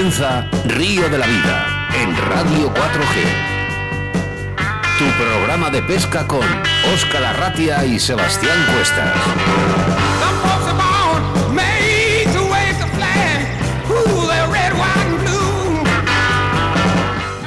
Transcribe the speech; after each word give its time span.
comienza 0.00 0.48
Río 0.64 1.10
de 1.10 1.18
la 1.18 1.26
Vida 1.26 1.88
en 1.94 2.16
Radio 2.16 2.72
4G. 2.72 3.22
Tu 4.98 5.04
programa 5.22 5.68
de 5.68 5.82
pesca 5.82 6.26
con 6.26 6.40
Óscar 6.94 7.22
Arratia 7.22 7.84
y 7.84 7.98
Sebastián 8.00 8.56
Cuestas. 8.74 10.29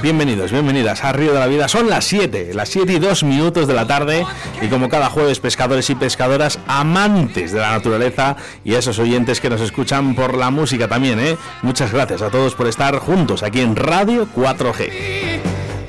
Bienvenidos, 0.03 0.51
bienvenidas 0.51 1.01
a 1.05 1.13
Río 1.13 1.31
de 1.31 1.39
la 1.39 1.47
Vida. 1.47 1.69
Son 1.69 1.89
las 1.89 2.03
7, 2.03 2.51
las 2.53 2.67
7 2.67 2.91
y 2.91 2.99
2 2.99 3.23
minutos 3.23 3.69
de 3.69 3.73
la 3.73 3.87
tarde 3.87 4.25
y 4.61 4.67
como 4.67 4.89
cada 4.89 5.09
jueves 5.09 5.39
pescadores 5.39 5.89
y 5.89 5.95
pescadoras 5.95 6.59
amantes 6.67 7.53
de 7.53 7.61
la 7.61 7.71
naturaleza 7.71 8.35
y 8.65 8.75
a 8.75 8.79
esos 8.79 8.99
oyentes 8.99 9.39
que 9.39 9.49
nos 9.49 9.61
escuchan 9.61 10.13
por 10.13 10.35
la 10.35 10.51
música 10.51 10.89
también, 10.89 11.21
¿eh? 11.21 11.37
Muchas 11.61 11.93
gracias 11.93 12.21
a 12.21 12.29
todos 12.29 12.53
por 12.53 12.67
estar 12.67 12.97
juntos 12.97 13.43
aquí 13.43 13.61
en 13.61 13.77
Radio 13.77 14.27
4G. 14.35 15.32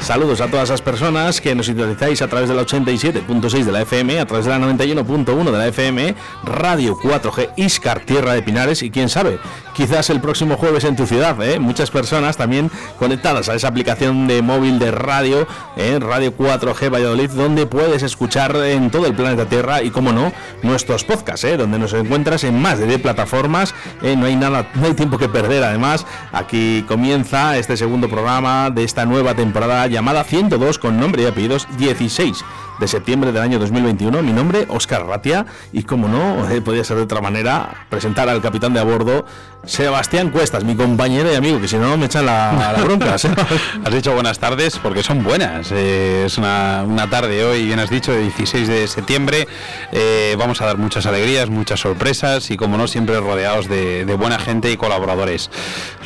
Saludos 0.05 0.43
a 0.43 0.49
todas 0.49 0.65
esas 0.65 0.83
personas 0.83 1.41
que 1.41 1.55
nos 1.55 1.65
sintonizáis 1.65 2.21
a 2.21 2.29
través 2.29 2.51
de 2.51 2.55
la 2.55 2.67
87.6 2.67 3.65
de 3.65 3.73
la 3.73 3.81
FM, 3.81 4.21
a 4.21 4.27
través 4.27 4.45
de 4.45 4.51
la 4.51 4.59
91.1 4.59 5.45
de 5.51 5.59
la 5.59 5.67
FM, 5.69 6.15
Radio 6.45 6.95
4G 6.99 7.53
Iscar, 7.57 8.01
Tierra 8.01 8.35
de 8.35 8.43
Pinares 8.43 8.83
y 8.83 8.91
quién 8.91 9.09
sabe, 9.09 9.39
quizás 9.75 10.11
el 10.11 10.21
próximo 10.21 10.59
jueves 10.59 10.85
en 10.85 10.95
tu 10.95 11.07
ciudad, 11.07 11.43
¿eh? 11.43 11.59
muchas 11.59 11.91
personas 11.91 12.37
también 12.37 12.71
conectadas 12.99 13.49
a 13.49 13.55
esa 13.55 13.69
aplicación 13.69 14.27
de 14.27 14.43
móvil 14.43 14.79
de 14.79 14.91
radio, 14.91 15.49
¿eh? 15.79 15.99
Radio 15.99 16.37
4G 16.37 16.93
Valladolid, 16.93 17.31
donde 17.31 17.65
puedes 17.65 18.03
escuchar 18.03 18.55
en 18.57 18.91
todo 18.91 19.07
el 19.07 19.15
planeta 19.15 19.47
Tierra 19.47 19.83
y 19.83 19.91
como 19.91 20.13
no, 20.13 20.35
nuestros 20.63 21.05
podcasts, 21.05 21.45
¿eh? 21.45 21.57
donde 21.57 21.79
nos 21.79 21.95
encuentras 21.95 22.45
en 22.45 22.61
más 22.61 22.79
de 22.79 22.87
10 22.87 23.01
plataformas, 23.01 23.75
¿eh? 24.03 24.17
no 24.17 24.27
hay 24.27 24.37
nada, 24.37 24.69
no 24.75 24.85
hay 24.85 24.93
tiempo 24.93 25.17
que 25.17 25.31
perder 25.31 25.65
además, 25.65 26.05
aquí 26.31 26.85
comienza 26.87 27.57
este 27.57 27.79
segundo 27.79 28.11
programa 28.11 28.69
de 28.69 28.85
esta 28.85 29.07
nueva 29.07 29.35
temporada 29.35 29.87
llamada 29.95 30.25
102 30.25 30.79
con 30.81 30.99
nombre 30.99 31.23
y 31.23 31.27
apellidos 31.27 31.69
16 31.79 32.45
de 32.79 32.89
septiembre 32.89 33.33
del 33.33 33.43
año 33.43 33.59
2021. 33.59 34.23
Mi 34.23 34.33
nombre, 34.33 34.67
Oscar 34.69 35.07
Ratia, 35.07 35.47
y 35.73 35.83
como 35.83 36.09
no, 36.09 36.49
eh, 36.51 36.61
podía 36.61 36.85
ser 36.85 36.97
de 36.97 37.05
otra 37.05 37.21
manera, 37.21 37.87
presentar 37.89 38.29
al 38.29 38.41
capitán 38.41 38.75
de 38.75 38.81
a 38.81 38.85
bordo, 38.85 39.25
Sebastián 39.67 40.31
Cuestas, 40.31 40.65
mi 40.65 40.75
compañero 40.75 41.33
y 41.33 41.37
amigo, 41.37 41.61
que 41.61 41.69
si 41.69 41.77
no 41.77 41.97
me 41.97 42.07
echan 42.07 42.27
la, 42.27 42.75
la 42.77 42.85
bronca. 42.85 43.15
has 43.85 43.95
dicho 43.95 44.13
buenas 44.13 44.39
tardes 44.39 44.79
porque 44.79 45.03
son 45.03 45.25
buenas. 45.25 45.73
Eh, 45.73 46.25
es 46.27 46.39
una, 46.39 46.85
una, 46.87 47.09
tarde 47.09 47.45
hoy, 47.45 47.65
bien 47.65 47.79
has 47.79 47.91
dicho, 47.91 48.13
de 48.13 48.21
16 48.21 48.69
de 48.69 48.89
septiembre. 48.89 49.49
Eh, 49.93 50.37
vamos 50.39 50.61
a 50.61 50.67
dar 50.67 50.77
muchas 50.77 51.07
alegrías, 51.07 51.49
muchas 51.49 51.81
sorpresas 51.81 52.51
y, 52.51 52.57
como 52.57 52.77
no, 52.77 52.87
siempre 52.89 53.19
rodeados 53.21 53.69
de, 53.69 54.05
de, 54.05 54.15
buena 54.15 54.39
gente 54.39 54.71
y 54.71 54.77
colaboradores. 54.77 55.51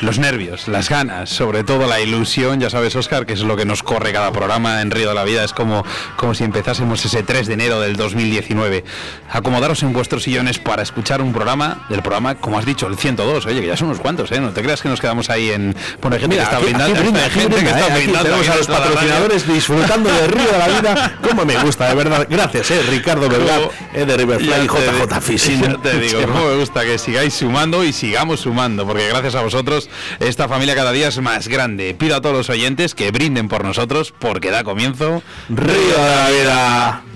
Los 0.01 0.19
nervios, 0.19 0.69
las 0.69 0.89
ganas, 0.89 1.31
sobre 1.31 1.65
todo 1.65 1.87
la 1.87 2.01
ilusión, 2.01 2.61
ya 2.61 2.71
sabes, 2.71 2.95
Oscar, 2.95 3.27
que 3.27 3.33
es 3.33 3.41
lo 3.41 3.57
que 3.57 3.65
nos 3.65 3.83
corre 3.83 4.13
cada 4.13 4.31
programa 4.31 4.83
en 4.83 4.91
Río 4.91 5.09
de 5.09 5.15
la 5.15 5.25
Vida. 5.25 5.43
Es 5.43 5.53
como, 5.53 5.85
como 6.17 6.35
si 6.35 6.45
empezásemos 6.59 7.05
ese 7.05 7.23
3 7.23 7.47
de 7.47 7.55
enero 7.55 7.81
del 7.81 7.95
2019. 7.95 8.83
Acomodaros 9.31 9.85
en 9.85 9.93
vuestros 9.93 10.25
sillones 10.25 10.59
para 10.59 10.83
escuchar 10.83 11.23
un 11.23 11.33
programa, 11.33 11.87
del 11.89 12.03
programa, 12.03 12.35
como 12.35 12.59
has 12.59 12.67
dicho, 12.67 12.89
el 12.89 12.97
102 12.97 13.47
oye, 13.47 13.61
que 13.61 13.69
ya 13.69 13.77
son 13.77 13.89
unos 13.89 14.01
cuantos, 14.01 14.33
¿eh? 14.33 14.41
No 14.41 14.51
te 14.51 14.61
creas 14.61 14.83
que 14.83 14.89
nos 14.89 15.01
quedamos 15.01 15.31
ahí 15.31 15.51
en. 15.51 15.77
Por 16.01 16.13
ejemplo, 16.13 16.37
Mira, 16.37 16.51
que 16.51 16.57
está 16.57 16.59
brindando. 16.59 16.97
Gente 17.31 17.57
que 17.57 17.67
está 17.67 17.87
¿eh? 17.87 17.93
brindando. 17.95 18.25
Tenemos 18.25 18.49
a 18.49 18.57
los 18.57 18.67
patrocinadores 18.67 19.47
disfrutando 19.47 20.11
de 20.11 20.27
Río 20.27 20.51
de 20.51 20.59
la 20.59 20.69
Vida. 20.69 21.19
Como 21.23 21.45
me 21.45 21.57
gusta, 21.59 21.89
de 21.89 21.95
verdad. 21.95 22.27
Gracias, 22.29 22.73
¿eh? 22.73 22.83
Ricardo 22.91 23.29
Belgar, 23.29 23.71
eh, 23.95 24.05
de 24.05 24.17
Riverfly 24.17 24.53
y 24.65 24.67
JJ 24.67 25.21
Fishing. 25.21 25.63
Ya 25.63 25.81
te 25.81 26.01
digo, 26.01 26.23
cómo 26.27 26.45
me 26.47 26.57
gusta 26.57 26.83
que 26.83 26.99
sigáis 26.99 27.35
sumando 27.35 27.85
y 27.85 27.93
sigamos 27.93 28.41
sumando, 28.41 28.85
porque 28.85 29.07
gracias 29.09 29.37
a 29.37 29.43
vosotros 29.43 29.89
esta 30.19 30.49
familia 30.49 30.75
cada 30.75 30.91
día 30.91 31.07
es 31.07 31.21
más 31.21 31.47
grande. 31.47 31.95
Pido 31.95 32.17
a 32.17 32.21
todos 32.21 32.37
los 32.37 32.51
oyentes 32.51 32.97
que 32.97 33.13
brinden 33.13 33.49
por 33.49 33.65
nosotros, 33.65 34.13
porque 34.19 34.51
da 34.51 34.65
comienzo 34.65 35.23
Río 35.49 35.75
de 35.75 36.17
la 36.17 36.31
Vida. 36.31 36.48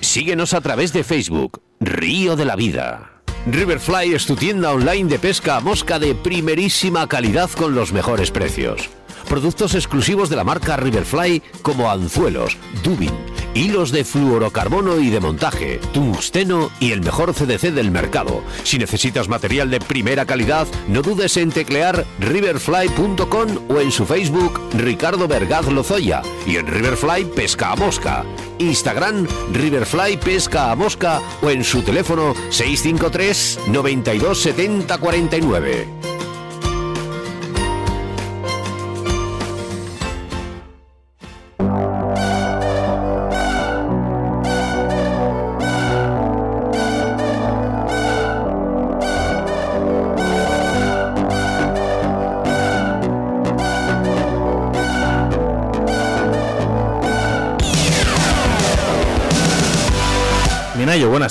Síguenos 0.00 0.52
a 0.52 0.60
través 0.60 0.92
de 0.92 1.04
Facebook, 1.04 1.62
Río 1.80 2.36
de 2.36 2.44
la 2.44 2.56
Vida. 2.56 3.12
Riverfly 3.46 4.14
es 4.14 4.26
tu 4.26 4.36
tienda 4.36 4.72
online 4.72 5.08
de 5.08 5.18
pesca 5.18 5.56
a 5.56 5.60
mosca 5.60 5.98
de 5.98 6.14
primerísima 6.14 7.08
calidad 7.08 7.50
con 7.50 7.74
los 7.74 7.92
mejores 7.92 8.30
precios. 8.30 8.88
Productos 9.32 9.74
exclusivos 9.74 10.28
de 10.28 10.36
la 10.36 10.44
marca 10.44 10.76
Riverfly 10.76 11.42
como 11.62 11.90
anzuelos, 11.90 12.58
dubin, 12.84 13.14
hilos 13.54 13.90
de 13.90 14.04
fluorocarbono 14.04 15.00
y 15.00 15.08
de 15.08 15.20
montaje, 15.20 15.80
tungsteno 15.94 16.70
y 16.80 16.92
el 16.92 17.00
mejor 17.00 17.32
CDC 17.32 17.72
del 17.72 17.90
mercado. 17.90 18.42
Si 18.62 18.76
necesitas 18.76 19.30
material 19.30 19.70
de 19.70 19.80
primera 19.80 20.26
calidad, 20.26 20.66
no 20.86 21.00
dudes 21.00 21.38
en 21.38 21.50
teclear 21.50 22.04
riverfly.com 22.20 23.70
o 23.70 23.80
en 23.80 23.90
su 23.90 24.04
Facebook 24.04 24.60
Ricardo 24.74 25.26
Vergaz 25.26 25.66
Lozoya 25.66 26.20
y 26.46 26.56
en 26.56 26.66
Riverfly 26.66 27.24
Pesca 27.24 27.72
a 27.72 27.76
Mosca. 27.76 28.26
Instagram 28.58 29.26
Riverfly 29.54 30.18
Pesca 30.18 30.70
a 30.70 30.76
Mosca 30.76 31.22
o 31.40 31.48
en 31.48 31.64
su 31.64 31.80
teléfono 31.80 32.34
653 32.50 33.60
92 33.68 34.38
70 34.38 34.98
49. 34.98 36.11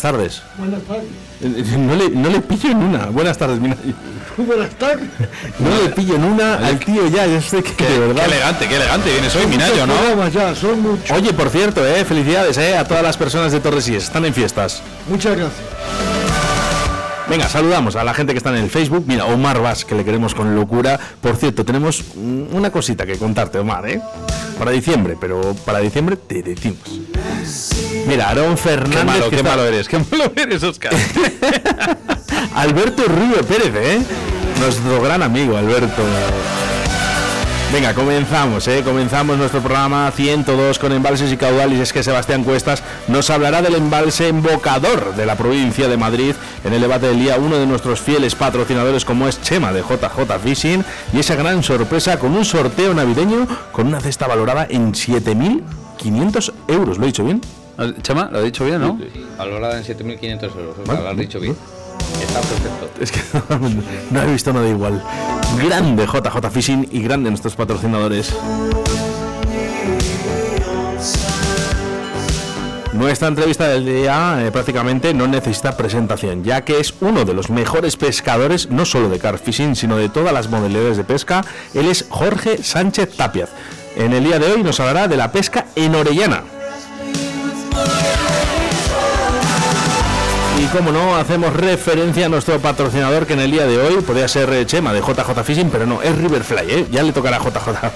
Buenas 0.02 0.42
tardes. 0.42 0.42
Buenas 0.58 0.82
tardes. 0.84 1.10
No 1.78 1.96
le, 1.96 2.10
no 2.10 2.30
le 2.30 2.40
pillo 2.42 2.70
en 2.70 2.78
una. 2.78 3.06
Buenas 3.08 3.38
tardes, 3.38 3.60
Minayo. 3.60 3.82
Buenas 4.38 4.70
tardes. 4.76 5.08
No 5.60 5.84
le 5.84 5.90
pillo 5.90 6.16
en 6.16 6.24
una 6.24 6.56
al 6.56 6.80
tío 6.80 7.08
ya, 7.08 7.26
yo 7.26 7.42
sé 7.42 7.64
que 7.64 7.74
Qué, 7.74 7.86
de 7.86 8.00
verdad. 8.00 8.26
qué 8.26 8.32
elegante, 8.32 8.68
qué 8.68 8.76
elegante 8.76 9.12
vienes 9.12 9.36
hoy, 9.36 9.48
Minayo, 9.48 9.88
¿no? 9.88 10.28
Ya, 10.30 10.54
son 10.56 10.82
muchos. 10.82 11.10
Oye, 11.12 11.34
por 11.34 11.50
cierto, 11.50 11.86
eh, 11.86 12.06
felicidades 12.06 12.58
eh, 12.58 12.78
a 12.78 12.86
todas 12.86 13.02
las 13.04 13.18
personas 13.18 13.52
de 13.52 13.60
Torresíes, 13.60 14.04
están 14.04 14.24
en 14.26 14.34
fiestas. 14.34 14.82
Muchas 15.10 15.36
gracias. 15.36 15.62
Venga, 17.28 17.48
saludamos 17.50 17.96
a 17.96 18.04
la 18.04 18.14
gente 18.14 18.34
que 18.34 18.38
está 18.38 18.50
en 18.52 18.64
el 18.64 18.70
Facebook. 18.70 19.06
Mira, 19.08 19.26
Omar 19.26 19.62
Vas, 19.62 19.84
que 19.86 19.96
le 19.96 20.04
queremos 20.06 20.36
con 20.36 20.54
locura. 20.56 21.00
Por 21.22 21.38
cierto, 21.38 21.64
tenemos 21.66 22.04
una 22.16 22.70
cosita 22.72 23.06
que 23.06 23.18
contarte, 23.18 23.58
Omar, 23.58 23.88
¿eh? 23.90 24.02
Para 24.60 24.72
diciembre, 24.72 25.16
pero 25.20 25.56
para 25.66 25.80
diciembre 25.80 26.18
te 26.18 26.44
decimos. 26.44 26.80
Mira, 28.12 28.28
Aarón 28.28 28.58
Fernández. 28.58 29.00
Qué 29.00 29.06
malo, 29.06 29.24
que 29.24 29.30
qué 29.30 29.36
está- 29.38 29.50
malo 29.50 29.66
eres, 29.66 29.88
qué 29.88 29.98
malo 30.12 30.34
eres, 30.36 30.62
Oscar. 30.64 30.92
Alberto 32.56 33.04
Rubio 33.08 33.42
Pérez, 33.48 33.72
¿eh? 33.74 34.02
Nuestro 34.60 35.02
gran 35.02 35.24
amigo, 35.24 35.56
Alberto. 35.56 36.04
Venga, 37.72 37.94
comenzamos, 37.94 38.68
¿eh? 38.68 38.82
Comenzamos 38.84 39.38
nuestro 39.38 39.62
programa 39.62 40.12
102 40.14 40.78
con 40.78 40.92
embalses 40.92 41.32
y 41.32 41.38
caudales. 41.38 41.80
Es 41.80 41.94
que 41.94 42.04
Sebastián 42.04 42.44
Cuestas 42.44 42.84
nos 43.08 43.30
hablará 43.30 43.62
del 43.62 43.76
embalse 43.76 44.28
embocador 44.28 45.16
de 45.16 45.26
la 45.26 45.38
provincia 45.38 45.88
de 45.88 45.96
Madrid 45.96 46.36
en 46.66 46.74
el 46.74 46.82
debate 46.82 47.08
del 47.08 47.18
día. 47.18 47.38
Uno 47.38 47.56
de 47.60 47.66
nuestros 47.66 48.02
fieles 48.02 48.36
patrocinadores, 48.36 49.06
como 49.06 49.30
es 49.30 49.42
Chema 49.42 49.72
de 49.72 49.84
JJ 49.84 50.38
Fishing. 50.44 50.84
Y 51.14 51.20
esa 51.20 51.36
gran 51.36 51.64
sorpresa 51.64 52.20
con 52.20 52.34
un 52.36 52.44
sorteo 52.44 52.94
navideño 52.94 53.48
con 53.72 53.88
una 53.88 54.02
cesta 54.02 54.28
valorada 54.28 54.68
en 54.70 54.92
7.500 54.92 56.52
euros. 56.68 56.98
¿Lo 56.98 57.06
he 57.06 57.08
dicho 57.08 57.24
bien? 57.24 57.40
Chama, 58.02 58.30
lo 58.32 58.40
he 58.40 58.46
dicho 58.46 58.66
bien, 58.66 58.82
¿no? 58.82 59.00
Valorada 59.38 59.78
en 59.78 59.84
7.500 59.84 60.44
euros. 60.58 60.76
O 60.82 60.86
sea, 60.86 61.02
lo 61.02 61.10
has 61.10 61.18
dicho 61.18 61.40
bien. 61.40 61.56
Está 62.22 62.42
perfecto. 62.42 62.90
Es 63.00 63.12
que 63.12 63.20
no 64.12 64.22
he 64.22 64.32
visto 64.32 64.54
nada 64.54 64.68
igual. 64.68 65.02
Grande 65.64 66.06
JJ 66.06 66.50
Fishing 66.52 66.88
y 66.92 67.02
grande 67.02 67.30
nuestros 67.30 67.56
patrocinadores. 67.56 68.34
Nuestra 72.94 73.30
entrevista 73.30 73.68
del 73.68 73.86
día 73.86 74.46
eh, 74.46 74.52
prácticamente 74.52 75.14
no 75.14 75.26
necesita 75.26 75.76
presentación, 75.76 76.44
ya 76.44 76.62
que 76.62 76.80
es 76.80 76.94
uno 77.00 77.26
de 77.26 77.34
los 77.34 77.50
mejores 77.50 77.98
pescadores, 77.98 78.70
no 78.70 78.86
solo 78.86 79.10
de 79.10 79.18
car 79.18 79.40
fishing, 79.40 79.76
sino 79.76 79.98
de 79.98 80.10
todas 80.10 80.34
las 80.34 80.50
modalidades 80.50 80.98
de 80.98 81.04
pesca. 81.04 81.44
Él 81.74 81.88
es 81.88 82.06
Jorge 82.10 82.62
Sánchez 82.62 83.16
Tapiaz. 83.16 83.50
En 83.96 84.14
el 84.14 84.24
día 84.24 84.40
de 84.40 84.52
hoy 84.52 84.62
nos 84.62 84.80
hablará 84.80 85.08
de 85.08 85.18
la 85.18 85.32
pesca 85.32 85.66
en 85.76 85.96
Orellana. 85.96 86.44
Como 90.72 90.92
no, 90.92 91.18
hacemos 91.18 91.54
referencia 91.54 92.28
a 92.28 92.30
nuestro 92.30 92.60
patrocinador 92.60 93.28
que 93.28 93.34
en 93.34 93.42
el 93.42 93.52
día 93.52 93.68
de 93.68 93.78
hoy 93.78 94.02
podría 94.02 94.28
ser 94.28 94.52
eh, 94.54 94.66
Chema 94.66 94.94
de 94.94 95.02
JJ 95.02 95.44
Fishing, 95.44 95.70
pero 95.70 95.86
no, 95.86 96.02
es 96.02 96.18
Riverfly, 96.18 96.72
¿eh? 96.72 96.88
ya 96.90 97.04
le 97.04 97.12
tocará 97.12 97.40
JJ. 97.40 97.92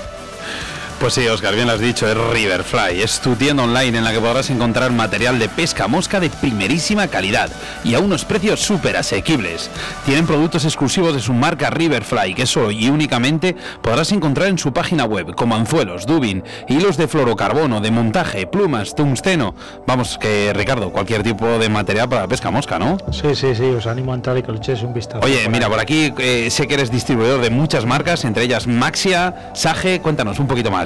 Pues 0.99 1.13
sí, 1.13 1.27
Oscar, 1.27 1.53
bien 1.53 1.67
lo 1.67 1.73
has 1.73 1.81
dicho, 1.81 2.07
es 2.07 2.17
Riverfly. 2.17 3.01
Es 3.01 3.19
tu 3.19 3.35
tienda 3.35 3.63
online 3.63 3.97
en 3.97 4.03
la 4.03 4.11
que 4.11 4.19
podrás 4.19 4.49
encontrar 4.49 4.91
material 4.91 5.37
de 5.37 5.49
pesca 5.49 5.87
mosca 5.87 6.19
de 6.19 6.29
primerísima 6.29 7.07
calidad 7.09 7.49
y 7.83 7.93
a 7.95 7.99
unos 7.99 8.23
precios 8.25 8.61
súper 8.61 8.95
asequibles. 8.95 9.69
Tienen 10.05 10.25
productos 10.25 10.63
exclusivos 10.63 11.13
de 11.13 11.19
su 11.19 11.33
marca 11.33 11.69
Riverfly 11.69 12.33
que 12.33 12.45
solo 12.45 12.71
y 12.71 12.89
únicamente 12.89 13.55
podrás 13.83 14.13
encontrar 14.13 14.47
en 14.47 14.57
su 14.57 14.73
página 14.73 15.03
web, 15.03 15.35
como 15.35 15.55
anzuelos, 15.55 16.05
dubin, 16.05 16.43
hilos 16.69 16.97
de 16.97 17.07
fluorocarbono, 17.07 17.81
de 17.81 17.91
montaje, 17.91 18.47
plumas, 18.47 18.95
tungsteno. 18.95 19.53
Vamos, 19.85 20.17
que 20.17 20.53
Ricardo, 20.53 20.91
cualquier 20.91 21.23
tipo 21.23 21.59
de 21.59 21.69
material 21.69 22.09
para 22.09 22.27
pesca 22.27 22.49
mosca, 22.51 22.79
¿no? 22.79 22.97
Sí, 23.11 23.35
sí, 23.35 23.53
sí, 23.53 23.65
os 23.65 23.85
animo 23.85 24.13
a 24.13 24.15
entrar 24.15 24.37
y 24.37 24.43
que 24.43 24.51
le 24.51 24.57
echéis 24.57 24.81
un 24.81 24.93
vistazo. 24.93 25.23
Oye, 25.23 25.47
mira, 25.49 25.69
por 25.69 25.79
aquí 25.79 26.13
eh, 26.17 26.49
sé 26.49 26.67
que 26.67 26.75
eres 26.75 26.89
distribuidor 26.89 27.41
de 27.41 27.49
muchas 27.49 27.85
marcas, 27.85 28.23
entre 28.23 28.43
ellas 28.43 28.65
Maxia, 28.65 29.51
Sage, 29.53 29.99
cuéntanos 29.99 30.39
un 30.39 30.47
poquito 30.47 30.71
más. 30.71 30.84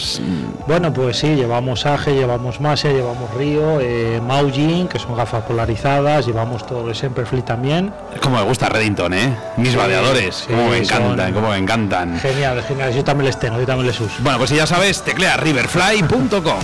Bueno, 0.68 0.94
pues 0.94 1.18
sí, 1.18 1.36
llevamos 1.36 1.86
Age, 1.86 2.14
llevamos 2.14 2.60
Masia, 2.62 2.92
llevamos 2.92 3.34
Río, 3.36 3.80
eh, 3.82 4.22
Maujin, 4.26 4.88
que 4.88 5.00
son 5.00 5.16
gafas 5.16 5.44
polarizadas, 5.44 6.26
llevamos 6.26 6.66
todo 6.66 6.88
el 6.90 6.96
Semperfleet 6.96 7.46
también. 7.46 7.92
Como 8.22 8.38
me 8.38 8.44
gusta 8.44 8.70
Reddington, 8.70 9.14
¿eh? 9.14 9.36
Mis 9.58 9.72
Sí, 9.72 9.76
vadeadores, 9.78 10.36
sí, 10.36 10.48
como 10.48 10.70
me 10.70 10.86
son- 10.86 10.98
encantan, 11.04 11.34
como 11.34 11.50
me 11.50 11.58
encantan. 11.58 12.20
Genial, 12.20 12.62
genial, 12.64 12.94
yo 12.94 13.04
también 13.04 13.26
les 13.28 13.40
tengo, 13.40 13.60
yo 13.60 13.66
también 13.66 13.88
les 13.88 14.00
uso. 14.00 14.14
Bueno, 14.20 14.38
pues 14.38 14.50
si 14.50 14.56
ya 14.56 14.66
sabes, 14.68 15.02
teclea 15.04 15.38
riverfly.com. 15.38 16.60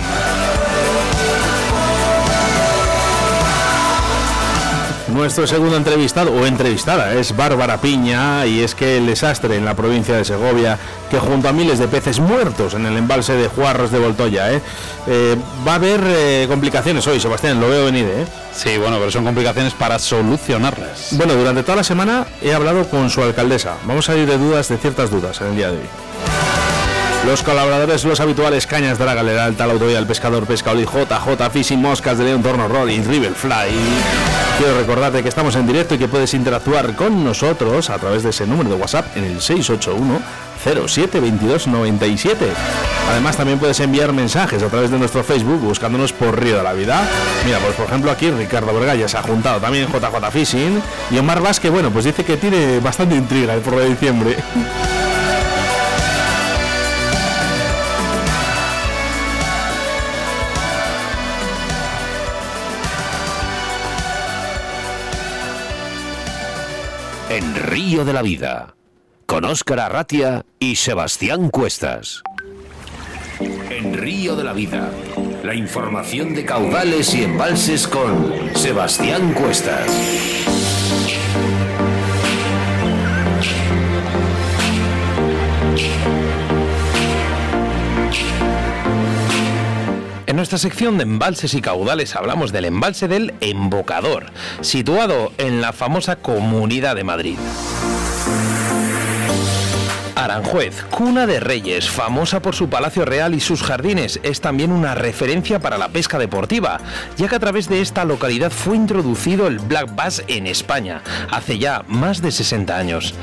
Nuestro 5.16 5.46
segundo 5.46 5.78
entrevistado 5.78 6.30
o 6.30 6.44
entrevistada 6.44 7.14
es 7.14 7.34
Bárbara 7.34 7.80
Piña 7.80 8.44
y 8.44 8.60
es 8.60 8.74
que 8.74 8.98
el 8.98 9.06
desastre 9.06 9.56
en 9.56 9.64
la 9.64 9.74
provincia 9.74 10.14
de 10.14 10.26
Segovia, 10.26 10.78
que 11.10 11.18
junto 11.18 11.48
a 11.48 11.54
miles 11.54 11.78
de 11.78 11.88
peces 11.88 12.20
muertos 12.20 12.74
en 12.74 12.84
el 12.84 12.98
embalse 12.98 13.32
de 13.32 13.48
Juarros 13.48 13.90
de 13.90 13.98
Voltoya, 13.98 14.52
¿eh? 14.52 14.60
Eh, 15.06 15.36
va 15.66 15.72
a 15.72 15.74
haber 15.76 16.02
eh, 16.06 16.44
complicaciones 16.48 17.06
hoy, 17.06 17.18
Sebastián, 17.18 17.58
lo 17.58 17.70
veo 17.70 17.86
venir. 17.86 18.06
Sí, 18.54 18.76
bueno, 18.76 18.98
pero 18.98 19.10
son 19.10 19.24
complicaciones 19.24 19.72
para 19.72 19.98
solucionarlas. 19.98 21.08
Bueno, 21.12 21.34
durante 21.34 21.62
toda 21.62 21.76
la 21.76 21.84
semana 21.84 22.26
he 22.42 22.52
hablado 22.52 22.84
con 22.84 23.08
su 23.08 23.22
alcaldesa. 23.22 23.78
Vamos 23.86 24.10
a 24.10 24.16
ir 24.16 24.28
de 24.28 24.36
dudas 24.36 24.68
de 24.68 24.76
ciertas 24.76 25.10
dudas 25.10 25.40
en 25.40 25.46
el 25.46 25.56
día 25.56 25.70
de 25.70 25.78
hoy. 25.78 26.45
Los 27.26 27.42
colaboradores, 27.42 28.04
los 28.04 28.20
habituales 28.20 28.68
Cañas 28.68 28.98
Draga, 28.98 29.22
el 29.22 29.36
Alta, 29.36 29.66
la 29.66 29.72
Autovía 29.72 29.96
del 29.96 30.06
Pescador, 30.06 30.46
Pesca 30.46 30.70
Oli, 30.70 30.84
JJ, 30.84 31.50
Fishing, 31.52 31.82
Moscas 31.82 32.18
de 32.18 32.24
León, 32.24 32.40
Torno 32.40 32.68
Roll 32.68 32.88
y 32.88 33.02
Riverfly. 33.02 33.74
Quiero 34.58 34.78
recordarte 34.78 35.24
que 35.24 35.28
estamos 35.28 35.56
en 35.56 35.66
directo 35.66 35.96
y 35.96 35.98
que 35.98 36.06
puedes 36.06 36.32
interactuar 36.34 36.94
con 36.94 37.24
nosotros 37.24 37.90
a 37.90 37.98
través 37.98 38.22
de 38.22 38.30
ese 38.30 38.46
número 38.46 38.70
de 38.70 38.76
WhatsApp 38.76 39.16
en 39.16 39.24
el 39.24 39.40
681 39.40 40.20
07 40.86 41.18
22 41.18 41.66
97. 41.66 42.46
Además 43.10 43.36
también 43.36 43.58
puedes 43.58 43.80
enviar 43.80 44.12
mensajes 44.12 44.62
a 44.62 44.68
través 44.68 44.92
de 44.92 44.98
nuestro 44.98 45.24
Facebook 45.24 45.60
buscándonos 45.60 46.12
por 46.12 46.40
Río 46.40 46.58
de 46.58 46.62
la 46.62 46.74
Vida. 46.74 47.08
Mira, 47.44 47.58
pues 47.58 47.74
por 47.74 47.86
ejemplo 47.86 48.12
aquí 48.12 48.30
Ricardo 48.30 48.72
Vergalla 48.72 49.08
se 49.08 49.18
ha 49.18 49.22
juntado 49.22 49.60
también 49.60 49.88
JJ 49.88 50.30
Fishing 50.30 50.80
y 51.10 51.18
Omar 51.18 51.42
Vázquez, 51.42 51.72
bueno, 51.72 51.90
pues 51.90 52.04
dice 52.04 52.24
que 52.24 52.36
tiene 52.36 52.78
bastante 52.78 53.16
intriga 53.16 53.52
el 53.52 53.62
por 53.62 53.74
de 53.80 53.88
diciembre. 53.88 54.36
En 67.36 67.54
Río 67.54 68.06
de 68.06 68.14
la 68.14 68.22
Vida, 68.22 68.76
con 69.26 69.44
Óscar 69.44 69.78
Arratia 69.78 70.46
y 70.58 70.76
Sebastián 70.76 71.50
Cuestas. 71.50 72.22
En 73.68 73.92
Río 73.92 74.36
de 74.36 74.42
la 74.42 74.54
Vida, 74.54 74.90
la 75.44 75.54
información 75.54 76.34
de 76.34 76.46
caudales 76.46 77.14
y 77.14 77.24
embalses 77.24 77.86
con 77.86 78.32
Sebastián 78.54 79.34
Cuestas. 79.34 79.86
En 90.36 90.38
nuestra 90.38 90.58
sección 90.58 90.98
de 90.98 91.04
embalses 91.04 91.54
y 91.54 91.62
caudales 91.62 92.14
hablamos 92.14 92.52
del 92.52 92.66
embalse 92.66 93.08
del 93.08 93.32
Embocador, 93.40 94.26
situado 94.60 95.32
en 95.38 95.62
la 95.62 95.72
famosa 95.72 96.16
Comunidad 96.16 96.94
de 96.94 97.04
Madrid. 97.04 97.38
Aranjuez, 100.14 100.84
cuna 100.90 101.26
de 101.26 101.40
reyes, 101.40 101.88
famosa 101.88 102.42
por 102.42 102.54
su 102.54 102.68
palacio 102.68 103.06
real 103.06 103.34
y 103.34 103.40
sus 103.40 103.62
jardines, 103.62 104.20
es 104.24 104.42
también 104.42 104.72
una 104.72 104.94
referencia 104.94 105.58
para 105.58 105.78
la 105.78 105.88
pesca 105.88 106.18
deportiva, 106.18 106.80
ya 107.16 107.28
que 107.28 107.36
a 107.36 107.40
través 107.40 107.70
de 107.70 107.80
esta 107.80 108.04
localidad 108.04 108.50
fue 108.50 108.76
introducido 108.76 109.46
el 109.46 109.58
black 109.58 109.94
bass 109.94 110.22
en 110.28 110.46
España, 110.46 111.00
hace 111.30 111.58
ya 111.58 111.82
más 111.88 112.20
de 112.20 112.30
60 112.30 112.76
años. 112.76 113.14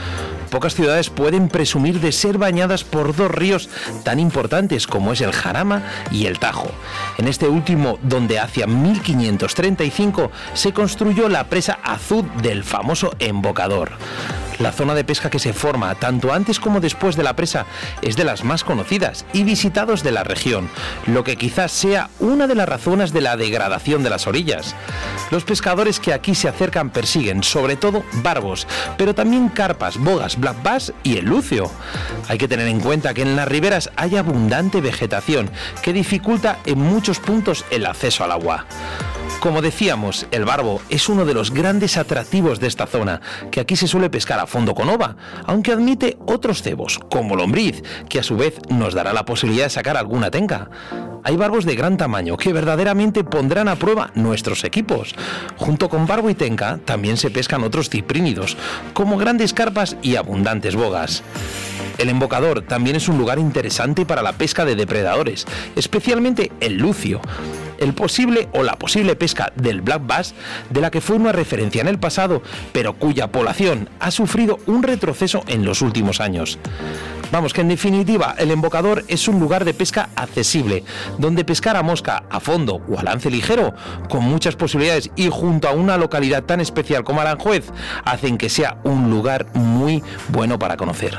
Pocas 0.54 0.76
ciudades 0.76 1.10
pueden 1.10 1.50
presumir 1.50 2.00
de 2.00 2.12
ser 2.12 2.38
bañadas 2.38 2.84
por 2.84 3.16
dos 3.16 3.32
ríos 3.32 3.70
tan 4.04 4.20
importantes 4.20 4.86
como 4.86 5.12
es 5.12 5.22
el 5.22 5.32
Jarama 5.32 5.82
y 6.12 6.28
el 6.28 6.38
Tajo. 6.38 6.70
En 7.18 7.28
este 7.28 7.48
último, 7.48 7.98
donde 8.04 8.38
hacia 8.38 8.68
1535 8.68 10.30
se 10.54 10.72
construyó 10.72 11.28
la 11.28 11.46
presa 11.46 11.80
azul 11.82 12.30
del 12.44 12.64
famoso 12.64 13.16
embocador. 13.18 13.94
La 14.60 14.72
zona 14.72 14.94
de 14.94 15.04
pesca 15.04 15.30
que 15.30 15.40
se 15.40 15.54
forma 15.54 15.96
tanto 15.96 16.32
antes 16.32 16.60
como 16.60 16.80
después 16.80 17.16
de 17.16 17.24
la 17.24 17.36
presa 17.36 17.66
es 18.02 18.16
de 18.16 18.24
las 18.24 18.44
más 18.44 18.64
conocidas 18.64 19.26
y 19.34 19.44
visitados 19.44 20.04
de 20.04 20.12
la 20.12 20.24
región, 20.24 20.70
lo 21.08 21.24
que 21.24 21.36
quizás 21.36 21.72
sea 21.72 22.10
una 22.20 22.48
de 22.48 22.56
las 22.56 22.70
razones 22.70 23.14
de 23.14 23.22
la 23.22 23.38
degradación 23.38 24.04
de 24.04 24.10
las 24.10 24.28
orillas. 24.28 24.76
Los 25.32 25.44
pescadores 25.44 26.00
que 26.00 26.14
aquí 26.14 26.36
se 26.36 26.48
acercan 26.48 26.92
persiguen 26.92 27.44
sobre 27.44 27.76
todo 27.76 28.04
barbos, 28.24 28.68
pero 28.98 29.16
también 29.16 29.50
carpas, 29.50 29.98
bogas, 29.98 30.40
black 30.40 30.62
bass 30.62 30.94
y 31.04 31.18
el 31.18 31.26
lucio. 31.26 31.72
Hay 32.28 32.38
que 32.38 32.48
tener 32.48 32.68
en 32.68 32.80
cuenta 32.80 33.14
que 33.14 33.24
en 33.24 33.36
las 33.36 33.48
riberas 33.48 33.90
hay 33.96 34.16
abundante 34.18 34.82
vegetación 34.82 35.50
que 35.82 35.94
dificulta 35.94 36.60
en 36.66 36.80
muchos 36.80 37.20
puntos 37.20 37.66
el 37.72 37.86
acceso 37.86 38.24
al 38.24 38.32
agua. 38.32 38.66
Como 39.40 39.62
decíamos, 39.62 40.26
el 40.32 40.46
barbo 40.46 40.82
es 40.90 41.10
uno 41.10 41.26
de 41.26 41.34
los 41.34 41.52
grandes 41.52 41.98
atractivos 41.98 42.60
de 42.60 42.68
esta 42.68 42.88
zona, 42.88 43.20
que 43.52 43.60
aquí 43.60 43.76
se 43.76 43.88
suele 43.88 44.10
pescar 44.10 44.40
a 44.40 44.48
fondo 44.48 44.74
con 44.74 44.90
ova, 44.90 45.18
aunque 45.46 45.74
admite 45.74 46.18
otros 46.26 46.62
cebos, 46.62 47.00
como 47.10 47.36
lombriz, 47.36 47.84
que 48.08 48.20
a 48.20 48.24
su 48.24 48.38
vez 48.38 48.58
nos 48.70 48.94
dará 48.94 49.12
la 49.12 49.26
posibilidad 49.26 49.66
de 49.66 49.70
sacar 49.70 49.98
alguna 49.98 50.32
tenca. 50.32 50.70
Hay 51.26 51.36
barbos 51.36 51.66
de 51.66 51.76
gran 51.76 51.98
tamaño 51.98 52.38
que 52.38 52.54
verdaderamente 52.54 53.24
pondrán 53.24 53.68
a 53.68 53.76
prueba 53.76 54.12
nuestros 54.16 54.64
equipos. 54.64 55.14
Junto 55.58 55.90
con 55.90 56.08
barbo 56.08 56.30
y 56.30 56.36
tenca 56.36 56.80
también 56.84 57.18
se 57.18 57.30
pescan 57.30 57.64
otros 57.64 57.90
ciprínidos, 57.90 58.58
como 58.94 59.18
grandes 59.18 59.54
carpas 59.54 59.98
y 60.02 60.16
abundantes 60.16 60.76
bogas. 60.76 61.24
El 61.98 62.10
embocador 62.10 62.62
también 62.62 62.96
es 62.96 63.08
un 63.08 63.18
lugar 63.18 63.40
interesante 63.40 64.06
para 64.06 64.24
la 64.24 64.34
pesca 64.34 64.66
de 64.66 64.76
depredadores, 64.76 65.46
especialmente 65.76 66.52
el 66.60 66.78
lucio. 66.78 67.22
El 67.84 67.94
posible 67.94 68.48
o 68.54 68.64
la 68.64 68.80
posible 68.80 69.18
pesca 69.18 69.52
del 69.58 69.82
black 69.82 70.08
bass, 70.08 70.34
de 70.70 70.80
la 70.80 70.90
que 70.90 71.02
fue 71.02 71.18
una 71.18 71.34
referencia 71.34 71.82
en 71.82 71.90
el 71.90 72.00
pasado, 72.00 72.42
pero 72.72 72.94
cuya 72.94 73.30
población 73.30 73.90
ha 74.00 74.10
sufrido 74.10 74.58
un 74.68 74.84
retroceso 74.84 75.44
en 75.48 75.66
los 75.66 75.82
últimos 75.82 76.22
años. 76.22 76.58
Vamos, 77.30 77.52
que 77.52 77.60
en 77.60 77.68
definitiva 77.68 78.36
el 78.38 78.52
embocador 78.52 79.04
es 79.10 79.28
un 79.28 79.38
lugar 79.38 79.66
de 79.66 79.74
pesca 79.74 80.08
accesible, 80.16 80.86
donde 81.18 81.44
pescar 81.44 81.76
a 81.76 81.84
mosca, 81.84 82.24
a 82.30 82.40
fondo 82.40 82.82
o 82.88 82.98
a 82.98 83.04
lance 83.04 83.30
ligero, 83.30 83.74
con 84.08 84.24
muchas 84.24 84.56
posibilidades 84.56 85.12
y 85.18 85.28
junto 85.30 85.68
a 85.68 85.72
una 85.72 85.98
localidad 85.98 86.44
tan 86.44 86.62
especial 86.62 87.04
como 87.04 87.20
Aranjuez, 87.20 87.66
hacen 88.06 88.38
que 88.38 88.48
sea 88.48 88.78
un 88.86 89.10
lugar 89.10 89.48
muy 89.56 90.02
bueno 90.30 90.58
para 90.58 90.78
conocer. 90.78 91.18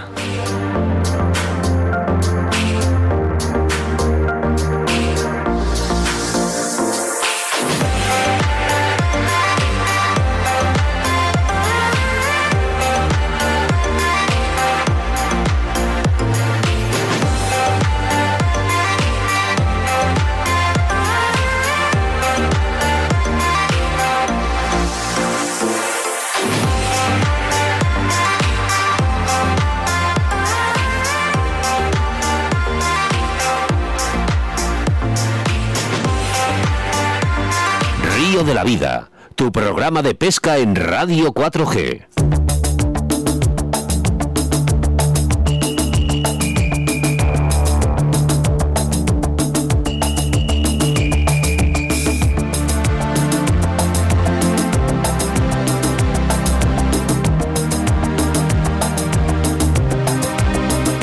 De 38.34 38.52
la 38.52 38.64
Vida, 38.64 39.10
tu 39.36 39.52
programa 39.52 40.02
de 40.02 40.16
pesca 40.16 40.58
en 40.58 40.74
Radio 40.74 41.32
4G. 41.32 42.04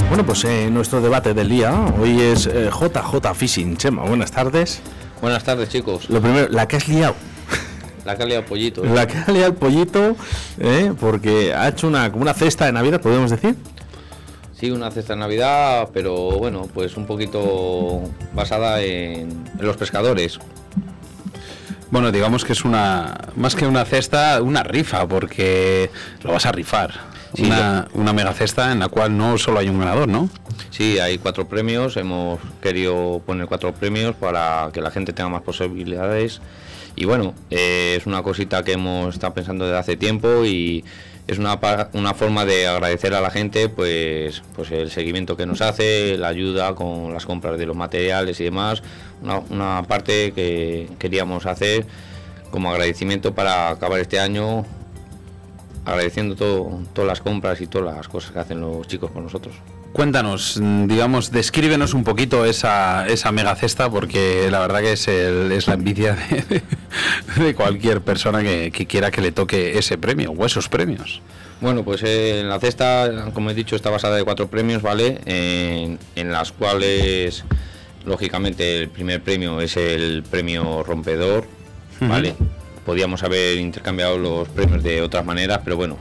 Bueno, 0.09 0.25
pues 0.25 0.43
eh, 0.43 0.69
nuestro 0.69 0.99
debate 0.99 1.33
del 1.33 1.47
día 1.47 1.73
hoy 1.97 2.19
es 2.19 2.45
eh, 2.45 2.69
JJ 2.69 3.33
Fishing. 3.33 3.77
Chema, 3.77 4.03
buenas 4.03 4.33
tardes. 4.33 4.81
Buenas 5.21 5.43
tardes, 5.43 5.69
chicos. 5.69 6.09
Lo 6.09 6.19
primero, 6.19 6.49
la 6.49 6.67
que 6.67 6.77
has 6.77 6.87
liado. 6.87 7.15
La 8.05 8.17
que 8.17 8.23
ha 8.23 8.25
liado 8.25 8.43
pollito. 8.45 8.83
¿eh? 8.83 8.89
La 8.89 9.05
que 9.05 9.17
ha 9.17 9.31
liado 9.31 9.49
el 9.49 9.53
pollito, 9.53 10.15
eh, 10.59 10.91
porque 10.99 11.53
ha 11.53 11.67
hecho 11.67 11.87
una, 11.87 12.11
como 12.11 12.23
una 12.23 12.33
cesta 12.33 12.65
de 12.65 12.71
Navidad, 12.71 12.99
podemos 12.99 13.29
decir. 13.29 13.55
Sí, 14.59 14.71
una 14.71 14.89
cesta 14.89 15.13
de 15.13 15.19
Navidad, 15.19 15.89
pero 15.93 16.31
bueno, 16.31 16.67
pues 16.73 16.97
un 16.97 17.05
poquito 17.05 18.01
basada 18.33 18.81
en, 18.81 19.29
en 19.59 19.65
los 19.65 19.77
pescadores. 19.77 20.39
Bueno, 21.91 22.11
digamos 22.11 22.43
que 22.43 22.53
es 22.53 22.65
una 22.65 23.15
más 23.35 23.53
que 23.53 23.67
una 23.67 23.85
cesta, 23.85 24.41
una 24.41 24.63
rifa, 24.63 25.07
porque 25.07 25.91
lo 26.23 26.31
vas 26.31 26.47
a 26.47 26.51
rifar. 26.51 27.10
Sí, 27.33 27.45
una, 27.45 27.87
una 27.93 28.13
mega 28.13 28.33
cesta 28.33 28.71
en 28.71 28.79
la 28.79 28.89
cual 28.89 29.17
no 29.17 29.37
solo 29.37 29.59
hay 29.59 29.69
un 29.69 29.79
ganador, 29.79 30.07
¿no? 30.07 30.29
Sí, 30.69 30.99
hay 30.99 31.17
cuatro 31.17 31.47
premios. 31.47 31.95
Hemos 31.97 32.39
querido 32.61 33.21
poner 33.25 33.47
cuatro 33.47 33.73
premios 33.73 34.15
para 34.15 34.69
que 34.73 34.81
la 34.81 34.91
gente 34.91 35.13
tenga 35.13 35.29
más 35.29 35.41
posibilidades. 35.41 36.41
Y 36.95 37.05
bueno, 37.05 37.33
eh, 37.49 37.95
es 37.97 38.05
una 38.05 38.21
cosita 38.21 38.63
que 38.63 38.73
hemos 38.73 39.15
estado 39.15 39.33
pensando 39.33 39.65
desde 39.65 39.77
hace 39.77 39.97
tiempo 39.97 40.43
y 40.45 40.83
es 41.27 41.37
una, 41.37 41.57
una 41.93 42.13
forma 42.13 42.45
de 42.45 42.67
agradecer 42.67 43.13
a 43.13 43.21
la 43.21 43.29
gente 43.29 43.69
pues, 43.69 44.43
pues 44.55 44.71
el 44.71 44.91
seguimiento 44.91 45.37
que 45.37 45.45
nos 45.45 45.61
hace, 45.61 46.17
la 46.17 46.27
ayuda 46.27 46.75
con 46.75 47.13
las 47.13 47.25
compras 47.25 47.57
de 47.57 47.65
los 47.65 47.75
materiales 47.75 48.39
y 48.41 48.43
demás. 48.43 48.83
Una, 49.21 49.39
una 49.49 49.83
parte 49.87 50.33
que 50.33 50.89
queríamos 50.99 51.45
hacer 51.45 51.85
como 52.49 52.71
agradecimiento 52.71 53.33
para 53.33 53.69
acabar 53.69 54.01
este 54.01 54.19
año 54.19 54.65
agradeciendo 55.85 56.35
todo, 56.35 56.79
todas 56.93 57.07
las 57.07 57.21
compras 57.21 57.59
y 57.61 57.67
todas 57.67 57.95
las 57.95 58.07
cosas 58.07 58.31
que 58.31 58.39
hacen 58.39 58.61
los 58.61 58.87
chicos 58.87 59.11
con 59.11 59.23
nosotros. 59.23 59.55
Cuéntanos, 59.93 60.57
digamos, 60.85 61.31
descríbenos 61.31 61.93
un 61.93 62.03
poquito 62.05 62.45
esa, 62.45 63.05
esa 63.07 63.31
mega 63.33 63.55
cesta, 63.55 63.89
porque 63.89 64.47
la 64.49 64.59
verdad 64.59 64.79
que 64.79 64.93
es, 64.93 65.07
el- 65.09 65.51
es 65.51 65.67
la 65.67 65.73
envidia 65.73 66.15
de, 66.15 66.61
de 67.43 67.55
cualquier 67.55 67.99
persona 68.01 68.41
que, 68.41 68.71
que 68.71 68.85
quiera 68.85 69.11
que 69.11 69.19
le 69.21 69.31
toque 69.33 69.77
ese 69.77 69.97
premio 69.97 70.31
o 70.31 70.45
esos 70.45 70.69
premios. 70.69 71.21
Bueno, 71.59 71.83
pues 71.83 72.01
eh, 72.03 72.39
en 72.39 72.47
la 72.49 72.59
cesta, 72.59 73.29
como 73.33 73.49
he 73.49 73.53
dicho, 73.53 73.75
está 73.75 73.89
basada 73.89 74.15
de 74.15 74.23
cuatro 74.23 74.47
premios, 74.47 74.81
¿vale? 74.81 75.19
En, 75.25 75.99
en 76.15 76.31
las 76.31 76.51
cuales, 76.53 77.43
lógicamente, 78.05 78.77
el 78.79 78.87
primer 78.89 79.21
premio 79.21 79.59
es 79.61 79.75
el 79.77 80.23
premio 80.23 80.83
rompedor, 80.83 81.45
¿vale? 81.99 82.33
Podíamos 82.91 83.23
haber 83.23 83.57
intercambiado 83.57 84.17
los 84.17 84.49
premios 84.49 84.83
de 84.83 85.01
otras 85.01 85.23
maneras, 85.23 85.61
pero 85.63 85.77
bueno, 85.77 85.97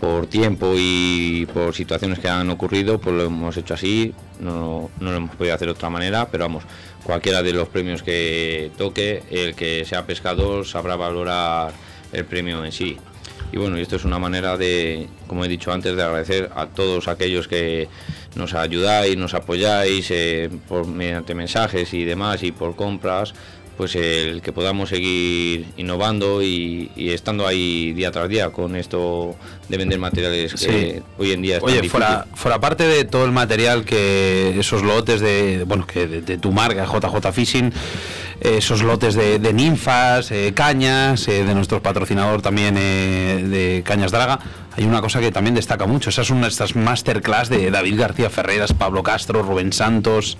por 0.00 0.26
tiempo 0.28 0.72
y 0.78 1.46
por 1.52 1.74
situaciones 1.74 2.20
que 2.20 2.26
han 2.26 2.48
ocurrido, 2.48 2.98
pues 2.98 3.14
lo 3.14 3.24
hemos 3.24 3.54
hecho 3.58 3.74
así, 3.74 4.14
no, 4.40 4.90
no 4.98 5.10
lo 5.10 5.16
hemos 5.18 5.36
podido 5.36 5.54
hacer 5.54 5.68
de 5.68 5.72
otra 5.72 5.90
manera, 5.90 6.28
pero 6.30 6.44
vamos, 6.44 6.64
cualquiera 7.04 7.42
de 7.42 7.52
los 7.52 7.68
premios 7.68 8.02
que 8.02 8.70
toque, 8.78 9.24
el 9.30 9.54
que 9.54 9.84
sea 9.84 10.06
pescador 10.06 10.66
sabrá 10.66 10.96
valorar 10.96 11.74
el 12.14 12.24
premio 12.24 12.64
en 12.64 12.72
sí. 12.72 12.96
Y 13.52 13.58
bueno, 13.58 13.76
esto 13.76 13.96
es 13.96 14.06
una 14.06 14.18
manera 14.18 14.56
de, 14.56 15.08
como 15.26 15.44
he 15.44 15.48
dicho 15.48 15.70
antes, 15.70 15.94
de 15.94 16.02
agradecer 16.02 16.50
a 16.56 16.64
todos 16.64 17.08
aquellos 17.08 17.46
que 17.46 17.88
nos 18.36 18.54
ayudáis, 18.54 19.18
nos 19.18 19.34
apoyáis 19.34 20.10
eh, 20.10 20.48
por, 20.66 20.86
mediante 20.86 21.34
mensajes 21.34 21.92
y 21.92 22.04
demás 22.06 22.42
y 22.42 22.52
por 22.52 22.74
compras, 22.74 23.34
pues 23.76 23.96
el 23.96 24.42
que 24.42 24.52
podamos 24.52 24.90
seguir 24.90 25.66
innovando 25.76 26.42
y, 26.42 26.90
y 26.94 27.10
estando 27.10 27.46
ahí 27.46 27.92
día 27.92 28.10
tras 28.10 28.28
día 28.28 28.50
con 28.50 28.76
esto 28.76 29.34
de 29.68 29.76
vender 29.76 29.98
materiales 29.98 30.52
que 30.52 30.58
Sí. 30.58 31.02
hoy 31.18 31.32
en 31.32 31.42
día 31.42 31.56
es 31.56 31.62
Oye, 31.62 31.88
fuera, 31.88 32.26
fuera 32.34 32.60
parte 32.60 32.84
de 32.84 33.04
todo 33.04 33.24
el 33.24 33.32
material 33.32 33.84
que 33.84 34.54
esos 34.58 34.82
lotes 34.82 35.20
de, 35.20 35.64
bueno, 35.66 35.86
que 35.86 36.06
de, 36.06 36.20
de 36.22 36.38
tu 36.38 36.52
marca 36.52 36.84
JJ 36.84 37.32
Fishing, 37.32 37.72
eh, 38.40 38.56
esos 38.58 38.82
lotes 38.82 39.14
de, 39.14 39.38
de 39.38 39.52
ninfas, 39.52 40.30
eh, 40.30 40.52
cañas, 40.54 41.26
eh, 41.28 41.44
de 41.44 41.54
nuestro 41.54 41.82
patrocinador 41.82 42.42
también 42.42 42.76
eh, 42.78 43.42
de 43.48 43.82
Cañas 43.84 44.12
Draga, 44.12 44.38
hay 44.76 44.84
una 44.84 45.00
cosa 45.00 45.20
que 45.20 45.30
también 45.32 45.54
destaca 45.54 45.86
mucho. 45.86 46.10
Esas 46.10 46.26
son 46.26 46.44
estas 46.44 46.76
masterclass 46.76 47.48
de 47.48 47.70
David 47.70 47.98
García 47.98 48.30
Ferreras, 48.30 48.72
Pablo 48.72 49.02
Castro, 49.02 49.42
Rubén 49.42 49.72
Santos. 49.72 50.36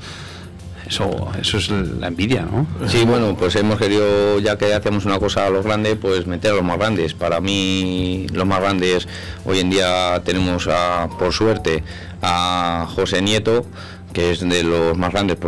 Eso, 0.93 1.33
eso 1.41 1.57
es 1.57 1.71
la 1.71 2.09
envidia, 2.09 2.43
¿no? 2.43 2.67
Sí, 2.87 3.07
bueno, 3.07 3.35
pues 3.35 3.57
hemos 3.57 3.79
querido, 3.79 4.39
ya 4.41 4.59
que 4.59 4.75
hacemos 4.75 5.07
una 5.07 5.19
cosa 5.19 5.47
a 5.47 5.49
los 5.49 5.65
grandes, 5.65 5.97
pues 5.97 6.27
meter 6.27 6.51
a 6.51 6.57
los 6.57 6.65
más 6.65 6.77
grandes. 6.77 7.15
Para 7.15 7.41
mí, 7.41 8.27
los 8.35 8.45
más 8.45 8.61
grandes, 8.61 9.09
hoy 9.47 9.61
en 9.61 9.71
día 9.71 10.21
tenemos, 10.23 10.69
por 11.19 11.33
suerte, 11.33 11.83
a 12.21 12.87
José 12.95 13.23
Nieto, 13.23 13.65
que 14.13 14.33
es 14.33 14.47
de 14.47 14.65
los 14.65 14.95
más 14.99 15.15
grandes, 15.15 15.39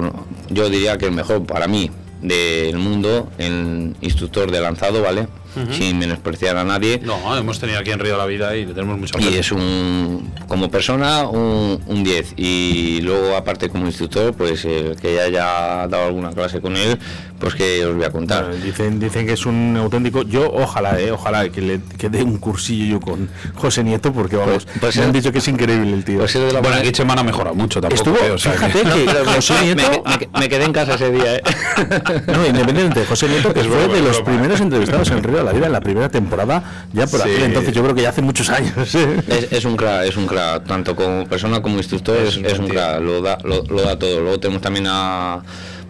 yo 0.49 0.71
diría 0.71 0.97
que 0.97 1.05
el 1.05 1.13
mejor 1.13 1.45
para 1.45 1.69
mí 1.69 1.91
del 2.23 2.79
mundo, 2.79 3.29
el 3.37 3.95
instructor 4.01 4.51
de 4.51 4.63
lanzado, 4.63 5.03
¿vale? 5.03 5.29
Sin 5.73 5.99
menospreciar 5.99 6.57
a 6.57 6.65
nadie. 6.65 7.01
No, 7.03 7.37
hemos 7.37 7.59
tenido 7.61 7.79
aquí 7.79 7.91
en 7.91 7.99
Río 8.01 8.13
de 8.13 8.19
la 8.19 8.27
Vida 8.27 8.57
y 8.57 8.67
le 8.67 8.75
tenemos 8.75 8.99
mucha 8.99 9.21
Y 9.21 9.35
es 9.37 9.53
un, 9.53 10.31
como 10.49 10.71
persona, 10.71 11.29
un, 11.29 11.81
un 11.87 12.05
10. 12.05 12.35
Y 12.37 13.01
luego, 13.03 13.37
aparte, 13.37 13.69
como 13.69 13.87
instructor, 13.87 14.35
pues 14.35 14.65
el 14.65 14.97
que 14.97 15.15
ya 15.15 15.23
haya 15.23 15.87
dado 15.89 16.07
alguna 16.07 16.31
clase 16.31 16.61
con 16.61 16.77
él, 16.77 16.99
pues 17.39 17.55
que 17.55 17.85
os 17.85 17.95
voy 17.97 18.05
a 18.05 18.11
contar. 18.11 18.55
Dicen, 18.63 18.99
dicen 19.01 19.27
que 19.27 19.33
es 19.35 19.47
un 19.47 19.77
auténtico. 19.79 20.23
Yo, 20.23 20.51
ojalá, 20.53 20.99
eh, 21.01 21.11
ojalá 21.11 21.49
que 21.49 21.61
le 21.61 21.81
que 21.99 22.09
dé 22.09 22.23
un 22.23 22.39
cursillo 22.39 22.85
yo 22.95 23.01
con 23.01 23.29
José 23.55 23.85
Nieto, 23.85 24.13
porque 24.13 24.37
vamos, 24.37 24.65
Pues- 24.65 24.79
pues 24.81 24.97
me 24.97 25.05
han 25.05 25.13
dicho 25.13 25.31
que 25.33 25.39
es 25.39 25.49
increíble 25.49 25.93
el 25.93 26.05
tío. 26.05 26.19
Pues 26.19 26.35
es 26.35 26.43
de 26.43 26.53
la 26.53 26.61
Bueno, 26.61 26.77
aquí 26.77 26.93
Chema 26.93 27.15
no 27.15 27.21
ha 27.21 27.25
mejorado 27.25 27.55
mucho 27.55 27.81
tampoco. 27.81 28.11
Estuvo, 28.11 28.27
eh, 28.27 28.31
o 28.33 28.39
sea 28.39 28.53
que- 28.53 28.67
fíjate 28.71 29.05
que 29.05 29.25
José 29.35 29.55
me, 29.55 29.75
Nieto, 29.75 30.03
me 30.07 30.19
que- 30.19 30.29
me 30.39 30.49
quedé 30.49 30.65
en 30.65 30.73
casa 30.73 30.95
ese 30.95 31.11
día, 31.11 31.37
¿eh? 31.37 31.43
no, 32.27 32.47
independiente 32.47 33.01
de 33.01 33.07
José 33.07 33.29
Nieto, 33.29 33.53
que 33.53 33.61
Es 33.61 33.67
fue 33.67 33.89
de 33.89 34.01
los 34.03 34.21
primeros 34.23 34.61
entrevistados 34.61 35.11
en 35.11 35.23
Río 35.23 35.39
de 35.39 35.44
la 35.45 35.53
Vida 35.53 35.67
en 35.67 35.73
la 35.73 35.81
primera 35.81 36.09
temporada, 36.09 36.63
ya 36.93 37.07
por 37.07 37.21
Sí. 37.23 37.29
aquel 37.31 37.43
entonces, 37.45 37.73
yo 37.75 37.83
creo 37.83 37.95
que 37.95 38.03
ya 38.03 38.09
hace 38.11 38.23
muchos 38.23 38.49
años. 38.51 38.73
¿eh? 38.95 39.23
Es, 39.29 39.53
es 39.53 39.65
un 39.65 39.77
crack, 39.77 40.05
es 40.07 40.17
un 40.17 40.27
crack, 40.27 40.65
tanto 40.67 40.95
como 40.97 41.27
persona 41.27 41.61
como 41.63 41.77
instructor, 41.79 42.17
es, 42.19 42.37
un 42.37 42.47
es 42.47 42.59
crack, 42.59 43.01
lo 43.01 43.21
da, 43.21 43.39
lo, 43.45 43.63
lo 43.65 43.83
da 43.83 43.99
todo. 43.99 44.21
Luego 44.21 44.39
tenemos 44.41 44.63
también 44.63 44.87
a 44.89 45.43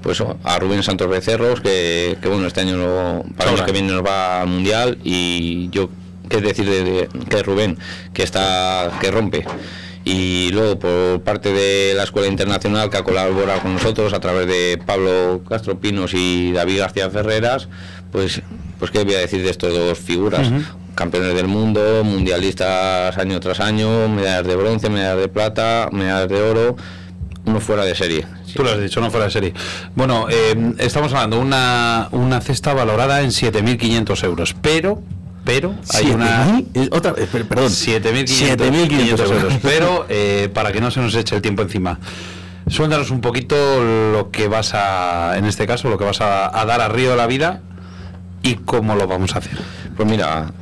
pues 0.02 0.22
a 0.42 0.58
Rubén 0.58 0.82
Santos 0.82 1.08
Becerros, 1.08 1.62
que, 1.62 2.18
que 2.20 2.28
bueno, 2.28 2.46
este 2.46 2.60
año 2.60 2.76
lo- 2.76 3.24
para 3.38 3.52
los 3.52 3.62
que 3.62 3.72
vienen 3.72 3.94
nos 3.94 4.04
va 4.04 4.42
al 4.42 4.48
mundial 4.48 4.98
y 5.02 5.70
yo 5.70 5.88
qué 6.28 6.42
decir 6.42 6.68
de, 6.68 6.84
de- 6.84 7.08
que 7.30 7.42
Rubén, 7.42 7.78
que 8.12 8.22
está, 8.22 8.90
que 9.00 9.10
rompe. 9.10 9.46
Y 10.04 10.50
luego 10.52 10.78
por 10.78 11.22
parte 11.22 11.50
de 11.54 11.94
la 11.94 12.02
Escuela 12.02 12.28
Internacional 12.28 12.90
que 12.90 12.98
ha 12.98 13.02
colaborado 13.02 13.60
con 13.62 13.72
nosotros 13.72 14.12
a 14.12 14.20
través 14.20 14.46
de 14.46 14.78
Pablo 14.84 15.40
Castro 15.48 15.78
Pinos 15.80 16.12
y 16.12 16.52
David 16.52 16.80
García 16.80 17.08
Ferreras, 17.08 17.68
pues, 18.12 18.42
pues 18.84 18.90
qué 18.90 19.04
voy 19.04 19.14
a 19.14 19.20
decir 19.20 19.42
de 19.42 19.50
estos 19.50 19.72
dos 19.72 19.98
figuras. 19.98 20.50
Campeones 20.94 21.34
del 21.34 21.48
mundo, 21.48 22.02
mundialistas 22.04 23.16
año 23.18 23.40
tras 23.40 23.60
año, 23.60 24.08
medallas 24.08 24.46
de 24.46 24.56
bronce, 24.56 24.90
medallas 24.90 25.18
de 25.18 25.28
plata, 25.28 25.88
medallas 25.90 26.28
de 26.28 26.42
oro, 26.42 26.76
uno 27.46 27.60
fuera 27.60 27.84
de 27.84 27.94
serie. 27.94 28.26
Tú 28.54 28.62
lo 28.62 28.70
has 28.70 28.80
dicho, 28.80 29.00
no 29.00 29.10
fuera 29.10 29.24
de 29.26 29.32
serie. 29.32 29.54
Bueno, 29.96 30.26
eh, 30.30 30.74
estamos 30.78 31.12
hablando 31.14 31.36
de 31.36 31.42
una, 31.42 32.08
una 32.12 32.40
cesta 32.42 32.74
valorada 32.74 33.22
en 33.22 33.30
7.500 33.30 34.24
euros, 34.24 34.54
pero, 34.60 35.02
pero 35.44 35.74
hay 35.94 36.10
una... 36.10 36.58
7.000, 36.58 36.88
otra, 36.92 37.14
per- 37.14 37.46
perdón, 37.48 37.68
7.500 37.70 38.56
7.500 38.56 39.20
euros. 39.32 39.54
Pero 39.62 40.06
eh, 40.10 40.48
para 40.52 40.70
que 40.72 40.80
no 40.80 40.90
se 40.90 41.00
nos 41.00 41.14
eche 41.16 41.34
el 41.34 41.42
tiempo 41.42 41.62
encima, 41.62 41.98
suéltanos 42.68 43.10
un 43.10 43.20
poquito 43.20 43.56
lo 43.82 44.30
que 44.30 44.46
vas 44.46 44.72
a, 44.74 45.36
en 45.38 45.46
este 45.46 45.66
caso, 45.66 45.88
lo 45.88 45.98
que 45.98 46.04
vas 46.04 46.20
a, 46.20 46.56
a 46.60 46.64
dar 46.66 46.80
a 46.80 46.88
Río 46.88 47.10
de 47.10 47.16
la 47.16 47.26
Vida 47.26 47.62
y 48.44 48.54
cómo 48.56 48.94
lo 48.94 49.06
vamos 49.08 49.34
a 49.34 49.38
hacer. 49.38 49.58
Pues 49.96 50.08
mira, 50.08 50.52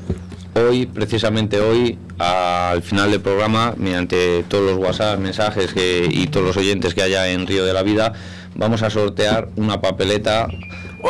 hoy, 0.54 0.86
precisamente 0.86 1.60
hoy, 1.60 1.98
al 2.18 2.80
final 2.82 3.10
del 3.10 3.20
programa, 3.20 3.74
mediante 3.76 4.44
todos 4.48 4.70
los 4.70 4.78
WhatsApp, 4.78 5.18
mensajes 5.18 5.74
que, 5.74 6.08
y 6.10 6.28
todos 6.28 6.46
los 6.46 6.56
oyentes 6.56 6.94
que 6.94 7.02
haya 7.02 7.28
en 7.28 7.46
Río 7.46 7.64
de 7.66 7.72
la 7.74 7.82
Vida, 7.82 8.12
vamos 8.54 8.82
a 8.82 8.88
sortear 8.90 9.48
una 9.56 9.80
papeleta 9.80 10.46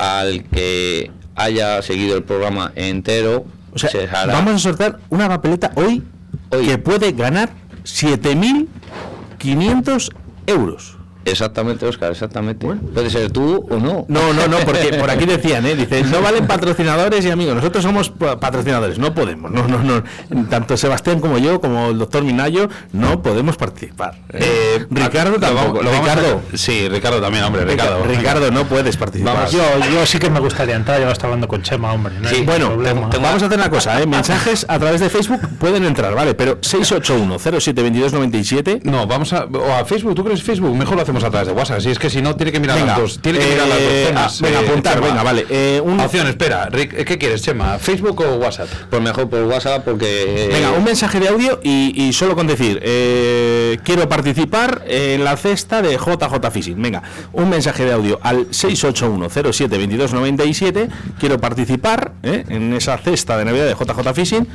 al 0.01 0.45
que 0.45 1.11
haya 1.35 1.83
seguido 1.83 2.17
el 2.17 2.23
programa 2.25 2.73
entero. 2.75 3.45
O 3.75 3.79
sea, 3.79 3.91
se 3.91 4.09
hará- 4.09 4.33
vamos 4.33 4.55
a 4.55 4.59
sortear 4.59 4.99
una 5.11 5.29
papeleta 5.29 5.73
hoy, 5.77 6.03
Hoy. 6.51 6.67
que 6.67 6.79
puede 6.79 7.13
ganar 7.13 7.51
7.500 7.85 10.11
euros. 10.47 10.97
Exactamente, 11.25 11.87
Oscar, 11.87 12.11
exactamente. 12.13 12.67
Puede 12.67 13.11
ser 13.11 13.31
tú 13.31 13.67
o 13.71 13.77
no. 13.77 14.05
No, 14.09 14.33
no, 14.33 14.49
no, 14.49 14.59
porque 14.65 14.93
por 14.99 15.11
aquí 15.11 15.25
decían, 15.25 15.65
¿eh? 15.67 15.75
Dice, 15.77 16.03
no 16.05 16.21
valen 16.21 16.47
patrocinadores 16.47 17.25
y 17.25 17.31
amigos, 17.31 17.55
nosotros 17.55 17.83
somos 17.85 18.11
pa- 18.11 18.39
patrocinadores, 18.41 18.99
no 18.99 19.15
podemos, 19.15 19.51
no, 19.51 19.67
no, 19.69 19.79
no. 19.83 20.03
Tanto 20.49 20.77
Sebastián 20.77 21.21
como 21.21 21.39
yo, 21.39 21.61
como 21.61 21.89
el 21.91 21.99
doctor 21.99 22.25
Minayo, 22.25 22.69
no 22.93 23.23
podemos 23.23 23.57
participar. 23.57 24.15
Eh, 24.33 24.85
Ricardo 24.91 25.33
lo 25.33 25.41
tampoco. 25.41 25.79
vamos- 25.79 25.85
lo 25.85 25.91
vamos 25.93 26.09
a- 26.09 26.15
Ricardo, 26.17 26.41
sí, 26.55 26.89
Ricardo 26.89 27.21
también, 27.21 27.45
hombre, 27.45 27.65
Ricardo. 27.65 28.05
Ricardo, 28.05 28.51
no 28.51 28.65
puedes 28.65 28.97
participar. 28.97 29.35
Vamos, 29.35 29.53
Yo, 29.53 29.63
yo 29.93 30.07
sí 30.07 30.19
que 30.19 30.31
me 30.31 30.41
gustaría 30.41 30.75
entrar, 30.77 30.99
yo 30.99 31.07
lo 31.07 31.13
estaba 31.13 31.33
hablando 31.35 31.49
con 31.49 31.63
Chema, 31.63 31.93
hombre. 31.93 32.15
No 32.21 32.29
hay 32.29 32.37
Sí, 32.37 32.43
bueno, 32.43 32.69
problema. 32.71 33.11
te- 33.11 33.19
vamos 33.19 33.43
a 33.43 33.47
hacer 33.47 33.59
una 33.59 33.71
cosa, 33.71 34.01
¿eh? 34.01 34.07
mensajes 34.07 34.65
a 34.69 34.79
través 34.79 35.01
de 35.01 35.11
Facebook 35.11 35.41
pueden 35.59 35.85
entrar, 35.85 36.15
¿vale? 36.15 36.35
Pero 36.35 36.59
681-072297. 36.61 38.81
No, 38.85 39.07
vamos 39.07 39.33
a, 39.33 39.45
o 39.45 39.73
a 39.73 39.85
Facebook, 39.85 40.15
¿tú 40.15 40.25
crees 40.25 40.43
Facebook? 40.43 40.75
Mejor 40.77 40.97
lo 40.97 41.03
hacemos 41.03 41.12
a 41.25 41.31
través 41.31 41.49
de 41.49 41.55
WhatsApp. 41.55 41.81
Si 41.81 41.91
es 41.91 41.99
que 41.99 42.11
si 42.11 42.21
no, 42.23 42.37
tiene 42.37 42.53
que 42.53 42.61
mirar 42.61 42.77
Venga, 42.79 42.93
las 42.93 43.01
dos. 43.01 43.19
Tiene 43.21 43.39
que 43.39 43.47
mirar 43.47 43.69
las 43.69 43.79
dos 43.79 43.89
eh, 43.93 44.05
zonas, 44.09 44.41
ah, 44.41 44.45
venga, 44.47 44.61
eh, 44.61 44.67
apuntar, 44.69 44.95
Chema. 44.95 45.07
venga, 45.07 45.23
vale. 45.23 45.47
Eh, 45.51 45.83
Opción, 46.05 46.27
espera. 46.29 46.69
Rick, 46.71 47.05
¿Qué 47.05 47.19
quieres, 47.19 47.43
Chema? 47.43 47.79
¿Facebook 47.79 48.21
o 48.21 48.37
WhatsApp? 48.37 48.69
Pues 48.91 49.03
mejor 49.03 49.29
por 49.29 49.43
WhatsApp 49.45 49.85
porque... 49.85 50.49
Venga, 50.53 50.71
un 50.73 50.85
mensaje 50.85 51.21
de 51.21 51.29
audio 51.29 51.61
y, 51.63 52.03
y 52.09 52.13
solo 52.13 52.35
con 52.35 52.47
decir, 52.47 52.81
eh, 52.83 53.79
quiero 53.85 54.09
participar 54.09 54.83
en 54.87 55.25
la 55.25 55.37
cesta 55.37 55.83
de 55.83 55.97
JJ 55.97 56.51
Fishing. 56.51 56.81
Venga, 56.81 57.03
un 57.33 57.49
mensaje 57.51 57.85
de 57.85 57.93
audio 57.93 58.19
al 58.23 58.49
681-07-2297. 58.51 60.89
Quiero 61.19 61.39
participar 61.41 62.13
eh, 62.23 62.45
en 62.49 62.73
esa 62.75 62.97
cesta 62.99 63.37
de 63.39 63.45
Navidad 63.45 63.67
de 63.67 63.75
JJ 63.75 64.13
Fishing 64.15 64.47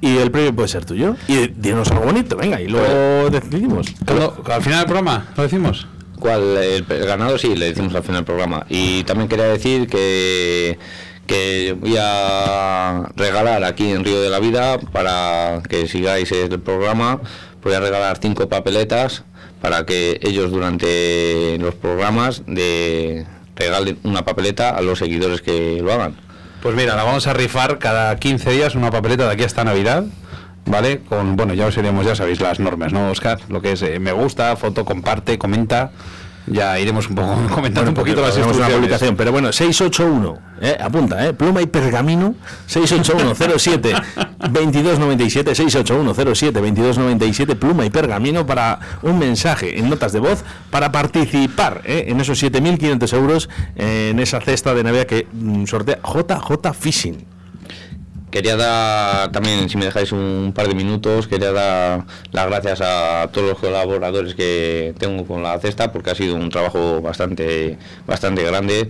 y 0.00 0.16
el 0.18 0.30
premio 0.30 0.54
puede 0.54 0.68
ser 0.68 0.84
tuyo. 0.84 1.16
Y 1.28 1.48
dinos 1.48 1.90
algo 1.90 2.04
bonito, 2.06 2.36
venga, 2.36 2.60
y 2.60 2.68
luego 2.68 3.30
decidimos. 3.30 3.86
¿Cuándo- 4.04 4.42
¿Al 4.52 4.62
final 4.62 4.78
del 4.80 4.86
programa 4.86 5.26
lo 5.36 5.42
decimos? 5.44 5.86
¿Cuál? 6.22 6.56
El, 6.56 6.84
ganado 7.04 7.36
sí, 7.36 7.56
le 7.56 7.66
decimos 7.66 7.92
al 7.96 8.04
final 8.04 8.20
del 8.20 8.24
programa. 8.24 8.64
Y 8.68 9.02
también 9.02 9.28
quería 9.28 9.46
decir 9.46 9.88
que, 9.88 10.78
que 11.26 11.76
voy 11.76 11.96
a 11.98 13.10
regalar 13.16 13.64
aquí 13.64 13.90
en 13.90 14.04
Río 14.04 14.22
de 14.22 14.30
la 14.30 14.38
Vida, 14.38 14.78
para 14.78 15.60
que 15.68 15.88
sigáis 15.88 16.30
el 16.30 16.60
programa, 16.60 17.20
voy 17.60 17.74
a 17.74 17.80
regalar 17.80 18.20
cinco 18.22 18.48
papeletas 18.48 19.24
para 19.60 19.84
que 19.84 20.20
ellos 20.22 20.52
durante 20.52 21.58
los 21.58 21.74
programas 21.74 22.44
de, 22.46 23.26
regalen 23.56 23.98
una 24.04 24.24
papeleta 24.24 24.70
a 24.70 24.80
los 24.80 25.00
seguidores 25.00 25.42
que 25.42 25.80
lo 25.82 25.92
hagan. 25.92 26.14
Pues 26.62 26.76
mira, 26.76 26.94
la 26.94 27.02
vamos 27.02 27.26
a 27.26 27.32
rifar 27.32 27.80
cada 27.80 28.14
15 28.14 28.48
días 28.52 28.76
una 28.76 28.92
papeleta 28.92 29.26
de 29.26 29.32
aquí 29.32 29.42
hasta 29.42 29.64
Navidad. 29.64 30.04
¿Vale? 30.64 31.00
Con, 31.00 31.36
bueno, 31.36 31.54
ya 31.54 31.66
os 31.66 31.76
iremos, 31.76 32.06
ya 32.06 32.14
sabéis 32.14 32.40
las 32.40 32.60
normas, 32.60 32.92
¿no, 32.92 33.10
Oscar? 33.10 33.40
Lo 33.48 33.60
que 33.60 33.72
es 33.72 33.82
eh, 33.82 33.98
me 33.98 34.12
gusta, 34.12 34.54
foto, 34.56 34.84
comparte, 34.84 35.38
comenta. 35.38 35.90
Ya 36.46 36.78
iremos 36.78 37.08
un 37.08 37.14
poco 37.14 37.36
comentando 37.54 37.90
un 37.90 37.94
poquito 37.94 38.20
las 38.20 38.36
una 38.36 38.68
publicación, 38.68 39.16
pero 39.16 39.30
bueno, 39.30 39.52
681, 39.52 40.38
eh, 40.60 40.76
apunta, 40.80 41.26
eh, 41.26 41.32
pluma 41.32 41.62
y 41.62 41.66
pergamino, 41.66 42.34
68107 42.66 43.94
2297, 44.50 45.54
68107 45.54 46.60
2297, 46.60 47.56
pluma 47.56 47.84
y 47.84 47.90
pergamino 47.90 48.44
para 48.44 48.80
un 49.02 49.18
mensaje 49.18 49.78
en 49.78 49.88
notas 49.88 50.12
de 50.12 50.18
voz 50.18 50.44
para 50.70 50.90
participar 50.90 51.82
eh, 51.84 52.06
en 52.08 52.20
esos 52.20 52.42
7.500 52.42 53.16
euros 53.16 53.48
eh, 53.76 54.08
en 54.10 54.18
esa 54.18 54.40
cesta 54.40 54.74
de 54.74 54.82
Navidad 54.82 55.06
que 55.06 55.28
mm, 55.32 55.66
sortea 55.66 55.98
JJ 56.02 56.72
Fishing. 56.74 57.24
Quería 58.32 58.56
dar 58.56 59.30
también, 59.30 59.68
si 59.68 59.76
me 59.76 59.84
dejáis 59.84 60.10
un 60.10 60.52
par 60.56 60.66
de 60.66 60.74
minutos, 60.74 61.28
quería 61.28 61.52
dar 61.52 62.04
las 62.32 62.46
gracias 62.46 62.80
a 62.80 63.28
todos 63.30 63.46
los 63.50 63.58
colaboradores 63.58 64.34
que 64.34 64.94
tengo 64.98 65.26
con 65.26 65.42
la 65.42 65.58
cesta, 65.60 65.92
porque 65.92 66.10
ha 66.10 66.14
sido 66.14 66.34
un 66.34 66.48
trabajo 66.48 67.00
bastante, 67.02 67.76
bastante 68.06 68.42
grande. 68.42 68.88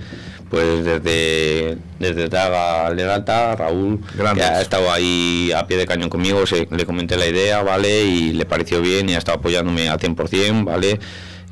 Pues 0.49 0.85
desde, 0.85 1.79
desde 1.99 2.29
Daga 2.29 2.91
Leralta, 2.91 3.57
Raúl, 3.57 4.01
Grandes. 4.15 4.47
que 4.47 4.53
ha 4.55 4.61
estado 4.61 4.93
ahí 4.93 5.51
a 5.57 5.67
pie 5.67 5.77
de 5.79 5.87
cañón 5.87 6.09
conmigo, 6.11 6.47
se- 6.47 6.69
le 6.71 6.85
comenté 6.87 7.17
la 7.17 7.27
idea, 7.27 7.63
¿vale? 7.63 8.05
Y 8.05 8.33
le 8.35 8.45
pareció 8.45 8.81
bien 8.83 9.09
y 9.09 9.15
ha 9.15 9.19
estado 9.19 9.39
apoyándome 9.39 9.89
al 9.89 9.99
100%, 9.99 10.65
¿vale? 10.67 11.01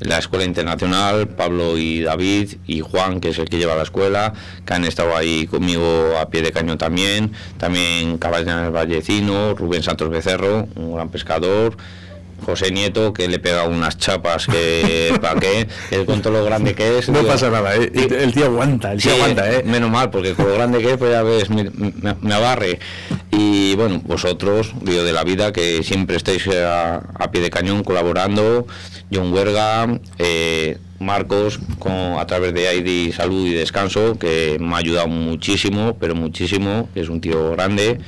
La 0.01 0.17
Escuela 0.17 0.45
Internacional, 0.45 1.27
Pablo 1.27 1.77
y 1.77 2.01
David 2.01 2.55
y 2.65 2.81
Juan, 2.81 3.19
que 3.19 3.29
es 3.29 3.39
el 3.39 3.49
que 3.49 3.57
lleva 3.57 3.75
la 3.75 3.83
escuela, 3.83 4.33
que 4.65 4.73
han 4.73 4.83
estado 4.83 5.15
ahí 5.15 5.47
conmigo 5.47 6.17
a 6.19 6.29
pie 6.29 6.41
de 6.41 6.51
cañón 6.51 6.77
también, 6.77 7.31
también 7.57 8.17
Cabañas 8.17 8.71
Vallecino, 8.71 9.53
Rubén 9.53 9.83
Santos 9.83 10.09
Becerro, 10.09 10.67
un 10.75 10.95
gran 10.95 11.09
pescador, 11.09 11.77
José 12.45 12.71
Nieto, 12.71 13.13
que 13.13 13.27
le 13.27 13.39
pega 13.39 13.63
unas 13.65 13.97
chapas 13.97 14.47
que 14.47 15.13
para 15.21 15.39
qué, 15.39 15.67
él 15.91 16.05
con 16.05 16.21
todo 16.21 16.33
lo 16.33 16.43
grande 16.45 16.73
que 16.75 16.97
es. 16.99 17.09
No 17.09 17.19
digo, 17.19 17.31
pasa 17.31 17.49
nada, 17.49 17.75
eh, 17.75 17.91
el 17.93 18.33
tío 18.33 18.45
aguanta, 18.45 18.91
el 18.93 19.01
tío 19.01 19.11
Sí, 19.11 19.17
aguanta, 19.17 19.51
eh. 19.51 19.63
Menos 19.65 19.89
mal, 19.89 20.09
porque 20.09 20.33
con 20.33 20.47
lo 20.47 20.53
grande 20.55 20.79
que 20.79 20.91
es, 20.91 20.97
pues 20.97 21.11
ya 21.11 21.23
ves, 21.23 21.49
me, 21.49 21.63
me- 21.65 22.15
me 22.21 22.33
agarre. 22.33 22.79
Y 23.31 23.75
bueno, 23.75 24.01
vosotros, 24.05 24.73
Río 24.83 25.03
de 25.03 25.13
la 25.13 25.23
Vida, 25.23 25.51
que 25.53 25.83
siempre 25.83 26.15
estáis 26.17 26.47
a, 26.47 26.97
a 27.15 27.31
pie 27.31 27.41
de 27.41 27.49
cañón 27.49 27.83
colaborando. 27.83 28.67
John 29.13 29.33
Huerga, 29.33 29.99
eh, 30.19 30.77
Marcos, 30.99 31.59
con, 31.79 31.91
a 32.17 32.25
través 32.27 32.53
de 32.53 32.73
ID 32.75 33.13
Salud 33.13 33.45
y 33.45 33.53
Descanso, 33.53 34.17
que 34.17 34.57
me 34.59 34.73
ha 34.75 34.77
ayudado 34.77 35.07
muchísimo, 35.09 35.97
pero 35.99 36.15
muchísimo, 36.15 36.87
es 36.95 37.09
un 37.09 37.19
tío 37.19 37.51
grande. 37.51 37.99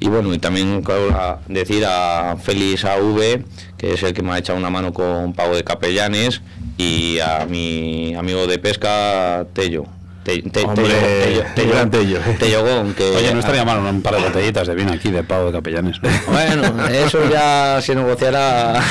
Y 0.00 0.08
bueno, 0.08 0.32
y 0.32 0.38
también 0.38 0.80
claro, 0.82 1.10
a 1.12 1.40
decir 1.48 1.84
a 1.86 2.36
Félix 2.40 2.84
AV, 2.84 3.42
que 3.78 3.94
es 3.94 4.02
el 4.02 4.12
que 4.12 4.22
me 4.22 4.32
ha 4.32 4.38
echado 4.38 4.58
una 4.58 4.68
mano 4.70 4.92
con 4.92 5.32
pago 5.32 5.56
de 5.56 5.64
capellanes, 5.64 6.42
y 6.76 7.18
a 7.20 7.46
mi 7.48 8.14
amigo 8.14 8.46
de 8.46 8.58
pesca, 8.58 9.46
Tello. 9.54 9.86
Te- 10.24 10.42
te- 10.42 10.62
Hombre, 10.64 10.84
Tello- 11.24 11.44
Tello- 11.54 11.70
gran 11.70 11.90
Tello. 11.90 12.18
Tello 12.38 12.62
Gón, 12.62 12.92
que 12.92 13.16
Oye, 13.16 13.32
no 13.32 13.40
estaría 13.40 13.64
mal 13.64 13.78
un 13.78 14.02
par 14.02 14.14
de 14.16 14.20
botellitas 14.20 14.66
de 14.66 14.74
vino 14.74 14.92
aquí 14.92 15.10
de 15.10 15.22
pavo 15.22 15.46
de 15.46 15.52
capellanes. 15.52 15.96
¿no? 16.02 16.10
Bueno, 16.30 16.86
eso 16.88 17.20
ya 17.30 17.80
se 17.80 17.94
negociará. 17.94 18.78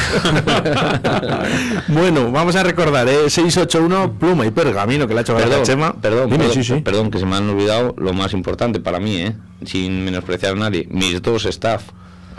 Bueno, 1.89 2.31
vamos 2.31 2.55
a 2.55 2.63
recordar, 2.63 3.07
eh, 3.07 3.29
681 3.29 4.13
pluma 4.19 4.45
y 4.45 4.51
pergamino 4.51 5.07
que 5.07 5.13
le 5.13 5.19
ha 5.19 5.21
hecho 5.21 5.35
Perdón, 5.35 5.61
a 5.61 5.63
Chema. 5.63 5.93
perdón, 6.01 6.25
Dime, 6.29 6.45
perdón, 6.45 6.53
sí, 6.53 6.63
sí. 6.63 6.81
perdón, 6.81 7.11
que 7.11 7.19
se 7.19 7.25
me 7.25 7.35
han 7.35 7.49
olvidado 7.49 7.95
lo 7.97 8.13
más 8.13 8.33
importante 8.33 8.79
para 8.79 8.99
mí, 8.99 9.17
¿eh? 9.17 9.33
sin 9.65 10.03
menospreciar 10.05 10.53
a 10.53 10.55
nadie. 10.55 10.87
Mis 10.89 11.21
dos 11.21 11.45
staff, 11.45 11.83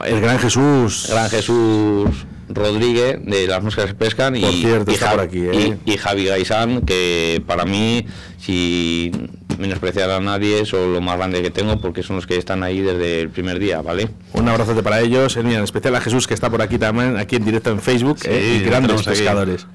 El 0.07 0.21
gran 0.21 0.39
Jesús. 0.39 1.07
Gran 1.11 1.29
Jesús 1.31 2.09
Rodríguez 2.49 3.19
de 3.25 3.47
las 3.47 3.63
moscas 3.63 3.87
que 3.87 3.95
pescan 3.95 4.35
y, 4.37 4.43
cierto, 4.63 4.91
y 4.91 4.95
está 4.95 5.07
Ja- 5.09 5.13
por 5.13 5.21
aquí, 5.21 5.41
¿eh? 5.41 5.77
y, 5.85 5.93
y 5.93 5.97
Javi 5.99 6.25
Gaisán, 6.25 6.81
que 6.83 7.43
para 7.47 7.65
mí, 7.67 8.07
sin 8.39 9.31
menospreciar 9.59 10.11
a 10.11 10.19
nadie, 10.21 10.65
son 10.65 10.95
lo 10.95 11.01
más 11.03 11.19
grande 11.19 11.43
que 11.43 11.51
tengo 11.51 11.79
porque 11.81 12.03
son 12.03 12.17
los 12.17 12.27
que 12.27 12.37
están 12.37 12.63
ahí 12.63 12.81
desde 12.81 13.21
el 13.21 13.29
primer 13.29 13.59
día, 13.59 13.83
¿vale? 13.83 14.09
Un 14.33 14.49
abrazote 14.49 14.83
para 14.83 15.01
ellos, 15.01 15.37
en 15.37 15.49
especial 15.49 15.95
a 15.97 16.01
Jesús 16.01 16.27
que 16.27 16.33
está 16.35 16.49
por 16.49 16.63
aquí 16.63 16.79
también, 16.79 17.17
aquí 17.19 17.37
en 17.37 17.45
directo 17.45 17.71
en 17.71 17.81
Facebook, 17.81 18.19
Sí, 18.21 18.29
eh, 18.31 18.61
y 18.63 18.65
grandes 18.65 19.01
aquí. 19.01 19.11
pescadores. 19.11 19.67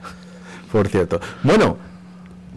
Por 0.71 0.87
cierto. 0.87 1.19
Bueno, 1.43 1.77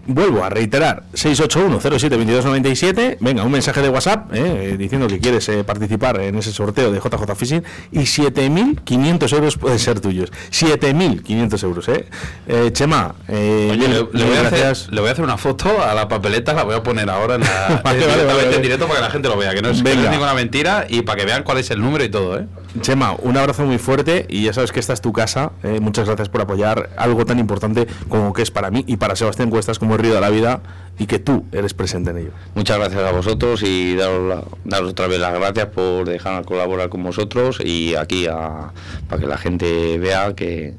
vuelvo 0.06 0.44
a 0.44 0.50
reiterar, 0.50 1.04
681-07-2297, 1.14 3.16
venga, 3.20 3.44
un 3.44 3.52
mensaje 3.52 3.80
de 3.82 3.88
WhatsApp 3.88 4.32
eh, 4.34 4.72
eh, 4.72 4.76
diciendo 4.76 5.06
que 5.06 5.18
quieres 5.18 5.48
eh, 5.48 5.64
participar 5.64 6.20
en 6.20 6.36
ese 6.36 6.52
sorteo 6.52 6.92
de 6.92 6.98
JJ 6.98 7.34
Fishing 7.36 7.62
y 7.92 8.00
7.500 8.00 9.32
euros 9.34 9.56
pueden 9.56 9.78
ser 9.78 10.00
tuyos. 10.00 10.30
7.500 10.50 11.62
euros, 11.64 11.88
¿eh? 11.88 12.06
Eh, 12.46 12.70
Chema, 12.72 13.14
eh, 13.28 13.68
Oye, 13.72 13.88
le, 13.88 14.02
voy 14.24 14.36
a 14.36 14.46
hacer, 14.46 14.92
le 14.92 15.00
voy 15.00 15.08
a 15.08 15.12
hacer 15.12 15.24
una 15.24 15.36
foto 15.36 15.82
a 15.82 15.94
la 15.94 16.08
papeleta, 16.08 16.52
la 16.54 16.64
voy 16.64 16.74
a 16.74 16.82
poner 16.82 17.08
ahora 17.10 17.36
en 17.36 17.42
la, 17.42 17.46
Vale, 17.84 18.06
vale, 18.06 18.08
directamente 18.22 18.44
vale. 18.44 18.56
en 18.56 18.62
directo 18.62 18.86
para 18.86 18.98
que 19.00 19.04
la 19.04 19.10
gente 19.10 19.28
lo 19.28 19.36
vea, 19.36 19.54
que 19.54 19.62
no 19.62 19.70
es, 19.70 19.82
que 19.82 19.94
no 19.94 20.02
es 20.02 20.10
ninguna 20.10 20.34
mentira 20.34 20.86
y 20.88 21.02
para 21.02 21.18
que 21.18 21.26
vean 21.26 21.42
cuál 21.42 21.58
es 21.58 21.70
el 21.70 21.80
número 21.80 22.04
y 22.04 22.08
todo, 22.08 22.38
¿eh? 22.38 22.46
Chema, 22.80 23.14
un 23.22 23.36
abrazo 23.36 23.64
muy 23.64 23.78
fuerte 23.78 24.26
y 24.28 24.44
ya 24.44 24.52
sabes 24.52 24.72
que 24.72 24.80
esta 24.80 24.92
es 24.92 25.00
tu 25.00 25.12
casa. 25.12 25.52
eh, 25.62 25.80
muchas 25.80 26.06
gracias 26.06 26.28
por 26.28 26.40
apoyar 26.40 26.90
algo 26.96 27.24
tan 27.24 27.38
importante 27.38 27.86
como 28.08 28.32
que 28.32 28.42
es 28.42 28.50
para 28.50 28.70
mí 28.70 28.84
y 28.86 28.96
para 28.96 29.16
Sebastián 29.16 29.50
Cuestas 29.50 29.78
como 29.78 29.94
el 29.94 30.00
Río 30.00 30.14
de 30.14 30.20
la 30.20 30.30
Vida 30.30 30.60
y 30.98 31.06
que 31.06 31.18
tú 31.18 31.44
eres 31.52 31.74
presente 31.74 32.10
en 32.10 32.18
ello. 32.18 32.30
Muchas 32.54 32.78
gracias 32.78 33.02
a 33.02 33.12
vosotros 33.12 33.62
y 33.62 33.94
daros, 33.96 34.28
la- 34.28 34.44
daros 34.64 34.90
otra 34.90 35.06
vez 35.06 35.18
las 35.20 35.34
gracias 35.34 35.66
por 35.66 36.06
dejarnos 36.08 36.46
colaborar 36.46 36.88
con 36.88 37.02
vosotros 37.02 37.58
y 37.64 37.94
aquí 37.94 38.26
a, 38.26 38.72
para 39.08 39.20
que 39.20 39.26
la 39.26 39.38
gente 39.38 39.98
vea 39.98 40.34
que 40.34 40.74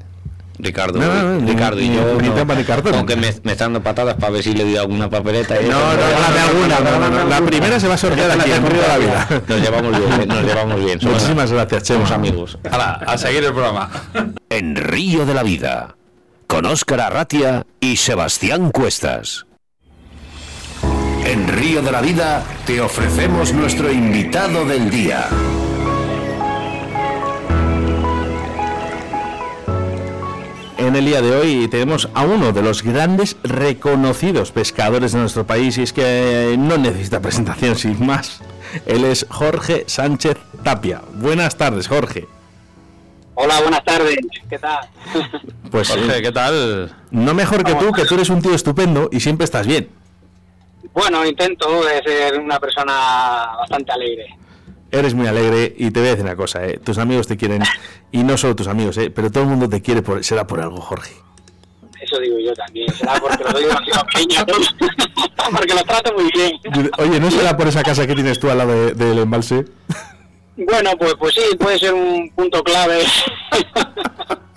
Ricardo, 0.60 0.98
No, 0.98 1.06
no, 1.06 1.40
no, 1.40 1.46
Ricardo 1.46 1.80
y 1.80 1.88
ni- 1.88 1.96
yo, 1.96 2.18
ni 2.20 2.28
no, 2.28 2.34
tema 2.34 2.54
ni 2.54 2.64
cartón. 2.64 2.94
aunque 2.94 3.14
me, 3.14 3.32
me 3.44 3.52
están 3.52 3.72
dando 3.72 3.82
patadas 3.82 4.14
para 4.16 4.30
ver 4.32 4.42
si 4.42 4.52
le 4.54 4.64
doy 4.64 4.76
alguna 4.76 5.08
papeleta. 5.08 5.54
alguna, 5.54 6.80
no, 6.80 6.98
no, 6.98 7.10
no, 7.10 7.24
La 7.28 7.40
primera 7.42 7.78
se 7.78 7.86
va 7.88 7.94
a 7.94 7.98
sortear 7.98 8.30
aquí 8.32 8.50
en 8.50 8.66
Río 8.66 8.82
de 8.82 8.88
la 8.88 8.98
Vida. 8.98 9.28
Nos 9.46 9.60
llevamos 9.60 9.98
bien, 9.98 10.28
nos 10.28 10.42
llevamos 10.44 10.84
bien. 10.84 11.00
Somos, 11.00 11.14
Muchísimas 11.16 11.52
gracias, 11.52 11.82
Chema. 11.84 11.98
somos 12.00 12.10
amigos. 12.12 12.58
Hala, 12.70 13.00
a 13.06 13.16
seguir 13.18 13.44
el 13.44 13.52
programa. 13.52 13.88
En 14.50 14.74
Río 14.76 15.24
de 15.26 15.34
la 15.34 15.42
Vida, 15.44 15.94
con 16.48 16.66
Óscar 16.66 17.00
Arratia 17.02 17.64
y 17.80 17.96
Sebastián 17.96 18.70
Cuestas. 18.70 19.46
En 21.24 21.46
Río 21.48 21.82
de 21.82 21.92
la 21.92 22.00
Vida 22.00 22.42
te 22.66 22.80
ofrecemos 22.80 23.52
nuestro 23.52 23.92
invitado 23.92 24.64
del 24.64 24.90
día. 24.90 25.26
En 30.88 30.96
el 30.96 31.04
día 31.04 31.20
de 31.20 31.36
hoy 31.36 31.68
tenemos 31.68 32.08
a 32.14 32.24
uno 32.24 32.52
de 32.52 32.62
los 32.62 32.82
grandes 32.82 33.36
reconocidos 33.42 34.52
pescadores 34.52 35.12
de 35.12 35.18
nuestro 35.18 35.46
país 35.46 35.76
y 35.76 35.82
es 35.82 35.92
que 35.92 36.56
no 36.58 36.78
necesita 36.78 37.20
presentación 37.20 37.76
sin 37.76 38.04
más. 38.06 38.40
Él 38.86 39.04
es 39.04 39.26
Jorge 39.28 39.84
Sánchez 39.86 40.38
Tapia. 40.64 41.02
Buenas 41.12 41.58
tardes, 41.58 41.88
Jorge. 41.88 42.26
Hola, 43.34 43.60
buenas 43.60 43.84
tardes. 43.84 44.16
¿Qué 44.48 44.58
tal? 44.58 44.88
Pues 45.70 45.88
Jorge, 45.90 46.18
eh, 46.18 46.22
¿qué 46.22 46.32
tal? 46.32 46.90
no 47.10 47.34
mejor 47.34 47.62
que 47.64 47.74
tú, 47.74 47.92
que 47.92 48.06
tú 48.06 48.14
eres 48.14 48.30
un 48.30 48.40
tío 48.40 48.54
estupendo 48.54 49.10
y 49.12 49.20
siempre 49.20 49.44
estás 49.44 49.66
bien. 49.66 49.90
Bueno, 50.94 51.26
intento 51.26 51.84
de 51.84 52.02
ser 52.02 52.40
una 52.40 52.58
persona 52.58 53.50
bastante 53.58 53.92
alegre. 53.92 54.34
Eres 54.90 55.14
muy 55.14 55.26
alegre 55.26 55.74
y 55.76 55.90
te 55.90 56.00
voy 56.00 56.08
a 56.08 56.10
decir 56.12 56.24
una 56.24 56.36
cosa, 56.36 56.64
¿eh? 56.66 56.78
tus 56.82 56.96
amigos 56.98 57.26
te 57.26 57.36
quieren 57.36 57.62
y 58.10 58.22
no 58.22 58.36
solo 58.38 58.56
tus 58.56 58.68
amigos, 58.68 58.96
¿eh? 58.98 59.10
pero 59.10 59.30
todo 59.30 59.44
el 59.44 59.50
mundo 59.50 59.68
te 59.68 59.82
quiere, 59.82 60.00
por, 60.02 60.24
será 60.24 60.46
por 60.46 60.60
algo, 60.60 60.80
Jorge. 60.80 61.12
Eso 62.00 62.18
digo 62.20 62.38
yo 62.38 62.54
también. 62.54 62.90
Será 62.94 63.20
porque 63.20 63.44
los 63.44 63.52
doy 63.52 63.64
demasiado 63.64 64.06
pequeños. 64.06 64.44
porque 65.52 65.74
los 65.74 65.84
trato 65.84 66.14
muy 66.14 66.30
bien. 66.32 66.90
Oye, 66.98 67.20
¿no 67.20 67.30
será 67.30 67.54
por 67.56 67.66
esa 67.68 67.82
casa 67.82 68.06
que 68.06 68.14
tienes 68.14 68.38
tú 68.38 68.48
al 68.50 68.58
lado 68.58 68.72
de- 68.72 68.92
del 68.94 69.18
embalse? 69.18 69.64
Bueno, 70.56 70.90
pues, 70.98 71.14
pues 71.18 71.34
sí, 71.34 71.56
puede 71.58 71.78
ser 71.78 71.92
un 71.92 72.30
punto 72.34 72.62
clave. 72.64 73.02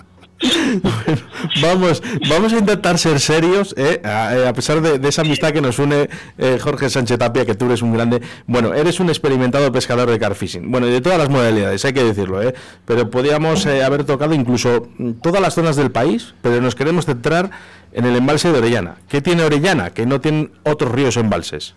Vamos, 1.62 2.02
vamos 2.30 2.54
a 2.54 2.58
intentar 2.58 2.98
ser 2.98 3.20
serios, 3.20 3.76
¿eh? 3.78 4.02
a, 4.04 4.36
eh, 4.36 4.48
a 4.48 4.54
pesar 4.54 4.82
de, 4.82 5.00
de 5.00 5.10
esa 5.10 5.22
amistad 5.22 5.52
que 5.52 5.62
nos 5.62 5.80
une 5.80 6.10
eh, 6.38 6.58
Jorge 6.62 6.90
Sánchez 6.90 7.20
Tapia, 7.20 7.46
que 7.46 7.56
tú 7.56 7.66
eres 7.66 7.82
un 7.82 7.94
grande. 7.94 8.22
Bueno, 8.48 8.74
eres 8.74 9.00
un 9.00 9.10
experimentado 9.10 9.72
pescador 9.72 10.10
de 10.10 10.20
carfishing. 10.20 10.72
Bueno, 10.72 10.88
de 10.88 11.02
todas 11.02 11.18
las 11.18 11.30
modalidades, 11.30 11.84
hay 11.86 11.94
que 11.94 12.04
decirlo, 12.04 12.42
¿eh? 12.42 12.54
Pero 12.86 13.10
podíamos 13.10 13.66
eh, 13.66 13.84
haber 13.84 14.04
tocado 14.04 14.34
incluso 14.34 14.88
mm, 14.98 15.14
todas 15.22 15.42
las 15.42 15.54
zonas 15.54 15.76
del 15.76 15.92
país, 15.92 16.34
pero 16.42 16.62
nos 16.62 16.76
queremos 16.76 17.06
centrar 17.06 17.52
en 17.94 18.06
el 18.06 18.16
embalse 18.16 18.52
de 18.52 18.58
Orellana. 18.58 18.96
¿Qué 19.10 19.22
tiene 19.22 19.44
Orellana? 19.44 19.92
Que 19.92 20.06
no 20.06 20.22
tienen 20.22 20.52
otros 20.64 20.92
ríos 20.92 21.18
embalses. 21.18 21.76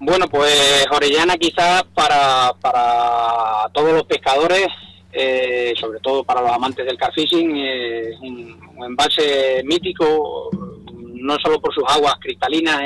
Bueno, 0.00 0.28
pues 0.28 0.86
Orellana 0.92 1.36
quizás 1.36 1.82
para, 1.94 2.52
para 2.60 3.68
todos 3.72 3.92
los 3.92 4.04
pescadores, 4.04 4.68
eh, 5.12 5.74
sobre 5.78 6.00
todo 6.00 6.22
para 6.24 6.42
los 6.42 6.50
amantes 6.50 6.84
del 6.84 6.98
carfishing, 6.98 7.56
eh, 7.56 8.10
es 8.10 8.20
un, 8.20 8.58
embalse 8.84 9.62
mítico, 9.64 10.50
no 10.92 11.36
solo 11.42 11.60
por 11.60 11.74
sus 11.74 11.84
aguas 11.88 12.14
cristalinas 12.20 12.82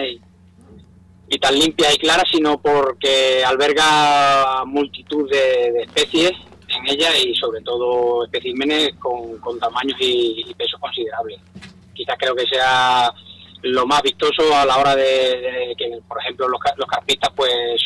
y, 1.28 1.38
tan 1.38 1.58
limpias 1.58 1.94
y 1.94 1.98
claras, 1.98 2.24
sino 2.30 2.60
porque 2.60 3.42
alberga 3.44 4.64
multitud 4.66 5.28
de, 5.30 5.82
especies 5.82 6.32
en 6.68 6.88
ella 6.88 7.08
y 7.18 7.34
sobre 7.34 7.62
todo 7.62 8.24
especímenes 8.24 8.94
con, 8.98 9.38
con 9.38 9.58
tamaños 9.58 9.96
y, 9.98 10.44
y 10.46 10.54
pesos 10.54 10.78
considerables. 10.78 11.40
Quizás 11.94 12.16
creo 12.18 12.36
que 12.36 12.46
sea 12.46 13.12
lo 13.62 13.86
más 13.86 14.02
vistoso 14.02 14.54
a 14.54 14.66
la 14.66 14.76
hora 14.76 14.94
de, 14.94 15.74
que, 15.78 15.98
por 16.06 16.20
ejemplo, 16.20 16.48
los, 16.48 16.60
los 16.76 16.86
carpistas 16.86 17.30
pues 17.34 17.80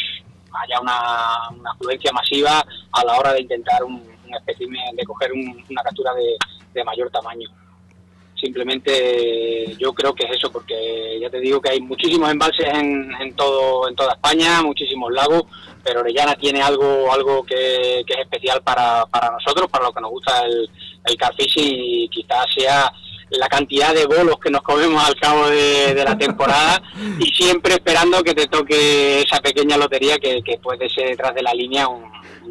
haya 0.53 0.81
una, 0.81 1.51
una 1.51 2.13
masiva 2.13 2.65
a 2.93 3.05
la 3.05 3.19
hora 3.19 3.35
de 3.35 3.43
intentar 3.43 3.85
un, 3.85 4.03
un 4.27 4.35
espécimen, 4.35 4.95
de 4.97 5.05
coger 5.05 5.33
un- 5.33 5.65
una 5.71 5.83
captura 5.83 6.13
de, 6.15 6.37
de 6.75 6.85
mayor 6.85 7.11
tamaño. 7.11 7.49
Simplemente 8.41 9.75
yo 9.79 9.93
creo 9.95 10.15
que 10.15 10.25
es 10.27 10.37
eso, 10.37 10.53
porque 10.53 11.19
ya 11.21 11.31
te 11.31 11.41
digo 11.41 11.61
que 11.61 11.71
hay 11.71 11.81
muchísimos 11.81 12.31
embalses 12.31 12.67
en, 12.69 13.11
en 13.21 13.35
todo 13.35 13.89
en 13.89 13.97
toda 13.97 14.13
España, 14.13 14.63
muchísimos 14.63 15.11
lagos, 15.13 15.45
pero 15.83 16.01
Orellana 16.01 16.35
tiene 16.35 16.61
algo 16.63 17.11
algo 17.13 17.43
que, 17.45 18.03
que 18.07 18.13
es 18.15 18.21
especial 18.21 18.63
para, 18.63 19.07
para 19.07 19.31
nosotros, 19.31 19.71
para 19.71 19.85
lo 19.87 19.93
que 19.93 20.01
nos 20.03 20.11
gusta 20.11 20.45
el, 20.45 20.69
el 21.07 21.17
carfishing 21.17 21.75
y 21.75 22.09
quizás 22.11 22.45
sea 22.57 22.93
la 23.31 23.49
cantidad 23.49 23.93
de 23.95 24.07
bolos 24.07 24.37
que 24.39 24.51
nos 24.51 24.63
comemos 24.63 25.03
al 25.05 25.17
cabo 25.19 25.49
de, 25.49 25.95
de 25.95 26.05
la 26.05 26.17
temporada 26.17 26.81
y 27.19 27.27
siempre 27.35 27.73
esperando 27.75 28.23
que 28.23 28.35
te 28.35 28.47
toque 28.47 29.23
esa 29.23 29.41
pequeña 29.41 29.77
lotería 29.77 30.17
que, 30.19 30.43
que 30.43 30.59
puede 30.59 30.89
ser 30.91 31.09
detrás 31.09 31.35
de 31.35 31.43
la 31.43 31.53
línea 31.55 31.89
un, 31.89 32.05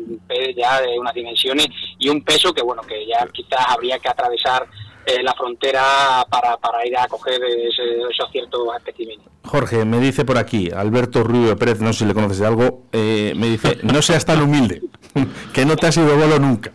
un 0.08 0.20
pez 0.28 0.56
ya 0.56 0.82
de 0.82 0.98
unas 1.00 1.13
dimensiones 1.13 1.68
y 2.00 2.10
un 2.10 2.22
peso 2.24 2.54
que 2.54 2.62
bueno 2.63 2.82
que 2.84 3.06
ya 3.08 3.26
quizás 3.34 3.65
habría 3.70 3.98
que 4.00 4.10
atravesar 4.10 4.65
eh, 5.06 5.22
la 5.22 5.34
frontera 5.34 6.26
para, 6.32 6.58
para 6.58 6.86
ir 6.88 6.98
a 6.98 7.08
coger 7.08 7.36
ese- 7.44 8.02
esos 8.10 8.32
ciertos 8.32 8.62
especímenes. 8.78 9.26
Jorge, 9.44 9.86
me 9.86 10.00
dice 10.00 10.26
por 10.26 10.38
aquí, 10.39 10.72
Alberto 10.76 11.22
Rubio 11.24 11.56
Pérez, 11.58 11.80
no 11.80 11.94
sé 11.94 12.00
si 12.00 12.06
le 12.06 12.13
conoces 12.15 12.39
de 12.39 12.48
algo, 12.48 12.84
eh, 12.91 13.34
me 13.36 13.48
dice, 13.48 13.78
no 13.84 14.02
seas 14.02 14.26
tan 14.26 14.41
humilde, 14.41 14.82
que 15.54 15.65
no 15.65 15.76
te 15.76 15.86
has 15.88 15.98
ido 15.98 16.18
bolo 16.18 16.39
nunca. 16.39 16.72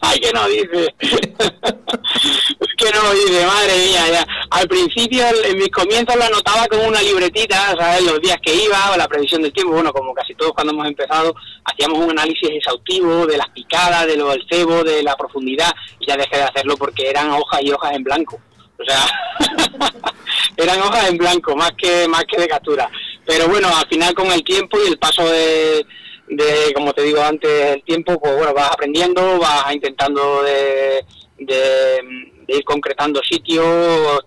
¡Ay, 0.00 0.20
que 0.20 0.32
no 0.32 0.48
dice! 0.48 0.94
que 2.76 2.90
no 2.90 3.12
dice, 3.12 3.46
madre 3.46 3.76
mía. 3.78 4.26
Al 4.50 4.68
principio, 4.68 5.24
en 5.44 5.58
mis 5.58 5.70
comienzos 5.70 6.16
lo 6.16 6.24
anotaba 6.24 6.66
como 6.66 6.84
una 6.84 7.02
libretita, 7.02 7.74
¿sabes? 7.76 8.02
Los 8.02 8.20
días 8.20 8.36
que 8.42 8.54
iba, 8.54 8.92
o 8.92 8.96
la 8.96 9.08
previsión 9.08 9.42
del 9.42 9.52
tiempo, 9.52 9.74
bueno, 9.74 9.92
como 9.92 10.14
casi 10.14 10.34
todos 10.34 10.52
cuando 10.52 10.72
hemos 10.72 10.86
empezado, 10.86 11.34
hacíamos 11.64 11.98
un 11.98 12.10
análisis 12.10 12.50
exhaustivo 12.50 13.26
de 13.26 13.38
las 13.38 13.48
picadas, 13.48 14.06
de 14.06 14.16
lo 14.16 14.30
del 14.30 14.44
cebo, 14.50 14.84
de 14.84 15.02
la 15.02 15.16
profundidad, 15.16 15.72
y 15.98 16.06
ya 16.06 16.16
dejé 16.16 16.36
de 16.36 16.42
hacerlo 16.44 16.76
porque 16.76 17.08
eran 17.08 17.30
hojas 17.30 17.60
y 17.62 17.72
hojas 17.72 17.92
en 17.94 18.04
blanco. 18.04 18.38
O 18.78 18.84
sea, 18.84 19.06
eran 20.56 20.80
hojas 20.80 21.08
en 21.08 21.16
blanco, 21.16 21.56
más 21.56 21.72
que, 21.72 22.06
más 22.08 22.24
que 22.24 22.40
de 22.40 22.48
captura. 22.48 22.90
Pero 23.24 23.48
bueno, 23.48 23.68
al 23.74 23.88
final 23.88 24.14
con 24.14 24.30
el 24.30 24.44
tiempo 24.44 24.78
y 24.84 24.88
el 24.88 24.98
paso 24.98 25.26
de, 25.28 25.84
de, 26.28 26.72
como 26.74 26.92
te 26.92 27.02
digo 27.02 27.20
antes, 27.20 27.76
el 27.76 27.82
tiempo, 27.84 28.18
pues 28.18 28.36
bueno, 28.36 28.52
vas 28.54 28.70
aprendiendo, 28.72 29.38
vas 29.38 29.72
intentando 29.72 30.42
de, 30.42 31.04
de, 31.38 32.00
ir 32.48 32.64
concretando 32.64 33.20
sitios, 33.22 34.24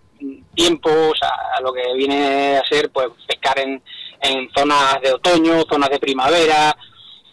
tiempos, 0.53 0.93
o 0.93 1.15
sea, 1.15 1.31
lo 1.62 1.73
que 1.73 1.93
viene 1.95 2.57
a 2.57 2.67
ser, 2.67 2.89
pues 2.91 3.07
pescar 3.27 3.59
en, 3.59 3.81
en 4.21 4.49
zonas 4.55 5.01
de 5.01 5.13
otoño, 5.13 5.63
zonas 5.69 5.89
de 5.89 5.99
primavera, 5.99 6.75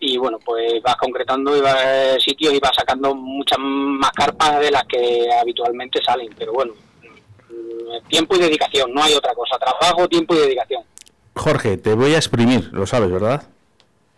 y 0.01 0.17
bueno, 0.19 0.39
pues 0.45 0.83
vas 0.83 0.97
concretando 0.97 1.57
y 1.57 2.21
sitios 2.21 2.55
y 2.55 2.61
vas 2.61 2.73
sacando 2.77 3.15
muchas 3.15 3.59
más 3.59 4.11
carpas 4.13 4.61
de 4.61 4.71
las 4.71 4.85
que 4.85 5.27
habitualmente 5.41 6.01
salen, 6.05 6.29
pero 6.39 6.53
bueno, 6.53 6.75
tiempo 8.09 8.37
y 8.37 8.41
dedicación, 8.41 8.93
no 8.93 9.03
hay 9.03 9.15
otra 9.15 9.35
cosa, 9.35 9.59
trabajo, 9.59 10.09
tiempo 10.09 10.35
y 10.35 10.39
dedicación. 10.39 10.83
Jorge, 11.35 11.77
te 11.77 11.95
voy 11.95 12.15
a 12.15 12.17
exprimir, 12.17 12.71
lo 12.73 12.87
sabes, 12.87 13.11
¿verdad? 13.11 13.43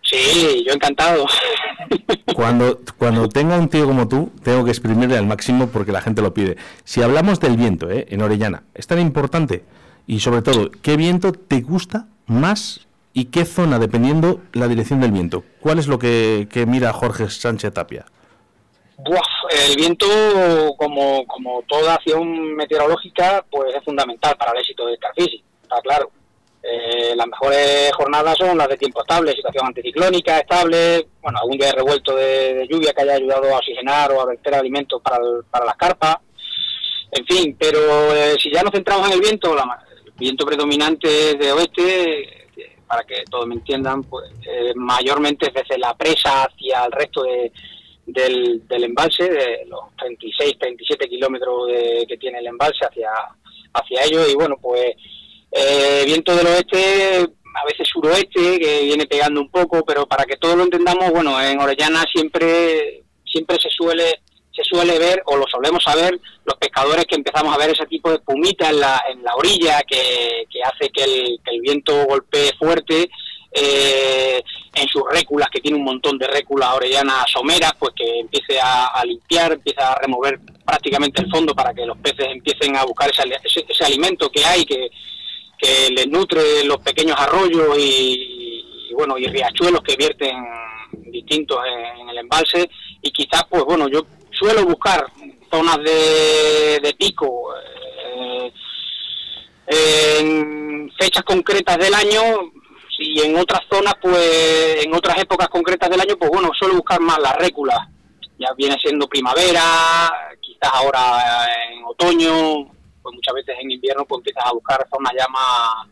Sí, 0.08 0.64
yo 0.66 0.72
encantado. 0.72 1.26
Cuando, 2.34 2.78
cuando 2.98 3.28
tenga 3.28 3.58
un 3.58 3.68
tío 3.68 3.86
como 3.86 4.06
tú, 4.06 4.30
tengo 4.44 4.64
que 4.64 4.70
exprimirle 4.70 5.16
al 5.16 5.26
máximo 5.26 5.68
porque 5.68 5.90
la 5.90 6.00
gente 6.00 6.22
lo 6.22 6.32
pide. 6.32 6.56
Si 6.84 7.02
hablamos 7.02 7.40
del 7.40 7.56
viento, 7.56 7.90
¿eh? 7.90 8.06
en 8.10 8.22
Orellana, 8.22 8.62
es 8.74 8.86
tan 8.86 9.00
importante. 9.00 9.64
Y 10.06 10.20
sobre 10.20 10.42
todo, 10.42 10.70
¿qué 10.82 10.96
viento 10.96 11.32
te 11.32 11.60
gusta 11.62 12.06
más 12.26 12.86
y 13.12 13.26
qué 13.26 13.44
zona, 13.44 13.78
dependiendo 13.78 14.40
la 14.52 14.68
dirección 14.68 15.00
del 15.00 15.10
viento? 15.10 15.42
¿Cuál 15.60 15.78
es 15.80 15.88
lo 15.88 15.98
que, 15.98 16.46
que 16.50 16.64
mira 16.64 16.92
Jorge 16.92 17.28
Sánchez 17.28 17.74
Tapia? 17.74 18.06
Buah, 18.98 19.20
el 19.68 19.76
viento, 19.76 20.06
como, 20.76 21.26
como 21.26 21.62
toda 21.66 21.94
acción 21.94 22.54
meteorológica, 22.54 23.44
pues 23.50 23.74
es 23.74 23.84
fundamental 23.84 24.36
para 24.36 24.52
el 24.52 24.58
éxito 24.58 24.86
del 24.86 24.98
carfishing, 24.98 25.42
está 25.62 25.80
claro. 25.82 26.10
Las 27.18 27.26
mejores 27.26 27.90
jornadas 27.96 28.36
son 28.38 28.56
las 28.56 28.68
de 28.68 28.76
tiempo 28.76 29.00
estable, 29.00 29.32
situación 29.32 29.66
anticiclónica 29.66 30.38
estable, 30.38 31.08
bueno, 31.20 31.40
algún 31.40 31.58
día 31.58 31.72
revuelto 31.72 32.14
de, 32.14 32.64
lluvia 32.70 32.92
que 32.92 33.02
haya 33.02 33.14
ayudado 33.14 33.52
a 33.52 33.58
oxigenar 33.58 34.12
o 34.12 34.20
a 34.20 34.26
verter 34.26 34.54
alimentos 34.54 35.02
para, 35.02 35.18
para 35.50 35.66
las 35.66 35.76
carpas, 35.76 36.18
en 37.10 37.26
fin, 37.26 37.56
pero 37.58 38.14
eh, 38.14 38.36
si 38.40 38.52
ya 38.52 38.62
nos 38.62 38.72
centramos 38.72 39.08
en 39.08 39.14
el 39.14 39.20
viento, 39.20 39.52
la 39.52 39.84
el 40.04 40.12
viento 40.12 40.46
predominante 40.46 41.34
de 41.34 41.50
oeste, 41.50 42.20
eh, 42.56 42.76
para 42.86 43.02
que 43.02 43.24
todos 43.28 43.48
me 43.48 43.56
entiendan, 43.56 44.04
pues 44.04 44.30
eh, 44.48 44.72
mayormente 44.76 45.48
es 45.48 45.54
desde 45.54 45.76
la 45.76 45.96
presa 45.96 46.44
hacia 46.44 46.84
el 46.84 46.92
resto 46.92 47.24
de, 47.24 47.50
del, 48.06 48.64
del 48.68 48.84
embalse, 48.84 49.24
de 49.24 49.66
los 49.66 49.80
36, 49.96 50.56
37 50.56 51.08
kilómetros 51.08 51.66
que 52.06 52.16
tiene 52.16 52.38
el 52.38 52.46
embalse 52.46 52.86
hacia, 52.86 53.10
hacia 53.72 54.04
ellos, 54.04 54.30
y 54.30 54.36
bueno, 54.36 54.54
pues 54.62 54.94
eh, 55.52 56.02
viento 56.06 56.34
del 56.34 56.46
oeste, 56.46 57.26
a 57.54 57.64
veces 57.64 57.88
suroeste, 57.88 58.58
que 58.58 58.82
viene 58.84 59.06
pegando 59.06 59.40
un 59.40 59.50
poco, 59.50 59.84
pero 59.84 60.06
para 60.06 60.24
que 60.24 60.36
todos 60.36 60.56
lo 60.56 60.64
entendamos, 60.64 61.10
bueno, 61.10 61.40
en 61.40 61.60
Orellana 61.60 62.04
siempre, 62.12 63.02
siempre 63.24 63.56
se 63.60 63.70
suele 63.70 64.20
se 64.58 64.64
suele 64.64 64.98
ver 64.98 65.22
o 65.26 65.36
lo 65.36 65.44
solemos 65.46 65.84
saber 65.84 66.18
los 66.44 66.56
pescadores 66.56 67.04
que 67.06 67.14
empezamos 67.14 67.54
a 67.54 67.58
ver 67.58 67.70
ese 67.70 67.86
tipo 67.86 68.10
de 68.10 68.16
espumita 68.16 68.68
en 68.68 68.80
la, 68.80 69.00
en 69.08 69.22
la 69.22 69.36
orilla 69.36 69.80
que, 69.86 70.46
que 70.50 70.60
hace 70.64 70.90
que 70.90 71.04
el, 71.04 71.38
que 71.44 71.54
el 71.54 71.60
viento 71.60 72.04
golpee 72.06 72.52
fuerte 72.58 73.08
eh, 73.52 74.42
en 74.74 74.88
sus 74.88 75.02
réculas, 75.10 75.48
que 75.50 75.60
tiene 75.60 75.78
un 75.78 75.84
montón 75.84 76.18
de 76.18 76.26
réculas 76.26 76.74
orellanas 76.74 77.30
someras, 77.32 77.72
pues 77.78 77.94
que 77.96 78.20
empiece 78.20 78.58
a, 78.60 79.02
limpiar, 79.04 79.52
empiece 79.52 79.80
a 79.80 79.94
remover 79.94 80.38
prácticamente 80.64 81.22
el 81.22 81.30
fondo 81.30 81.54
para 81.54 81.72
que 81.72 81.86
los 81.86 81.96
peces 81.98 82.26
empiecen 82.28 82.76
a 82.76 82.84
buscar 82.84 83.10
ese, 83.10 83.22
ese, 83.44 83.64
ese 83.66 83.84
alimento 83.84 84.30
que 84.30 84.44
hay, 84.44 84.64
que, 84.64 84.90
que 85.58 85.90
les 85.90 86.06
nutre 86.08 86.64
los 86.64 86.78
pequeños 86.78 87.16
arroyos 87.18 87.76
y, 87.78 88.92
bueno 88.94 89.18
y 89.18 89.26
riachuelos 89.26 89.80
que 89.82 89.96
vierten 89.96 90.36
distintos 91.12 91.58
en, 91.66 92.00
en 92.00 92.08
el 92.08 92.18
embalse 92.18 92.68
y 93.02 93.10
quizás 93.10 93.44
pues 93.48 93.62
bueno 93.64 93.88
yo 93.88 94.06
suelo 94.30 94.64
buscar 94.64 95.06
zonas 95.50 95.78
de, 95.78 96.80
de 96.82 96.94
pico 96.94 97.54
eh, 98.16 98.52
en 99.66 100.90
fechas 100.98 101.22
concretas 101.24 101.78
del 101.78 101.94
año 101.94 102.52
y 102.98 103.20
en 103.20 103.36
otras 103.36 103.60
zonas, 103.70 103.94
pues 104.00 104.84
en 104.84 104.92
otras 104.94 105.18
épocas 105.18 105.48
concretas 105.48 105.88
del 105.88 106.00
año, 106.00 106.16
pues 106.18 106.30
bueno, 106.30 106.50
suelo 106.58 106.74
buscar 106.74 107.00
más 107.00 107.18
las 107.18 107.36
réculas. 107.36 107.78
Ya 108.38 108.48
viene 108.56 108.76
siendo 108.80 109.06
primavera, 109.08 109.62
quizás 110.40 110.70
ahora 110.72 111.46
en 111.70 111.84
otoño, 111.84 112.70
pues 113.08 113.16
muchas 113.16 113.34
veces 113.34 113.56
en 113.62 113.70
invierno 113.70 114.04
pues 114.04 114.18
empiezas 114.18 114.44
a 114.46 114.52
buscar 114.52 114.86
zonas 114.92 115.12
ya 115.18 115.26
más, 115.28 115.86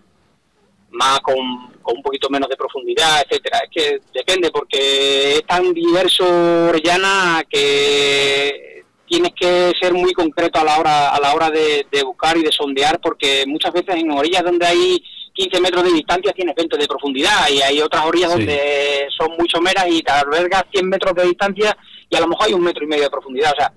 más 0.90 1.20
con, 1.20 1.36
con 1.82 1.96
un 1.96 2.02
poquito 2.02 2.28
menos 2.28 2.48
de 2.48 2.56
profundidad, 2.56 3.22
etcétera. 3.24 3.60
Es 3.64 3.70
que 3.70 4.00
depende 4.12 4.50
porque 4.50 5.36
es 5.36 5.46
tan 5.46 5.72
diverso 5.72 6.24
Orellana 6.68 7.42
que 7.48 8.84
tienes 9.08 9.32
que 9.38 9.72
ser 9.80 9.94
muy 9.94 10.12
concreto 10.12 10.60
a 10.60 10.64
la 10.64 10.78
hora 10.78 11.10
a 11.14 11.20
la 11.20 11.32
hora 11.34 11.48
de, 11.50 11.86
de 11.90 12.02
buscar 12.02 12.36
y 12.36 12.42
de 12.42 12.50
sondear 12.52 13.00
porque 13.00 13.44
muchas 13.46 13.72
veces 13.72 13.94
en 13.94 14.10
orillas 14.10 14.42
donde 14.42 14.66
hay 14.66 15.02
15 15.32 15.60
metros 15.60 15.84
de 15.84 15.92
distancia 15.92 16.32
tienes 16.32 16.54
20 16.56 16.76
de 16.76 16.88
profundidad 16.88 17.48
y 17.48 17.62
hay 17.62 17.80
otras 17.80 18.04
orillas 18.04 18.32
Sí. 18.32 18.38
donde 18.38 19.06
son 19.16 19.30
muy 19.38 19.48
someras 19.48 19.86
y 19.88 20.02
te 20.02 20.10
albergas 20.12 20.64
100 20.72 20.88
metros 20.88 21.14
de 21.14 21.24
distancia 21.24 21.76
y 22.10 22.16
a 22.16 22.20
lo 22.20 22.28
mejor 22.28 22.46
hay 22.46 22.54
un 22.54 22.62
metro 22.62 22.84
y 22.84 22.88
medio 22.88 23.04
de 23.04 23.10
profundidad. 23.10 23.52
O 23.52 23.56
sea, 23.56 23.72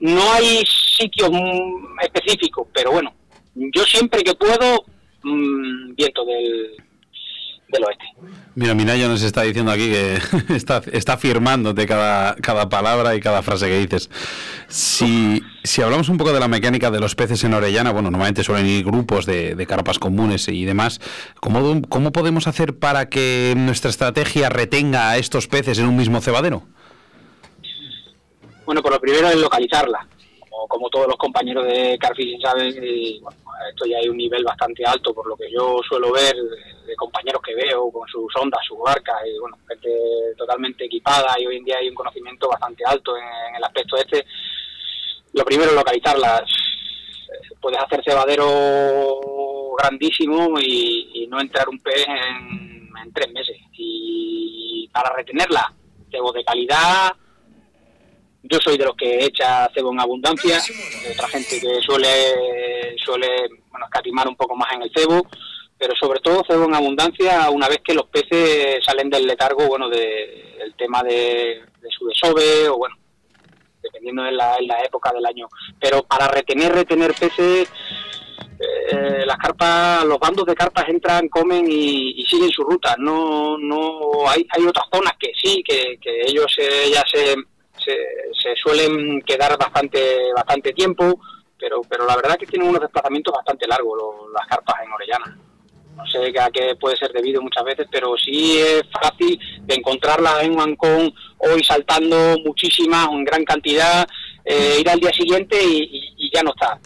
no 0.00 0.32
hay 0.32 0.64
sitios 0.98 1.30
mm, 1.30 2.00
específicos, 2.02 2.66
pero 2.74 2.92
bueno, 2.92 3.12
yo 3.54 3.84
siempre 3.84 4.22
que 4.22 4.34
puedo, 4.34 4.84
mm, 5.22 5.94
viento 5.94 6.24
del, 6.24 6.76
del 7.68 7.84
oeste. 7.84 8.04
Mira, 8.54 8.74
Minaya 8.74 9.08
nos 9.08 9.22
está 9.22 9.42
diciendo 9.42 9.70
aquí 9.70 9.90
que 9.90 10.18
está, 10.54 10.82
está 10.92 11.16
firmándote 11.16 11.86
cada, 11.86 12.36
palabra 12.68 13.14
y 13.14 13.20
cada 13.20 13.42
frase 13.42 13.66
que 13.66 13.78
dices. 13.78 14.10
Si, 14.68 15.42
si 15.62 15.82
hablamos 15.82 16.08
un 16.08 16.16
poco 16.16 16.32
de 16.32 16.40
la 16.40 16.48
mecánica 16.48 16.90
de 16.90 17.00
los 17.00 17.14
peces 17.14 17.44
en 17.44 17.54
Orellana, 17.54 17.92
bueno, 17.92 18.10
normalmente 18.10 18.42
suelen 18.42 18.66
ir 18.66 18.84
grupos 18.84 19.26
de, 19.26 19.54
de 19.54 19.66
carpas 19.66 19.98
comunes 19.98 20.48
y 20.48 20.64
demás. 20.64 21.00
¿Cómo, 21.40 21.82
¿Cómo 21.88 22.12
podemos 22.12 22.46
hacer 22.46 22.78
para 22.78 23.08
que 23.08 23.54
nuestra 23.56 23.90
estrategia 23.90 24.48
retenga 24.48 25.10
a 25.10 25.18
estos 25.18 25.46
peces 25.46 25.78
en 25.78 25.86
un 25.86 25.96
mismo 25.96 26.20
cebadero? 26.20 26.64
Bueno, 28.70 28.82
por 28.82 28.92
lo 28.92 29.00
primero 29.00 29.26
es 29.26 29.34
localizarla. 29.34 30.06
Como, 30.68 30.88
todos 30.90 31.08
los 31.08 31.16
compañeros 31.16 31.66
de 31.66 31.98
Carfishing 31.98 32.40
saben, 32.40 32.72
y, 32.80 33.18
bueno, 33.18 33.36
esto 33.68 33.84
ya 33.84 33.98
hay 33.98 34.08
un 34.08 34.16
nivel 34.16 34.44
bastante 34.44 34.84
alto, 34.84 35.12
por 35.12 35.26
lo 35.26 35.34
que 35.34 35.50
yo 35.50 35.80
suelo 35.88 36.12
ver 36.12 36.36
de, 36.86 36.94
compañeros 36.94 37.42
que 37.42 37.56
veo 37.56 37.90
con 37.90 38.06
sus 38.06 38.32
ondas, 38.36 38.60
sus 38.64 38.78
barcas, 38.78 39.16
y 39.26 39.36
bueno, 39.40 39.58
gente 39.66 39.90
totalmente 40.38 40.84
equipada, 40.84 41.34
y 41.40 41.48
hoy 41.48 41.56
en 41.56 41.64
día 41.64 41.78
hay 41.78 41.88
un 41.88 41.96
conocimiento 41.96 42.48
bastante 42.48 42.84
alto 42.86 43.16
en, 43.16 43.56
el 43.56 43.64
aspecto 43.64 43.96
este. 43.96 44.24
Lo 45.32 45.44
primero 45.44 45.70
es 45.70 45.76
localizarlas. 45.76 46.42
Eh, 46.42 47.54
Puedes 47.60 47.80
hacer 47.80 48.04
cebadero 48.04 49.20
grandísimo 49.78 50.60
y, 50.60 51.10
y 51.14 51.26
no 51.26 51.40
entrar 51.40 51.68
un 51.68 51.80
pez 51.80 52.06
en, 52.06 52.88
en 53.02 53.12
tres 53.12 53.32
meses. 53.32 53.56
Y 53.72 54.88
para 54.92 55.12
retenerla, 55.16 55.74
cebo 56.08 56.30
de 56.30 56.44
calidad, 56.44 57.16
yo 58.42 58.58
soy 58.62 58.76
de 58.78 58.84
los 58.84 58.96
que 58.96 59.24
echa 59.24 59.68
cebo 59.74 59.92
en 59.92 60.00
abundancia, 60.00 60.58
hay 60.58 61.12
otra 61.12 61.28
gente 61.28 61.60
que 61.60 61.80
suele 61.80 62.96
suele 63.04 63.48
bueno, 63.70 63.86
escatimar 63.86 64.28
un 64.28 64.36
poco 64.36 64.56
más 64.56 64.72
en 64.72 64.82
el 64.82 64.92
cebo, 64.94 65.22
pero 65.78 65.94
sobre 66.00 66.20
todo 66.20 66.44
cebo 66.46 66.64
en 66.64 66.74
abundancia 66.74 67.50
una 67.50 67.68
vez 67.68 67.80
que 67.84 67.94
los 67.94 68.06
peces 68.06 68.84
salen 68.84 69.10
del 69.10 69.26
letargo, 69.26 69.66
bueno, 69.66 69.88
de, 69.88 70.54
del 70.58 70.74
tema 70.76 71.02
de, 71.02 71.62
de 71.80 71.88
su 71.90 72.06
desove 72.06 72.68
o 72.68 72.78
bueno, 72.78 72.96
dependiendo 73.82 74.22
de 74.22 74.32
la, 74.32 74.82
época 74.84 75.12
del 75.12 75.26
año. 75.26 75.48
Pero 75.80 76.02
para 76.02 76.28
retener, 76.28 76.72
retener 76.72 77.14
peces, 77.14 77.68
eh, 78.58 79.24
las 79.26 79.36
carpas, 79.38 80.04
los 80.04 80.18
bandos 80.18 80.46
de 80.46 80.54
carpas 80.54 80.88
entran, 80.88 81.28
comen 81.28 81.66
y, 81.70 82.20
y 82.20 82.26
siguen 82.26 82.50
su 82.50 82.62
ruta. 82.62 82.96
No, 82.98 83.56
no 83.58 84.28
hay, 84.28 84.46
hay 84.50 84.66
otras 84.66 84.86
zonas 84.92 85.14
que 85.18 85.32
sí, 85.40 85.62
que, 85.66 85.98
que 86.00 86.22
ellos 86.26 86.54
eh, 86.58 86.90
ya 86.92 87.02
se, 87.10 87.34
se 88.40 88.54
suelen 88.56 89.20
quedar 89.22 89.56
bastante, 89.58 90.32
bastante 90.34 90.72
tiempo, 90.72 91.20
pero, 91.58 91.82
pero 91.88 92.06
la 92.06 92.16
verdad 92.16 92.32
es 92.32 92.38
que 92.38 92.46
tienen 92.46 92.68
unos 92.68 92.80
desplazamientos 92.80 93.34
bastante 93.34 93.66
largos 93.68 93.98
los- 93.98 94.32
las 94.32 94.46
carpas 94.46 94.76
en 94.84 94.92
Orellana. 94.92 95.38
No 95.96 96.06
sé 96.06 96.32
a 96.40 96.50
qué 96.50 96.74
puede 96.80 96.96
ser 96.96 97.12
debido 97.12 97.42
muchas 97.42 97.62
veces, 97.64 97.86
pero 97.90 98.16
sí 98.16 98.56
es 98.58 98.82
fácil 98.90 99.38
de 99.62 99.74
encontrarlas 99.74 100.42
en 100.42 100.52
un 100.54 100.60
ancón 100.60 101.12
hoy 101.38 101.62
saltando 101.62 102.36
muchísimas, 102.44 103.08
en 103.10 103.24
gran 103.24 103.44
cantidad, 103.44 104.06
eh, 104.44 104.78
ir 104.80 104.88
al 104.88 104.98
día 104.98 105.12
siguiente 105.12 105.58
y, 105.62 106.30
ya 106.32 106.42
no 106.42 106.50
está. 106.50 106.78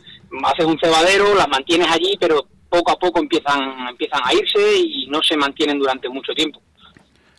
Haces 0.47 0.65
un 0.65 0.79
cebadero, 0.81 1.35
las 1.35 1.49
mantienes 1.49 1.87
allí, 1.93 2.17
pero 2.19 2.47
poco 2.69 2.91
a 2.91 2.99
poco 2.99 3.21
empiezan 3.21 3.89
empiezan 3.89 4.21
a 4.25 4.33
irse 4.35 4.79
y 4.79 5.07
no 5.09 5.23
se 5.23 5.37
mantienen 5.37 5.79
durante 5.79 6.09
mucho 6.09 6.33
tiempo. 6.33 6.61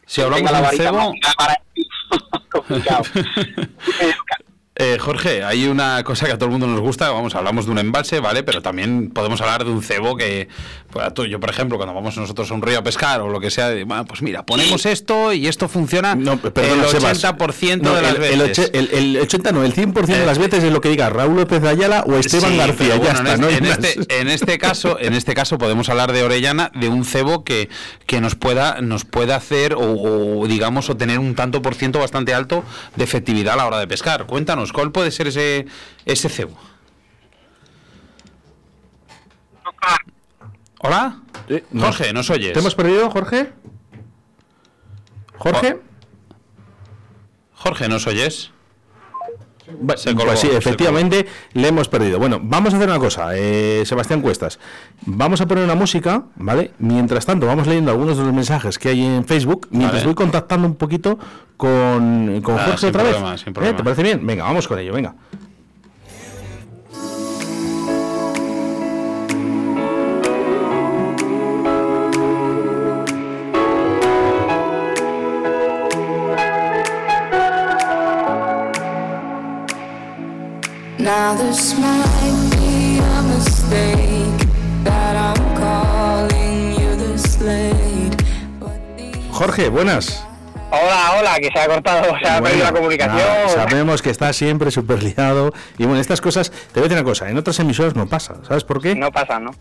Si 0.06 0.22
hablamos 0.22 0.52
de 0.72 0.78
cebo... 0.78 1.14
para-. 1.38 1.62
Eh, 4.78 4.98
Jorge, 5.00 5.42
hay 5.42 5.68
una 5.68 6.04
cosa 6.04 6.26
que 6.26 6.34
a 6.34 6.38
todo 6.38 6.48
el 6.48 6.52
mundo 6.52 6.68
nos 6.68 6.82
gusta, 6.82 7.10
vamos, 7.10 7.34
hablamos 7.34 7.66
de 7.66 7.72
un 7.72 7.78
embalse, 7.78 8.20
¿vale? 8.20 8.44
Pero 8.44 8.62
también 8.62 9.10
podemos 9.10 9.40
hablar 9.40 9.64
de 9.64 9.72
un 9.72 9.82
cebo 9.82 10.18
que, 10.18 10.50
pues, 10.96 11.14
tú- 11.14 11.26
yo 11.26 11.42
por 11.42 11.50
ejemplo, 11.50 11.76
cuando 11.78 11.94
vamos 11.94 12.16
nosotros 12.16 12.50
a 12.50 12.54
un 12.54 12.62
río 12.62 12.80
a 12.80 12.84
pescar 12.84 13.20
o 13.20 13.28
lo 13.30 13.42
que 13.42 13.52
sea, 13.52 13.70
"Bueno, 13.86 14.06
pues 14.06 14.22
mira, 14.22 14.46
ponemos 14.46 14.86
esto 14.86 15.34
y 15.34 15.48
esto 15.48 15.68
funciona 15.68 16.16
No, 16.16 16.38
perdona, 16.38 16.84
el 16.86 16.90
Sebas. 16.90 17.18
80% 17.18 17.84
No, 17.90 17.96
de 17.96 18.02
las 18.02 18.16
el, 18.16 18.40
veces. 18.40 18.70
el 18.74 18.90
el- 18.94 19.16
el 19.18 19.22
80 19.22 19.52
no, 19.52 19.64
el 19.66 19.74
100% 19.74 20.16
de 20.18 20.24
Eh, 20.24 20.26
las 20.26 20.38
veces 20.38 20.64
es 20.64 20.72
lo 20.72 20.80
que 20.80 20.88
diga 20.88 21.10
Raúl 21.10 21.36
López 21.36 21.62
de 21.62 21.68
Ayala 21.68 22.06
o 22.08 22.16
Esteban 22.16 22.52
Sí, 22.52 22.58
García. 22.58 22.76
pero 22.78 22.90
ya 22.92 22.98
bueno, 23.14 23.20
está, 23.20 23.34
en, 23.34 23.42
no 23.42 23.48
este, 23.50 23.58
en 23.58 23.66
este- 24.00 24.22
en 24.22 24.28
este 24.30 24.58
caso, 24.58 24.98
en 25.00 25.14
este 25.14 25.34
caso 25.34 25.58
podemos 25.58 25.90
hablar 25.90 26.14
de 26.14 26.24
Orellana, 26.24 26.72
de 26.74 26.88
un 26.88 27.04
cebo 27.04 27.44
que, 27.44 27.68
que 28.06 28.22
nos 28.22 28.36
pueda 28.36 28.80
nos 28.80 29.04
pueda 29.04 29.36
hacer 29.36 29.74
o, 29.74 29.80
o, 30.40 30.48
digamos 30.48 30.90
o 30.90 30.96
tener 30.96 31.20
un 31.20 31.36
tanto 31.36 31.62
por 31.62 31.76
ciento 31.76 32.00
bastante 32.00 32.34
alto 32.34 32.64
de 32.96 33.04
efectividad 33.04 33.56
a 33.56 33.58
la 33.58 33.68
hora 33.68 33.80
de 33.80 33.88
pescar. 33.88 34.26
Cuéntanos, 34.28 34.72
¿cuál 34.72 34.94
puede 34.94 35.12
ser 35.12 35.28
ese 35.28 35.66
ese 36.06 36.30
cebo? 36.30 36.58
Hola, 40.86 41.20
Eh, 41.48 41.64
no. 41.72 41.84
Jorge, 41.86 42.14
¿nos 42.14 42.30
oyes? 42.30 42.54
¿Te 42.54 42.60
hemos 42.60 42.76
perdido, 42.76 43.10
Jorge? 43.10 43.52
¿Jorge? 45.38 45.80
Jorge, 47.54 47.88
¿nos 47.90 48.08
oyes? 48.08 48.52
Colgó, 49.66 50.26
pues 50.26 50.40
sí, 50.40 50.50
efectivamente 50.52 51.26
le 51.54 51.68
hemos 51.70 51.88
perdido. 51.90 52.20
Bueno, 52.20 52.40
vamos 52.42 52.74
a 52.74 52.78
hacer 52.78 52.88
una 52.88 53.00
cosa, 53.00 53.30
eh, 53.36 53.82
Sebastián 53.86 54.22
Cuestas. 54.22 54.60
Vamos 55.08 55.42
a 55.42 55.48
poner 55.48 55.64
una 55.64 55.74
música, 55.74 56.26
¿vale? 56.36 56.72
Mientras 56.78 57.26
tanto, 57.26 57.48
vamos 57.48 57.66
leyendo 57.66 57.90
algunos 57.90 58.18
de 58.18 58.24
los 58.26 58.34
mensajes 58.34 58.78
que 58.78 58.90
hay 58.90 59.04
en 59.04 59.26
Facebook, 59.26 59.68
mientras 59.72 60.04
Vale. 60.04 60.06
voy 60.06 60.16
contactando 60.16 60.68
un 60.68 60.76
poquito 60.76 61.18
con, 61.58 62.42
con 62.44 62.58
Jorge 62.60 62.88
otra 62.88 63.02
problema, 63.04 63.32
vez. 63.32 63.42
¿Eh? 63.48 63.74
¿Te 63.74 63.84
parece 63.84 64.04
bien? 64.04 64.26
Venga, 64.26 64.44
vamos 64.44 64.68
con 64.68 64.78
ello, 64.78 64.94
venga. 64.94 65.16
Now 81.06 81.36
this 81.38 81.76
might 81.78 82.50
be 82.52 83.00
a 83.00 83.22
mistake 83.22 84.48
that 84.84 85.16
I'm 85.16 85.56
calling 85.56 86.74
you 86.80 86.96
this 86.96 87.40
late. 87.42 88.16
But 88.60 88.80
the 88.98 89.12
Jorge, 89.32 89.70
buenas. 89.70 90.24
Hola, 90.72 91.14
hola, 91.20 91.36
que 91.40 91.50
se 91.52 91.60
ha 91.60 91.68
cortado, 91.68 92.18
se 92.20 92.28
ha 92.28 92.42
perdido 92.42 92.64
la 92.66 92.74
comunicación. 92.74 93.18
nada, 93.18 93.50
sabemos 93.50 94.02
que 94.02 94.10
está 94.10 94.34
siempre 94.34 94.72
súper 94.72 95.04
liado. 95.04 95.54
Y 95.78 95.86
bueno, 95.86 96.02
estas 96.02 96.22
cosas, 96.22 96.50
te 96.52 96.80
voy 96.80 96.82
a 96.82 96.84
decir 96.84 96.98
una 96.98 97.04
cosa, 97.04 97.30
en 97.30 97.38
otras 97.38 97.60
emisoras 97.60 97.96
no 97.96 98.08
pasa. 98.08 98.36
¿Sabes 98.48 98.64
por 98.64 98.82
qué? 98.82 98.96
No 98.96 99.12
pasa, 99.12 99.40
¿no? 99.40 99.52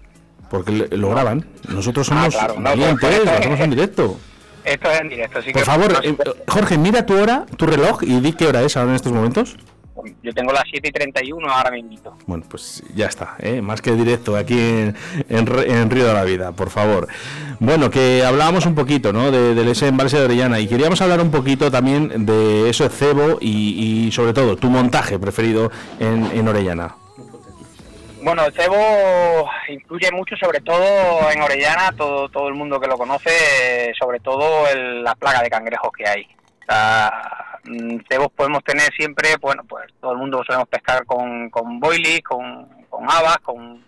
Porque 0.50 0.88
lo 0.92 1.10
graban. 1.10 1.46
Nosotros 1.68 2.08
Ah, 2.10 2.14
somos 2.14 2.34
claro, 2.34 2.54
no, 2.56 2.62
valientes, 2.70 2.98
pues, 3.00 3.16
pues, 3.16 3.24
lo 3.26 3.32
hacemos 3.38 3.60
en 3.60 3.70
directo. 3.70 4.16
Esto 4.64 4.90
es 4.90 5.00
en 5.00 5.08
directo, 5.10 5.38
así 5.40 5.52
Por 5.52 5.60
que... 5.60 5.66
favor, 5.66 5.92
no 5.92 6.00
eh, 6.02 6.16
Jorge, 6.48 6.78
mira 6.78 7.04
tu 7.04 7.14
hora, 7.20 7.44
tu 7.56 7.66
reloj 7.66 8.02
y 8.02 8.18
di 8.20 8.32
qué 8.32 8.46
hora 8.46 8.62
es 8.62 8.76
ahora 8.78 8.90
en 8.90 8.96
estos 8.96 9.12
momentos. 9.12 9.56
Yo 10.22 10.32
tengo 10.32 10.52
las 10.52 10.64
7 10.70 10.88
y 10.88 10.92
31 10.92 11.48
ahora 11.48 11.70
mismo. 11.70 12.18
Bueno, 12.26 12.44
pues 12.50 12.82
ya 12.94 13.06
está, 13.06 13.36
¿eh? 13.38 13.62
más 13.62 13.80
que 13.80 13.92
directo 13.92 14.36
aquí 14.36 14.58
en, 14.58 14.96
en, 15.28 15.46
Re- 15.46 15.70
en 15.70 15.88
Río 15.88 16.06
de 16.06 16.12
la 16.14 16.24
Vida, 16.24 16.52
por 16.52 16.68
favor. 16.70 17.06
Bueno, 17.60 17.90
que 17.90 18.24
hablábamos 18.26 18.66
un 18.66 18.74
poquito 18.74 19.12
¿no? 19.12 19.30
de, 19.30 19.54
del 19.54 19.68
ese 19.68 19.86
embalse 19.88 20.18
de 20.18 20.24
Orellana 20.24 20.58
y 20.58 20.66
queríamos 20.66 21.00
hablar 21.00 21.20
un 21.20 21.30
poquito 21.30 21.70
también 21.70 22.26
de 22.26 22.68
eso 22.68 22.84
de 22.84 22.90
cebo 22.90 23.38
y, 23.40 24.06
y 24.08 24.12
sobre 24.12 24.32
todo 24.32 24.56
tu 24.56 24.68
montaje 24.68 25.18
preferido 25.18 25.70
en, 26.00 26.26
en 26.32 26.48
Orellana. 26.48 26.94
Bueno, 28.22 28.44
el 28.46 28.52
cebo 28.54 29.48
incluye 29.68 30.10
mucho, 30.10 30.34
sobre 30.36 30.60
todo 30.60 31.30
en 31.30 31.40
Orellana, 31.42 31.92
todo, 31.96 32.28
todo 32.30 32.48
el 32.48 32.54
mundo 32.54 32.80
que 32.80 32.88
lo 32.88 32.96
conoce, 32.98 33.92
sobre 33.98 34.18
todo 34.20 34.66
el- 34.68 35.04
la 35.04 35.14
plaga 35.14 35.42
de 35.42 35.50
cangrejos 35.50 35.90
que 35.96 36.08
hay. 36.08 36.22
O 36.62 36.64
sea, 36.72 37.53
Cebos 38.08 38.28
podemos 38.36 38.62
tener 38.62 38.92
siempre, 38.94 39.36
bueno, 39.40 39.62
pues 39.68 39.86
todo 40.00 40.12
el 40.12 40.18
mundo 40.18 40.42
solemos 40.46 40.68
pescar 40.68 41.04
con, 41.06 41.48
con 41.50 41.80
boilies, 41.80 42.22
con, 42.22 42.68
con 42.90 43.04
habas, 43.10 43.38
con, 43.38 43.82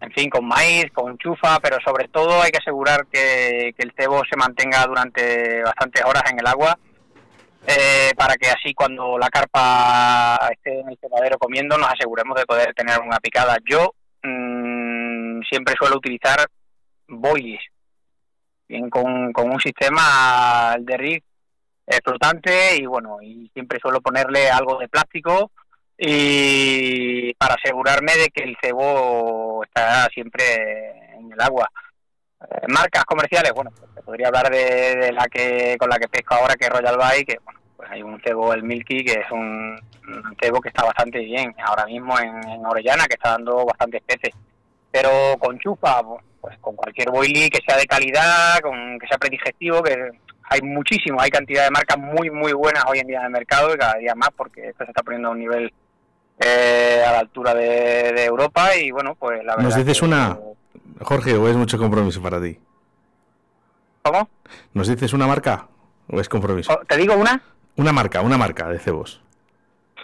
en 0.00 0.12
fin, 0.12 0.28
con 0.28 0.46
maíz, 0.46 0.86
con 0.92 1.16
chufa, 1.18 1.58
pero 1.60 1.78
sobre 1.84 2.08
todo 2.08 2.42
hay 2.42 2.50
que 2.50 2.58
asegurar 2.58 3.06
que, 3.06 3.74
que 3.76 3.82
el 3.82 3.92
cebo 3.96 4.22
se 4.28 4.36
mantenga 4.36 4.84
durante 4.86 5.62
bastantes 5.62 6.04
horas 6.04 6.22
en 6.30 6.38
el 6.38 6.46
agua 6.46 6.78
eh, 7.66 8.12
para 8.16 8.36
que 8.36 8.48
así 8.48 8.72
cuando 8.72 9.18
la 9.18 9.28
carpa 9.28 10.38
esté 10.50 10.80
en 10.80 10.88
el 10.88 10.98
cebadero 10.98 11.36
comiendo 11.38 11.76
nos 11.76 11.92
aseguremos 11.92 12.38
de 12.38 12.46
poder 12.46 12.72
tener 12.74 12.98
una 13.00 13.18
picada. 13.18 13.58
Yo 13.68 13.94
mm, 14.22 15.42
siempre 15.42 15.74
suelo 15.78 15.96
utilizar 15.96 16.46
boilies, 17.08 17.60
bien 18.68 18.88
con, 18.88 19.32
con 19.32 19.50
un 19.50 19.60
sistema 19.60 20.76
de 20.80 20.96
rig 20.96 21.24
flotante 22.04 22.76
y 22.76 22.86
bueno, 22.86 23.18
y 23.22 23.48
siempre 23.54 23.78
suelo 23.80 24.00
ponerle 24.00 24.50
algo 24.50 24.78
de 24.78 24.88
plástico 24.88 25.50
y 25.96 27.34
para 27.34 27.54
asegurarme 27.54 28.12
de 28.16 28.28
que 28.28 28.44
el 28.44 28.56
cebo 28.62 29.64
está 29.64 30.06
siempre 30.12 31.16
en 31.18 31.32
el 31.32 31.40
agua. 31.40 31.68
Eh, 32.40 32.66
marcas 32.68 33.04
comerciales, 33.04 33.52
bueno, 33.52 33.72
pues 33.72 34.04
podría 34.04 34.28
hablar 34.28 34.48
de, 34.48 35.12
la 35.12 35.26
que 35.26 35.76
con 35.78 35.90
la 35.90 35.98
que 35.98 36.08
pesco 36.08 36.34
ahora, 36.34 36.54
que 36.54 36.66
es 36.66 36.70
Royal 36.70 36.96
Bay, 36.96 37.24
que 37.24 37.38
bueno, 37.44 37.60
pues 37.76 37.90
hay 37.90 38.02
un 38.02 38.20
cebo, 38.20 38.52
el 38.52 38.62
Milky, 38.62 39.04
que 39.04 39.14
es 39.14 39.30
un, 39.32 39.76
cebo 40.40 40.60
que 40.60 40.68
está 40.68 40.84
bastante 40.84 41.18
bien 41.18 41.52
ahora 41.64 41.84
mismo 41.86 42.18
en, 42.20 42.48
en 42.48 42.64
Orellana, 42.64 43.06
que 43.06 43.14
está 43.14 43.30
dando 43.30 43.66
bastantes 43.66 44.02
peces. 44.02 44.34
Pero 44.92 45.10
con 45.40 45.58
chufa, 45.58 46.00
pues 46.40 46.56
con 46.58 46.76
cualquier 46.76 47.10
boilie 47.10 47.50
que 47.50 47.60
sea 47.66 47.76
de 47.76 47.86
calidad, 47.86 48.60
con 48.62 48.98
que 49.00 49.08
sea 49.08 49.18
predigestivo, 49.18 49.82
que 49.82 50.12
hay 50.50 50.62
muchísimo, 50.62 51.20
hay 51.20 51.30
cantidad 51.30 51.64
de 51.64 51.70
marcas 51.70 51.98
muy, 51.98 52.30
muy 52.30 52.52
buenas 52.52 52.84
hoy 52.88 52.98
en 53.00 53.06
día 53.06 53.18
en 53.20 53.26
el 53.26 53.30
mercado 53.32 53.74
y 53.74 53.78
cada 53.78 53.94
día 53.94 54.14
más 54.14 54.30
porque 54.36 54.68
esto 54.68 54.84
se 54.84 54.90
está 54.90 55.02
poniendo 55.02 55.28
a 55.28 55.32
un 55.32 55.38
nivel 55.38 55.72
eh, 56.40 57.02
a 57.06 57.12
la 57.12 57.18
altura 57.20 57.54
de, 57.54 58.12
de 58.12 58.24
Europa 58.24 58.76
y 58.76 58.90
bueno, 58.90 59.14
pues 59.14 59.38
la 59.44 59.56
verdad. 59.56 59.64
¿Nos 59.70 59.76
dices 59.76 59.98
que- 60.00 60.04
una, 60.06 60.38
Jorge, 61.00 61.34
o 61.36 61.48
es 61.48 61.56
mucho 61.56 61.78
compromiso 61.78 62.22
para 62.22 62.40
ti? 62.40 62.58
¿Cómo? 64.02 64.28
¿Nos 64.74 64.88
dices 64.88 65.12
una 65.12 65.26
marca 65.26 65.66
o 66.10 66.20
es 66.20 66.28
compromiso? 66.28 66.72
Oh, 66.72 66.84
¿Te 66.86 66.96
digo 66.96 67.14
una? 67.14 67.42
Una 67.76 67.92
marca, 67.92 68.20
una 68.22 68.38
marca 68.38 68.68
de 68.68 68.78
cebos. 68.78 69.20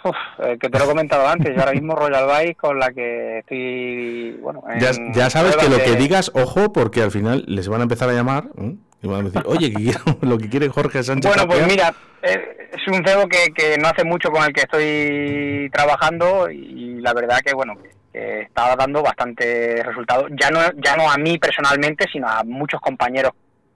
Uf, 0.03 0.15
eh, 0.39 0.57
que 0.59 0.69
te 0.69 0.77
lo 0.77 0.85
he 0.85 0.87
comentado 0.87 1.27
antes, 1.27 1.51
yo 1.55 1.59
ahora 1.61 1.71
mismo 1.71 1.95
Royal 1.95 2.27
Bike 2.27 2.57
con 2.57 2.77
la 2.77 2.91
que 2.91 3.39
estoy, 3.39 4.37
bueno, 4.39 4.61
Ya, 4.79 4.91
en 4.91 5.13
ya 5.13 5.31
sabes 5.31 5.57
que 5.57 5.67
lo 5.67 5.77
que 5.77 5.95
digas, 5.95 6.31
ojo, 6.35 6.71
porque 6.71 7.01
al 7.01 7.09
final 7.09 7.43
les 7.47 7.67
van 7.67 7.79
a 7.79 7.83
empezar 7.83 8.09
a 8.09 8.13
llamar 8.13 8.49
¿eh? 8.61 8.75
Y 9.05 9.11
van 9.11 9.21
a 9.21 9.23
decir, 9.29 9.43
oye, 9.45 9.71
que 9.71 9.93
lo 10.25 10.37
que 10.37 10.49
quiere 10.49 10.69
Jorge 10.69 11.03
Sánchez. 11.03 11.29
Bueno, 11.31 11.47
pues 11.47 11.59
Tapia". 11.59 11.73
mira, 11.75 11.93
eh, 12.23 12.69
es 12.73 12.87
un 12.87 13.05
cebo 13.05 13.27
que, 13.27 13.53
que 13.53 13.77
no 13.77 13.87
hace 13.87 14.03
mucho 14.03 14.29
con 14.31 14.43
el 14.43 14.51
que 14.53 14.61
estoy 14.61 15.69
trabajando 15.71 16.49
y 16.49 16.99
la 17.01 17.13
verdad 17.13 17.39
que, 17.45 17.53
bueno, 17.53 17.75
que, 18.11 18.41
está 18.41 18.75
dando 18.75 19.03
bastante 19.03 19.83
resultados. 19.83 20.29
Ya 20.39 20.49
no, 20.49 20.59
ya 20.83 20.95
no 20.95 21.09
a 21.11 21.17
mí 21.17 21.37
personalmente, 21.37 22.05
sino 22.11 22.27
a 22.27 22.43
muchos 22.43 22.79
compañeros 22.81 23.31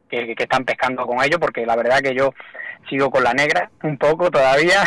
que, 0.09 0.33
que- 0.35 0.43
están 0.43 0.63
pescando 0.65 1.05
con 1.05 1.23
ellos, 1.23 1.39
porque 1.39 1.65
la 1.65 1.75
verdad 1.75 1.99
que 1.99 2.15
yo 2.15 2.33
sigo 2.89 3.11
con 3.11 3.23
la 3.23 3.33
negra 3.33 3.69
un 3.83 3.97
poco 3.97 4.31
todavía, 4.31 4.83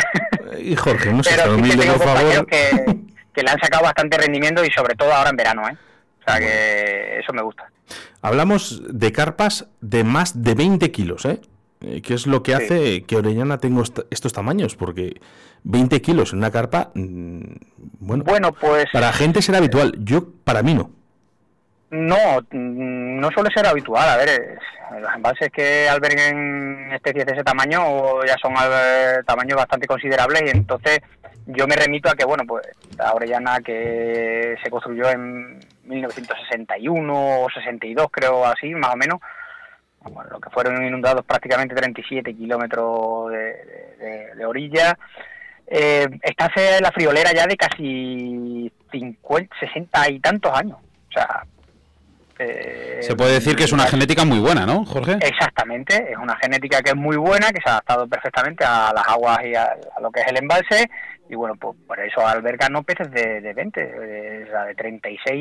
Y 0.59 0.75
Jorge, 0.75 1.13
no 1.13 1.23
sé, 1.23 1.35
pero 1.37 1.55
sí 1.57 1.71
que 1.71 1.77
tengo 1.77 1.99
compañeros 1.99 2.47
que, 2.47 2.97
que 3.35 3.43
le 3.43 3.51
han 3.51 3.61
sacado 3.61 3.85
bastante 3.85 4.17
rendimiento 4.19 4.65
y 4.65 4.71
sobre 4.71 4.95
todo 4.95 5.13
ahora 5.13 5.31
en 5.31 5.37
verano, 5.37 5.69
¿eh? 5.69 5.77
O 6.21 6.25
sea 6.25 6.39
que 6.41 7.19
eso 7.21 7.33
me 7.33 7.43
gusta. 7.43 7.69
Hablamos 8.21 8.83
de 8.89 9.13
carpas 9.13 9.67
de 9.81 10.05
más 10.05 10.43
de 10.43 10.55
20 10.55 10.91
kilos, 10.91 11.25
¿eh? 11.25 11.41
Eh, 11.81 12.01
¿Qué 12.01 12.15
es 12.15 12.27
lo 12.29 12.43
que 12.45 12.57
Sí. 12.57 12.63
hace 12.63 13.03
que 13.05 13.17
Orellana 13.17 13.59
tenga 13.59 13.83
est- 13.83 14.01
estos 14.11 14.33
tamaños? 14.33 14.77
Porque 14.77 15.21
20 15.65 16.01
kilos 16.01 16.33
en 16.33 16.39
una 16.39 16.51
carpa, 16.53 16.93
mm, 16.95 17.41
bueno, 17.99 18.25
Bueno, 18.25 18.53
pues 18.53 18.87
para 18.93 19.13
gente 19.13 19.43
será 19.43 19.59
habitual. 19.59 19.97
Yo, 19.99 20.29
para 20.45 20.63
mí 20.63 20.75
no. 20.75 20.91
No, 21.93 22.41
mm, 22.51 23.21
no 23.21 23.31
suele 23.31 23.51
ser 23.55 23.67
habitual. 23.67 24.09
A 24.09 24.17
ver, 24.17 24.29
eh, 24.31 24.57
los 25.01 25.15
embalses 25.15 25.51
que 25.51 25.89
alberguen 25.89 26.91
especies 26.93 27.27
de 27.27 27.33
ese 27.35 27.45
tamaño 27.45 28.25
ya 28.25 28.35
son 28.41 28.55
eh, 28.55 29.19
tamaños 29.27 29.57
bastante 29.57 29.87
considerables 29.87 30.43
y 30.47 30.57
entonces 30.57 31.01
yo 31.47 31.67
me 31.67 31.77
remito 31.77 32.09
a 32.09 32.15
que, 32.15 32.25
bueno, 32.25 32.45
pues 32.47 32.67
la 32.97 33.13
Orellana 33.13 33.61
que 33.61 34.57
se 34.63 34.71
construyó 34.71 35.11
en 35.11 35.61
1961 35.85 37.43
o 37.43 37.51
62, 37.51 38.07
creo 38.11 38.47
así, 38.47 38.71
más 38.75 38.95
o 38.95 38.97
menos, 38.97 39.21
bueno, 40.01 40.31
lo 40.31 40.41
que 40.41 40.49
fueron 40.51 40.83
inundados 40.85 41.25
prácticamente 41.27 41.75
37 41.75 42.35
kilómetros 42.35 43.31
de, 43.33 43.37
de- 43.99 44.35
de- 44.37 44.47
orilla. 44.47 44.97
Eh, 45.67 46.07
está 46.23 46.51
la 46.81 46.91
friolera 46.91 47.33
ya 47.33 47.47
de 47.47 47.57
casi 47.57 48.73
50, 48.91 49.57
60 49.61 50.11
y 50.11 50.21
tantos 50.21 50.53
años. 50.57 50.79
O 51.09 51.13
sea, 51.13 51.45
eh, 52.45 52.99
Se 53.03 53.15
puede 53.17 53.33
decir 53.35 53.57
que 53.57 53.65
es 53.65 53.73
una 53.73 53.87
genética 53.87 54.25
muy 54.25 54.39
buena, 54.39 54.67
¿no, 54.67 54.85
Jorge? 54.85 55.19
Exactamente, 55.21 56.13
es 56.13 56.19
una 56.19 56.37
genética 56.37 56.81
que 56.83 56.91
es 56.91 56.97
muy 56.97 57.17
buena, 57.17 57.51
que 57.51 57.61
se 57.63 57.69
ha 57.69 57.73
adaptado 57.73 58.07
perfectamente 58.09 58.65
a 58.65 58.93
las 58.95 59.07
aguas 59.09 59.39
y 59.45 59.55
a, 59.55 59.65
a 59.97 60.01
lo 60.01 60.11
que 60.11 60.21
es 60.21 60.27
el 60.29 60.39
embalse. 60.39 60.89
Y 61.29 61.35
bueno, 61.35 61.55
pues 61.57 61.75
por 61.87 61.99
eso 62.01 62.27
alberga 62.27 62.69
no 62.69 62.83
peces 62.83 63.11
de, 63.11 63.41
de 63.41 63.55
20, 63.55 63.81
de, 63.81 64.45
de 64.45 64.75
36 64.77 65.33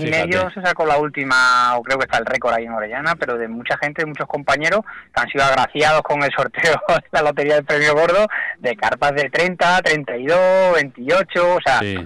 y 0.00 0.04
Fíjate. 0.04 0.26
medio 0.26 0.48
se 0.50 0.62
sacó 0.62 0.86
la 0.86 0.98
última, 0.98 1.76
o 1.76 1.82
creo 1.82 1.98
que 1.98 2.04
está 2.04 2.18
el 2.18 2.26
récord 2.26 2.54
ahí 2.54 2.66
en 2.66 2.72
Orellana, 2.72 3.16
pero 3.16 3.36
de 3.36 3.48
mucha 3.48 3.76
gente, 3.78 4.02
de 4.02 4.06
muchos 4.06 4.28
compañeros 4.28 4.82
que 5.12 5.20
han 5.20 5.28
sido 5.28 5.42
agraciados 5.44 6.02
con 6.02 6.22
el 6.22 6.30
sorteo 6.36 6.80
de 6.88 7.02
la 7.10 7.22
lotería 7.22 7.54
del 7.56 7.64
premio 7.64 7.94
gordo 7.94 8.28
de 8.60 8.76
carpas 8.76 9.12
de 9.14 9.28
30, 9.28 9.82
32, 9.82 10.38
28, 10.74 11.54
o 11.54 11.58
sea, 11.64 11.80
Sí. 11.80 11.96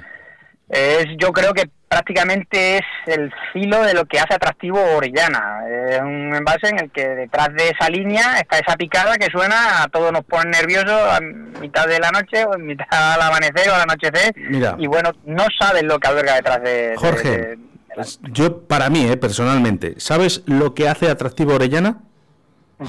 es, 0.70 1.06
yo 1.18 1.30
creo 1.32 1.52
que 1.52 1.68
prácticamente 1.94 2.78
es 2.78 2.82
el 3.06 3.32
filo 3.52 3.82
de 3.84 3.94
lo 3.94 4.04
que 4.06 4.18
hace 4.18 4.34
atractivo 4.34 4.80
Orellana. 4.96 5.60
Es 5.90 6.00
un 6.00 6.34
envase 6.34 6.68
en 6.68 6.80
el 6.80 6.90
que 6.90 7.06
detrás 7.06 7.48
de 7.54 7.68
esa 7.70 7.88
línea 7.88 8.38
está 8.40 8.58
esa 8.58 8.76
picada 8.76 9.16
que 9.16 9.26
suena, 9.30 9.84
a 9.84 9.88
todos 9.88 10.10
nos 10.12 10.24
pone 10.24 10.50
nerviosos 10.50 10.90
a 10.92 11.20
mitad 11.60 11.86
de 11.86 12.00
la 12.00 12.10
noche 12.10 12.44
o 12.44 12.54
en 12.56 12.66
mitad 12.66 12.86
al 12.90 13.22
amanecer 13.22 13.68
o 13.70 13.74
al 13.74 13.82
anochecer. 13.82 14.34
Mira. 14.36 14.74
Y 14.78 14.86
bueno, 14.88 15.10
no 15.24 15.44
sabes 15.58 15.84
lo 15.84 15.98
que 16.00 16.08
alberga 16.08 16.34
detrás 16.34 16.62
de... 16.62 16.94
Jorge, 16.96 17.28
de- 17.30 17.36
de 17.38 17.56
la- 17.56 17.94
pues 17.94 18.18
yo, 18.32 18.62
para 18.66 18.90
mí, 18.90 19.06
eh, 19.08 19.16
personalmente, 19.16 19.94
¿sabes 19.98 20.42
lo 20.46 20.74
que 20.74 20.88
hace 20.88 21.08
atractivo 21.08 21.52
a 21.52 21.54
Orellana? 21.56 21.98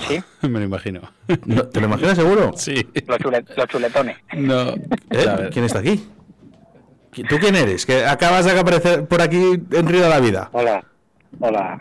Sí, 0.08 0.20
Me 0.42 0.58
lo 0.60 0.66
imagino. 0.66 1.02
No, 1.46 1.68
¿Te 1.68 1.80
lo 1.80 1.86
imaginas 1.86 2.18
seguro? 2.18 2.54
Sí. 2.58 2.88
los, 3.08 3.20
chule- 3.20 3.46
los 3.56 3.68
chuletones. 3.68 4.18
No. 4.34 4.70
¿Eh? 5.12 5.50
¿Quién 5.54 5.66
está 5.66 5.80
aquí? 5.80 6.10
¿Qui- 7.16 7.28
¿Tú 7.28 7.38
quién 7.40 7.56
eres? 7.56 7.86
Que 7.86 8.06
acabas 8.06 8.46
de 8.46 8.60
aparecer 8.60 9.06
por 9.06 9.22
aquí 9.22 9.38
en 9.72 9.88
Río 9.88 10.04
de 10.04 10.10
la 10.10 10.20
Vida. 10.20 10.50
Hola, 10.52 10.84
hola. 11.40 11.80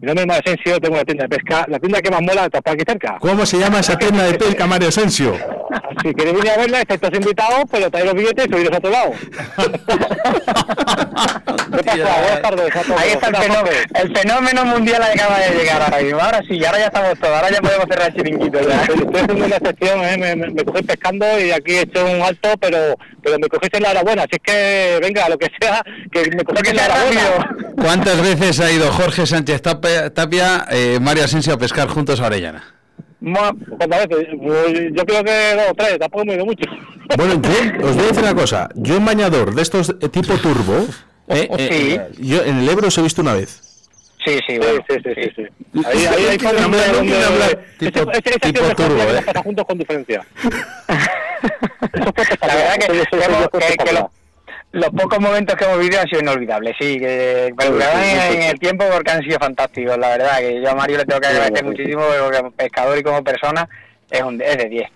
Mi 0.00 0.06
nombre 0.08 0.22
es 0.22 0.26
Mario 0.26 0.42
Asensio, 0.44 0.80
tengo 0.80 0.94
una 0.96 1.04
tienda 1.04 1.24
de 1.24 1.28
pesca. 1.30 1.64
La 1.68 1.78
tienda 1.78 2.02
que 2.02 2.10
más 2.10 2.20
mola 2.20 2.44
está 2.44 2.60
por 2.60 2.74
aquí 2.74 2.82
cerca. 2.86 3.16
¿Cómo 3.20 3.46
se 3.46 3.58
llama 3.58 3.80
esa 3.80 3.96
tienda 3.96 4.24
de 4.24 4.34
pesca, 4.34 4.66
Mario 4.66 4.88
Asensio? 4.88 5.34
Si 6.02 6.12
queréis 6.12 6.36
venir 6.36 6.50
a 6.50 6.56
verla, 6.58 6.80
estáis 6.80 7.00
todos 7.00 7.14
invitados, 7.14 7.62
pero 7.70 7.90
traéis 7.90 8.12
los 8.12 8.20
billetes 8.20 8.46
y 8.46 8.50
subiros 8.52 8.72
a 8.74 8.78
otro 8.78 8.90
lado. 8.90 9.12
¿Qué 11.76 11.82
pasa? 11.82 12.20
Buenas 12.20 12.42
tardes 12.42 12.76
a 12.76 12.82
todos. 12.82 13.00
Ahí 13.00 13.10
está 13.10 13.28
el 13.28 13.34
¿Qué 13.34 13.40
tal, 13.40 13.42
fenómeno, 13.42 13.76
el 13.94 14.16
fenómeno 14.16 14.64
mundial 14.66 15.02
acaba 15.02 15.38
de 15.38 15.50
llegar 15.56 15.82
ahora 15.82 15.98
mismo. 16.02 16.20
Ahora 16.20 16.42
sí, 16.46 16.64
ahora 16.64 16.78
ya 16.78 16.86
estamos 16.86 17.18
todos, 17.18 17.34
ahora 17.34 17.50
ya 17.50 17.60
podemos 17.60 17.86
cerrar 17.88 18.08
el 18.08 18.14
chiringuito. 18.14 18.60
ya. 18.60 18.82
Estoy 18.82 18.96
haciendo 19.14 19.44
una 19.46 19.56
excepción, 19.56 20.04
¿eh? 20.04 20.16
me, 20.18 20.36
me, 20.36 20.50
me 20.50 20.64
cogéis 20.64 20.86
pescando 20.86 21.40
y 21.40 21.50
aquí 21.52 21.72
he 21.72 21.80
hecho 21.82 22.04
un 22.04 22.22
alto, 22.22 22.50
pero, 22.60 22.96
pero 23.22 23.38
me 23.38 23.48
cogéis 23.48 23.72
en 23.74 23.82
la 23.82 23.90
hora 23.90 24.02
buena. 24.02 24.22
Así 24.22 24.32
es 24.32 24.40
que, 24.42 24.98
venga, 25.00 25.28
lo 25.28 25.38
que 25.38 25.50
sea, 25.60 25.82
que 26.12 26.30
me 26.36 26.44
cogéis 26.44 26.68
en 26.68 26.76
la 26.76 26.84
hora 26.84 26.94
buena. 27.04 27.56
¿Cuántas 27.76 28.20
veces 28.22 28.60
ha 28.60 28.70
ido 28.70 28.90
Jorge 28.96 29.26
Sánchez 29.26 29.62
Tapia, 29.62 30.66
eh, 30.70 30.98
Mario 31.00 31.24
Asensio 31.24 31.54
a 31.54 31.58
pescar 31.58 31.88
juntos 31.88 32.20
a 32.20 32.26
Orellana? 32.26 32.62
¿Cuántas 33.78 34.06
veces? 34.08 34.26
Pues 34.40 34.72
Yo 34.92 35.04
creo 35.06 35.24
que 35.24 35.54
dos 35.54 35.64
o 35.70 35.74
tres, 35.74 35.98
tampoco 35.98 36.24
me 36.24 36.32
he 36.32 36.36
ido 36.36 36.44
mucho. 36.46 36.64
Bueno, 37.16 37.34
yo 37.40 37.86
os 37.88 37.94
voy 37.96 38.04
a 38.04 38.08
decir 38.08 38.22
una 38.22 38.34
cosa. 38.34 38.68
Yo 38.74 38.96
en 38.96 39.04
bañador 39.04 39.54
de 39.54 39.62
estos 39.62 39.90
eh, 40.00 40.08
tipo 40.08 40.34
turbo, 40.36 40.86
eh, 41.28 41.48
eh, 41.58 42.08
yo 42.18 42.42
en 42.44 42.58
el 42.58 42.68
Ebro 42.68 42.88
os 42.88 42.98
he 42.98 43.02
visto 43.02 43.22
una 43.22 43.34
vez. 43.34 43.60
Sí, 44.24 44.38
sí, 44.46 44.54
Sí, 44.54 44.58
bueno. 44.58 44.84
sí, 44.88 44.96
sí, 45.04 45.10
sí, 45.14 45.30
sí. 45.36 45.42
Ahí, 45.86 46.06
ahí 46.06 46.24
hay 46.30 46.38
no 46.38 47.00
quiero 47.00 47.26
hablar. 47.26 47.64
Tipo- 47.78 48.10
ese 48.12 48.38
tipo 48.40 48.60
turbo, 48.74 48.96
que 48.96 49.18
eh. 49.18 49.42
juntos 49.42 49.64
con 49.66 49.78
diferencia. 49.78 50.26
La 52.40 52.54
verdad 52.54 52.74
que, 52.78 52.84
es- 52.84 52.88
que 52.88 53.00
eso 53.02 53.16
es 53.18 53.28
hemos- 53.28 53.42
que- 53.48 53.58
que 53.58 53.64
espectacular. 53.64 54.02
los, 54.02 54.10
los 54.74 54.90
pocos 54.90 55.20
momentos 55.20 55.56
que 55.56 55.64
hemos 55.64 55.78
vivido 55.78 56.00
han 56.00 56.08
sido 56.08 56.20
inolvidables, 56.22 56.74
sí, 56.78 56.98
que 56.98 57.52
Sí, 57.58 57.66
sí, 57.68 58.18
sí, 58.30 58.36
en 58.36 58.42
el 58.42 58.58
tiempo 58.58 58.84
porque 58.92 59.10
han 59.10 59.22
sido 59.22 59.38
fantásticos, 59.38 59.96
la 59.98 60.08
verdad, 60.08 60.38
que 60.38 60.60
yo 60.62 60.70
a 60.70 60.74
Mario 60.74 60.98
le 60.98 61.04
tengo 61.04 61.20
que 61.20 61.26
agradecer 61.28 61.64
muchísimo 61.64 62.02
porque 62.20 62.36
como 62.38 62.50
pescador 62.52 62.98
y 62.98 63.02
como 63.02 63.24
persona 63.24 63.68
es, 64.10 64.22
un, 64.22 64.40
es 64.40 64.58
de 64.58 64.68
10. 64.68 64.90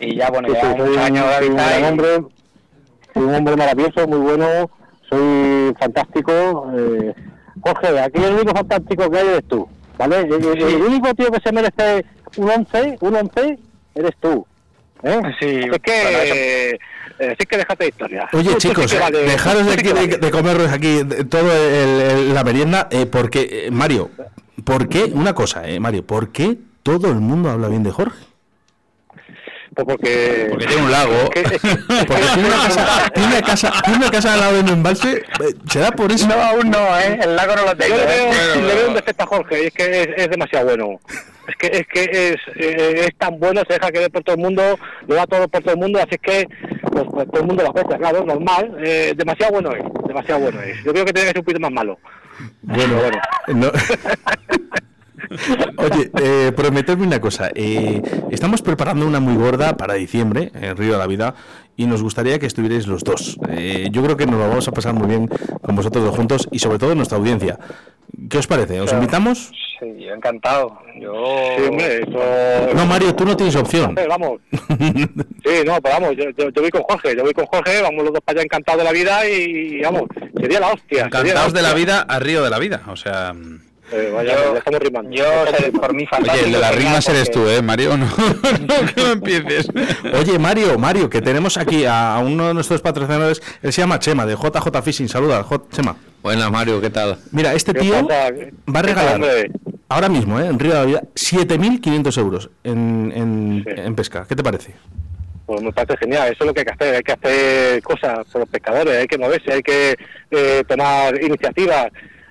Y 0.00 0.16
ya, 0.16 0.30
bueno, 0.30 0.48
llevamos 0.48 0.78
muchos 0.78 0.96
un- 0.96 0.98
años 0.98 1.24
de 1.40 1.86
hombre, 1.86 2.08
soy 3.14 3.22
un 3.22 3.34
hombre 3.34 3.56
maravilloso, 3.56 4.06
muy 4.08 4.18
bueno, 4.18 4.70
soy 5.08 5.74
fantástico. 5.78 6.70
Eh, 6.76 7.14
Jorge, 7.60 8.00
aquí 8.00 8.22
el 8.22 8.34
único 8.34 8.52
fantástico 8.54 9.10
que 9.10 9.18
hay 9.18 9.26
eres 9.28 9.48
tú, 9.48 9.68
¿vale? 9.98 10.18
El, 10.20 10.32
el- 10.32 10.62
el 10.62 10.82
único 10.82 11.12
tío 11.14 11.30
que 11.30 11.40
se 11.40 11.52
merece 11.52 12.04
un 12.36 12.48
11, 12.50 12.96
un 13.00 13.16
11, 13.16 13.58
eres 13.94 14.12
tú. 14.20 14.46
¿Eh? 15.02 15.20
Sí, 15.40 15.60
Así 15.70 15.80
que, 15.80 16.70
eh, 16.70 16.78
así 17.32 17.46
que 17.46 17.56
déjate 17.56 17.84
de 17.84 17.90
historia. 17.90 18.28
Oye, 18.32 18.50
sí 18.52 18.68
chicos, 18.68 18.98
vale- 18.98 19.18
dejaros 19.24 19.66
de 19.66 19.72
aquí 19.72 20.16
de, 20.18 20.30
comeros 20.30 20.70
aquí 20.72 21.02
de- 21.04 21.24
todo 21.24 21.50
el- 21.52 22.00
el- 22.00 22.34
la 22.34 22.44
merienda, 22.44 22.88
eh, 22.90 23.06
porque, 23.06 23.66
eh, 23.66 23.70
Mario, 23.70 24.10
¿por 24.64 24.88
qué? 24.88 25.04
Una 25.04 25.34
cosa, 25.34 25.68
eh, 25.68 25.80
Mario, 25.80 26.04
¿por 26.06 26.30
qué 26.30 26.56
todo 26.82 27.08
el 27.08 27.16
mundo 27.20 27.50
habla 27.50 27.68
bien 27.68 27.82
de 27.82 27.90
Jorge? 27.90 28.18
Pues 29.84 29.96
porque... 29.96 30.46
Porque 30.50 30.66
tiene 30.66 30.82
un 30.82 30.90
lago. 30.90 31.30
que- 31.30 31.40
es 31.42 31.50
que- 31.50 31.58
Porque 31.58 32.22
tiene 32.34 32.48
una 32.48 32.56
casa, 32.66 33.10
tiene 33.14 33.28
una 33.28 33.42
casa, 33.42 33.72
tiene 33.84 33.98
una 33.98 34.10
casa 34.10 34.34
al 34.34 34.40
lado 34.40 34.54
de 34.54 34.60
un 34.60 34.68
embalse, 34.70 35.12
eh, 35.18 35.54
¿será 35.70 35.92
por 35.92 36.10
eso? 36.10 36.26
No, 36.26 36.34
aún 36.34 36.68
no, 36.68 36.98
¿eh? 36.98 37.16
El 37.22 37.36
lago 37.36 37.54
no 37.54 37.62
lo 37.62 37.68
Yo 37.68 37.76
tengo. 37.76 37.96
le 37.96 38.04
veo, 38.06 38.32
¿eh? 38.32 38.62
le 38.66 38.74
veo 38.74 38.88
un 38.88 38.94
defecto 38.94 39.22
a 39.22 39.26
Jorge, 39.28 39.62
y 39.62 39.66
es 39.66 39.72
que 39.72 40.02
es, 40.02 40.08
es 40.16 40.30
demasiado 40.30 40.66
bueno. 40.66 40.98
Es 41.46 41.56
que 41.56 41.66
es 41.78 41.86
que 41.86 42.28
es, 42.30 42.36
eh, 42.56 43.04
es 43.06 43.16
tan 43.18 43.38
bueno, 43.38 43.62
se 43.68 43.74
deja 43.74 43.92
querer 43.92 44.10
por 44.10 44.24
todo 44.24 44.34
el 44.34 44.42
mundo, 44.42 44.78
lo 45.06 45.14
da 45.14 45.26
todo 45.28 45.46
por 45.46 45.62
todo 45.62 45.74
el 45.74 45.80
mundo, 45.80 45.98
así 46.00 46.16
es 46.16 46.20
que 46.20 46.48
pues, 46.90 47.04
pues, 47.12 47.28
todo 47.30 47.40
el 47.42 47.46
mundo 47.46 47.62
lo 47.62 47.70
aprecia, 47.70 47.96
claro, 47.98 48.24
normal. 48.24 48.76
Eh, 48.82 49.14
demasiado 49.16 49.52
bueno 49.52 49.70
es, 49.72 49.84
demasiado 50.08 50.40
bueno 50.40 50.60
es. 50.60 50.76
Yo 50.84 50.92
creo 50.92 51.04
que 51.04 51.12
tiene 51.12 51.28
que 51.28 51.32
ser 51.34 51.38
un 51.38 51.44
poquito 51.44 51.60
más 51.60 51.70
malo. 51.72 51.98
Bueno, 52.62 52.94
no- 53.54 53.70
Oye, 55.76 56.10
eh, 56.22 56.52
prometerme 56.54 57.06
una 57.06 57.20
cosa. 57.20 57.50
eh, 57.54 58.02
estamos 58.30 58.62
preparando 58.62 59.06
una 59.06 59.20
muy 59.20 59.34
gorda 59.34 59.76
para 59.76 59.94
diciembre, 59.94 60.50
en 60.54 60.76
Río 60.76 60.92
de 60.92 60.98
la 60.98 61.06
Vida, 61.06 61.34
y 61.76 61.86
nos 61.86 62.02
gustaría 62.02 62.38
que 62.38 62.46
estuvierais 62.46 62.86
los 62.86 63.04
dos. 63.04 63.38
Eh, 63.50 63.88
yo 63.90 64.02
creo 64.02 64.16
que 64.16 64.26
nos 64.26 64.36
lo 64.36 64.48
vamos 64.48 64.68
a 64.68 64.72
pasar 64.72 64.94
muy 64.94 65.06
bien 65.08 65.28
con 65.62 65.76
vosotros 65.76 66.04
dos 66.04 66.16
juntos 66.16 66.48
y 66.50 66.58
sobre 66.58 66.78
todo 66.78 66.94
nuestra 66.94 67.18
audiencia. 67.18 67.58
¿Qué 68.28 68.38
os 68.38 68.46
parece? 68.46 68.80
¿Os 68.80 68.92
invitamos? 68.92 69.52
Sí, 69.78 69.86
yo 70.04 70.12
encantado. 70.12 70.76
Yo... 71.00 71.12
Sí, 71.56 71.62
hombre, 71.68 71.98
eso... 72.02 72.74
No, 72.74 72.86
Mario, 72.86 73.14
tú 73.14 73.24
no 73.24 73.36
tienes 73.36 73.54
opción. 73.54 73.94
Vamos. 74.08 74.40
Sí, 75.44 75.64
no, 75.64 75.80
pero 75.80 75.94
vamos, 75.94 76.16
yo, 76.16 76.24
yo, 76.36 76.50
yo 76.50 76.60
voy 76.60 76.70
con 76.70 76.82
Jorge, 76.82 77.16
yo 77.16 77.22
voy 77.22 77.32
con 77.32 77.46
Jorge, 77.46 77.80
vamos 77.80 78.04
los 78.04 78.12
dos 78.12 78.20
para 78.22 78.38
allá 78.38 78.44
encantados 78.44 78.80
de 78.80 78.84
la 78.84 78.92
vida 78.92 79.26
y, 79.26 79.80
vamos, 79.80 80.02
sería 80.38 80.60
la 80.60 80.72
hostia. 80.72 81.04
Encantados 81.06 81.54
de 81.54 81.62
la 81.62 81.68
hostia. 81.70 81.84
vida 81.84 82.00
a 82.02 82.18
Río 82.18 82.42
de 82.42 82.50
la 82.50 82.58
vida. 82.58 82.82
O 82.88 82.96
sea. 82.96 83.34
Eh, 83.90 84.10
vaya, 84.14 84.34
Yo- 84.34 84.52
ya 84.52 84.58
estamos 84.58 84.80
rimando. 84.80 85.10
Yo, 85.10 85.24
por. 85.80 85.90
Oye, 85.94 86.44
el 86.44 86.52
de 86.52 86.58
las 86.58 86.74
rimas 86.74 87.08
eres 87.08 87.30
tú, 87.30 87.48
¿eh, 87.48 87.62
Mario? 87.62 87.96
No, 87.96 88.06
no, 88.06 88.94
que 88.94 89.02
no 89.02 89.12
empieces. 89.12 89.68
Oye, 90.14 90.38
Mario, 90.38 90.78
Mario, 90.78 91.08
que 91.08 91.22
tenemos 91.22 91.56
aquí 91.56 91.84
a, 91.86 92.18
uno 92.22 92.48
de 92.48 92.54
nuestros 92.54 92.80
patrocinadores, 92.82 93.42
él 93.62 93.72
se 93.72 93.80
llama 93.80 93.98
Chema, 93.98 94.26
de 94.26 94.34
JJ 94.34 94.82
Fishing. 94.82 95.08
Saluda, 95.08 95.42
J- 95.42 95.64
Chema. 95.72 95.96
Buenas, 96.22 96.50
Mario, 96.50 96.80
¿qué 96.80 96.90
tal? 96.90 97.18
Mira, 97.32 97.54
este 97.54 97.72
¿Qué 97.72 97.80
tío 97.80 98.06
pasa? 98.06 98.08
va 98.20 98.26
a 98.26 98.32
¿Qué 98.32 98.52
tal, 98.72 98.84
regalar 98.84 99.50
ahora 99.88 100.08
mismo, 100.08 100.38
¿eh? 100.38 100.46
en 100.46 100.58
Río 100.58 100.72
de 100.72 100.78
la 100.78 100.84
Vida, 100.84 101.02
7.500 101.14 102.18
euros 102.18 102.50
en, 102.64 103.12
en, 103.14 103.64
Sí. 103.66 103.80
en 103.80 103.94
pesca. 103.94 104.26
¿Qué 104.28 104.36
te 104.36 104.42
parece? 104.42 104.74
Pues 105.46 105.62
me 105.62 105.72
parece 105.72 105.96
genial, 105.96 106.26
eso 106.30 106.44
es 106.44 106.46
lo 106.46 106.52
que 106.52 106.60
hay 106.60 106.66
que 106.66 106.72
hacer, 106.72 106.94
hay 106.96 107.02
que 107.02 107.12
hacer 107.12 107.82
cosas 107.82 108.18
por 108.30 108.40
los 108.42 108.48
pescadores, 108.50 108.98
hay 108.98 109.06
que 109.06 109.16
moverse, 109.16 109.50
hay 109.50 109.62
que 109.62 109.96
eh, 110.30 110.62
tomar 110.68 111.22
iniciativas, 111.22 111.86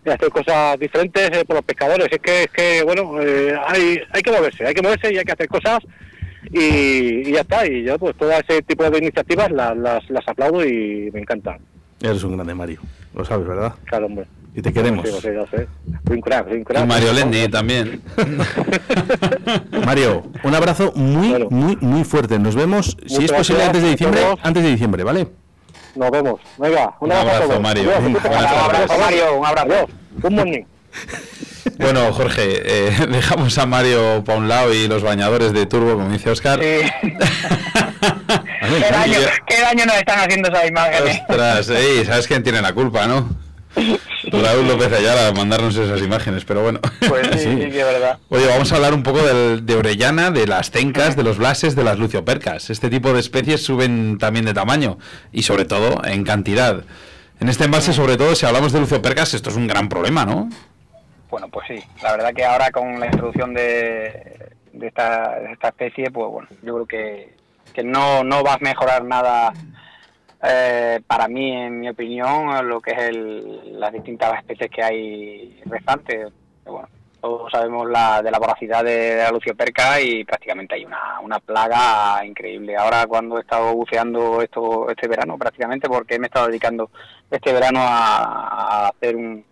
y 0.08 0.14
hacer 0.14 0.30
cosas 0.30 0.80
diferentes 0.80 1.30
eh, 1.32 1.46
por 1.46 1.58
los 1.58 1.66
pescadores. 1.66 2.08
Es 2.12 2.20
que, 2.20 2.44
es 2.44 2.50
que 2.52 2.84
bueno, 2.84 3.22
eh, 3.22 3.56
hay, 3.68 4.00
hay 4.12 4.22
que 4.22 4.32
moverse, 4.32 4.66
hay 4.66 4.74
que 4.74 4.82
moverse 4.82 5.14
y 5.14 5.18
hay 5.18 5.24
que 5.26 5.32
hacer 5.34 5.48
cosas 5.48 5.80
y, 6.52 7.30
y 7.30 7.32
ya 7.34 7.42
está. 7.42 7.68
Y 7.68 7.84
yo, 7.84 7.98
pues, 8.00 8.16
todo 8.16 8.32
ese 8.32 8.62
tipo 8.62 8.90
de 8.90 8.98
iniciativas 8.98 9.52
las, 9.52 9.76
las, 9.78 10.10
las 10.10 10.28
aplaudo 10.28 10.66
y 10.66 11.10
me 11.14 11.20
encantan. 11.22 11.60
Eres 12.02 12.24
un 12.24 12.36
grande, 12.36 12.54
Mario. 12.54 12.80
Lo 13.16 13.26
sabes, 13.26 13.48
¿verdad? 13.48 13.74
Claro, 13.86 14.06
hombre. 14.06 14.26
Y 14.56 14.62
te 14.62 14.74
queremos. 14.74 15.08
Sí. 15.08 15.16
Soy 15.22 16.16
un 16.16 16.22
crack, 16.22 16.48
soy 16.48 16.58
un 16.58 16.64
crack. 16.64 16.84
Y 16.84 16.88
Mario 16.88 17.14
Lendi 17.14 17.48
también. 17.48 18.02
Mario, 19.86 20.24
un 20.44 20.56
abrazo 20.56 20.92
muy, 20.96 21.30
Bueno. 21.30 21.48
muy, 21.52 21.76
muy 21.80 22.04
fuerte. 22.04 22.40
Nos 22.40 22.56
vemos, 22.56 22.98
si 23.06 23.26
es 23.26 23.32
posible, 23.32 23.64
antes 23.64 23.84
de 23.84 23.90
diciembre. 23.90 24.22
Antes 24.42 24.64
de 24.64 24.70
diciembre, 24.72 25.04
¿vale? 25.04 25.28
Nos 25.96 26.12
vemos. 26.12 26.40
Venga, 26.58 26.94
un, 27.00 27.12
Un 27.12 27.18
abrazo. 27.18 27.60
Mario. 27.60 27.92
Adiós. 27.96 28.04
Un 28.06 28.16
abrazo, 28.36 29.00
Mario. 29.00 29.36
Un 29.36 29.46
abrazo. 29.46 29.68
Adiós. 29.68 29.86
Good 30.22 30.32
morning. 30.32 30.64
Bueno, 31.78 32.12
Jorge, 32.14 32.62
eh, 32.66 33.08
dejamos 33.12 33.58
a 33.58 33.66
Mario 33.66 34.24
para 34.26 34.38
un 34.40 34.48
lado 34.48 34.74
y 34.74 34.88
los 34.88 35.04
bañadores 35.04 35.54
de 35.54 35.66
turbo, 35.66 35.94
como 35.94 36.10
dice 36.10 36.32
Oscar. 36.32 36.60
¿Qué, 36.60 36.90
daño, 38.92 39.20
¿Qué 39.46 39.62
daño 39.62 39.86
nos 39.86 39.96
están 39.98 40.20
haciendo 40.20 40.50
esas 40.50 40.68
imágenes? 40.70 41.22
Ostras, 41.30 41.70
ey, 41.70 42.06
¿sabes 42.06 42.28
quién 42.28 42.42
tiene 42.44 42.62
la 42.62 42.74
culpa, 42.74 43.06
no? 43.08 43.30
Raúl 44.32 44.68
López 44.68 44.92
Ayala, 44.94 45.32
mandarnos 45.34 45.76
esas 45.76 46.02
imágenes, 46.02 46.44
pero 46.46 46.62
bueno. 46.62 46.80
Pues 47.08 47.28
sí, 47.34 47.40
sí, 47.40 47.56
que 47.58 47.80
es 47.80 47.86
verdad. 47.86 48.20
Oye, 48.30 48.46
vamos 48.48 48.72
a 48.72 48.76
hablar 48.76 48.94
un 48.94 49.04
poco 49.04 49.22
del- 49.22 49.66
de 49.66 49.76
Orellana, 49.76 50.32
de 50.32 50.48
las 50.48 50.72
cencas, 50.72 51.16
de 51.16 51.24
los 51.24 51.38
blases, 51.38 51.76
de 51.76 51.84
las 51.84 51.98
luciopercas. 52.00 52.70
Este 52.70 52.90
tipo 52.90 53.14
de 53.14 53.20
especies 53.20 53.64
suben 53.64 54.18
también 54.18 54.46
de 54.46 54.54
tamaño 54.54 54.98
y 55.32 55.44
sobre 55.44 55.66
todo 55.66 56.04
en 56.06 56.24
cantidad. 56.24 56.84
En 57.40 57.50
este 57.50 57.66
embalse, 57.66 57.94
sobre 57.94 58.18
todo, 58.18 58.36
si 58.36 58.46
hablamos 58.46 58.74
de 58.74 58.80
luciopercas, 58.80 59.34
esto 59.34 59.50
es 59.50 59.56
un 59.56 59.68
gran 59.68 59.88
problema, 59.90 60.26
¿no? 60.26 60.50
Bueno, 61.30 61.48
pues 61.50 61.68
sí. 61.68 61.84
La 62.02 62.12
verdad 62.14 62.34
que 62.34 62.44
ahora 62.46 62.72
con 62.72 63.00
la 63.00 63.06
introducción 63.08 63.54
de, 63.54 64.50
de, 64.74 64.88
esta, 64.88 65.40
de 65.40 65.52
esta 65.54 65.68
especie, 65.70 66.10
pues 66.10 66.32
bueno, 66.32 66.48
yo 66.64 66.74
creo 66.76 66.86
que, 66.88 67.36
que 67.74 67.84
no, 67.84 68.24
no 68.24 68.44
va 68.44 68.54
a 68.54 68.58
mejorar 68.60 69.04
nada 69.04 69.54
eh, 70.44 71.00
para 71.08 71.28
mí, 71.28 71.52
en 71.52 71.80
mi 71.80 71.90
opinión, 71.90 72.68
lo 72.68 72.80
que 72.82 72.92
es 72.92 73.00
el, 73.10 73.80
las 73.80 73.92
distintas 73.92 74.38
especies 74.40 74.70
que 74.72 74.84
hay 74.84 75.62
restantes. 75.66 76.28
Bueno, 76.66 76.88
todos 77.20 77.52
sabemos 77.52 77.90
la, 77.90 78.22
de 78.22 78.30
la 78.30 78.38
voracidad 78.38 78.84
de, 78.84 79.16
de 79.16 79.24
la 79.24 79.32
lucioperca 79.32 80.00
y 80.00 80.24
prácticamente 80.24 80.76
hay 80.76 80.86
una, 80.86 81.20
una 81.22 81.40
plaga 81.40 82.24
increíble. 82.26 82.76
Ahora 82.78 83.08
cuando 83.08 83.38
he 83.38 83.42
estado 83.42 83.74
buceando 83.74 84.42
esto 84.42 84.90
este 84.90 85.08
verano, 85.08 85.38
prácticamente, 85.38 85.88
porque 85.90 86.20
me 86.20 86.26
he 86.26 86.30
estado 86.30 86.48
dedicando 86.48 86.90
este 87.32 87.52
verano 87.54 87.80
a- 87.82 88.90
hacer 88.90 89.16
un, 89.16 89.44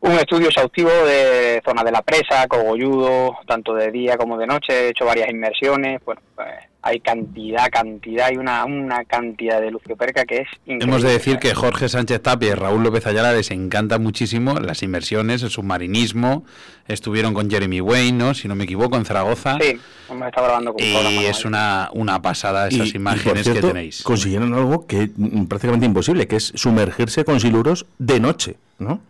un 0.00 0.12
estudio 0.12 0.48
exhaustivo 0.48 0.90
de 0.90 1.60
zona 1.64 1.82
de 1.82 1.92
la 1.92 2.02
presa, 2.02 2.46
cogolludo, 2.46 3.38
tanto 3.46 3.74
de 3.74 3.90
día 3.90 4.16
como 4.16 4.38
de 4.38 4.46
noche, 4.46 4.72
he 4.72 4.88
hecho 4.90 5.04
varias 5.04 5.28
inmersiones, 5.30 6.00
bueno, 6.04 6.20
pues 6.36 6.48
hay 6.84 6.98
cantidad, 7.00 7.68
cantidad, 7.70 8.26
hay 8.26 8.36
una, 8.36 8.64
una 8.64 9.04
cantidad 9.04 9.60
de 9.60 9.70
lucioperca 9.70 10.24
que 10.24 10.38
es 10.38 10.48
increíble. 10.66 10.84
Hemos 10.84 11.02
de 11.02 11.10
decir 11.12 11.38
que 11.38 11.54
Jorge 11.54 11.88
Sánchez 11.88 12.20
Tapia 12.22 12.48
y 12.50 12.54
Raúl 12.54 12.82
López 12.82 13.06
Ayala 13.06 13.32
les 13.32 13.52
encanta 13.52 13.98
muchísimo 13.98 14.58
las 14.58 14.82
inmersiones, 14.82 15.42
el 15.44 15.50
submarinismo. 15.50 16.44
Estuvieron 16.88 17.34
con 17.34 17.48
Jeremy 17.48 17.80
Wayne, 17.80 18.18
¿no? 18.18 18.34
si 18.34 18.48
no 18.48 18.56
me 18.56 18.64
equivoco, 18.64 18.96
en 18.96 19.04
Zaragoza. 19.04 19.58
Sí, 19.60 19.78
hemos 20.10 20.26
estado 20.26 20.46
grabando 20.48 20.74
con 20.74 20.84
un 20.84 20.92
programa, 20.92 21.22
Y 21.22 21.26
es 21.26 21.44
una, 21.44 21.88
una 21.92 22.20
pasada 22.20 22.66
Y- 22.68 22.74
esas 22.74 22.88
y, 22.88 22.92
por 22.92 23.00
imágenes 23.00 23.42
cierto, 23.44 23.60
que 23.60 23.66
tenéis. 23.68 24.02
Consiguieron 24.02 24.52
algo 24.52 24.86
que 24.86 25.08
mm, 25.16 25.44
prácticamente 25.44 25.86
imposible, 25.86 26.26
que 26.26 26.36
es 26.36 26.52
sumergirse 26.56 27.24
con 27.24 27.38
siluros 27.38 27.86
de 27.98 28.18
noche, 28.18 28.56
¿no? 28.80 29.00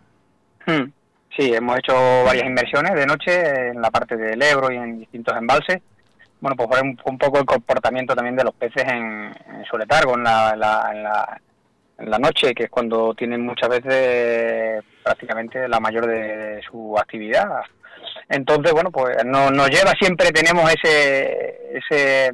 Hmm. 0.67 0.91
Sí, 1.35 1.51
hemos 1.51 1.79
hecho 1.79 1.93
varias 2.23 2.45
inmersiones 2.45 2.93
de 2.93 3.07
noche 3.07 3.69
en 3.69 3.81
la 3.81 3.89
parte 3.89 4.15
del 4.15 4.39
Ebro 4.43 4.71
y 4.71 4.75
en 4.77 4.99
distintos 4.99 5.35
embalses. 5.35 5.81
Bueno, 6.43 6.57
pues 6.57 6.67
ver 6.71 6.81
un, 6.83 6.99
un 7.05 7.17
poco 7.17 7.39
el 7.39 7.45
comportamiento 7.45 8.13
también 8.13 8.35
de 8.35 8.43
los 8.43 8.53
peces 8.53 8.83
en, 8.83 9.31
en 9.47 9.63
su 9.63 9.77
letargo, 9.77 10.15
en 10.17 10.23
la, 10.25 10.51
en 10.51 10.59
la, 10.59 10.89
en 10.91 11.03
la, 11.03 11.41
en 11.99 12.09
la 12.09 12.19
noche, 12.19 12.53
que 12.53 12.63
es 12.65 12.69
cuando 12.69 13.13
tienen 13.13 13.39
muchas 13.45 13.69
veces 13.69 14.83
prácticamente 15.05 15.69
la 15.69 15.79
mayor 15.79 16.05
de 16.05 16.61
su 16.69 16.97
actividad. 16.99 17.61
Entonces, 18.27 18.73
bueno, 18.73 18.91
pues 18.91 19.15
no- 19.23 19.51
nos 19.51 19.69
lleva 19.69 19.93
siempre, 19.97 20.31
tenemos 20.33 20.69
ese, 20.73 21.77
ese 21.77 22.33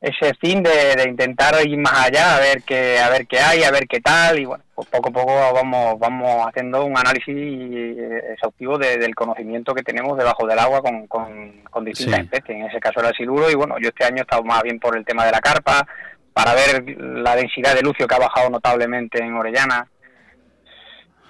ese 0.00 0.32
fin 0.40 0.62
de, 0.62 0.94
de 0.96 1.08
intentar 1.08 1.54
ir 1.66 1.76
más 1.76 2.06
allá 2.06 2.36
a 2.36 2.40
ver 2.40 2.62
qué 2.62 3.00
a 3.00 3.08
ver 3.10 3.26
qué 3.26 3.40
hay 3.40 3.64
a 3.64 3.72
ver 3.72 3.88
qué 3.88 4.00
tal 4.00 4.38
y 4.38 4.44
bueno 4.44 4.62
pues 4.72 4.86
poco 4.88 5.08
a 5.08 5.12
poco 5.12 5.52
vamos 5.52 5.98
vamos 5.98 6.46
haciendo 6.46 6.84
un 6.84 6.96
análisis 6.96 7.34
eh, 7.36 8.20
exhaustivo 8.34 8.78
de- 8.78 8.96
del 8.98 9.14
conocimiento 9.16 9.74
que 9.74 9.82
tenemos 9.82 10.16
debajo 10.16 10.46
del 10.46 10.58
agua 10.60 10.80
con, 10.82 11.08
con, 11.08 11.62
con 11.64 11.84
distintas 11.84 12.20
Sí. 12.20 12.24
especies. 12.32 12.58
En 12.60 12.66
ese 12.66 12.78
caso 12.78 13.00
era 13.00 13.08
el 13.08 13.16
siluro 13.16 13.50
y 13.50 13.54
bueno 13.56 13.74
yo 13.80 13.88
este 13.88 14.04
año 14.04 14.18
he 14.18 14.20
estado 14.20 14.44
más 14.44 14.62
bien 14.62 14.78
por 14.78 14.96
el 14.96 15.04
tema 15.04 15.24
de 15.26 15.32
la 15.32 15.40
carpa 15.40 15.84
para 16.32 16.54
ver 16.54 16.84
la 16.96 17.34
densidad 17.34 17.74
de 17.74 17.82
lucio 17.82 18.06
que 18.06 18.14
ha 18.14 18.18
bajado 18.20 18.48
notablemente 18.50 19.18
en 19.20 19.34
Orellana. 19.34 19.88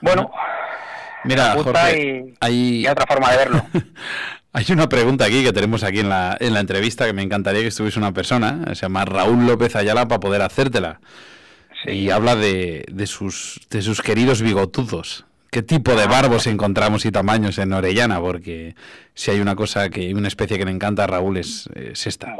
Bueno 0.03 0.31
Mira, 1.25 1.53
Jorge, 1.55 1.99
y, 2.01 2.35
hay, 2.41 2.83
y 2.83 2.87
otra 2.87 3.05
forma 3.07 3.31
de 3.33 3.37
verlo 3.39 3.61
hay 4.53 4.64
una 4.70 4.88
pregunta 4.88 5.24
aquí 5.24 5.44
que 5.44 5.53
tenemos 5.53 5.82
aquí 5.82 6.01
en 6.01 6.09
la, 6.09 6.36
en 6.40 6.55
la 6.55 6.61
entrevista 6.61 7.07
que 7.07 7.12
me 7.12 7.22
encantaría 7.22 7.62
que 7.62 7.68
estuviese 7.68 7.99
una 7.99 8.12
persona, 8.12 8.64
se 8.74 8.82
llama 8.82 9.05
Raúl 9.05 9.46
López 9.46 9.76
Ayala, 9.76 10.09
para 10.09 10.20
poder 10.20 10.42
hacértela. 10.42 11.01
Y 11.86 12.11
habla 12.11 12.34
de, 12.34 12.84
de, 12.90 13.07
sus, 13.07 13.61
de 13.70 13.82
sus 13.82 14.03
queridos 14.03 14.42
bigotudos. 14.42 15.26
¿Qué 15.51 15.62
tipo 15.62 15.94
de 15.94 16.07
barbos 16.07 16.46
encontramos 16.46 17.07
y 17.07 17.12
tamaños 17.12 17.57
en 17.59 17.72
Orellana? 17.72 18.20
Porque 18.20 18.74
si 19.14 19.30
hay 19.30 19.40
una 19.40 19.55
cosa 19.55 19.88
que, 19.88 20.12
una 20.12 20.28
especie 20.28 20.59
que 20.59 20.64
le 20.64 20.72
encanta 20.72 21.05
a 21.05 21.07
Raúl 21.07 21.38
es, 21.38 21.68
es 21.74 22.07
esta. 22.07 22.34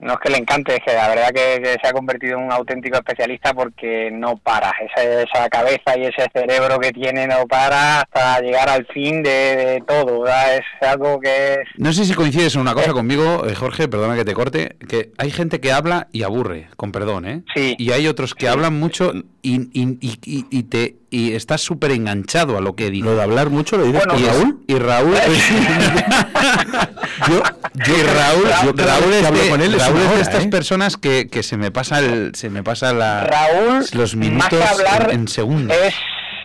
No 0.00 0.12
es 0.14 0.18
que 0.20 0.30
le 0.30 0.38
encante, 0.38 0.74
es 0.76 0.80
que 0.86 0.92
la 0.94 1.08
verdad 1.08 1.28
que, 1.28 1.60
que 1.62 1.76
se 1.82 1.88
ha 1.88 1.92
convertido 1.92 2.38
en 2.38 2.44
un 2.44 2.52
auténtico 2.52 2.96
especialista 2.98 3.52
porque 3.54 4.10
no 4.12 4.36
para. 4.36 4.72
Esa, 4.94 5.22
esa 5.22 5.48
cabeza 5.48 5.96
y 5.96 6.02
ese 6.04 6.26
cerebro 6.32 6.78
que 6.78 6.92
tiene 6.92 7.26
no 7.26 7.46
para 7.46 8.00
hasta 8.02 8.40
llegar 8.40 8.68
al 8.68 8.86
fin 8.86 9.22
de, 9.22 9.30
de 9.30 9.84
todo. 9.86 10.22
¿verdad? 10.22 10.56
Es 10.56 10.88
algo 10.88 11.18
que 11.20 11.54
es... 11.54 11.58
No 11.76 11.92
sé 11.92 12.04
si 12.04 12.14
coincides 12.14 12.54
en 12.54 12.60
una 12.62 12.74
cosa 12.74 12.92
conmigo, 12.92 13.46
eh, 13.46 13.54
Jorge, 13.54 13.88
perdona 13.88 14.14
que 14.16 14.24
te 14.24 14.34
corte, 14.34 14.76
que 14.88 15.12
hay 15.18 15.30
gente 15.30 15.60
que 15.60 15.72
habla 15.72 16.08
y 16.12 16.22
aburre, 16.22 16.68
con 16.76 16.92
perdón, 16.92 17.26
¿eh? 17.26 17.42
Sí. 17.54 17.74
Y 17.78 17.92
hay 17.92 18.06
otros 18.08 18.34
que 18.34 18.48
hablan 18.48 18.78
mucho 18.78 19.12
y, 19.42 19.60
y, 19.72 19.98
y, 20.00 20.18
y- 20.24 20.46
y 20.50 20.62
te 20.64 20.96
y 21.08 21.34
estás 21.34 21.60
súper 21.62 21.92
enganchado 21.92 22.58
a 22.58 22.60
lo 22.60 22.74
que 22.74 22.90
dice. 22.90 23.04
Lo 23.06 23.14
de 23.16 23.22
hablar 23.22 23.48
mucho 23.48 23.76
lo 23.78 23.86
Bueno, 23.86 24.14
y, 24.18 24.24
es- 24.24 24.28
Raúl. 24.36 24.64
y 24.66 24.74
Raúl 24.74 25.14
Yo, 27.28 27.42
yo, 27.86 27.96
y 27.96 28.02
Raúl, 28.02 28.48
yo 28.64 28.84
Raúl 28.84 29.12
es 29.12 29.20
que 29.20 29.26
hablo 29.26 29.42
de, 29.42 29.48
con 29.48 29.60
él 29.62 29.74
es 29.74 29.86
Raúl 29.86 30.02
es 30.02 30.10
de 30.10 30.20
estas 30.20 30.44
¿eh? 30.44 30.48
personas 30.48 30.96
que, 30.96 31.28
que 31.28 31.42
se 31.42 31.56
me 31.56 31.70
pasa 31.70 31.98
el 32.00 32.34
se 32.34 32.50
me 32.50 32.62
pasa 32.62 32.92
la 32.92 33.24
Raúl, 33.24 33.84
los 33.92 34.16
más 34.16 34.16
minutos 34.16 34.48
que 34.48 34.62
hablar, 34.62 35.08
en, 35.10 35.20
en 35.20 35.28
segundos. 35.28 35.76
es, 35.76 35.94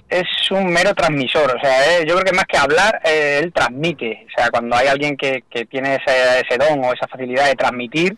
es 0.10 0.52
un 0.52 0.68
mero 0.68 0.94
transmisor. 0.94 1.56
O 1.56 1.60
sea, 1.60 1.98
eh, 2.00 2.06
yo 2.06 2.16
creo 2.16 2.26
que 2.26 2.34
más 2.34 2.46
que 2.46 2.58
hablar, 2.58 3.02
eh, 3.04 3.40
él 3.42 3.52
transmite. 3.54 4.26
O 4.28 4.40
sea, 4.40 4.50
cuando 4.50 4.76
hay 4.76 4.88
alguien 4.88 5.18
que, 5.18 5.44
que 5.50 5.66
tiene 5.66 5.96
ese, 5.96 6.42
ese 6.42 6.58
don 6.58 6.84
o 6.84 6.94
esa 6.94 7.08
facilidad 7.08 7.48
de 7.48 7.56
transmitir, 7.56 8.18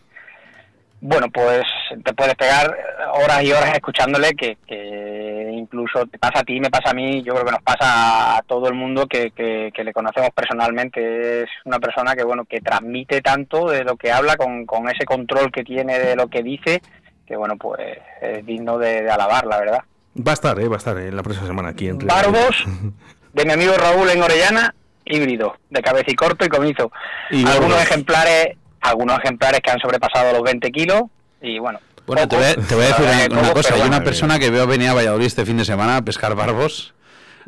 bueno, 1.05 1.27
pues 1.29 1.63
te 2.01 2.13
puedes 2.13 2.33
pegar 2.35 2.73
horas 3.13 3.43
y 3.43 3.51
horas 3.51 3.73
escuchándole 3.73 4.33
que, 4.35 4.57
que 4.65 5.49
incluso 5.51 6.05
te 6.05 6.17
pasa 6.17 6.39
a 6.39 6.43
ti, 6.43 6.61
me 6.61 6.69
pasa 6.69 6.91
a 6.91 6.93
mí, 6.93 7.21
yo 7.23 7.33
creo 7.33 7.45
que 7.45 7.51
nos 7.51 7.61
pasa 7.61 8.37
a 8.37 8.41
todo 8.43 8.69
el 8.69 8.73
mundo 8.73 9.05
que, 9.05 9.31
que, 9.31 9.69
que 9.75 9.83
le 9.83 9.91
conocemos 9.91 10.29
personalmente. 10.33 11.43
Es 11.43 11.49
una 11.65 11.79
persona 11.79 12.15
que, 12.15 12.23
bueno, 12.23 12.45
que 12.45 12.61
transmite 12.61 13.21
tanto 13.21 13.69
de 13.69 13.83
lo 13.83 13.97
que 13.97 14.13
habla 14.13 14.37
con, 14.37 14.65
con 14.65 14.87
ese 14.87 15.03
control 15.03 15.51
que 15.51 15.65
tiene 15.65 15.99
de 15.99 16.15
lo 16.15 16.29
que 16.29 16.41
dice, 16.41 16.81
que, 17.27 17.35
bueno, 17.35 17.57
pues 17.57 17.81
es 18.21 18.45
digno 18.45 18.77
de, 18.77 19.01
de 19.01 19.11
alabar, 19.11 19.45
la 19.45 19.59
verdad. 19.59 19.79
Va 20.15 20.31
a 20.31 20.35
estar, 20.35 20.57
eh, 20.57 20.69
va 20.69 20.75
a 20.75 20.77
estar 20.77 20.97
eh, 20.97 21.11
la 21.11 21.21
próxima 21.21 21.47
semana 21.47 21.69
aquí 21.69 21.89
en 21.89 21.99
Río. 21.99 22.07
Barbos, 22.07 22.63
de 23.33 23.45
mi 23.45 23.51
amigo 23.51 23.73
Raúl 23.75 24.09
en 24.09 24.23
Orellana, 24.23 24.73
híbrido, 25.03 25.57
de 25.69 25.81
cabeza 25.81 26.05
y 26.07 26.15
corto 26.15 26.45
y 26.45 26.49
comizo. 26.49 26.93
Y 27.29 27.45
algunos 27.45 27.81
ejemplares, 27.81 28.55
algunos 28.83 29.17
ejemplares 29.19 29.61
que 29.61 29.71
han 29.71 29.79
sobrepasado 29.79 30.33
los 30.33 30.43
20 30.43 30.71
kilos 30.71 31.03
y 31.41 31.59
bueno. 31.59 31.79
Bueno, 32.05 32.27
te 32.27 32.35
voy, 32.35 32.65
te 32.67 32.75
voy 32.75 32.83
a 32.83 32.87
decir 32.87 33.05
una, 33.31 33.39
una 33.41 33.53
cosa. 33.53 33.73
Hay 33.75 33.79
una 33.81 33.89
bueno. 33.89 34.03
persona 34.05 34.39
que 34.39 34.49
veo 34.49 34.67
venir 34.67 34.89
a 34.89 34.93
Valladolid 34.93 35.25
este 35.25 35.45
fin 35.45 35.57
de 35.57 35.65
semana 35.65 35.97
a 35.97 36.01
pescar 36.01 36.35
barbos. 36.35 36.93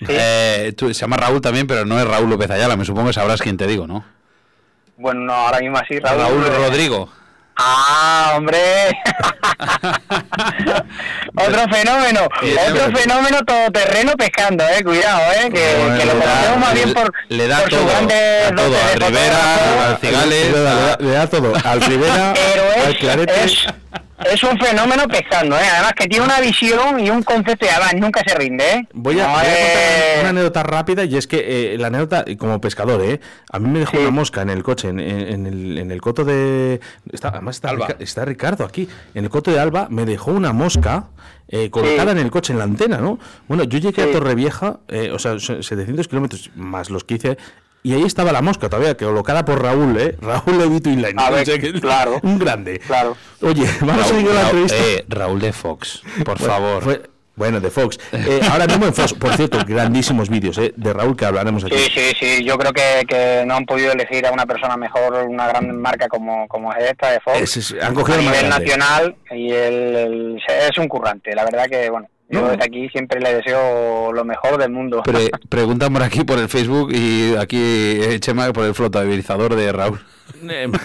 Eh, 0.08 0.74
tú- 0.78 0.88
se 0.94 1.02
llama 1.02 1.18
Raúl 1.18 1.40
también, 1.42 1.68
pero 1.68 1.86
no 1.86 2.00
es 2.00 2.06
Raúl 2.08 2.30
López 2.30 2.50
Ayala. 2.52 2.76
Me 2.76 2.86
supongo 2.86 3.08
que 3.08 3.14
sabrás 3.14 3.42
quién 3.42 3.58
te 3.58 3.68
digo, 3.68 3.86
¿no? 3.88 4.04
Bueno, 4.98 5.22
no, 5.22 5.34
ahora 5.34 5.60
mismo 5.60 5.78
así, 5.78 6.00
Raúl. 6.00 6.20
Raúl 6.22 6.46
Rodrigo. 6.46 7.10
Ah, 7.58 8.34
hombre. 8.36 8.58
otro 11.38 11.62
fenómeno, 11.72 12.22
otro 12.70 12.98
fenómeno 12.98 13.38
todoterreno 13.46 14.12
pescando, 14.18 14.64
eh, 14.68 14.84
cuidado, 14.84 15.22
eh, 15.34 15.50
que, 15.54 15.76
Bueno, 15.80 15.98
que 15.98 16.06
lo 16.06 16.14
le 16.14 16.20
da- 16.20 16.26
conocemos 16.26 16.58
más 16.60 16.74
bien 16.74 16.94
por, 16.94 17.14
le 17.30 17.48
da 17.48 17.60
por 17.60 17.70
todo, 17.70 17.90
a 17.90 18.56
todo, 18.56 18.76
Rivera, 19.08 19.88
al 19.88 19.98
Cigales, 20.00 20.52
Le 20.52 20.62
da, 20.62 20.98
le 21.00 21.28
todo. 21.28 21.54
Al 21.64 21.82
Rivera, 21.82 22.34
al 22.86 22.98
Clarete. 22.98 23.44
es, 23.46 23.66
es 24.24 24.44
un 24.44 24.58
fenómeno 24.58 25.08
pescando, 25.08 25.58
¿eh? 25.58 25.64
Además 25.74 25.94
que 25.94 26.08
tiene 26.08 26.26
una 26.26 26.40
visión 26.40 27.00
y 27.00 27.10
un 27.10 27.22
concepto 27.24 27.66
y 27.66 27.70
además 27.70 27.94
nunca 27.96 28.22
se 28.26 28.34
rinde, 28.36 28.64
¿eh? 28.72 28.88
Voy 28.94 29.20
a, 29.20 29.28
No 29.28 29.34
voy 29.34 29.42
a 29.42 29.44
contar 29.44 29.58
es- 29.58 30.20
una 30.22 30.30
anécdota 30.30 30.64
rápida 30.64 31.04
y 31.04 31.18
es 31.18 31.28
que 31.28 31.74
eh, 31.74 31.78
la 31.78 31.88
anécdota, 31.88 32.24
como 32.38 32.60
pescador, 32.62 33.02
¿eh? 33.04 33.20
a 33.52 33.60
mí 33.60 33.70
me 33.70 33.80
dejó 33.80 33.92
Sí. 33.98 33.98
una 33.98 34.12
mosca 34.12 34.42
en 34.42 34.50
el 34.50 34.64
coche, 34.64 34.88
en, 34.90 35.00
en- 35.00 35.46
el, 35.46 35.78
en 35.78 35.92
el 35.92 36.02
coto 36.02 36.24
de... 36.24 36.80
Está, 37.12 37.30
además 37.30 37.58
está, 37.58 37.70
Alba. 37.70 37.88
Está 38.00 38.24
Ricardo 38.26 38.64
aquí, 38.64 38.88
en 39.14 39.24
el 39.26 39.30
coto 39.30 39.52
de 39.52 39.60
Alba 39.60 39.88
me 39.90 40.06
dejó 40.06 40.32
una 40.32 40.54
mosca 40.54 41.06
eh, 41.48 41.70
colocada 41.70 42.14
Sí. 42.14 42.18
en 42.20 42.26
el 42.26 42.32
coche, 42.32 42.54
en 42.54 42.60
la 42.60 42.66
antena, 42.66 42.98
¿no? 42.98 43.20
Bueno, 43.48 43.66
yo 43.66 43.78
llegué 43.78 44.02
a. 44.02 44.12
Torrevieja, 44.12 44.80
eh, 44.88 45.12
o 45.14 45.20
sea, 45.20 45.38
se- 45.40 45.62
700 45.62 46.08
kilómetros 46.08 46.50
más 46.56 46.90
los 46.90 47.04
que 47.04 47.16
hice, 47.16 47.38
y 47.86 47.94
ahí 47.94 48.04
estaba 48.04 48.32
la 48.32 48.42
mosca 48.42 48.68
todavía, 48.68 48.98
colocada 48.98 49.46
por 49.46 49.62
Raúl, 49.62 49.96
¿eh? 50.00 50.16
Raúl 50.22 50.58
Levito 50.58 50.90
Inline. 50.90 51.14
A 51.22 51.30
ver, 51.30 51.44
O 51.44 51.46
sea 51.46 51.60
que- 51.60 51.74
claro. 51.74 52.20
Un 52.24 52.40
grande. 52.40 52.80
Claro. 52.80 53.16
Oye, 53.42 53.66
vamos 53.82 53.96
a 53.96 53.98
Raúl, 53.98 54.06
seguir 54.08 54.26
con 54.26 54.36
la 54.36 54.42
entrevista. 54.42 54.76
eh, 54.78 55.06
Raúl 55.08 55.40
de 55.40 55.54
Fox, 55.54 56.02
por 56.26 56.38
Bueno, 56.40 56.54
favor. 56.54 56.84
fue- 56.84 57.02
bueno, 57.38 57.60
de 57.60 57.70
Fox. 57.70 58.00
Eh, 58.14 58.40
ahora 58.50 58.66
mismo 58.66 58.86
en 58.86 58.94
Fox, 58.94 59.14
por 59.14 59.36
cierto, 59.36 59.60
grandísimos 59.68 60.30
vídeos 60.30 60.58
eh, 60.58 60.74
de 60.76 60.94
Raúl 60.94 61.18
que 61.18 61.26
hablaremos 61.26 61.66
aquí. 61.66 61.76
Sí, 61.78 61.92
sí, 61.94 62.12
sí, 62.18 62.44
yo 62.46 62.58
creo 62.58 62.72
que, 62.72 63.06
que 63.08 63.44
no 63.46 63.56
han 63.56 63.66
podido 63.66 63.92
elegir 63.92 64.26
a 64.26 64.32
una 64.32 64.46
persona 64.46 64.78
mejor, 64.78 65.14
una 65.28 65.46
gran 65.50 65.80
marca 65.82 66.08
como, 66.08 66.48
como 66.48 66.74
es 66.74 66.92
esta 66.92 67.12
de 67.12 67.20
Fox. 67.20 67.38
Es- 67.42 67.58
es- 67.58 67.76
han 67.84 67.94
cogido 67.94 68.18
a 68.18 68.20
el 68.22 68.26
nivel 68.26 68.46
grande. 68.48 68.66
nacional 68.66 69.16
y 69.32 69.52
él, 69.52 69.96
él 69.96 70.38
es 70.48 70.78
un 70.78 70.88
currante, 70.88 71.36
la 71.36 71.44
verdad 71.44 71.66
que, 71.70 71.90
bueno, 71.90 72.08
yo 72.30 72.42
No. 72.42 72.48
desde 72.50 72.64
aquí 72.64 72.90
siempre 72.90 73.20
le 73.22 73.36
deseo 73.36 74.12
lo 74.12 74.26
mejor 74.26 74.58
del 74.58 74.72
mundo. 74.72 75.02
Pre- 75.04 75.30
preguntan 75.50 75.94
por 75.94 76.04
aquí 76.04 76.24
por 76.24 76.40
el 76.40 76.50
Facebook 76.50 76.92
y 76.94 77.36
aquí 77.36 77.58
eh, 77.60 78.18
Chema 78.20 78.52
por 78.54 78.66
el 78.66 78.74
flotabilizador 78.74 79.56
de 79.56 79.72
Raúl. 79.72 80.00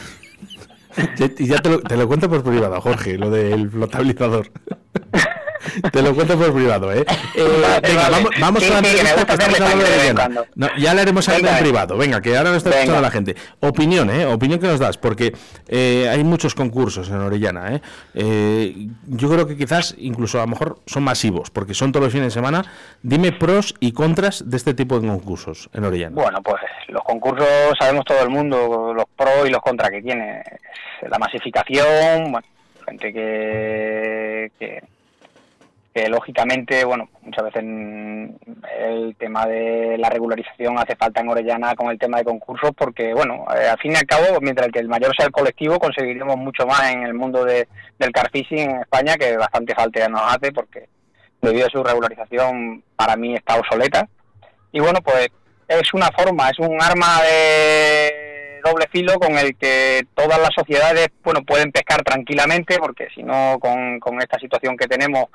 Y 1.38 1.46
ya 1.46 1.58
te 1.62 1.70
lo, 1.70 1.80
te 1.80 1.96
lo 1.96 2.08
cuento 2.08 2.28
por 2.28 2.42
privado, 2.42 2.80
Jorge, 2.80 3.16
lo 3.16 3.30
del 3.30 3.70
flotabilizador. 3.70 4.50
te 5.92 6.02
lo 6.02 6.14
cuento 6.14 6.36
por 6.38 6.54
privado, 6.54 6.92
¿eh? 6.92 7.04
Eh, 7.34 7.44
Vale, 7.62 7.80
venga, 7.88 8.02
vale. 8.02 8.16
vamos, 8.16 8.30
vamos 8.40 8.62
Sí, 8.62 8.68
con 8.70 8.82
la 8.82 8.88
entrevista 8.90 9.24
que 9.26 9.32
estamos 9.32 9.60
hablando 9.60 9.84
de 9.84 10.02
Diana. 10.02 10.28
No, 10.56 10.68
ya 10.76 10.94
le 10.94 11.00
haremos 11.02 11.28
algo 11.28 11.48
en 11.48 11.58
privado. 11.58 11.96
Venga, 11.96 12.20
que 12.20 12.36
ahora 12.36 12.50
no 12.50 12.56
está 12.56 12.70
escuchando 12.70 13.00
la 13.00 13.10
gente. 13.10 13.36
Opinión, 13.60 14.10
¿eh? 14.10 14.26
Opinión 14.26 14.58
que 14.60 14.66
nos 14.66 14.78
das, 14.80 14.98
porque 14.98 15.32
eh, 15.68 16.08
hay 16.10 16.24
muchos 16.24 16.54
concursos 16.54 17.08
en 17.08 17.16
Orellana, 17.16 17.74
¿eh? 17.76 17.80
Eh, 18.14 18.88
Yo 19.06 19.28
creo 19.30 19.46
que 19.46 19.56
quizás 19.56 19.94
incluso 19.98 20.38
a 20.38 20.42
lo 20.42 20.48
mejor 20.48 20.80
son 20.86 21.02
masivos, 21.04 21.50
porque 21.50 21.74
son 21.74 21.92
todos 21.92 22.04
los 22.04 22.12
fines 22.12 22.26
de 22.28 22.30
semana. 22.32 22.64
Dime 23.02 23.32
pros 23.32 23.74
y 23.80 23.92
contras 23.92 24.48
de 24.50 24.56
este 24.56 24.74
tipo 24.74 24.98
de 24.98 25.06
concursos 25.08 25.70
en 25.72 25.84
Orellana. 25.84 26.14
Bueno, 26.20 26.42
pues 26.42 26.60
los 26.88 27.02
concursos 27.04 27.48
sabemos 27.78 28.04
todo 28.04 28.22
el 28.22 28.30
mundo, 28.30 28.92
los 28.94 29.04
pros 29.16 29.46
y 29.46 29.50
los 29.50 29.62
contras 29.62 29.90
que 29.90 30.02
tiene. 30.02 30.42
La 31.08 31.18
masificación, 31.18 32.32
bueno, 32.32 32.46
gente 32.84 33.12
que, 33.12 34.50
que, 34.58 34.82
que 35.94 36.08
lógicamente, 36.08 36.84
bueno, 36.84 37.08
muchas 37.22 37.44
veces 37.44 37.64
el 37.64 39.16
tema 39.18 39.46
de 39.46 39.98
la 39.98 40.08
regularización 40.08 40.78
hace 40.78 40.94
falta 40.94 41.20
en 41.20 41.28
Orellana 41.28 41.74
con 41.74 41.90
el 41.90 41.98
tema 41.98 42.18
de 42.18 42.24
concursos 42.24 42.70
porque, 42.76 43.12
bueno, 43.12 43.44
eh, 43.56 43.68
al 43.68 43.78
fin 43.78 43.92
y 43.92 43.96
al 43.96 44.06
cabo, 44.06 44.40
mientras 44.40 44.68
que 44.68 44.78
el 44.78 44.88
mayor 44.88 45.14
sea 45.16 45.26
el 45.26 45.32
colectivo, 45.32 45.78
conseguiremos 45.80 46.36
mucho 46.36 46.64
más 46.66 46.92
en 46.92 47.02
el 47.02 47.14
mundo 47.14 47.44
de, 47.44 47.66
del 47.98 48.12
car 48.12 48.30
fishing 48.30 48.70
en 48.70 48.80
España, 48.80 49.16
que 49.16 49.36
bastante 49.36 49.74
falta 49.74 50.08
nos 50.08 50.22
hace 50.22 50.52
porque 50.52 50.88
debido 51.42 51.66
a 51.66 51.70
su 51.70 51.82
regularización 51.82 52.84
para 52.94 53.16
mí 53.16 53.34
está 53.34 53.56
obsoleta. 53.56 54.08
Y 54.72 54.78
bueno, 54.78 55.00
pues 55.02 55.28
es 55.66 55.94
una 55.94 56.10
forma, 56.12 56.50
es 56.50 56.58
un 56.60 56.80
arma 56.80 57.20
de 57.22 58.60
doble 58.62 58.86
filo 58.92 59.14
con 59.14 59.36
el 59.38 59.56
que 59.56 60.06
todas 60.14 60.38
las 60.38 60.50
sociedades 60.54 61.08
bueno 61.24 61.42
pueden 61.42 61.72
pescar 61.72 62.02
tranquilamente 62.02 62.76
porque 62.78 63.08
si 63.14 63.22
no 63.22 63.58
con, 63.58 63.98
con 64.00 64.20
esta 64.20 64.38
situación 64.38 64.76
que 64.76 64.86
tenemos 64.86 65.26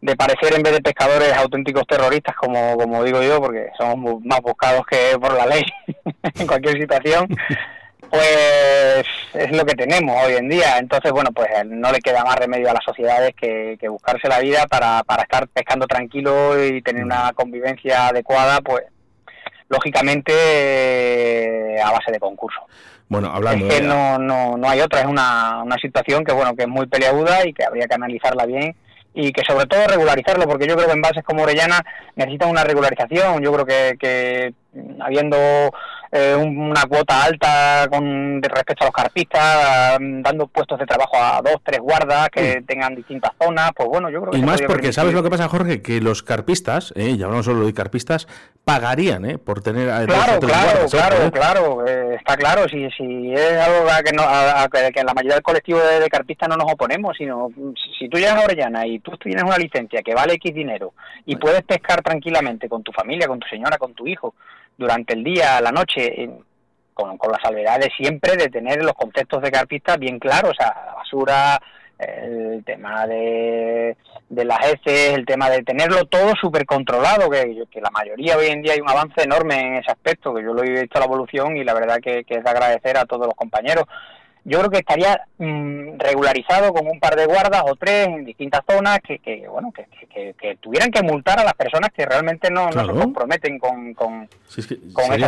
de 0.00 0.16
parecer 0.16 0.54
en 0.54 0.62
vez 0.62 0.72
de 0.74 0.82
pescadores 0.82 1.32
auténticos 1.34 1.86
terroristas 1.86 2.34
como, 2.36 2.76
como 2.76 3.02
digo 3.04 3.22
yo 3.22 3.40
porque 3.40 3.68
somos 3.78 4.22
más 4.24 4.40
buscados 4.40 4.82
que 4.86 5.18
por 5.18 5.32
la 5.34 5.46
ley 5.46 5.62
en 6.38 6.46
cualquier 6.46 6.78
situación 6.78 7.26
pues 8.10 9.06
es 9.32 9.50
lo 9.56 9.64
que 9.64 9.74
tenemos 9.74 10.14
hoy 10.24 10.34
en 10.34 10.48
día 10.48 10.78
entonces 10.78 11.10
bueno 11.10 11.30
pues 11.32 11.48
no 11.66 11.90
le 11.90 12.00
queda 12.00 12.22
más 12.22 12.36
remedio 12.36 12.70
a 12.70 12.74
las 12.74 12.84
sociedades 12.84 13.34
que, 13.34 13.76
que 13.80 13.88
buscarse 13.88 14.28
la 14.28 14.40
vida 14.40 14.66
para, 14.66 15.02
para 15.04 15.22
estar 15.22 15.48
pescando 15.48 15.86
tranquilo 15.86 16.62
y 16.62 16.82
tener 16.82 17.02
una 17.04 17.32
convivencia 17.32 18.08
adecuada 18.08 18.60
pues 18.60 18.84
lógicamente 19.68 20.32
eh, 21.76 21.80
a 21.80 21.90
base 21.90 22.12
de 22.12 22.20
concurso. 22.20 22.60
Bueno, 23.08 23.30
hablando 23.32 23.66
es 23.66 23.74
que 23.74 23.80
de- 23.80 23.86
no, 23.88 24.18
no, 24.18 24.56
no 24.56 24.68
hay 24.68 24.80
otra, 24.80 25.00
es 25.00 25.06
una, 25.06 25.62
una 25.62 25.76
situación 25.78 26.24
que 26.24 26.32
bueno 26.32 26.54
que 26.54 26.62
es 26.62 26.68
muy 26.68 26.86
peleaguda 26.86 27.46
y 27.46 27.52
que 27.52 27.64
habría 27.64 27.86
que 27.86 27.94
analizarla 27.94 28.46
bien 28.46 28.74
y 29.14 29.32
que 29.32 29.42
sobre 29.44 29.66
todo 29.66 29.86
regularizarlo, 29.86 30.46
porque 30.46 30.66
yo 30.66 30.74
creo 30.74 30.88
que 30.88 30.94
en 30.94 31.00
bases 31.00 31.22
como 31.22 31.44
Orellana 31.44 31.80
necesitan 32.16 32.50
una 32.50 32.64
regularización, 32.64 33.42
yo 33.42 33.52
creo 33.52 33.64
que, 33.64 33.96
que 33.98 34.54
mm, 34.72 35.00
habiendo 35.00 35.36
eh, 36.16 36.36
un- 36.36 36.56
una 36.70 36.82
cuota 36.88 37.24
alta 37.24 37.88
con 37.90 38.40
de 38.40 38.48
respecto 38.48 38.84
a 38.84 38.86
los 38.86 38.94
carpistas, 38.94 39.98
mm, 39.98 40.22
dando 40.22 40.46
puestos 40.46 40.78
de 40.78 40.86
trabajo 40.86 41.16
a 41.16 41.42
dos, 41.42 41.56
tres 41.64 41.80
guardas 41.80 42.28
que 42.30 42.62
tengan 42.62 42.94
distintas 42.94 43.32
zonas, 43.42 43.70
pues 43.76 43.88
bueno, 43.88 44.08
yo 44.10 44.20
creo 44.20 44.32
que 44.32 44.38
Y 44.38 44.42
más 44.42 44.62
porque, 44.62 44.92
¿sabes 44.92 45.12
lo 45.12 45.22
que 45.24 45.30
pasa, 45.30 45.48
Jorge? 45.48 45.82
Que 45.82 46.00
los 46.00 46.22
carpistas, 46.22 46.92
eh, 46.96 47.10
y 47.18 47.22
hablamos 47.22 47.46
solo 47.46 47.66
de 47.66 47.74
carpistas, 47.74 48.28
pagarían 48.64 49.24
eh, 49.24 49.38
por 49.38 49.60
tener 49.60 49.90
a 49.90 50.06
dos 50.06 50.14
Claro, 50.14 50.40
claro, 50.40 50.66
guardas, 50.66 50.94
¿eh? 50.94 50.96
claro, 50.96 51.30
claro, 51.32 51.86
eh, 51.86 52.14
está 52.16 52.36
claro, 52.36 52.68
si, 52.68 52.88
si 52.96 53.32
es 53.34 53.58
algo 53.58 53.90
a 53.90 54.02
que, 54.02 54.12
no, 54.12 54.22
a, 54.22 54.62
a 54.62 54.68
que 54.68 55.02
la 55.04 55.12
mayoría 55.14 55.34
del 55.34 55.42
colectivo 55.42 55.80
de, 55.80 56.00
de 56.00 56.08
carpistas 56.08 56.48
no 56.48 56.56
nos 56.56 56.72
oponemos, 56.72 57.16
sino 57.18 57.48
si, 57.56 57.92
si 57.98 58.08
tú 58.08 58.18
llegas 58.18 58.36
a 58.40 58.44
Orellana 58.44 58.86
y 58.86 59.00
tú 59.00 59.10
tienes 59.18 59.42
una 59.42 59.58
licencia 59.58 60.00
que 60.02 60.14
vale 60.14 60.34
X 60.34 60.54
dinero 60.54 60.92
y 61.26 61.36
puedes 61.36 61.62
pescar 61.64 62.02
tranquilamente 62.02 62.68
con 62.68 62.82
tu 62.82 62.92
familia, 62.92 63.26
con 63.26 63.38
tu 63.40 63.48
señora, 63.48 63.76
con 63.78 63.92
tu 63.94 64.06
hijo, 64.06 64.34
durante 64.76 65.14
el 65.14 65.24
día, 65.24 65.60
la 65.60 65.72
noche, 65.72 66.30
con, 66.92 67.16
con 67.18 67.32
la 67.32 67.40
salvedad 67.42 67.80
siempre 67.96 68.36
de 68.36 68.48
tener 68.48 68.82
los 68.82 68.94
conceptos 68.94 69.42
de 69.42 69.50
carpistas 69.50 69.98
bien 69.98 70.18
claros, 70.18 70.52
o 70.52 70.54
sea, 70.54 70.94
basura, 70.96 71.60
el 71.98 72.64
tema 72.64 73.06
de, 73.06 73.96
de 74.28 74.44
las 74.44 74.58
heces, 74.66 75.14
el 75.14 75.26
tema 75.26 75.48
de 75.50 75.62
tenerlo 75.62 76.04
todo 76.06 76.32
súper 76.40 76.66
controlado, 76.66 77.30
que, 77.30 77.66
la 77.80 77.90
mayoría 77.90 78.36
hoy 78.36 78.46
en 78.46 78.62
día 78.62 78.72
hay 78.72 78.80
un 78.80 78.90
avance 78.90 79.22
enorme 79.22 79.60
en 79.60 79.74
ese 79.74 79.90
aspecto, 79.90 80.34
que 80.34 80.42
yo 80.42 80.52
lo 80.52 80.62
he 80.64 80.82
visto 80.82 80.98
la 80.98 81.04
evolución 81.06 81.56
y 81.56 81.64
la 81.64 81.74
verdad 81.74 81.98
que, 82.02 82.24
es 82.26 82.44
de 82.44 82.50
agradecer 82.50 82.96
a 82.96 83.04
todos 83.04 83.26
los 83.26 83.34
compañeros. 83.34 83.84
Yo 84.46 84.58
creo 84.58 84.70
que 84.70 84.78
estaría 84.78 85.20
mm, 85.38 85.98
regularizado 85.98 86.72
con 86.72 86.86
un 86.86 87.00
par 87.00 87.16
de 87.16 87.24
guardas 87.26 87.62
o 87.66 87.74
tres 87.76 88.08
en 88.08 88.24
distintas 88.24 88.60
zonas 88.68 88.98
que, 89.06 89.18
que 89.18 89.46
bueno, 89.48 89.72
que, 89.72 89.86
que- 90.08 90.34
que 90.38 90.56
tuvieran 90.56 90.90
que 90.90 91.02
multar 91.02 91.40
a 91.40 91.44
las 91.44 91.54
personas 91.54 91.90
que 91.96 92.04
realmente 92.06 92.50
no, 92.50 92.68
no 92.70 92.84
se 92.86 92.92
comprometen 92.92 93.58
con, 93.58 93.94
con, 93.94 94.28
es 94.50 94.58
esas 94.58 94.70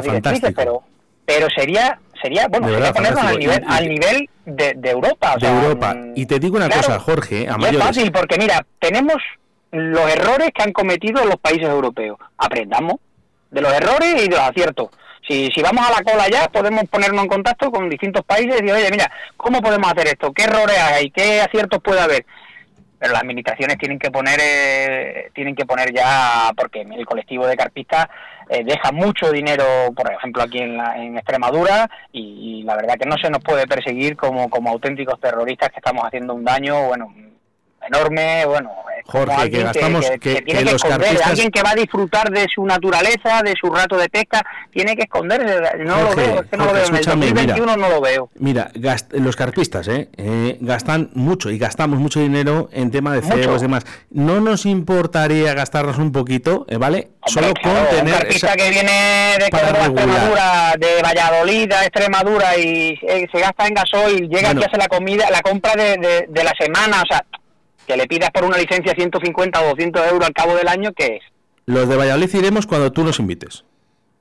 directrices, 0.03 0.13
fantástico. 0.13 0.53
pero 0.55 0.83
pero 1.25 1.49
sería 1.57 1.99
sería 2.23 2.47
bueno 2.49 2.69
De 2.69 2.75
sería 2.75 2.93
verdad, 2.93 2.95
ponernos 2.95 3.25
al 3.25 3.39
nivel 3.39 3.65
al 3.67 3.89
nivel 3.89 4.29
de, 4.45 4.75
de 4.77 4.91
Europa 4.91 5.33
o 5.33 5.35
de 5.35 5.41
sea, 5.41 5.63
Europa. 5.63 5.95
mm, 5.95 6.13
Y 6.15 6.27
te 6.27 6.39
digo 6.39 6.57
una 6.57 6.67
claro, 6.69 6.83
cosa, 6.83 6.99
Jorge, 7.01 7.37
a 7.37 7.41
y 7.41 7.45
es 7.55 7.59
mayores. 7.59 7.83
fácil 7.83 8.13
porque 8.13 8.37
mira 8.39 8.65
tenemos 8.79 9.17
los 9.73 10.09
errores 10.15 10.51
que 10.55 10.63
han 10.63 10.73
cometido 10.73 11.25
los 11.25 11.37
países 11.37 11.69
europeos 11.69 12.19
aprendamos 12.39 12.97
de 13.51 13.61
los 13.61 13.73
errores 13.73 14.15
y 14.25 14.29
de 14.29 14.37
los 14.37 14.41
aciertos. 14.41 14.89
Si, 15.29 15.49
si 15.55 15.61
vamos 15.61 15.85
a 15.85 15.91
la 15.91 16.03
cola 16.09 16.29
ya 16.31 16.47
podemos 16.49 16.85
ponernos 16.89 17.23
en 17.25 17.29
contacto 17.29 17.71
con 17.73 17.89
distintos 17.91 18.25
países 18.25 18.61
y 18.61 18.63
decir 18.63 18.73
oye 18.73 18.89
mira 18.93 19.11
cómo 19.37 19.61
podemos 19.61 19.91
hacer 19.91 20.07
esto 20.07 20.33
qué 20.33 20.45
errores 20.45 20.79
hay 20.79 21.11
qué 21.11 21.41
aciertos 21.41 21.83
puede 21.83 22.01
haber 22.01 22.25
pero 23.01 23.13
las 23.13 23.23
administraciones 23.23 23.77
tienen 23.77 23.99
que 23.99 24.13
poner 24.13 24.39
eh, 24.41 25.31
tienen 25.35 25.57
que 25.57 25.67
poner 25.67 25.93
ya 25.93 26.53
porque 26.57 26.83
el 26.83 27.05
colectivo 27.05 27.45
de 27.45 27.57
carpistas 27.57 28.07
eh, 28.49 28.63
deja 28.65 28.93
mucho 28.93 29.33
dinero 29.33 29.65
por 29.97 30.13
ejemplo 30.13 30.45
aquí 30.45 30.59
en, 30.59 30.77
la- 30.77 30.95
Extremadura 31.19 31.91
y, 32.13 32.61
y 32.61 32.63
la 32.63 32.77
verdad 32.77 32.95
que 32.95 33.09
no 33.09 33.17
se 33.21 33.29
nos 33.29 33.43
puede 33.43 33.67
perseguir 33.67 34.17
como 34.17 34.49
como 34.49 34.71
auténticos 34.71 35.19
terroristas 35.21 35.71
que 35.71 35.79
estamos 35.81 36.05
haciendo 36.05 36.35
un 36.35 36.45
daño 36.45 36.87
bueno 36.87 37.13
enorme 37.89 38.45
bueno 38.47 38.71
Jorge, 39.09 39.51
que 39.51 39.63
gastamos- 39.63 40.11
que- 40.11 40.19
tiene 40.19 40.41
que 40.45 40.53
que 40.59 40.65
los 40.65 40.75
esconder, 40.75 41.01
carpistas- 41.01 41.29
alguien 41.29 41.51
que 41.53 41.63
va 41.63 41.71
a 41.71 41.75
disfrutar 41.77 42.29
de 42.31 42.45
su 42.53 42.67
naturaleza 42.67 43.41
de 43.45 43.55
su 43.61 43.71
rato 43.73 43.97
de 43.97 44.09
pesca 44.09 44.45
tiene 44.73 44.97
que 44.97 45.03
esconderse 45.05 45.47
no 45.85 46.03
lo 46.03 46.17
veo 46.17 46.41
es 46.41 46.47
que 46.51 46.57
no 46.57 46.65
lo 46.65 46.73
veo 46.73 46.83
en 46.87 46.89
el 46.89 47.01
escúchame, 47.01 47.27
mira. 47.27 47.35
2021 47.55 47.77
no 47.77 47.89
lo 47.89 48.01
veo 48.01 48.31
Mira, 48.35 48.71
gast- 48.75 49.13
los 49.13 49.37
carpistas 49.37 49.87
¿eh? 49.87 50.09
Eh, 50.17 50.59
gastan 50.61 51.11
mucho 51.15 51.51
y 51.51 51.59
gastamos 51.59 52.01
mucho 52.01 52.19
dinero 52.19 52.69
en 52.73 52.91
tema 52.91 53.13
de 53.15 53.23
cebos 53.23 53.59
y 53.61 53.67
demás. 53.67 53.85
¿No 54.11 54.41
nos 54.41 54.67
importaría 54.67 55.55
gastarnos 55.55 55.99
un 55.99 56.11
poquito, 56.11 56.67
eh, 56.69 56.77
¿vale? 56.77 57.11
Solo 57.27 57.53
claro, 57.55 57.79
con 57.79 57.83
un 57.95 57.97
tener 57.99 58.15
carpista 58.19 58.47
esa- 58.49 58.57
que 58.57 58.71
viene 58.71 58.93
de. 59.39 59.47
Extremadura, 59.47 60.75
de 60.79 61.03
Valladolid 61.03 61.73
a 61.73 61.85
Extremadura 61.85 62.57
y 62.57 62.99
eh, 63.03 63.27
se 63.33 63.41
gasta 63.41 63.67
en 63.67 63.75
gasoil, 63.75 64.29
llega 64.29 64.49
Bueno. 64.49 64.61
aquí 64.61 64.63
a 64.65 64.67
hacer 64.67 64.79
la 64.79 64.89
comida, 64.89 65.31
la 65.31 65.41
compra 65.43 65.75
de, 65.77 65.97
de, 65.99 66.27
de 66.29 66.45
la 66.45 66.53
semana, 66.59 67.03
o 67.03 67.07
sea, 67.09 67.25
que 67.87 67.97
le 67.97 68.07
pidas 68.07 68.31
por 68.31 68.45
una 68.45 68.59
licencia 68.59 68.95
150 68.95 69.61
o 69.63 69.69
200 69.71 70.07
euros 70.13 70.27
al 70.27 70.33
cabo 70.33 70.55
del 70.57 70.69
año, 70.69 70.93
¿qué 70.95 71.17
es? 71.17 71.23
Los 71.67 71.89
de 71.89 71.97
Valladolid 71.97 72.35
iremos 72.35 72.67
cuando 72.67 72.93
tú 72.93 73.03
nos 73.05 73.19
invites. 73.19 73.65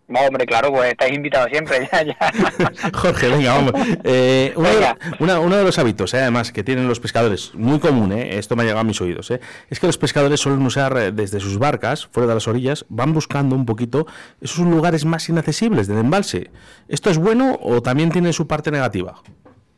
No, 0.07 0.19
hombre, 0.19 0.45
claro, 0.45 0.71
pues 0.71 0.91
estáis 0.91 1.15
invitados 1.15 1.49
siempre, 1.51 1.89
ya, 1.91 2.03
ya. 2.03 2.15
Jorge, 2.93 3.27
venga, 3.27 3.53
vamos. 3.55 3.73
Eh, 4.03 4.53
uno, 4.55 4.69
de, 4.69 4.95
una- 5.19 5.39
uno 5.39 5.55
de 5.57 5.63
los 5.63 5.79
hábitos, 5.79 6.13
eh, 6.13 6.19
además, 6.19 6.51
que 6.51 6.63
tienen 6.63 6.87
los 6.87 6.99
pescadores, 6.99 7.55
muy 7.55 7.79
común, 7.79 8.11
eh, 8.11 8.37
esto 8.37 8.55
me 8.55 8.61
ha 8.61 8.65
llegado 8.65 8.81
a 8.81 8.83
mis 8.83 9.01
oídos, 9.01 9.31
eh, 9.31 9.39
es 9.67 9.79
que 9.79 9.87
los 9.87 9.97
pescadores 9.97 10.39
suelen 10.39 10.63
usar 10.63 10.95
eh, 10.97 11.11
desde 11.11 11.39
sus 11.39 11.57
barcas, 11.57 12.05
fuera 12.11 12.27
de 12.27 12.35
las 12.35 12.47
orillas, 12.47 12.85
van 12.87 13.13
buscando 13.13 13.55
un 13.55 13.65
poquito 13.65 14.05
esos 14.41 14.59
lugares 14.67 15.05
más 15.05 15.27
inaccesibles 15.27 15.87
del 15.87 15.97
embalse. 15.97 16.51
¿Esto 16.87 17.09
es 17.09 17.17
bueno 17.17 17.57
o 17.59 17.81
también 17.81 18.11
tiene 18.11 18.31
su 18.31 18.45
parte 18.45 18.69
negativa? 18.69 19.15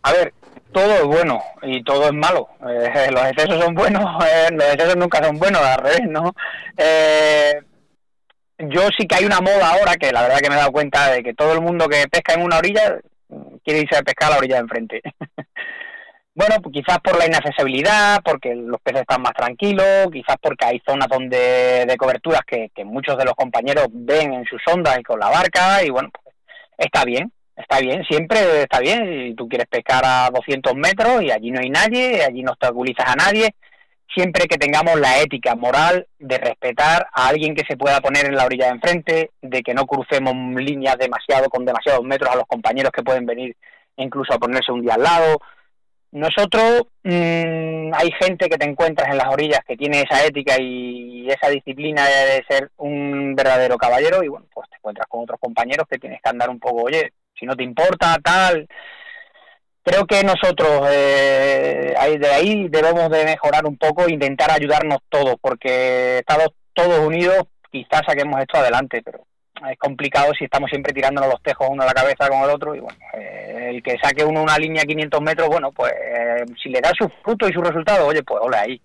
A 0.03 0.11
ver, 0.11 0.33
todo 0.77 0.93
es 0.93 1.03
bueno 1.05 1.43
y 1.63 1.83
todo 1.83 2.05
es 2.05 2.13
malo. 2.13 2.49
Eh, 2.69 3.07
los 3.11 3.25
excesos 3.25 3.63
son 3.63 3.73
buenos, 3.73 4.03
eh, 4.25 4.49
los 4.51 4.65
excesos 4.65 4.95
nunca 4.95 5.23
son 5.23 5.39
buenos, 5.39 5.61
al 5.61 5.79
revés, 5.79 6.07
¿no? 6.07 6.33
Eh, 6.77 7.59
yo 8.59 8.81
sí 8.97 9.07
que 9.07 9.15
hay 9.15 9.25
una 9.25 9.39
moda 9.39 9.71
ahora 9.71 9.95
que 9.95 10.11
la 10.11 10.23
verdad 10.23 10.39
que 10.39 10.49
me 10.49 10.55
he 10.55 10.59
dado 10.59 10.71
cuenta 10.71 11.11
de 11.11 11.23
que 11.23 11.33
todo 11.33 11.53
el 11.53 11.61
mundo 11.61 11.87
que 11.87 12.07
pesca 12.07 12.33
en 12.33 12.43
una 12.43 12.57
orilla 12.57 12.99
quiere 13.63 13.81
irse 13.81 13.97
a 13.97 14.01
pescar 14.01 14.29
a 14.29 14.31
la 14.31 14.37
orilla 14.37 14.55
de 14.55 14.61
enfrente. 14.61 15.01
bueno, 16.35 16.55
pues 16.61 16.73
quizás 16.73 16.99
por 16.99 17.17
la 17.17 17.27
inaccesibilidad, 17.27 18.19
porque 18.23 18.55
los 18.55 18.81
peces 18.81 19.01
están 19.01 19.21
más 19.21 19.33
tranquilos, 19.33 20.09
quizás 20.11 20.37
porque 20.41 20.65
hay 20.65 20.81
zonas 20.87 21.07
donde 21.07 21.85
de 21.87 21.97
coberturas 21.97 22.41
que, 22.47 22.71
que 22.73 22.83
muchos 22.83 23.17
de 23.17 23.25
los 23.25 23.35
compañeros 23.35 23.87
ven 23.91 24.33
en 24.33 24.45
sus 24.45 24.61
ondas 24.67 24.97
y 24.99 25.03
con 25.03 25.19
la 25.19 25.29
barca 25.29 25.83
y 25.83 25.89
bueno, 25.89 26.09
pues 26.11 26.35
está 26.79 27.03
bien, 27.03 27.31
está 27.57 27.79
bien, 27.79 28.03
siempre 28.05 28.61
está 28.61 28.79
bien. 28.79 29.29
Si 29.29 29.33
tú 29.35 29.49
quieres 29.49 29.67
pescar 29.67 30.03
a 30.05 30.29
200 30.33 30.75
metros 30.75 31.21
y 31.23 31.31
allí 31.31 31.51
no 31.51 31.59
hay 31.59 31.69
nadie, 31.69 32.23
allí 32.23 32.43
no 32.43 32.51
obstaculizas 32.51 33.07
a 33.07 33.15
nadie, 33.15 33.55
siempre 34.13 34.45
que 34.47 34.57
tengamos 34.57 34.99
la 34.99 35.19
ética 35.19 35.55
moral 35.55 36.07
de 36.19 36.37
respetar 36.37 37.07
a 37.11 37.27
alguien 37.27 37.55
que 37.55 37.65
se 37.67 37.77
pueda 37.77 37.99
poner 37.99 38.25
en 38.25 38.35
la 38.35 38.45
orilla 38.45 38.65
de 38.65 38.71
enfrente, 38.71 39.31
de 39.41 39.61
que 39.63 39.73
no 39.73 39.85
crucemos 39.85 40.33
líneas 40.55 40.97
demasiado 40.97 41.49
con 41.49 41.65
demasiados 41.65 42.03
metros 42.03 42.31
a 42.31 42.37
los 42.37 42.45
compañeros 42.47 42.91
que 42.91 43.03
pueden 43.03 43.25
venir 43.25 43.55
incluso 43.97 44.33
a 44.33 44.39
ponerse 44.39 44.71
un 44.71 44.83
día 44.83 44.93
al 44.93 45.03
lado. 45.03 45.39
Nosotros, 46.11 46.83
mm, 47.03 47.93
hay 47.93 48.11
gente 48.19 48.47
que 48.49 48.57
te 48.57 48.65
encuentras 48.69 49.09
en 49.09 49.17
las 49.17 49.27
orillas 49.27 49.59
que 49.67 49.75
tiene 49.75 50.01
esa 50.01 50.25
ética 50.25 50.55
y 50.59 51.27
esa 51.29 51.49
disciplina 51.49 52.05
de, 52.05 52.35
de 52.35 52.45
ser 52.47 52.71
un 52.77 53.35
verdadero 53.35 53.77
caballero 53.77 54.23
y 54.23 54.29
bueno, 54.29 54.45
pues 54.53 54.69
te 54.69 54.77
encuentras 54.77 55.07
con 55.09 55.23
otros 55.23 55.39
compañeros 55.39 55.85
que 55.89 55.99
tienes 55.99 56.21
que 56.21 56.29
andar 56.29 56.49
un 56.49 56.59
poco, 56.59 56.83
oye, 56.83 57.11
si 57.37 57.45
no 57.45 57.55
te 57.55 57.63
importa, 57.63 58.17
tal. 58.23 58.67
Creo 59.83 60.05
que 60.05 60.23
nosotros 60.23 60.87
eh, 60.91 61.95
de 62.19 62.27
ahí 62.27 62.67
debemos 62.67 63.09
de 63.09 63.23
mejorar 63.23 63.65
un 63.65 63.77
poco 63.77 64.05
e 64.05 64.13
intentar 64.13 64.51
ayudarnos 64.51 64.99
todos, 65.09 65.35
porque 65.41 66.19
Estados 66.19 66.49
todos 66.73 66.99
unidos 66.99 67.47
quizás 67.71 68.01
saquemos 68.05 68.39
esto 68.39 68.57
adelante, 68.57 69.01
pero 69.03 69.25
es 69.71 69.77
complicado 69.79 70.33
si 70.37 70.45
estamos 70.45 70.69
siempre 70.69 70.93
tirándonos 70.93 71.31
los 71.31 71.41
tejos 71.41 71.67
uno 71.69 71.83
a 71.83 71.87
la 71.87 71.93
cabeza 71.93 72.27
con 72.27 72.41
el 72.43 72.49
otro 72.49 72.75
y 72.75 72.79
bueno, 72.79 72.99
eh, 73.13 73.71
el 73.71 73.81
que 73.81 73.97
saque 74.01 74.23
uno 74.23 74.43
una 74.43 74.57
línea 74.57 74.83
a 74.83 74.85
500 74.85 75.21
metros, 75.21 75.47
bueno, 75.47 75.71
pues 75.71 75.93
eh, 75.93 76.45
si 76.61 76.69
le 76.69 76.81
da 76.81 76.91
su 76.97 77.09
fruto 77.23 77.47
y 77.47 77.53
su 77.53 77.61
resultado, 77.61 78.05
oye, 78.07 78.23
pues 78.23 78.39
hola 78.41 78.61
ahí, 78.61 78.79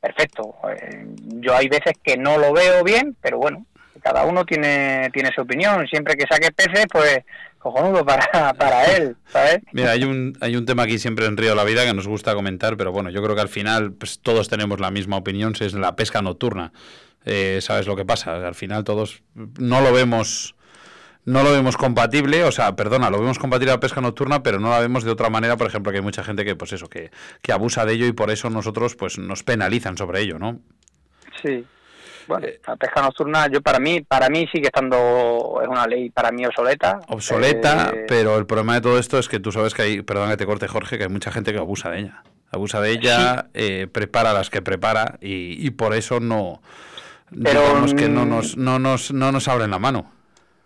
perfecto. 0.00 0.56
Eh, 0.70 1.06
yo 1.40 1.56
hay 1.56 1.68
veces 1.68 1.94
que 2.02 2.16
no 2.16 2.36
lo 2.36 2.52
veo 2.52 2.84
bien, 2.84 3.16
pero 3.20 3.38
bueno, 3.38 3.64
cada 4.02 4.24
uno 4.24 4.44
tiene 4.44 5.10
tiene 5.12 5.30
su 5.34 5.42
opinión. 5.42 5.86
Siempre 5.88 6.14
que 6.14 6.26
saque 6.28 6.52
peces, 6.52 6.86
pues 6.90 7.20
cojonudo 7.58 8.04
para, 8.04 8.54
para 8.58 8.84
él, 8.84 9.16
¿sabes? 9.28 9.60
Mira, 9.72 9.92
hay 9.92 10.04
un, 10.04 10.36
hay 10.40 10.56
un 10.56 10.64
tema 10.66 10.84
aquí 10.84 10.98
siempre 10.98 11.26
en 11.26 11.36
Río 11.36 11.50
de 11.50 11.56
la 11.56 11.64
Vida 11.64 11.84
que 11.84 11.94
nos 11.94 12.06
gusta 12.06 12.34
comentar, 12.34 12.76
pero 12.76 12.92
bueno, 12.92 13.10
yo 13.10 13.22
creo 13.22 13.34
que 13.34 13.42
al 13.42 13.48
final 13.48 13.92
pues, 13.92 14.20
todos 14.20 14.48
tenemos 14.48 14.80
la 14.80 14.90
misma 14.90 15.16
opinión, 15.16 15.54
si 15.54 15.64
es 15.64 15.74
la 15.74 15.96
pesca 15.96 16.22
nocturna. 16.22 16.72
Eh, 17.24 17.58
¿Sabes 17.60 17.86
lo 17.86 17.96
que 17.96 18.04
pasa? 18.04 18.46
Al 18.46 18.54
final 18.54 18.84
todos 18.84 19.22
no 19.34 19.80
lo 19.80 19.92
vemos 19.92 20.54
no 21.24 21.42
lo 21.42 21.52
vemos 21.52 21.76
compatible, 21.76 22.42
o 22.44 22.52
sea, 22.52 22.74
perdona, 22.74 23.10
lo 23.10 23.20
vemos 23.20 23.38
compatible 23.38 23.72
a 23.72 23.74
la 23.74 23.80
pesca 23.80 24.00
nocturna, 24.00 24.42
pero 24.42 24.58
no 24.58 24.70
la 24.70 24.80
vemos 24.80 25.04
de 25.04 25.10
otra 25.10 25.28
manera, 25.28 25.58
por 25.58 25.66
ejemplo, 25.66 25.92
que 25.92 25.98
hay 25.98 26.02
mucha 26.04 26.24
gente 26.24 26.42
que, 26.42 26.56
pues 26.56 26.72
eso, 26.72 26.88
que, 26.88 27.10
que 27.42 27.52
abusa 27.52 27.84
de 27.84 27.92
ello 27.92 28.06
y 28.06 28.12
por 28.12 28.30
eso 28.30 28.48
nosotros, 28.48 28.96
pues, 28.96 29.18
nos 29.18 29.42
penalizan 29.42 29.98
sobre 29.98 30.22
ello, 30.22 30.38
¿no? 30.38 30.58
Sí. 31.42 31.66
Bueno, 32.28 32.46
la 32.66 32.76
pesca 32.76 33.00
nocturna, 33.02 33.46
yo 33.48 33.62
para 33.62 33.78
mí, 33.78 34.02
para 34.02 34.28
mí 34.28 34.46
sigue 34.52 34.66
estando, 34.66 35.60
es 35.62 35.68
una 35.68 35.86
ley 35.86 36.10
para 36.10 36.30
mí 36.30 36.44
obsoleta. 36.44 37.00
Obsoleta, 37.08 37.90
Eh, 37.94 38.04
pero 38.06 38.36
el 38.36 38.46
problema 38.46 38.74
de 38.74 38.82
todo 38.82 38.98
esto 38.98 39.18
es 39.18 39.28
que 39.28 39.40
tú 39.40 39.50
sabes 39.50 39.72
que 39.74 39.82
hay, 39.82 40.02
perdón 40.02 40.28
que 40.30 40.36
te 40.36 40.46
corte 40.46 40.68
Jorge, 40.68 40.98
que 40.98 41.04
hay 41.04 41.10
mucha 41.10 41.32
gente 41.32 41.52
que 41.52 41.58
abusa 41.58 41.90
de 41.90 42.00
ella. 42.00 42.22
Abusa 42.52 42.80
de 42.80 42.90
ella, 42.92 43.46
eh, 43.54 43.86
prepara 43.90 44.32
las 44.32 44.50
que 44.50 44.62
prepara 44.62 45.18
y, 45.20 45.66
y 45.66 45.70
por 45.70 45.94
eso 45.94 46.20
no, 46.20 46.60
Pero, 47.42 47.60
digamos 47.62 47.94
que 47.94 48.08
no 48.08 48.24
mm, 48.24 48.28
nos, 48.28 48.56
no 48.56 48.78
nos, 48.78 49.12
no 49.12 49.32
nos 49.32 49.48
abren 49.48 49.70
la 49.70 49.78
mano. 49.78 50.12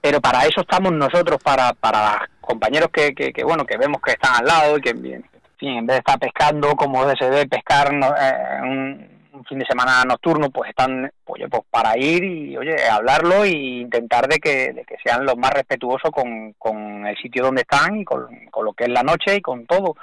pero 0.01 0.21
para 0.21 0.43
eso 0.47 0.61
estamos 0.63 0.93
nosotros, 0.93 1.39
para, 1.43 1.73
para 1.75 2.29
compañeros 2.41 2.89
que, 2.93 3.15
que, 3.15 3.33
que, 3.33 3.45
bueno, 3.45 3.65
que 3.65 3.77
vemos 3.79 4.01
que 4.03 4.13
están 4.13 4.35
al 4.41 4.47
lado 4.47 4.79
y 4.79 4.81
que, 4.81 4.91
en 4.91 5.25
fin, 5.59 5.79
en 5.79 5.87
vez 5.87 5.95
de 5.95 5.99
estar 5.99 6.19
pescando 6.19 6.75
como 6.75 7.03
se 7.17 7.25
debe 7.25 7.47
pescar 7.47 7.93
no, 7.93 8.09
eh, 8.09 8.61
un, 8.63 9.22
un 9.33 9.45
fin 9.45 9.59
de 9.59 9.67
semana 9.67 10.05
nocturno, 10.05 10.51
pues 10.51 10.71
están, 10.71 11.11
oye, 11.25 11.49
pues 11.49 11.63
para 11.71 11.97
ir 11.97 12.25
y, 12.25 12.57
oye, 12.57 12.77
hablarlo 12.89 13.45
e 13.45 13.51
intentar 13.51 14.29
de 14.29 14.39
que, 14.39 14.73
de 14.73 14.85
que 14.85 14.97
sean 15.03 15.25
los 15.25 15.37
más 15.37 15.53
respetuosos 15.53 16.11
con, 16.11 16.53
con 16.59 17.07
el 17.07 17.17
sitio 17.17 17.45
donde 17.45 17.63
están 17.63 17.97
y 17.97 18.05
con, 18.05 18.29
con 18.51 18.65
lo 18.65 18.73
que 18.73 18.85
es 18.85 18.91
la 18.91 19.03
noche 19.03 19.37
y 19.37 19.41
con 19.41 19.67
todo. 19.67 19.97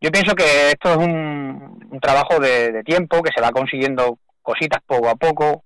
Yo 0.00 0.10
pienso 0.10 0.34
que 0.34 0.70
esto 0.70 0.90
es 0.90 0.96
un, 0.96 1.88
un 1.90 2.00
trabajo 2.00 2.38
de, 2.38 2.70
de 2.70 2.84
tiempo, 2.84 3.22
que 3.22 3.32
se 3.34 3.42
va 3.42 3.50
consiguiendo 3.50 4.18
cositas 4.42 4.80
poco 4.86 5.08
a 5.08 5.16
poco, 5.16 5.64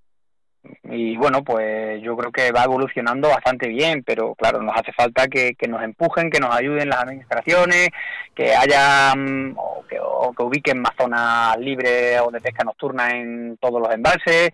y 0.84 1.16
bueno, 1.16 1.42
pues 1.42 2.00
yo 2.02 2.16
creo 2.16 2.30
que 2.30 2.52
va 2.52 2.64
evolucionando 2.64 3.28
bastante 3.28 3.68
bien, 3.68 4.02
pero 4.04 4.34
claro, 4.34 4.62
nos 4.62 4.76
hace 4.76 4.92
falta 4.92 5.26
que, 5.26 5.54
que 5.54 5.66
nos 5.66 5.82
empujen, 5.82 6.30
que 6.30 6.38
nos 6.38 6.54
ayuden 6.54 6.88
las 6.88 7.02
administraciones, 7.02 7.88
que 8.34 8.54
haya 8.54 9.14
mm, 9.16 9.54
o 9.56 9.84
que, 9.88 9.98
o 10.00 10.32
que 10.32 10.42
ubiquen 10.42 10.80
más 10.80 10.92
zonas 10.96 11.56
libres 11.58 12.20
o 12.24 12.30
de 12.30 12.40
pesca 12.40 12.64
nocturna 12.64 13.10
en 13.10 13.56
todos 13.60 13.80
los 13.80 13.92
embalses. 13.92 14.52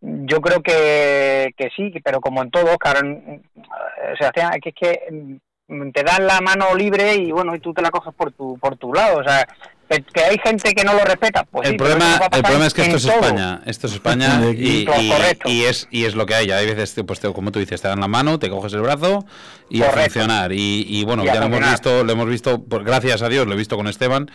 Yo 0.00 0.40
creo 0.40 0.62
que, 0.62 1.50
que 1.56 1.70
sí, 1.76 1.92
pero 2.04 2.20
como 2.20 2.42
en 2.42 2.50
todo, 2.50 2.72
Oscar, 2.72 3.04
mm, 3.04 3.10
eh, 3.16 4.14
Sebastián, 4.18 4.52
es 4.54 4.60
que, 4.60 4.68
es 4.70 4.74
que 4.74 5.38
mm, 5.68 5.90
te 5.92 6.02
dan 6.02 6.26
la 6.26 6.40
mano 6.40 6.74
libre 6.74 7.14
y 7.16 7.30
bueno, 7.30 7.54
y 7.54 7.60
tú 7.60 7.72
te 7.74 7.82
la 7.82 7.90
coges 7.90 8.14
por 8.14 8.32
tu, 8.32 8.58
por 8.58 8.76
tu 8.76 8.92
lado. 8.92 9.18
O 9.18 9.24
sea, 9.24 9.46
que, 9.88 10.20
hay 10.22 10.38
gente 10.38 10.74
que 10.74 10.84
no 10.84 10.92
lo 10.94 11.04
respeta, 11.04 11.44
pues 11.44 11.66
el 11.66 11.72
sí, 11.72 11.78
problema, 11.78 12.20
el 12.30 12.42
problema 12.42 12.66
es 12.66 12.74
que 12.74 12.82
esto 12.82 12.96
es 12.96 13.02
todo. 13.04 13.14
España. 13.14 13.60
Esto 13.66 13.86
es 13.86 13.94
España 13.94 14.40
y, 14.56 14.86
y- 15.46 15.64
es, 15.64 15.88
y 15.90 16.04
es 16.04 16.14
lo 16.14 16.26
que 16.26 16.34
hay. 16.34 16.50
Hay 16.50 16.66
veces, 16.66 16.94
pues, 17.06 17.20
te- 17.20 17.32
como 17.32 17.50
tú 17.52 17.58
dices, 17.58 17.80
te 17.80 17.88
dan 17.88 18.00
la 18.00 18.08
mano, 18.08 18.38
te 18.38 18.50
coges 18.50 18.72
el 18.74 18.80
brazo 18.82 19.24
y 19.70 19.82
a 19.82 19.90
funcionar. 19.90 20.52
Y, 20.52 20.84
y 20.88 21.04
bueno, 21.04 21.24
ya 21.24 21.36
lo 21.40 21.46
hemos 21.46 21.60
visto, 21.70 22.04
lo 22.04 22.12
hemos 22.12 22.28
visto, 22.28 22.62
por, 22.64 22.84
gracias 22.84 23.22
a 23.22 23.28
Dios, 23.28 23.46
lo 23.46 23.54
he 23.54 23.56
visto 23.56 23.76
con 23.76 23.86
Esteban, 23.88 24.30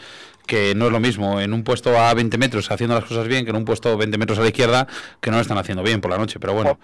que 0.45 0.73
no 0.75 0.87
es 0.87 0.91
lo 0.91 0.99
mismo 0.99 1.39
en 1.39 1.53
un 1.53 1.63
puesto 1.63 1.97
a 1.97 2.13
20 2.13 2.37
metros 2.37 2.69
haciendo 2.71 2.95
las 2.95 3.05
cosas 3.05 3.27
bien 3.27 3.45
que 3.45 3.51
en 3.51 3.55
un 3.57 3.65
puesto 3.65 3.97
20 3.97 4.17
metros 4.17 4.37
a 4.39 4.41
la 4.41 4.47
izquierda 4.47 4.87
que 5.21 5.29
no 5.31 5.37
lo 5.37 5.41
están 5.41 5.57
haciendo 5.57 5.83
bien 5.83 6.01
por 6.01 6.11
la 6.11 6.17
noche. 6.17 6.39
Pero 6.39 6.53
bueno, 6.53 6.77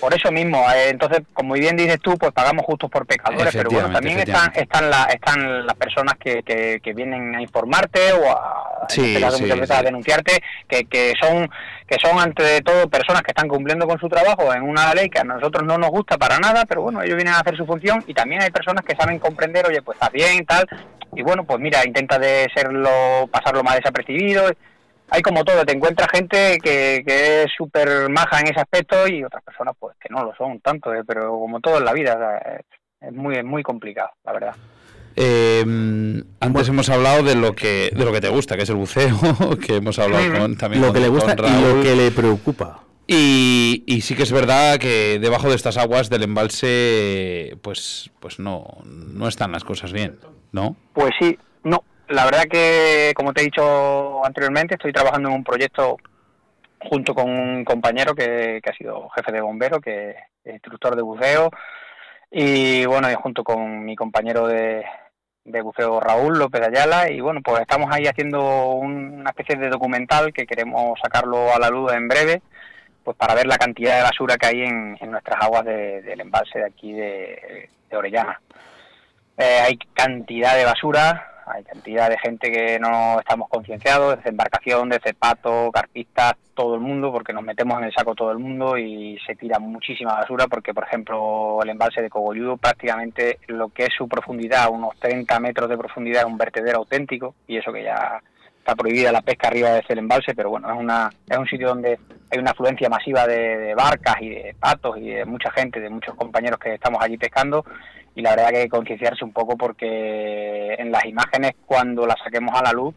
Por 0.00 0.14
eso 0.14 0.32
mismo, 0.32 0.64
eh, 0.74 0.88
entonces, 0.88 1.20
como 1.32 1.54
bien 1.54 1.76
dices 1.76 1.98
tú, 2.02 2.16
pues 2.18 2.32
pagamos 2.32 2.64
justos 2.64 2.90
por 2.90 3.06
pecadores, 3.06 3.54
pero 3.54 3.70
bueno, 3.70 3.92
también 3.92 4.18
están, 4.18 4.50
están, 4.54 4.90
la- 4.90 5.04
están 5.04 5.66
las 5.66 5.76
personas 5.76 6.14
que, 6.18 6.42
que, 6.42 6.80
que 6.82 6.92
vienen 6.94 7.34
a 7.36 7.42
informarte 7.42 8.12
o 8.14 8.30
a, 8.30 8.86
Sí, 8.88 9.14
sí, 9.16 9.44
sí. 9.46 9.72
a 9.72 9.82
denunciarte, 9.82 10.42
que, 10.68 10.84
que 10.86 11.12
son 11.20 11.48
que 11.92 12.08
son 12.08 12.18
ante 12.18 12.62
todo 12.62 12.88
personas 12.88 13.20
que 13.20 13.32
están 13.32 13.48
cumpliendo 13.48 13.86
con 13.86 13.98
su 13.98 14.08
trabajo 14.08 14.54
en 14.54 14.62
una 14.62 14.94
ley 14.94 15.10
que 15.10 15.18
a 15.18 15.24
nosotros 15.24 15.62
no 15.62 15.76
nos 15.76 15.90
gusta 15.90 16.16
para 16.16 16.38
nada, 16.38 16.64
pero 16.64 16.80
bueno, 16.80 17.02
ellos 17.02 17.16
vienen 17.16 17.34
a 17.34 17.40
hacer 17.40 17.54
su 17.54 17.66
función 17.66 18.02
y 18.06 18.14
también 18.14 18.40
hay 18.40 18.50
personas 18.50 18.82
que 18.82 18.96
saben 18.96 19.18
comprender, 19.18 19.66
oye, 19.66 19.82
pues 19.82 19.96
está 19.96 20.08
bien, 20.08 20.46
tal, 20.46 20.66
y 21.14 21.20
bueno, 21.20 21.44
pues 21.44 21.60
mira, 21.60 21.84
intenta 21.84 22.18
de 22.18 22.48
serlo, 22.54 23.28
pasarlo 23.30 23.62
más 23.62 23.76
desapercibido, 23.76 24.44
hay 25.10 25.20
como 25.20 25.44
todo, 25.44 25.66
te 25.66 25.76
encuentras 25.76 26.08
gente 26.10 26.56
que, 26.62 27.04
es 27.06 27.52
súper 27.54 28.08
maja 28.08 28.40
en 28.40 28.46
ese 28.46 28.60
aspecto 28.60 29.06
y 29.06 29.22
otras 29.22 29.42
personas 29.42 29.74
pues 29.78 29.94
que 30.00 30.08
no 30.08 30.24
lo 30.24 30.34
son 30.34 30.60
tanto, 30.60 30.94
eh, 30.94 31.02
pero 31.06 31.28
como 31.28 31.60
todo 31.60 31.76
en 31.76 31.84
la 31.84 31.92
vida, 31.92 32.16
o 32.16 33.06
es 33.06 33.12
muy, 33.12 33.34
es 33.36 33.44
muy 33.44 33.62
complicado, 33.62 34.12
la 34.24 34.32
verdad. 34.32 34.54
Eh, 35.16 36.22
antes 36.40 36.68
hemos 36.68 36.88
hablado 36.88 37.22
de 37.22 37.34
lo 37.34 37.54
que 37.54 37.90
de 37.94 38.04
lo 38.04 38.12
que 38.12 38.20
te 38.20 38.28
gusta, 38.28 38.56
que 38.56 38.62
es 38.62 38.70
el 38.70 38.76
buceo, 38.76 39.16
que 39.66 39.76
hemos 39.76 39.98
hablado 39.98 40.38
con, 40.38 40.56
también 40.56 40.80
Lo 40.82 40.88
con- 40.88 40.94
que 40.94 41.00
le 41.00 41.08
gusta 41.08 41.36
con 41.36 41.46
y 41.46 41.60
lo 41.60 41.82
que 41.82 41.96
le 41.96 42.10
preocupa. 42.10 42.80
Y, 43.06 43.82
y 43.86 44.00
sí 44.02 44.14
que 44.14 44.22
es 44.22 44.32
verdad 44.32 44.78
que 44.78 45.18
debajo 45.18 45.48
de 45.48 45.56
estas 45.56 45.76
aguas 45.76 46.08
del 46.08 46.22
embalse, 46.22 47.56
pues, 47.60 48.10
pues 48.20 48.38
no, 48.38 48.64
no 48.84 49.28
están 49.28 49.52
las 49.52 49.64
cosas 49.64 49.92
bien, 49.92 50.18
¿no? 50.52 50.76
Pues 50.94 51.10
sí, 51.20 51.36
no, 51.64 51.82
la 52.08 52.24
verdad 52.24 52.44
que 52.50 53.12
como 53.16 53.32
te 53.34 53.42
he 53.42 53.44
dicho 53.44 54.24
anteriormente, 54.24 54.74
estoy 54.74 54.92
trabajando 54.92 55.28
en 55.28 55.34
un 55.34 55.44
proyecto 55.44 55.96
junto 56.80 57.14
con 57.14 57.28
un 57.28 57.64
compañero 57.64 58.14
que, 58.14 58.60
que 58.62 58.70
ha 58.70 58.74
sido 58.76 59.08
jefe 59.10 59.32
de 59.32 59.40
bombero, 59.40 59.80
que 59.80 60.14
es 60.44 60.52
instructor 60.54 60.96
de 60.96 61.02
buceo, 61.02 61.50
y 62.30 62.86
bueno, 62.86 63.10
y 63.10 63.14
junto 63.14 63.44
con 63.44 63.84
mi 63.84 63.94
compañero 63.94 64.46
de, 64.46 64.84
de 65.44 65.60
buceo 65.60 65.98
Raúl 66.00 66.38
López 66.38 66.62
Ayala, 66.62 67.10
y 67.10 67.20
bueno, 67.20 67.40
pues 67.42 67.60
estamos 67.60 67.90
ahí 67.92 68.06
haciendo 68.06 68.70
un- 68.70 69.20
una 69.20 69.30
especie 69.30 69.56
de 69.56 69.68
documental 69.68 70.32
que 70.32 70.46
queremos 70.46 70.98
sacarlo 71.02 71.52
a 71.54 71.58
la 71.58 71.68
luz 71.68 71.92
en 71.92 72.06
breve, 72.08 72.42
pues 73.04 73.16
para 73.16 73.34
ver 73.34 73.46
la 73.46 73.58
cantidad 73.58 73.96
de 73.96 74.02
basura 74.02 74.36
que 74.36 74.46
hay 74.46 74.62
en, 74.62 74.96
nuestras 75.10 75.42
aguas 75.42 75.64
de- 75.64 76.02
del 76.02 76.20
embalse 76.20 76.60
de 76.60 76.64
aquí 76.66 76.92
de, 76.92 77.68
de 77.90 77.96
Orellana. 77.96 78.40
Eh, 79.36 79.60
hay 79.66 79.76
cantidad 79.94 80.54
de 80.56 80.64
basura, 80.64 81.31
hay 81.46 81.64
cantidad 81.64 82.08
de 82.08 82.18
gente 82.18 82.50
que 82.50 82.78
no 82.78 83.18
estamos 83.18 83.48
concienciados, 83.48 84.16
desde 84.16 84.30
embarcación, 84.30 84.88
desde 84.88 85.14
pato, 85.14 85.70
carpistas, 85.72 86.34
todo 86.54 86.74
el 86.74 86.80
mundo, 86.80 87.10
porque 87.12 87.32
nos 87.32 87.42
metemos 87.42 87.78
en 87.78 87.84
el 87.84 87.92
saco 87.92 88.14
todo 88.14 88.30
el 88.30 88.38
mundo 88.38 88.76
y 88.76 89.18
se 89.26 89.34
tira 89.34 89.58
muchísima 89.58 90.14
basura, 90.14 90.46
porque 90.46 90.74
por 90.74 90.84
ejemplo 90.84 91.62
el 91.62 91.70
embalse 91.70 92.02
de 92.02 92.10
Cogolludo 92.10 92.56
prácticamente 92.56 93.38
lo 93.48 93.68
que 93.68 93.84
es 93.84 93.94
su 93.96 94.08
profundidad, 94.08 94.70
unos 94.70 94.96
30 94.98 95.40
metros 95.40 95.68
de 95.68 95.78
profundidad, 95.78 96.22
es 96.22 96.26
un 96.26 96.38
vertedero 96.38 96.78
auténtico, 96.78 97.34
y 97.46 97.56
eso 97.56 97.72
que 97.72 97.84
ya 97.84 98.20
está 98.58 98.76
prohibida 98.76 99.10
la 99.10 99.22
pesca 99.22 99.48
arriba 99.48 99.70
de 99.70 99.80
ese 99.80 99.94
embalse, 99.94 100.34
pero 100.34 100.50
bueno, 100.50 100.72
es, 100.72 100.78
una, 100.78 101.10
es 101.28 101.36
un 101.36 101.46
sitio 101.46 101.68
donde 101.68 101.98
hay 102.30 102.38
una 102.38 102.52
afluencia 102.52 102.88
masiva 102.88 103.26
de 103.26 103.74
barcas 103.74 104.16
y 104.20 104.28
de 104.28 104.54
patos 104.58 104.96
y 104.98 105.10
de 105.10 105.24
mucha 105.24 105.50
gente, 105.50 105.80
de 105.80 105.90
muchos 105.90 106.14
compañeros 106.14 106.60
que 106.60 106.74
estamos 106.74 107.02
allí 107.02 107.16
pescando 107.16 107.64
y 108.14 108.22
la 108.22 108.30
verdad 108.30 108.50
que 108.50 108.56
hay 108.58 108.62
que 108.64 108.68
concienciarse 108.70 109.24
un 109.24 109.32
poco 109.32 109.56
porque 109.56 110.74
en 110.74 110.90
las 110.92 111.04
imágenes 111.04 111.52
cuando 111.66 112.06
las 112.06 112.18
saquemos 112.22 112.54
a 112.58 112.62
la 112.62 112.72
luz, 112.72 112.94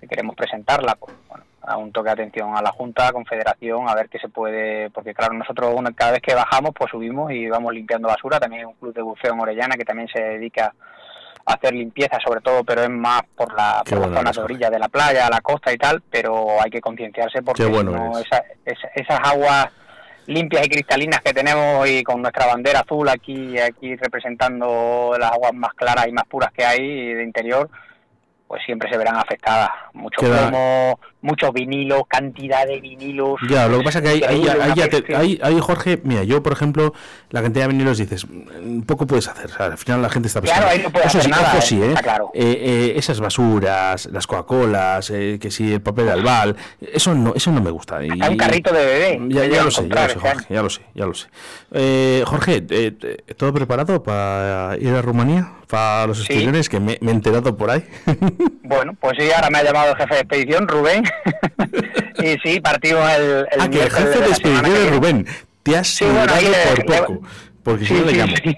si 0.00 0.06
queremos 0.06 0.34
presentarla, 0.36 0.94
pues 0.96 1.14
bueno, 1.28 1.44
a 1.62 1.76
un 1.76 1.92
toque 1.92 2.08
de 2.08 2.12
atención 2.14 2.56
a 2.56 2.60
la 2.62 2.72
Junta, 2.72 3.12
Confederación, 3.12 3.88
a 3.88 3.94
ver 3.94 4.08
qué 4.08 4.18
se 4.18 4.28
puede, 4.28 4.90
porque 4.90 5.14
claro, 5.14 5.34
nosotros 5.34 5.72
una- 5.76 5.92
cada 5.92 6.12
vez 6.12 6.20
que 6.22 6.34
bajamos 6.34 6.72
pues 6.76 6.90
subimos 6.90 7.30
y 7.32 7.48
vamos 7.48 7.72
limpiando 7.72 8.08
basura, 8.08 8.40
también 8.40 8.60
hay 8.62 8.66
un 8.66 8.74
club 8.74 8.92
de 8.94 9.02
buceo 9.02 9.32
en 9.32 9.40
Orellana 9.40 9.76
que 9.76 9.84
también 9.84 10.08
se 10.08 10.20
dedica 10.20 10.74
a 11.46 11.54
hacer 11.54 11.72
limpieza 11.72 12.18
sobre 12.24 12.40
todo, 12.40 12.62
pero 12.64 12.82
es 12.82 12.90
más 12.90 13.22
por 13.36 13.52
la, 13.54 13.82
por 13.88 13.98
zonas 14.00 14.20
eres, 14.22 14.36
de 14.36 14.42
orilla 14.42 14.70
de 14.70 14.78
la 14.78 14.88
playa, 14.88 15.28
la 15.30 15.40
costa 15.40 15.72
y 15.72 15.76
tal, 15.78 16.02
pero 16.10 16.60
hay 16.62 16.70
que 16.70 16.80
concienciarse 16.80 17.42
porque 17.42 17.62
Qué 17.64 17.68
bueno 17.68 17.90
si 17.92 17.96
no, 17.96 18.18
eres. 18.18 18.26
esa- 18.26 18.44
esa- 18.64 18.88
esas 18.94 19.20
aguas 19.28 19.66
limpias 20.26 20.66
y 20.66 20.68
cristalinas 20.68 21.20
que 21.20 21.32
tenemos 21.32 21.88
y 21.88 22.02
con 22.02 22.22
nuestra 22.22 22.46
bandera 22.46 22.80
azul 22.80 23.08
aquí 23.08 23.58
aquí 23.58 23.96
representando 23.96 25.14
las 25.18 25.32
aguas 25.32 25.52
más 25.54 25.74
claras 25.74 26.06
y 26.08 26.12
más 26.12 26.24
puras 26.26 26.52
que 26.52 26.64
hay 26.64 27.14
de 27.14 27.24
interior 27.24 27.68
pues 28.52 28.62
siempre 28.66 28.90
se 28.90 28.98
verán 28.98 29.16
afectadas. 29.16 29.70
Mucho 29.94 30.20
plomo 30.20 31.00
muchos 31.22 31.52
vinilos 31.52 32.02
cantidad 32.08 32.66
de 32.66 32.80
vinilos 32.80 33.36
Ya, 33.48 33.68
lo 33.68 33.78
que 33.78 33.84
pasa 33.84 33.98
es 34.00 34.04
que 34.04 34.20
te- 34.20 34.26
bestia. 35.00 35.18
ahí- 35.18 35.38
ahí, 35.42 35.58
Jorge, 35.60 36.00
mira, 36.04 36.24
yo 36.24 36.42
por 36.42 36.52
ejemplo, 36.52 36.92
la 37.30 37.42
cantidad 37.42 37.64
de 37.66 37.72
vinilos 37.72 37.98
dices, 37.98 38.26
mm, 38.28 38.82
poco 38.82 39.06
puedes 39.06 39.28
hacer, 39.28 39.46
o 39.46 39.54
sea, 39.54 39.66
al 39.66 39.78
final 39.78 40.02
la 40.02 40.10
gente 40.10 40.28
está 40.28 40.40
Claro, 40.40 40.62
pescando. 40.66 40.76
ahí 40.76 40.82
no 40.84 40.90
puedes 40.90 41.06
hacer 41.06 41.22
sí, 41.22 41.30
nada, 41.30 41.58
eh, 41.58 41.62
sí, 41.62 41.82
¿eh? 41.82 41.88
está 41.88 42.02
claro. 42.02 42.30
Eh, 42.34 42.58
eh, 42.60 42.92
esas 42.96 43.20
basuras, 43.20 44.06
las 44.12 44.26
Coca-Colas, 44.26 45.10
eh, 45.10 45.38
que 45.40 45.50
si 45.50 45.72
el 45.72 45.80
papel 45.80 46.06
de 46.06 46.12
albal, 46.12 46.56
eso 46.80 47.14
no, 47.14 47.32
eso 47.34 47.50
no 47.52 47.62
me 47.62 47.70
gusta. 47.70 48.04
Y- 48.04 48.10
Hasta 48.10 48.30
un 48.30 48.36
carrito 48.36 48.72
de 48.72 48.84
bebé 48.84 49.20
Ya, 49.28 49.42
que 49.42 49.50
ya 49.50 49.62
lo 49.64 49.70
sé, 49.70 49.88
ya 49.88 49.94
lo 49.94 50.00
sé, 50.00 50.06
este 50.06 50.18
Jorge, 50.20 50.46
ya 50.54 50.62
lo 50.62 50.70
sé, 50.70 50.80
ya 50.94 51.06
lo 51.06 51.14
sé. 51.14 51.28
Eh, 51.72 52.24
Jorge, 52.26 52.60
¿todo 53.36 53.52
preparado 53.54 54.02
para 54.02 54.76
ir 54.80 54.88
a 54.94 55.02
Rumanía? 55.02 55.52
Para 55.68 56.06
los 56.08 56.18
Sí. 56.18 56.24
exteriores, 56.24 56.68
que 56.68 56.80
me, 56.80 56.98
me 57.00 57.12
he 57.12 57.14
enterado 57.14 57.56
por 57.56 57.70
ahí. 57.70 57.84
Bueno, 58.64 58.94
pues 58.98 59.18
sí, 59.18 59.30
ahora 59.30 59.50
me 59.50 59.58
ha 59.58 59.64
llamado 59.64 59.90
el 59.90 59.96
jefe 59.98 60.14
de 60.14 60.20
expedición, 60.22 60.66
Rubén. 60.66 61.04
y 62.22 62.38
sí, 62.38 62.60
partimos 62.60 63.08
el, 63.12 63.46
el 63.50 63.60
ah, 63.60 63.68
que 63.70 63.82
el 63.82 63.90
jefe 63.90 64.18
de 64.18 64.24
que 64.26 64.30
es 64.32 64.42
viene. 64.42 64.90
Rubén. 64.90 65.26
Te 65.62 65.76
has 65.76 65.86
Sí, 65.88 66.04
bueno, 66.04 66.32
por 66.32 66.78
le- 66.78 66.84
poco. 67.06 67.20
Porque 67.62 67.84
si 67.84 67.94
Sí, 67.94 68.00
no 68.00 68.06
le 68.06 68.12
llamo. 68.12 68.34
sí. 68.42 68.56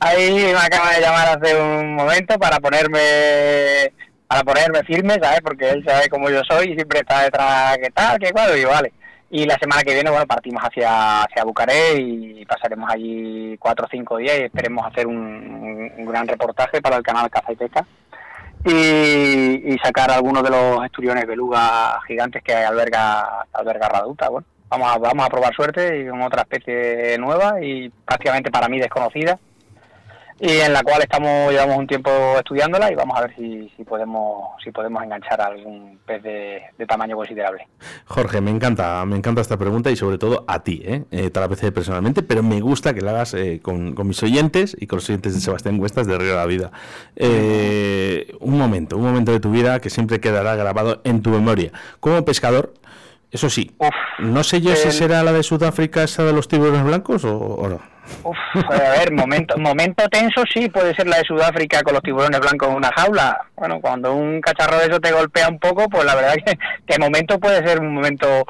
Ahí 0.00 0.30
me 0.32 0.54
acaba 0.58 0.90
de 0.92 1.00
llamar 1.00 1.28
hace 1.42 1.60
un 1.60 1.94
momento 1.94 2.38
para 2.38 2.58
ponerme 2.60 3.92
para 4.28 4.42
ponerme 4.42 4.82
firme, 4.82 5.14
¿sabes? 5.22 5.40
Porque 5.40 5.70
él 5.70 5.84
sabe 5.86 6.08
cómo 6.08 6.28
yo 6.28 6.42
soy 6.48 6.72
y 6.72 6.74
siempre 6.74 6.98
está 7.00 7.22
detrás, 7.22 7.78
¿qué 7.80 7.90
tal? 7.90 8.18
¿Qué 8.18 8.32
cuadro? 8.32 8.56
Y 8.56 8.62
yo, 8.62 8.68
vale. 8.70 8.92
Y 9.30 9.44
la 9.44 9.56
semana 9.58 9.82
que 9.82 9.94
viene, 9.94 10.10
bueno, 10.10 10.26
partimos 10.26 10.62
hacia, 10.64 11.22
hacia 11.22 11.44
Bucarest 11.44 11.98
y 11.98 12.44
pasaremos 12.44 12.90
allí 12.92 13.56
cuatro 13.58 13.86
o 13.86 13.88
cinco 13.90 14.16
días 14.18 14.36
y 14.38 14.42
esperemos 14.42 14.84
hacer 14.86 15.06
un, 15.06 15.92
un 15.96 16.06
gran 16.06 16.26
reportaje 16.28 16.80
para 16.82 16.96
el 16.96 17.02
canal 17.02 17.30
Caza 17.30 17.52
y 17.52 17.56
Pesca 17.56 17.86
y, 18.64 19.74
y 19.74 19.78
sacar 19.78 20.10
algunos 20.10 20.42
de 20.42 20.50
los 20.50 20.84
esturiones 20.84 21.26
beluga 21.26 22.00
gigantes 22.06 22.42
que 22.42 22.54
alberga, 22.54 23.46
alberga 23.52 23.88
Raduta. 23.88 24.28
Bueno, 24.28 24.46
vamos 24.68 24.88
a, 24.92 24.98
vamos 24.98 25.26
a 25.26 25.30
probar 25.30 25.54
suerte 25.54 26.00
y 26.00 26.08
con 26.08 26.22
otra 26.22 26.42
especie 26.42 27.18
nueva 27.18 27.62
y 27.62 27.88
prácticamente 28.04 28.50
para 28.50 28.68
mí 28.68 28.78
desconocida 28.78 29.38
y 30.38 30.50
en 30.50 30.72
la 30.72 30.82
cual 30.82 31.02
estamos 31.02 31.50
llevamos 31.50 31.78
un 31.78 31.86
tiempo 31.86 32.10
estudiándola 32.36 32.92
y 32.92 32.94
vamos 32.94 33.18
a 33.18 33.22
ver 33.22 33.34
si, 33.36 33.72
si 33.76 33.84
podemos 33.84 34.50
si 34.62 34.70
podemos 34.70 35.02
enganchar 35.02 35.40
a 35.40 35.46
algún 35.46 35.98
pez 36.04 36.22
de, 36.22 36.62
de 36.76 36.86
tamaño 36.86 37.16
considerable. 37.16 37.66
Jorge, 38.04 38.40
me 38.40 38.50
encanta, 38.50 39.04
me 39.06 39.16
encanta 39.16 39.40
esta 39.40 39.56
pregunta 39.56 39.90
y 39.90 39.96
sobre 39.96 40.18
todo 40.18 40.44
a 40.46 40.62
ti, 40.62 40.82
¿eh? 40.84 41.04
Eh, 41.10 41.30
te 41.30 41.40
la 41.40 41.48
PC 41.48 41.72
personalmente, 41.72 42.22
pero 42.22 42.42
me 42.42 42.60
gusta 42.60 42.92
que 42.92 43.00
la 43.00 43.12
hagas 43.12 43.34
eh, 43.34 43.60
con, 43.62 43.94
con 43.94 44.08
mis 44.08 44.22
oyentes 44.22 44.76
y 44.78 44.86
con 44.86 44.98
los 44.98 45.08
oyentes 45.08 45.34
de 45.34 45.40
Sebastián 45.40 45.78
Cuestas 45.78 46.06
de 46.06 46.18
Río 46.18 46.30
de 46.30 46.36
la 46.36 46.46
Vida. 46.46 46.70
Eh, 47.16 48.34
un 48.40 48.58
momento, 48.58 48.96
un 48.96 49.04
momento 49.04 49.32
de 49.32 49.40
tu 49.40 49.50
vida 49.50 49.80
que 49.80 49.90
siempre 49.90 50.20
quedará 50.20 50.54
grabado 50.56 51.00
en 51.04 51.22
tu 51.22 51.30
memoria. 51.30 51.72
Como 52.00 52.24
pescador, 52.24 52.74
eso 53.30 53.48
sí, 53.50 53.74
no 54.18 54.44
sé 54.44 54.60
yo 54.60 54.76
si 54.76 54.92
será 54.92 55.22
la 55.22 55.32
de 55.32 55.42
Sudáfrica 55.42 56.02
esa 56.02 56.24
de 56.24 56.32
los 56.32 56.48
tiburones 56.48 56.84
blancos 56.84 57.24
o, 57.24 57.36
o 57.36 57.68
no. 57.68 57.95
Uf, 58.22 58.36
a 58.70 58.98
ver, 58.98 59.12
momento, 59.12 59.58
momento 59.58 60.08
tenso 60.08 60.42
sí, 60.52 60.68
puede 60.68 60.94
ser 60.94 61.06
la 61.06 61.18
de 61.18 61.24
Sudáfrica 61.24 61.82
con 61.82 61.94
los 61.94 62.02
tiburones 62.02 62.40
blancos 62.40 62.68
en 62.68 62.76
una 62.76 62.90
jaula. 62.96 63.46
Bueno, 63.56 63.80
cuando 63.80 64.14
un 64.14 64.40
cacharro 64.40 64.78
de 64.78 64.86
eso 64.86 65.00
te 65.00 65.12
golpea 65.12 65.48
un 65.48 65.58
poco, 65.58 65.88
pues 65.88 66.04
la 66.04 66.14
verdad 66.14 66.34
que, 66.44 66.58
que 66.86 66.98
momento 66.98 67.38
puede 67.38 67.66
ser 67.66 67.80
un 67.80 67.94
momento 67.94 68.44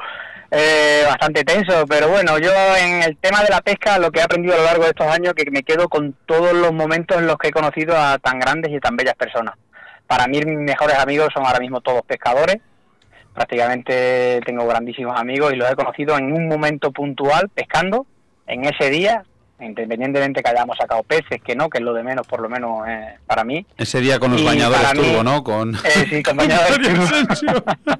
eh, 0.51 1.03
bastante 1.05 1.43
tenso. 1.43 1.85
Pero 1.87 2.09
bueno, 2.09 2.37
yo 2.39 2.51
en 2.79 3.03
el 3.03 3.17
tema 3.17 3.43
de 3.43 3.49
la 3.49 3.61
pesca, 3.61 3.99
lo 3.99 4.11
que 4.11 4.19
he 4.19 4.23
aprendido 4.23 4.55
a 4.55 4.57
lo 4.57 4.63
largo 4.63 4.83
de 4.83 4.89
estos 4.89 5.07
años, 5.07 5.33
que 5.33 5.49
me 5.51 5.63
quedo 5.63 5.89
con 5.89 6.15
todos 6.25 6.53
los 6.53 6.73
momentos 6.73 7.17
en 7.17 7.27
los 7.27 7.37
que 7.37 7.49
he 7.49 7.51
conocido 7.51 7.97
a 7.97 8.17
tan 8.17 8.39
grandes 8.39 8.71
y 8.71 8.79
tan 8.79 8.95
bellas 8.95 9.15
personas. 9.15 9.55
Para 10.07 10.27
mí 10.27 10.39
mis 10.45 10.57
mejores 10.57 10.97
amigos 10.97 11.29
son 11.33 11.45
ahora 11.45 11.59
mismo 11.59 11.81
todos 11.81 12.01
pescadores. 12.03 12.57
Prácticamente 13.33 14.39
tengo 14.45 14.65
grandísimos 14.65 15.19
amigos 15.19 15.53
y 15.53 15.57
los 15.57 15.69
he 15.69 15.75
conocido 15.75 16.17
en 16.17 16.31
un 16.31 16.47
momento 16.47 16.91
puntual 16.91 17.49
pescando, 17.49 18.07
en 18.47 18.65
ese 18.65 18.89
día, 18.89 19.23
independientemente 19.59 20.41
que 20.43 20.49
hayamos 20.49 20.77
sacado 20.77 21.03
peces, 21.03 21.41
que 21.43 21.55
no, 21.55 21.69
que 21.69 21.79
es 21.79 21.83
lo 21.83 21.93
de 21.93 22.03
menos, 22.03 22.25
por 22.27 22.41
lo 22.41 22.49
menos 22.49 22.87
eh, 22.87 23.15
para 23.25 23.43
mí. 23.43 23.65
Ese 23.77 23.99
día 24.01 24.19
con 24.19 24.31
los 24.31 24.41
Y 24.41 24.45
bañadores 24.45 24.93
mí- 24.95 25.01
turbo, 25.01 25.23
¿no? 25.23 25.43
Con... 25.43 25.75
Eh, 25.75 26.07
sí, 26.09 26.23
con 26.23 26.37
bañadores 26.37 26.79
turbo. 26.81 27.03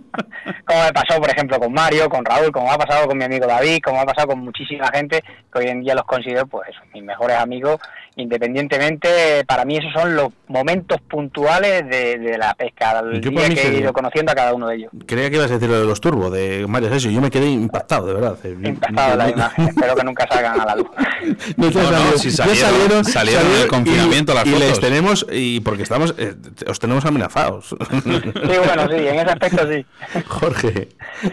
como 0.66 0.84
me 0.84 0.94
pasó, 0.94 1.20
por 1.20 1.30
ejemplo, 1.30 1.60
con 1.60 1.74
Mario, 1.74 2.10
con 2.10 2.24
Raúl, 2.26 2.52
como 2.52 2.68
me 2.68 2.74
ha 2.74 2.78
pasado 2.78 3.08
con 3.08 3.18
mi 3.18 3.24
amigo 3.24 3.46
David, 3.48 3.80
como 3.84 3.98
me 3.98 4.04
ha 4.04 4.06
pasado 4.06 4.28
con 4.28 4.40
muchísima 4.40 4.90
gente 4.94 5.24
que 5.52 5.60
hoy 5.60 5.68
en 5.68 5.82
día 5.82 5.96
los 5.96 6.06
considero, 6.06 6.46
pues, 6.48 6.70
mis 6.94 7.04
mejores 7.04 7.38
amigos. 7.38 7.80
Independientemente, 8.20 9.46
para 9.46 9.64
mí 9.64 9.78
esos 9.78 9.94
son 9.94 10.16
los 10.16 10.30
momentos 10.48 11.00
puntuales 11.02 11.88
de, 11.88 12.18
de 12.18 12.38
la 12.38 12.56
pesca, 12.56 13.00
el 13.00 13.22
Yo 13.22 13.30
día 13.30 13.48
que 13.50 13.62
he 13.68 13.80
ido 13.80 13.94
conociendo 13.94 14.32
a 14.32 14.36
cada 14.36 14.54
uno 14.56 14.68
de 14.68 14.76
ellos. 14.78 14.92
Creía 15.06 15.30
que 15.30 15.36
ibas 15.36 15.52
a 15.52 15.54
decir 15.54 15.70
lo 15.70 15.80
de 15.80 15.86
los 15.86 16.02
turbos 16.02 16.32
de 16.32 16.66
Mario 16.68 16.90
Sesio. 16.90 17.12
Yo 17.12 17.22
me 17.22 17.30
quedé 17.30 17.48
impactado, 17.48 18.08
de 18.08 18.14
verdad. 18.16 18.36
Impactado 18.44 19.16
la 19.18 19.30
imagen, 19.30 19.68
espero 19.68 19.96
que 19.96 20.04
nunca 20.04 20.28
salgan 20.32 20.60
a 20.60 20.66
la 20.66 20.76
luz. 20.78 20.88
No, 21.56 21.70
No, 21.70 21.82
no, 21.82 21.88
salieron, 21.90 22.20
si 22.20 22.32
salieron- 22.32 23.06
salieron 23.06 23.46
en 23.46 23.52
el 23.62 23.66
y- 23.66 23.68
confinamiento 23.68 24.34
las 24.34 24.46
y, 24.46 24.50
les 24.52 24.64
fotos. 24.64 24.80
tenemos 24.80 25.26
y 25.32 25.60
porque 25.62 25.84
estamos 25.84 26.14
eh, 26.18 26.36
os 26.68 26.80
tenemos 26.80 27.06
amenazados 27.06 27.68
Sí, 27.70 28.10
bueno, 28.66 28.88
sí, 28.90 28.96
en 29.08 29.16
ese 29.20 29.30
aspecto 29.32 29.68
sí. 29.72 29.86
Jorge 30.28 30.90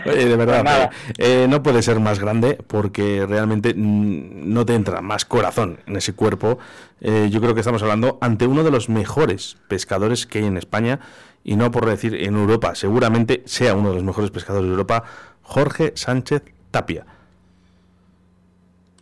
oye, 0.06 0.24
de 0.26 0.36
verdad 0.36 0.62
Pues 0.62 0.64
nada. 0.64 0.90
eh, 1.18 1.46
no 1.48 1.62
puede 1.62 1.82
ser 1.82 1.98
más 2.00 2.20
grande 2.20 2.58
porque 2.66 3.26
realmente 3.26 3.74
no 3.76 4.64
te 4.66 4.74
entra 4.74 5.00
más 5.00 5.24
corazón 5.24 5.80
en 5.86 5.96
ese 5.96 6.12
cuerpo 6.14 6.58
Eh, 7.00 7.28
yo 7.30 7.40
creo 7.40 7.52
que 7.54 7.60
estamos 7.60 7.82
hablando 7.82 8.16
ante 8.22 8.46
uno 8.46 8.62
de 8.64 8.70
los 8.70 8.88
mejores 8.88 9.56
pescadores 9.68 10.26
que 10.26 10.38
hay 10.38 10.46
en 10.46 10.56
España 10.56 11.00
y 11.42 11.56
no 11.56 11.70
por 11.70 11.84
decir 11.86 12.14
en 12.14 12.34
Europa 12.36 12.74
seguramente 12.74 13.42
sea 13.46 13.74
uno 13.74 13.90
de 13.90 13.96
los 13.96 14.04
mejores 14.04 14.30
pescadores 14.30 14.66
de 14.66 14.70
Europa 14.70 15.02
Jorge 15.42 15.92
Sánchez 15.96 16.42
Tapia 16.70 17.04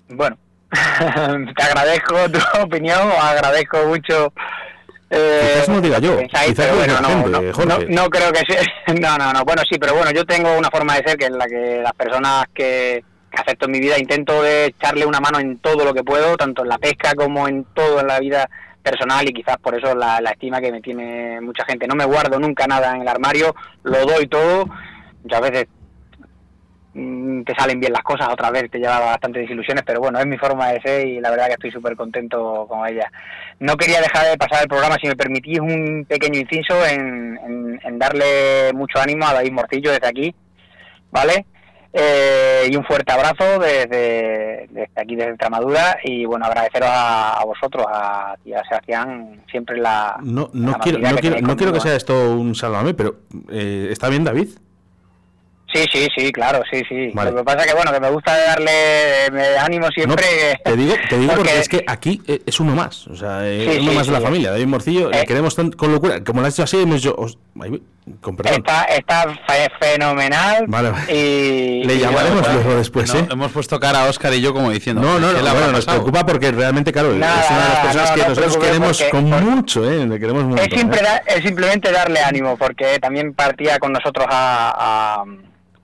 Bueno, 0.08 0.36
te 1.56 1.62
agradezco 1.62 2.16
tu 2.30 2.38
opinión, 2.62 3.08
os 3.10 3.24
agradezco 3.24 3.78
mucho. 3.86 4.32
Eh, 5.10 5.50
Quizás 5.54 5.68
no 5.68 5.80
diga 5.82 5.98
yo, 5.98 6.16
pensáis, 6.16 6.50
quizás 6.52 6.64
pero 6.66 6.76
bueno, 6.78 7.00
no, 7.02 7.08
gente, 7.08 7.28
no, 7.30 7.52
Jorge. 7.52 7.66
no- 7.90 8.02
no 8.04 8.08
creo 8.10 8.32
que 8.32 8.40
sea. 8.50 8.62
No, 9.00 9.18
no, 9.18 9.32
no. 9.32 9.44
Bueno, 9.44 9.62
sí, 9.70 9.78
pero 9.78 9.94
bueno, 9.94 10.10
yo 10.10 10.24
tengo 10.24 10.56
una 10.56 10.70
forma 10.70 10.96
de 10.96 11.04
ser 11.06 11.18
que 11.18 11.26
es 11.26 11.30
la 11.30 11.46
que 11.46 11.80
las 11.82 11.92
personas 11.92 12.46
que, 12.54 13.04
que 13.30 13.40
acepto 13.42 13.66
en 13.66 13.72
mi 13.72 13.80
vida 13.80 13.98
intento 13.98 14.42
de 14.42 14.66
echarle 14.66 15.04
una 15.04 15.20
mano 15.20 15.38
en 15.38 15.58
todo 15.58 15.84
lo 15.84 15.92
que 15.92 16.02
puedo, 16.02 16.36
tanto 16.36 16.62
en 16.62 16.68
la 16.68 16.78
pesca 16.78 17.14
como 17.14 17.46
en 17.46 17.64
todo 17.74 18.00
en 18.00 18.06
la 18.06 18.18
vida 18.20 18.48
personal 18.82 19.28
y 19.28 19.32
quizás 19.34 19.58
por 19.58 19.76
eso 19.78 19.94
la, 19.94 20.20
la 20.20 20.30
estima 20.30 20.60
que 20.60 20.72
me 20.72 20.80
tiene 20.80 21.40
mucha 21.42 21.64
gente. 21.66 21.86
No 21.86 21.94
me 21.94 22.04
guardo 22.06 22.38
nunca 22.40 22.66
nada 22.66 22.94
en 22.96 23.02
el 23.02 23.08
armario, 23.08 23.54
lo 23.84 24.04
doy 24.06 24.26
todo. 24.28 24.66
Muchas 25.22 25.40
veces 25.42 25.66
te 26.94 27.54
salen 27.56 27.80
bien 27.80 27.92
las 27.92 28.02
cosas, 28.02 28.28
otra 28.30 28.50
vez 28.50 28.70
te 28.70 28.78
lleva 28.78 28.98
bastante 29.00 29.38
desilusiones, 29.40 29.82
pero 29.86 30.00
bueno, 30.00 30.18
es 30.18 30.26
mi 30.26 30.36
forma 30.36 30.68
de 30.68 30.80
ser 30.82 31.06
y 31.06 31.20
la 31.20 31.30
verdad 31.30 31.46
que 31.46 31.52
estoy 31.54 31.70
súper 31.70 31.96
contento 31.96 32.66
con 32.68 32.86
ella. 32.86 33.10
No 33.60 33.76
quería 33.76 34.00
dejar 34.00 34.26
de 34.30 34.36
pasar 34.36 34.62
el 34.62 34.68
programa, 34.68 34.96
si 35.00 35.08
me 35.08 35.16
permitís 35.16 35.58
un 35.58 36.04
pequeño 36.08 36.38
inciso 36.40 36.84
en, 36.86 37.38
en- 37.46 37.80
en 37.82 37.98
darle 37.98 38.72
mucho 38.74 38.98
ánimo 39.00 39.26
a 39.26 39.32
David 39.34 39.52
Morcillo 39.52 39.90
desde 39.90 40.06
aquí, 40.06 40.34
¿vale? 41.10 41.46
Eh, 41.94 42.68
y 42.70 42.76
un 42.76 42.84
fuerte 42.84 43.12
abrazo 43.12 43.58
desde, 43.58 44.66
desde 44.70 44.90
aquí, 44.96 45.14
desde 45.14 45.30
Extremadura, 45.32 45.98
y 46.02 46.24
bueno, 46.24 46.46
agradeceros 46.46 46.88
a, 46.90 47.34
a 47.40 47.44
vosotros, 47.44 47.84
a 47.86 48.34
ti, 48.42 48.54
a 48.54 48.62
Sebastián, 48.64 49.42
siempre 49.50 49.76
la... 49.78 50.16
no 50.22 50.48
no 50.54 50.70
la 50.72 50.78
quiero 50.78 50.98
no 51.00 51.08
que 51.16 51.20
quiero, 51.20 51.36
no 51.40 51.56
quiero 51.56 51.72
que 51.72 51.78
conmigo. 51.78 51.80
sea 51.80 51.96
esto 51.96 52.32
un 52.34 52.54
sálvame 52.54 52.94
pero 52.94 53.16
eh, 53.50 53.88
está 53.90 54.08
bien 54.08 54.24
David 54.24 54.48
Sí, 55.72 55.84
sí, 55.92 56.08
sí, 56.16 56.32
claro, 56.32 56.62
sí, 56.70 56.82
sí. 56.88 57.10
Vale. 57.14 57.30
Lo 57.30 57.38
que 57.38 57.44
pasa 57.44 57.60
es 57.60 57.66
que, 57.68 57.74
bueno, 57.74 57.92
que 57.92 58.00
me 58.00 58.10
gusta 58.10 58.36
darle 58.36 58.70
me- 59.32 59.56
ánimo 59.58 59.88
siempre. 59.94 60.24
Te 60.64 60.76
digo, 60.76 60.94
te 61.08 61.18
digo 61.18 61.32
porque, 61.34 61.48
porque- 61.50 61.58
es 61.60 61.68
que 61.68 61.84
aquí 61.86 62.20
eh, 62.28 62.42
es 62.44 62.60
uno 62.60 62.74
más, 62.74 63.06
o 63.06 63.16
sea, 63.16 63.48
eh, 63.48 63.68
Sí, 63.72 63.78
uno 63.80 63.90
sí, 63.92 63.96
más 63.96 64.06
de 64.06 64.12
la 64.12 64.18
sí. 64.18 64.24
familia. 64.24 64.50
David 64.50 64.66
Morcillo, 64.66 65.10
le 65.10 65.20
Eh. 65.22 65.24
queremos 65.26 65.54
tan- 65.56 65.72
con 65.72 65.90
locura. 65.92 66.22
Como 66.22 66.40
lo 66.42 66.46
has 66.46 66.54
dicho 66.54 66.64
así, 66.64 66.82
hemos 66.82 66.96
dicho, 66.96 67.14
os- 67.16 67.38
ay, 67.62 67.80
con 68.20 68.36
perdón. 68.36 68.54
Está, 68.58 68.82
está 68.84 69.22
fe- 69.46 69.70
fenomenal. 69.80 70.64
Vale, 70.68 70.90
vale. 70.90 71.04
Y, 71.16 71.84
Le 71.84 71.94
y 71.94 71.98
llamaremos 72.00 72.52
luego 72.52 72.74
después, 72.74 73.14
No, 73.14 73.20
¿eh? 73.20 73.26
Hemos 73.30 73.52
puesto 73.52 73.78
cara 73.80 74.04
a 74.04 74.08
Oscar 74.10 74.34
y 74.34 74.40
yo 74.40 74.52
como 74.52 74.70
diciendo. 74.70 75.00
No, 75.00 75.18
no, 75.20 75.28
¿qué 75.28 75.38
no, 75.38 75.42
le 75.44 75.50
bueno, 75.52 75.72
nos 75.72 75.86
preocupa 75.86 76.26
porque 76.26 76.50
realmente, 76.50 76.92
claro, 76.92 77.12
Nada, 77.14 77.40
es 77.44 77.50
una 77.50 77.60
de 77.62 77.68
las 77.68 77.78
personas 77.78 78.08
no, 78.10 78.14
que 78.16 78.22
no 78.22 78.28
nosotros 78.28 78.56
queremos 78.58 78.98
porque- 78.98 79.10
con 79.10 79.30
por- 79.30 79.40
mucho, 79.42 79.90
¿eh? 79.90 80.06
Le 80.06 80.18
queremos 80.20 80.44
mucho. 80.44 80.62
Es, 80.62 80.68
simple 80.78 80.98
¿eh? 81.00 81.02
da- 81.02 81.22
es 81.26 81.42
simplemente 81.44 81.92
darle 81.92 82.20
ánimo, 82.20 82.56
porque 82.56 82.98
también 82.98 83.32
partía 83.34 83.78
con 83.78 83.92
nosotros 83.92 84.26
a, 84.28 85.20
a, 85.20 85.24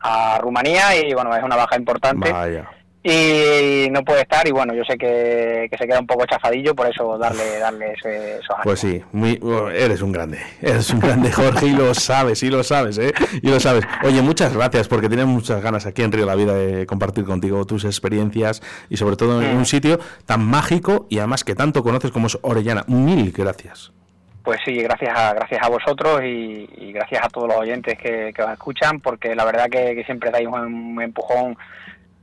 a 0.00 0.38
Rumanía 0.40 0.96
y 0.96 1.12
bueno, 1.14 1.34
es 1.34 1.42
una 1.42 1.56
baja 1.56 1.76
importante. 1.76 2.30
Vaya. 2.32 2.68
Y 3.00 3.88
no 3.90 4.02
puede 4.02 4.22
estar, 4.22 4.46
y 4.46 4.50
bueno, 4.50 4.74
yo 4.74 4.82
sé 4.84 4.98
que, 4.98 5.68
que 5.70 5.78
se 5.78 5.86
queda 5.86 6.00
un 6.00 6.06
poco 6.06 6.26
chafadillo, 6.26 6.74
por 6.74 6.88
eso 6.88 7.16
darle, 7.16 7.58
darle 7.58 7.92
ese, 7.92 8.32
esos 8.38 8.50
ánimos. 8.50 8.64
Pues 8.64 8.80
sí, 8.80 9.02
muy, 9.12 9.38
oh, 9.42 9.70
eres 9.70 10.02
un 10.02 10.12
grande, 10.12 10.38
eres 10.60 10.90
un 10.90 10.98
grande 11.00 11.30
Jorge 11.32 11.66
y 11.66 11.72
lo 11.72 11.94
sabes, 11.94 12.42
y 12.42 12.50
lo 12.50 12.62
sabes, 12.64 12.98
¿eh? 12.98 13.14
Y 13.40 13.48
lo 13.48 13.60
sabes. 13.60 13.84
Oye, 14.02 14.20
muchas 14.20 14.52
gracias 14.52 14.88
porque 14.88 15.08
tienes 15.08 15.26
muchas 15.26 15.62
ganas 15.62 15.86
aquí 15.86 16.02
en 16.02 16.10
Río 16.12 16.22
de 16.22 16.26
la 16.26 16.34
Vida 16.34 16.54
de 16.54 16.86
compartir 16.86 17.24
contigo 17.24 17.64
tus 17.64 17.84
experiencias 17.84 18.60
y 18.90 18.96
sobre 18.96 19.16
todo 19.16 19.40
en 19.40 19.54
Mm. 19.54 19.58
un 19.58 19.64
sitio 19.66 20.00
tan 20.26 20.44
mágico 20.44 21.06
y 21.08 21.18
además 21.18 21.44
que 21.44 21.54
tanto 21.54 21.82
conoces 21.84 22.10
como 22.10 22.26
es 22.26 22.36
Orellana. 22.42 22.84
Mil 22.88 23.32
gracias. 23.32 23.92
Pues 24.48 24.60
sí, 24.64 24.76
gracias 24.76 25.14
a, 25.14 25.34
gracias 25.34 25.60
a 25.62 25.68
vosotros 25.68 26.22
y, 26.24 26.66
y 26.78 26.90
gracias 26.90 27.22
a 27.22 27.28
todos 27.28 27.48
los 27.48 27.58
oyentes 27.58 27.98
que, 27.98 28.32
que 28.34 28.42
os 28.42 28.50
escuchan, 28.50 28.98
porque 28.98 29.34
la 29.34 29.44
verdad 29.44 29.68
que, 29.68 30.02
siempre 30.06 30.30
dais 30.30 30.46
un 30.46 30.98
empujón 31.02 31.54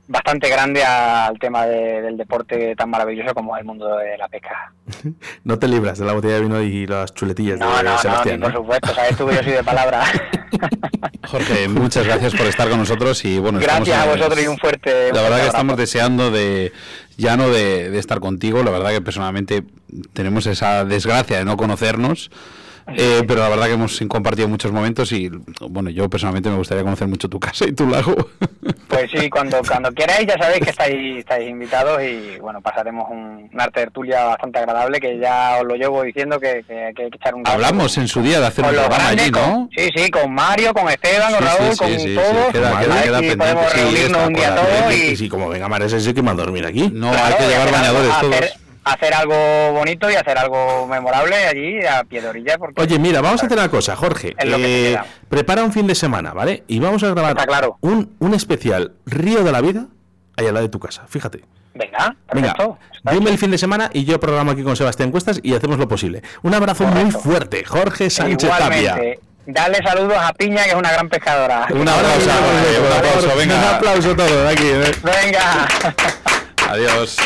bastante 0.08 0.48
grande 0.48 0.84
al 0.84 1.38
tema 1.38 1.66
de- 1.66 2.00
del 2.02 2.16
deporte 2.16 2.74
tan 2.76 2.90
maravilloso 2.90 3.34
como 3.34 3.56
el 3.56 3.64
mundo 3.64 3.96
de 3.96 4.16
la 4.18 4.28
pesca. 4.28 4.72
No 5.44 5.58
te 5.58 5.68
libras 5.68 5.98
de 5.98 6.04
la 6.04 6.12
botella 6.12 6.34
de 6.34 6.40
vino 6.42 6.60
y 6.62 6.86
las 6.86 7.14
chuletillas 7.14 7.58
No, 7.58 7.76
de 7.76 7.82
no, 7.84 7.92
no, 7.92 7.98
Sebastián. 7.98 8.40
por 8.40 8.52
¿no? 8.52 8.58
supuesto, 8.60 8.94
sabes 8.94 9.16
tú 9.16 9.26
que 9.26 9.34
yo 9.36 9.42
soy 9.42 9.52
de 9.52 9.64
palabra. 9.64 10.04
Jorge, 11.26 11.68
muchas 11.68 12.04
gracias 12.06 12.34
por 12.34 12.46
estar 12.46 12.68
con 12.68 12.78
nosotros 12.78 13.24
y 13.24 13.38
bueno, 13.38 13.58
estamos 13.60 13.86
gracias 13.88 14.06
a 14.06 14.10
vosotros 14.10 14.42
y 14.42 14.46
un 14.46 14.58
fuerte. 14.58 14.90
un 14.90 14.96
La 14.96 15.20
fuerte 15.20 15.22
verdad 15.22 15.40
que 15.40 15.46
estamos 15.48 15.76
deseando 15.76 16.30
de 16.30 16.72
ya 17.16 17.36
no 17.36 17.48
de, 17.50 17.90
de 17.90 17.98
estar 17.98 18.20
contigo, 18.20 18.62
la 18.62 18.70
verdad 18.70 18.90
que 18.90 19.00
personalmente 19.00 19.64
tenemos 20.12 20.46
esa 20.46 20.84
desgracia 20.84 21.38
de 21.38 21.44
no 21.44 21.56
conocernos. 21.56 22.30
Eh, 22.88 23.22
pero 23.26 23.40
la 23.42 23.48
verdad 23.48 23.66
que 23.66 23.72
hemos 23.72 23.98
compartido 24.08 24.48
muchos 24.48 24.70
momentos 24.72 25.10
y 25.12 25.30
bueno, 25.68 25.90
yo 25.90 26.08
personalmente 26.08 26.48
me 26.50 26.56
gustaría 26.56 26.84
conocer 26.84 27.08
mucho 27.08 27.28
tu 27.28 27.40
casa 27.40 27.66
y 27.66 27.72
tu 27.72 27.86
lago. 27.88 28.14
Pues 28.88 29.10
sí, 29.10 29.28
cuando, 29.28 29.58
cuando 29.66 29.90
queráis 29.92 30.26
ya 30.26 30.38
sabéis 30.40 30.60
que 30.64 30.70
estáis, 30.70 31.18
estáis 31.18 31.50
invitados 31.50 32.00
y 32.02 32.38
bueno, 32.40 32.60
pasaremos 32.62 33.08
un, 33.10 33.50
una 33.52 33.68
tertulia 33.68 34.24
bastante 34.24 34.58
agradable 34.60 35.00
que 35.00 35.18
ya 35.18 35.58
os 35.60 35.66
lo 35.66 35.74
llevo 35.74 36.02
diciendo 36.02 36.38
que, 36.40 36.64
que- 36.66 36.92
que 36.96 37.02
hay 37.04 37.10
que 37.10 37.16
echar 37.16 37.34
un 37.34 37.42
Hablamos 37.46 37.98
en 37.98 38.08
su 38.08 38.22
día 38.22 38.40
de 38.40 38.46
hacer 38.46 38.64
un 38.64 38.72
los 38.74 38.80
programa 38.84 39.04
grandes, 39.04 39.22
allí, 39.24 39.32
con- 39.32 39.42
¿no? 39.50 39.68
sí, 39.76 39.88
sí, 39.94 40.10
con 40.10 40.32
Mario, 40.32 40.72
con 40.72 40.88
Esteban, 40.88 41.32
con 41.34 41.42
Sí, 41.42 41.44
Raúl, 41.58 41.72
sí, 41.72 41.78
con 41.78 41.88
sí, 41.88 41.98
sí, 41.98 42.04
sí, 42.08 42.14
todos. 42.14 42.52
queda- 42.52 42.52
queda- 42.52 42.94
ver 42.94 43.02
queda 43.02 43.18
si 43.18 43.26
pendiente. 43.26 43.36
podemos 43.36 43.72
Sí, 43.72 43.80
reunirnos 43.80 44.26
un 44.26 44.32
día 44.32 44.54
todos 44.54 44.94
Y 44.94 45.02
y 45.02 45.16
si 45.16 45.28
como 45.28 45.48
venga 45.48 45.68
Mares 45.68 45.92
ese 45.92 46.14
que 46.14 46.20
van 46.22 46.38
a 46.40 46.42
dormir 46.42 46.64
aquí. 46.64 46.90
No, 46.92 47.10
claro, 47.10 47.26
hay 47.26 47.34
que 47.44 47.48
llevar 47.52 47.72
bañadores 47.72 48.10
hacer, 48.12 48.30
todos. 48.30 48.65
Hacer 48.86 49.12
algo 49.14 49.72
bonito 49.72 50.10
y 50.10 50.14
hacer 50.14 50.38
algo 50.38 50.86
memorable 50.86 51.36
allí 51.36 51.84
a 51.84 52.04
pie 52.04 52.22
de 52.22 52.28
orilla. 52.28 52.56
Porque, 52.56 52.80
Oye, 52.80 52.98
mira, 52.98 53.20
vamos 53.20 53.42
a 53.42 53.46
hacer 53.46 53.58
una 53.58 53.68
cosa, 53.68 53.96
Jorge. 53.96 54.34
Eh, 54.38 54.96
prepara 55.28 55.64
un 55.64 55.72
fin 55.72 55.86
de 55.86 55.94
semana, 55.94 56.32
¿vale? 56.32 56.62
Y 56.68 56.78
vamos 56.78 57.02
a 57.02 57.08
grabar 57.10 57.32
Está 57.32 57.46
claro. 57.46 57.76
un, 57.80 58.14
un 58.20 58.34
especial 58.34 58.92
Río 59.04 59.42
de 59.42 59.52
la 59.52 59.60
Vida 59.60 59.86
allá 60.36 60.48
al 60.48 60.54
lado 60.54 60.66
de 60.66 60.70
tu 60.70 60.78
casa. 60.78 61.04
Fíjate. 61.08 61.42
Venga, 61.74 62.16
Venga, 62.32 62.54
perfecto. 62.54 62.78
Está 62.94 63.10
dime 63.12 63.30
el 63.30 63.38
fin 63.38 63.50
de 63.50 63.58
semana 63.58 63.90
y 63.92 64.04
yo 64.04 64.18
programo 64.18 64.52
aquí 64.52 64.62
con 64.62 64.76
Sebastián 64.76 65.10
Cuestas 65.10 65.40
y 65.42 65.54
hacemos 65.54 65.78
lo 65.78 65.86
posible. 65.88 66.22
Un 66.42 66.54
abrazo 66.54 66.84
muy 66.84 67.10
fuerte, 67.10 67.64
Jorge 67.64 68.08
Sánchez 68.08 68.48
Tapia. 68.48 68.80
Igualmente. 68.80 69.20
Dale 69.46 69.78
saludos 69.86 70.16
a 70.18 70.32
Piña, 70.32 70.64
que 70.64 70.70
es 70.70 70.74
una 70.74 70.90
gran 70.90 71.08
pescadora. 71.08 71.66
Un 71.70 71.76
eh, 71.76 71.82
un 71.82 71.88
aplauso, 71.88 73.36
venga. 73.36 73.54
Un 73.56 73.64
aplauso 73.74 74.16
todo 74.16 74.48
aquí. 74.48 74.66
¿eh? 74.66 74.90
Venga. 75.02 75.68
Adiós. 76.68 77.16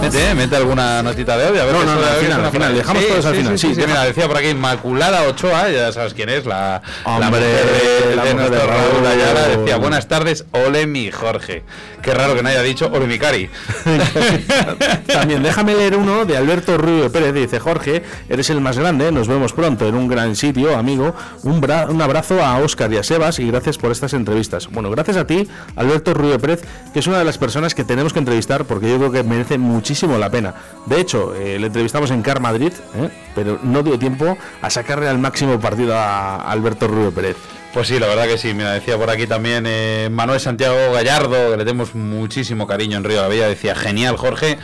Mete, 0.02 0.30
eh, 0.32 0.36
mete 0.36 0.56
alguna 0.56 1.02
notita 1.04 1.38
de 1.38 1.48
audio. 1.48 1.62
A 1.62 1.66
ver 1.66 1.74
No, 1.76 1.84
no, 1.86 1.96
no, 1.96 2.08
al 2.08 2.16
final, 2.18 2.46
al 2.46 2.52
final, 2.52 2.76
dejamos 2.76 3.08
todos 3.08 3.26
al 3.26 3.36
final, 3.36 3.60
sí, 3.60 3.74
Sí, 3.76 3.82
mira, 3.86 4.04
decía 4.06 4.28
por 4.28 4.38
aquí 4.38 4.48
Inmaculada 4.50 5.24
Ochoa, 5.24 5.70
ya 5.70 5.92
sabes 5.92 6.14
quién 6.14 6.30
es, 6.30 6.46
la, 6.46 6.82
la 7.06 7.12
Hombre, 7.16 7.30
mujer 7.42 8.10
de, 8.10 8.16
la 8.16 8.24
de 8.26 8.34
mujer 8.34 8.50
nuestro 8.50 8.60
de 8.60 8.68
Raúl. 8.68 9.06
Ayala. 9.08 9.58
Decía, 9.58 9.78
buenas 9.78 10.08
tardes, 10.08 10.46
ole 10.52 10.86
mi 10.88 11.12
Jorge. 11.12 11.64
Qué 12.02 12.14
raro 12.14 12.36
que 12.36 12.44
no 12.44 12.50
haya 12.50 12.62
dicho 12.62 12.90
ole 12.94 13.08
mi 13.08 13.18
Cari. 13.20 13.50
También 15.08 15.44
déjame 15.44 15.74
leer 15.76 15.96
uno 15.98 16.26
de 16.26 16.38
Alberto 16.38 16.78
Rubio 16.78 17.12
Pérez. 17.12 17.34
Dice 17.34 17.60
Jorge, 17.60 18.04
eres 18.30 18.50
el 18.50 18.62
más 18.62 18.78
grande. 18.78 19.12
Nos 19.12 19.28
vemos 19.28 19.54
pronto 19.54 19.88
en 19.88 19.96
un 19.96 20.08
gran 20.08 20.36
sitio, 20.36 20.78
amigo. 20.78 21.14
Un, 21.44 21.62
bra- 21.62 21.90
un 21.90 22.02
abrazo 22.02 22.44
a 22.44 22.58
Óscar 22.60 22.92
y 22.94 22.98
a 22.98 23.04
Sebas 23.04 23.40
y 23.40 23.48
gracias 23.48 23.78
por 23.78 23.92
estas 23.92 24.14
entrevistas. 24.14 24.70
Bueno, 24.72 24.90
gracias 24.92 25.18
a 25.18 25.26
ti, 25.28 25.48
Alberto 25.76 26.14
Rubio 26.14 26.40
Pérez, 26.40 26.62
que 26.94 27.00
es 27.00 27.08
una 27.08 27.18
de 27.20 27.26
las 27.26 27.38
personas 27.38 27.76
que 27.76 27.84
tenemos 27.84 28.14
que 28.14 28.20
entrevistar 28.20 28.66
porque 28.66 28.90
yo 28.90 28.98
creo 28.98 29.12
que 29.12 29.24
merece 29.24 29.58
muchísimo 29.68 30.18
la 30.18 30.30
pena. 30.30 30.54
De 30.86 31.00
hecho, 31.00 31.36
eh, 31.36 31.60
le 31.60 31.68
entrevistamos 31.68 32.12
en 32.12 32.22
Car 32.22 32.40
Madrid, 32.40 32.74
¿eh? 32.96 33.10
pero 33.36 33.60
no 33.64 33.84
dio 33.84 34.00
tiempo 34.00 34.38
a 34.62 34.70
sacarle 34.70 35.08
al 35.08 35.20
máximo 35.20 35.60
partido 35.60 35.96
a 35.96 36.50
Alberto 36.50 36.88
Rubio 36.88 37.12
Pérez. 37.12 37.38
Pues 37.74 37.90
sí, 37.90 38.00
la 38.00 38.08
verdad 38.08 38.26
que 38.26 38.38
sí. 38.38 38.54
Mira, 38.54 38.72
decía 38.72 38.98
por 38.98 39.10
aquí 39.10 39.28
también 39.28 39.66
eh, 39.68 40.10
Manuel 40.12 40.40
Santiago 40.40 40.94
Gallardo, 40.94 41.52
que 41.52 41.58
le 41.58 41.64
tenemos 41.66 41.94
muchísimo 41.94 42.66
cariño 42.66 42.98
en 42.98 43.04
Río 43.04 43.18
de 43.18 43.22
la 43.22 43.28
Vida. 43.28 43.48
Decía, 43.48 43.76
genial, 43.76 44.18
Jorge. 44.18 44.58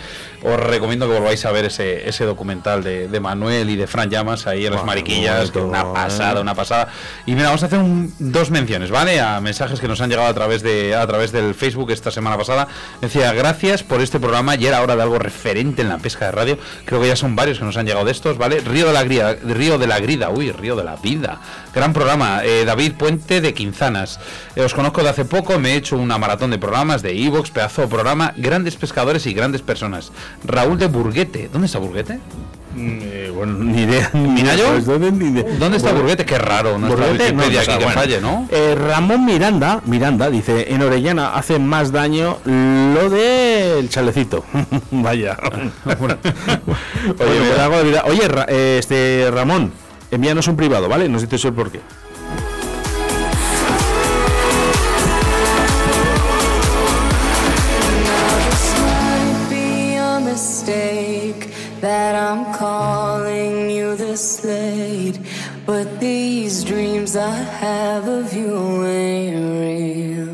Os 0.43 0.59
recomiendo 0.59 1.07
que 1.07 1.13
volváis 1.13 1.45
a 1.45 1.51
ver 1.51 1.65
ese, 1.65 2.07
ese 2.07 2.25
documental 2.25 2.83
de, 2.83 3.07
de 3.07 3.19
Manuel 3.19 3.69
y 3.69 3.75
de 3.75 3.87
Fran 3.87 4.09
Llamas 4.09 4.45
ahí 4.47 4.65
en 4.65 4.73
las 4.73 4.83
mariquillas. 4.83 5.51
que 5.51 5.59
una 5.59 5.83
bonito, 5.83 5.93
pasada, 5.93 6.39
eh. 6.39 6.41
una 6.41 6.53
pasada. 6.55 6.89
Y 7.25 7.31
mira, 7.33 7.45
vamos 7.47 7.63
a 7.63 7.67
hacer 7.67 7.79
un- 7.79 8.13
dos 8.19 8.51
menciones, 8.51 8.91
¿vale? 8.91 9.19
A 9.21 9.39
mensajes 9.41 9.79
que 9.79 9.87
nos 9.87 10.01
han 10.01 10.09
llegado 10.09 10.27
a 10.27 10.33
través, 10.33 10.61
de, 10.61 10.95
a 10.95 11.07
través 11.07 11.31
del 11.31 11.55
Facebook 11.55 11.91
esta 11.91 12.11
semana 12.11 12.37
pasada. 12.37 12.67
Decía, 13.01 13.31
gracias 13.33 13.83
por 13.83 14.01
este 14.01 14.19
programa. 14.19 14.55
Y 14.55 14.65
era 14.65 14.81
hora 14.81 14.95
de 14.95 15.01
algo 15.01 15.17
referente 15.19 15.81
en 15.81 15.89
la 15.89 15.97
pesca 15.97 16.25
de 16.25 16.31
radio. 16.31 16.57
Creo 16.85 17.01
que 17.01 17.07
ya 17.07 17.15
son 17.15 17.35
varios 17.35 17.59
que 17.59 17.65
nos 17.65 17.77
han 17.77 17.85
llegado 17.85 18.05
de 18.05 18.11
estos, 18.11 18.37
¿vale? 18.37 18.59
Río 18.59 18.87
de 18.87 18.93
la 18.93 19.03
Grida, 19.03 19.33
Río 19.43 19.77
de 19.77 19.87
la 19.87 19.99
Grida, 19.99 20.29
uy, 20.29 20.51
Río 20.51 20.75
de 20.75 20.83
la 20.83 20.95
Vida. 20.97 21.39
Gran 21.73 21.93
programa. 21.93 22.41
Eh, 22.43 22.65
David 22.65 22.93
Puente 22.93 23.39
de 23.41 23.53
Quinzanas. 23.53 24.19
Eh, 24.55 24.61
os 24.61 24.73
conozco 24.73 25.01
de 25.03 25.09
hace 25.09 25.25
poco, 25.25 25.57
me 25.59 25.71
he 25.73 25.75
hecho 25.77 25.97
una 25.97 26.17
maratón 26.17 26.51
de 26.51 26.57
programas 26.59 27.01
de 27.01 27.11
Evox, 27.25 27.49
pedazo 27.51 27.83
de 27.83 27.87
programa, 27.87 28.33
grandes 28.35 28.75
pescadores 28.75 29.25
y 29.25 29.33
grandes 29.33 29.61
personas. 29.61 30.11
Raúl 30.45 30.77
de 30.77 30.87
Burguete. 30.87 31.49
¿Dónde 31.51 31.67
está 31.67 31.79
Burguete? 31.79 32.19
Eh, 32.75 33.31
bueno, 33.35 33.53
ni 33.53 33.81
idea. 33.83 34.09
¿Minayo? 34.13 34.69
Pues, 34.71 34.85
¿dónde, 34.85 35.11
ni 35.11 35.25
idea. 35.39 35.43
¿Dónde 35.59 35.77
está 35.77 35.89
Bueno, 35.89 36.01
Burguete? 36.01 36.25
Qué 36.25 36.37
raro, 36.39 36.77
no 36.79 36.87
está 36.87 37.05
Burguete, 37.05 37.33
no, 37.33 37.43
aquí 37.43 37.55
que 37.67 37.75
bueno. 37.75 37.91
falle, 37.91 38.19
¿no? 38.21 38.47
Eh, 38.49 38.75
Ramón 38.75 39.25
Miranda, 39.25 39.81
Miranda 39.85 40.29
dice, 40.31 40.73
en 40.73 40.81
Orellana 40.81 41.35
hace 41.35 41.59
más 41.59 41.91
daño 41.91 42.37
lo 42.45 43.09
del 43.11 43.89
chalecito. 43.89 44.43
Vaya. 44.91 45.37
Oye. 47.19 47.99
Oye, 48.05 48.27
Ra- 48.27 48.45
eh, 48.49 48.77
este 48.79 49.29
Ramón, 49.31 49.71
envíanos 50.11 50.47
un 50.47 50.55
privado, 50.55 50.89
¿vale? 50.89 51.07
Nos 51.09 51.21
dices 51.21 51.43
el 51.45 51.53
por 51.53 51.69
I'm 62.33 62.51
calling 62.51 63.69
you 63.69 63.95
but 65.67 65.99
these 65.99 66.63
dreams 66.63 67.15
I 67.15 67.29
have 67.29 68.07
of 68.07 68.33
you 68.33 68.81
real. 68.81 70.33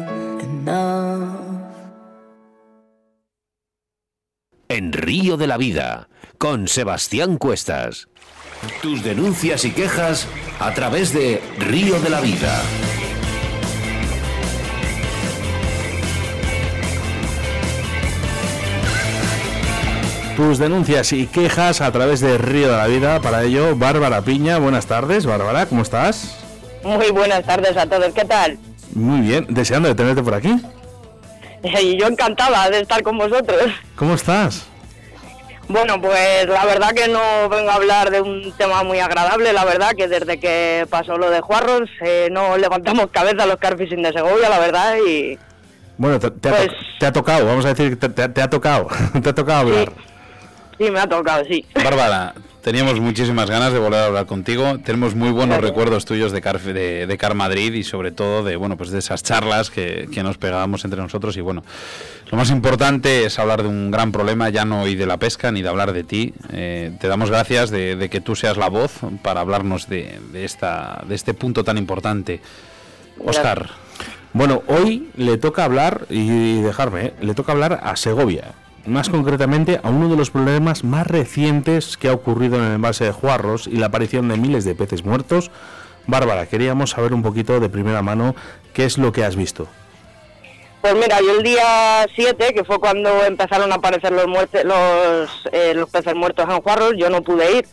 En 4.70 4.93
Río 4.93 5.36
de 5.36 5.47
la 5.47 5.58
Vida, 5.58 6.08
con 6.38 6.70
Sebastián 6.70 7.38
Cuestas. 7.38 8.08
Tus 8.82 9.04
denuncias 9.04 9.66
y 9.66 9.72
quejas 9.72 10.26
a 10.60 10.74
través 10.74 11.12
de 11.12 11.41
Río 11.58 12.00
de 12.00 12.10
la 12.10 12.22
Vida. 12.22 12.62
Tus 20.40 20.58
denuncias 20.58 21.12
y 21.12 21.28
quejas 21.28 21.82
a 21.82 21.92
través 21.92 22.22
de 22.22 22.38
Río 22.38 22.72
de 22.72 22.78
la 22.78 22.88
Vida. 22.88 23.20
Para 23.20 23.44
ello, 23.44 23.76
Bárbara 23.76 24.22
Piña. 24.22 24.58
Buenas 24.58 24.86
tardes, 24.86 25.26
Bárbara, 25.26 25.66
¿cómo 25.66 25.82
estás? 25.82 26.38
Muy 26.82 27.12
buenas 27.12 27.44
tardes 27.44 27.76
a 27.76 27.86
todos, 27.86 28.14
¿qué 28.14 28.24
tal? 28.24 28.58
Muy 28.96 29.20
bien, 29.20 29.46
deseando 29.50 29.90
de 29.90 29.96
tenerte 29.96 30.24
por 30.24 30.34
aquí. 30.34 30.56
Y 31.82 31.98
yo 32.00 32.08
encantada 32.08 32.70
de 32.70 32.80
estar 32.80 33.04
con 33.04 33.18
vosotros. 33.18 33.64
¿Cómo 33.98 34.14
estás? 34.14 34.66
Bueno, 35.68 36.00
pues 36.00 36.48
la 36.48 36.64
verdad 36.64 36.92
que 36.94 37.10
no 37.10 37.50
vengo 37.50 37.70
a 37.70 37.74
hablar 37.74 38.12
de 38.12 38.22
un 38.22 38.54
tema 38.58 38.82
muy 38.84 39.00
agradable, 39.00 39.52
la 39.52 39.66
verdad 39.66 39.92
que 39.92 40.08
desde 40.08 40.40
que 40.40 40.88
pasó 40.90 41.18
lo 41.18 41.30
de 41.30 41.42
Juarros 41.42 41.90
eh, 42.00 42.30
no 42.32 42.58
levantamos 42.58 43.08
cabeza 43.12 43.46
los 43.46 43.58
carfishing 43.58 44.02
de 44.02 44.14
Segovia, 44.14 44.48
la 44.48 44.60
verdad, 44.60 44.96
y 45.06 45.38
Bueno, 45.98 46.18
te, 46.18 46.32
te 46.32 46.48
ha, 46.48 46.52
Pues- 46.56 46.68
to- 46.70 46.74
te 47.02 47.06
ha 47.08 47.12
tocado, 47.12 47.46
vamos 47.46 47.66
a 47.66 47.74
decir 47.74 47.90
que 47.90 47.96
te, 47.98 48.08
te- 48.08 48.30
te 48.30 48.42
ha 48.42 48.50
tocado. 48.50 48.88
te 49.22 49.28
ha 49.30 49.36
tocado 49.36 49.60
hablar. 49.60 49.90
sí, 49.90 50.04
me 50.89 50.99
ha 50.99 51.07
tocado, 51.07 51.43
sí. 51.45 51.65
Bárbara, 51.75 52.34
teníamos 52.61 52.99
muchísimas 52.99 53.49
ganas 53.49 53.73
de 53.73 53.80
volver 53.80 53.99
a 53.99 54.05
hablar 54.05 54.25
contigo. 54.25 54.80
Tenemos 54.80 55.15
muy 55.15 55.30
buenos 55.32 55.57
Gracias. 55.57 55.69
recuerdos 55.69 56.05
tuyos 56.05 56.32
de 56.32 56.41
Car, 56.41 56.59
de, 56.61 57.05
de 57.07 57.17
Car 57.17 57.34
Madrid 57.36 57.73
y 57.73 57.84
sobre 57.84 58.11
todo 58.11 58.43
de 58.43 58.55
bueno 58.55 58.77
pues 58.77 58.89
de 58.89 58.99
esas 58.99 59.23
charlas 59.23 59.69
que, 59.69 60.07
que 60.13 60.23
nos 60.23 60.38
pegábamos 60.38 60.86
entre 60.86 61.01
nosotros. 61.01 61.36
Y 61.38 61.41
bueno, 61.41 61.63
lo 62.32 62.38
más 62.38 62.49
importante 62.49 63.25
es 63.25 63.39
hablar 63.39 63.63
de 63.63 63.69
un 63.69 63.91
gran 63.91 64.11
problema, 64.11 64.49
ya 64.49 64.63
no 64.65 64.84
hoy 64.84 64.95
de 64.95 65.05
la 65.05 65.17
pesca 65.17 65.51
ni 65.51 65.61
de 65.61 65.69
hablar 65.69 65.91
de 65.91 66.03
ti. 66.03 66.34
Eh, 66.53 66.91
te 66.99 67.07
damos 67.07 67.30
gracias 67.30 67.69
de, 67.71 67.95
de 67.95 68.09
que 68.09 68.21
tú 68.21 68.36
seas 68.36 68.55
la 68.57 68.69
voz 68.69 68.93
para 69.21 69.41
hablarnos 69.41 69.89
de, 69.89 70.19
de 70.32 70.45
esta, 70.45 71.03
de 71.07 71.15
este 71.15 71.34
punto 71.34 71.63
tan 71.63 71.77
importante. 71.77 72.39
Oscar. 73.25 73.69
Bueno, 74.32 74.61
hoy 74.67 75.09
le 75.17 75.38
toca 75.38 75.65
hablar, 75.65 76.05
y 76.09 76.61
dejarme, 76.61 77.05
¿eh? 77.07 77.13
le 77.19 77.34
toca 77.34 77.51
hablar 77.51 77.80
a 77.84 77.95
Segovia. 77.95 78.53
Más 78.90 79.08
concretamente 79.10 79.80
a 79.84 79.90
uno 79.90 80.10
de 80.10 80.16
los 80.18 80.32
problemas 80.32 80.84
más 80.84 81.06
recientes 81.06 81.96
que 81.96 82.08
ha 82.10 82.14
ocurrido 82.14 82.58
en 82.58 82.64
el 82.64 82.74
embalse 82.74 83.06
de 83.06 83.12
Juarros 83.12 83.68
y 83.68 83.76
la 83.78 83.86
aparición 83.86 84.28
de 84.30 84.38
miles 84.38 84.66
de 84.66 84.74
peces 84.74 85.06
muertos. 85.06 85.52
Bárbara, 86.08 86.48
queríamos 86.48 86.90
saber 86.90 87.14
un 87.14 87.22
poquito 87.22 87.60
de 87.60 87.70
primera 87.70 88.02
mano 88.02 88.36
qué 88.74 88.86
es 88.86 88.98
lo 88.98 89.12
que 89.12 89.24
has 89.24 89.36
visto. 89.36 89.68
Pues 90.82 90.96
mira, 90.96 91.20
yo 91.22 91.38
el 91.38 91.44
día 91.44 92.08
7, 92.16 92.54
que 92.54 92.64
fue 92.64 92.80
cuando 92.80 93.24
empezaron 93.26 93.72
a 93.72 93.76
aparecer 93.76 94.12
los, 94.12 94.26
muerte- 94.28 94.64
los, 94.64 95.30
eh, 95.52 95.74
los 95.76 95.88
peces 95.90 96.16
muertos 96.16 96.46
en 96.50 96.60
Juarros, 96.62 96.94
yo 96.98 97.12
no 97.12 97.22
pude 97.22 97.58
ir. 97.58 97.68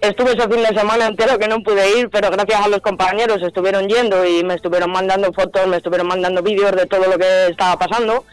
Estuve 0.00 0.30
ese 0.32 0.48
fin 0.48 0.62
de 0.62 0.78
semana 0.78 1.06
entero 1.06 1.38
que 1.38 1.46
no 1.46 1.60
pude 1.62 2.00
ir, 2.00 2.08
pero 2.10 2.30
gracias 2.30 2.60
a 2.64 2.68
los 2.68 2.80
compañeros 2.80 3.42
estuvieron 3.42 3.86
yendo 3.88 4.24
y 4.24 4.42
me 4.44 4.54
estuvieron 4.54 4.90
mandando 4.90 5.32
fotos, 5.32 5.66
me 5.68 5.76
estuvieron 5.76 6.08
mandando 6.08 6.42
vídeos 6.42 6.72
de 6.72 6.86
todo 6.86 7.06
lo 7.06 7.16
que 7.18 7.48
estaba 7.48 7.78
pasando. 7.78 8.24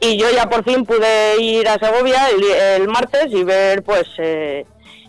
Y 0.00 0.16
yo 0.16 0.30
ya 0.30 0.48
por 0.48 0.64
fin 0.64 0.84
pude 0.84 1.40
ir 1.40 1.68
a 1.68 1.78
Segovia 1.78 2.28
el, 2.30 2.42
el 2.82 2.88
martes 2.88 3.26
y 3.30 3.44
ver, 3.44 3.82
pues, 3.82 4.06
eh, 4.18 4.64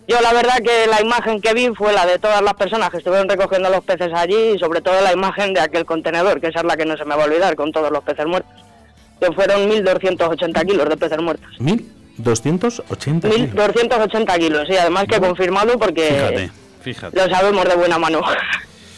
yo 0.06 0.20
la 0.20 0.32
verdad 0.34 0.58
que 0.62 0.86
la 0.86 1.00
imagen 1.00 1.40
que 1.40 1.54
vi 1.54 1.68
fue 1.74 1.92
la 1.94 2.04
de 2.04 2.18
todas 2.18 2.42
las 2.42 2.54
personas 2.54 2.90
que 2.90 2.98
estuvieron 2.98 3.28
recogiendo 3.28 3.70
los 3.70 3.82
peces 3.84 4.10
allí 4.14 4.52
y 4.54 4.58
sobre 4.58 4.82
todo 4.82 5.00
la 5.00 5.12
imagen 5.12 5.54
de 5.54 5.60
aquel 5.60 5.86
contenedor, 5.86 6.40
que 6.40 6.48
esa 6.48 6.58
es 6.60 6.66
la 6.66 6.76
que 6.76 6.84
no 6.84 6.96
se 6.96 7.04
me 7.06 7.14
va 7.16 7.22
a 7.22 7.26
olvidar, 7.26 7.56
con 7.56 7.72
todos 7.72 7.90
los 7.90 8.02
peces 8.04 8.26
muertos. 8.26 8.52
Que 9.18 9.32
fueron 9.32 9.70
1.280 9.70 10.66
kilos 10.66 10.88
de 10.88 10.96
peces 10.96 11.18
muertos. 11.22 11.48
1280. 11.60 13.30
kilos. 13.30 13.50
1.280 13.54 14.38
kilos, 14.38 14.68
y 14.68 14.76
además 14.76 15.04
que 15.08 15.20
confirmado 15.20 15.78
porque 15.78 16.08
Fíjate, 16.08 16.50
fíjate. 16.82 17.16
lo 17.16 17.34
sabemos 17.34 17.64
de 17.64 17.74
buena 17.76 17.98
mano. 17.98 18.20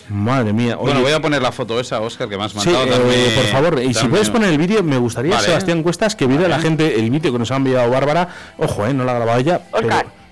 Madre 0.09 0.52
mía. 0.52 0.76
Bueno, 0.76 1.00
voy 1.00 1.12
a 1.12 1.20
poner 1.20 1.40
la 1.40 1.50
foto 1.50 1.80
esa, 1.80 2.00
Oscar, 2.00 2.28
que 2.28 2.36
me 2.36 2.44
has 2.44 2.52
Sí, 2.52 2.59
mandado. 2.70 3.11
eh, 3.11 3.32
por 3.34 3.44
favor, 3.46 3.82
y 3.82 3.94
si 3.94 4.07
puedes 4.09 4.28
poner 4.28 4.50
el 4.50 4.59
vídeo, 4.59 4.82
me 4.82 4.98
gustaría, 4.98 5.34
Vale. 5.36 5.46
Sebastián 5.46 5.82
Cuestas, 5.82 6.14
que 6.14 6.26
viera 6.26 6.42
Vale. 6.42 6.57
la 6.57 6.61
gente 6.61 6.98
el 7.00 7.11
vídeo 7.11 7.32
que 7.32 7.38
nos 7.38 7.50
ha 7.50 7.57
enviado 7.57 7.90
Bárbara. 7.90 8.28
Ojo, 8.59 8.86
eh, 8.86 8.92
no 8.92 9.05
la 9.05 9.12
ha 9.12 9.14
grabado 9.16 9.38
ella. 9.40 9.61
pero-. 9.72 9.88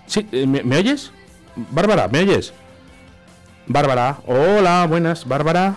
Sí, 0.06 0.26
eh, 0.32 0.46
¿me, 0.46 0.62
me 0.62 0.76
oyes? 0.76 1.10
Bárbara, 1.56 2.08
¿me 2.08 2.20
oyes? 2.20 2.52
Bárbara, 3.66 4.18
hola, 4.26 4.86
buenas, 4.88 5.26
Bárbara. 5.26 5.76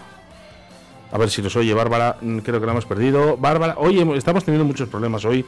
A 1.15 1.17
ver 1.17 1.29
si 1.29 1.41
nos 1.41 1.55
oye, 1.55 1.73
Bárbara, 1.73 2.17
mm, 2.19 2.39
creo 2.39 2.59
que 2.59 2.65
la 2.65 2.73
hemos 2.73 2.85
perdido. 2.85 3.37
Bárbara, 3.37 3.75
oye, 3.77 4.05
estamos 4.17 4.43
teniendo 4.43 4.65
muchos 4.65 4.89
problemas 4.89 5.23
hoy. 5.23 5.45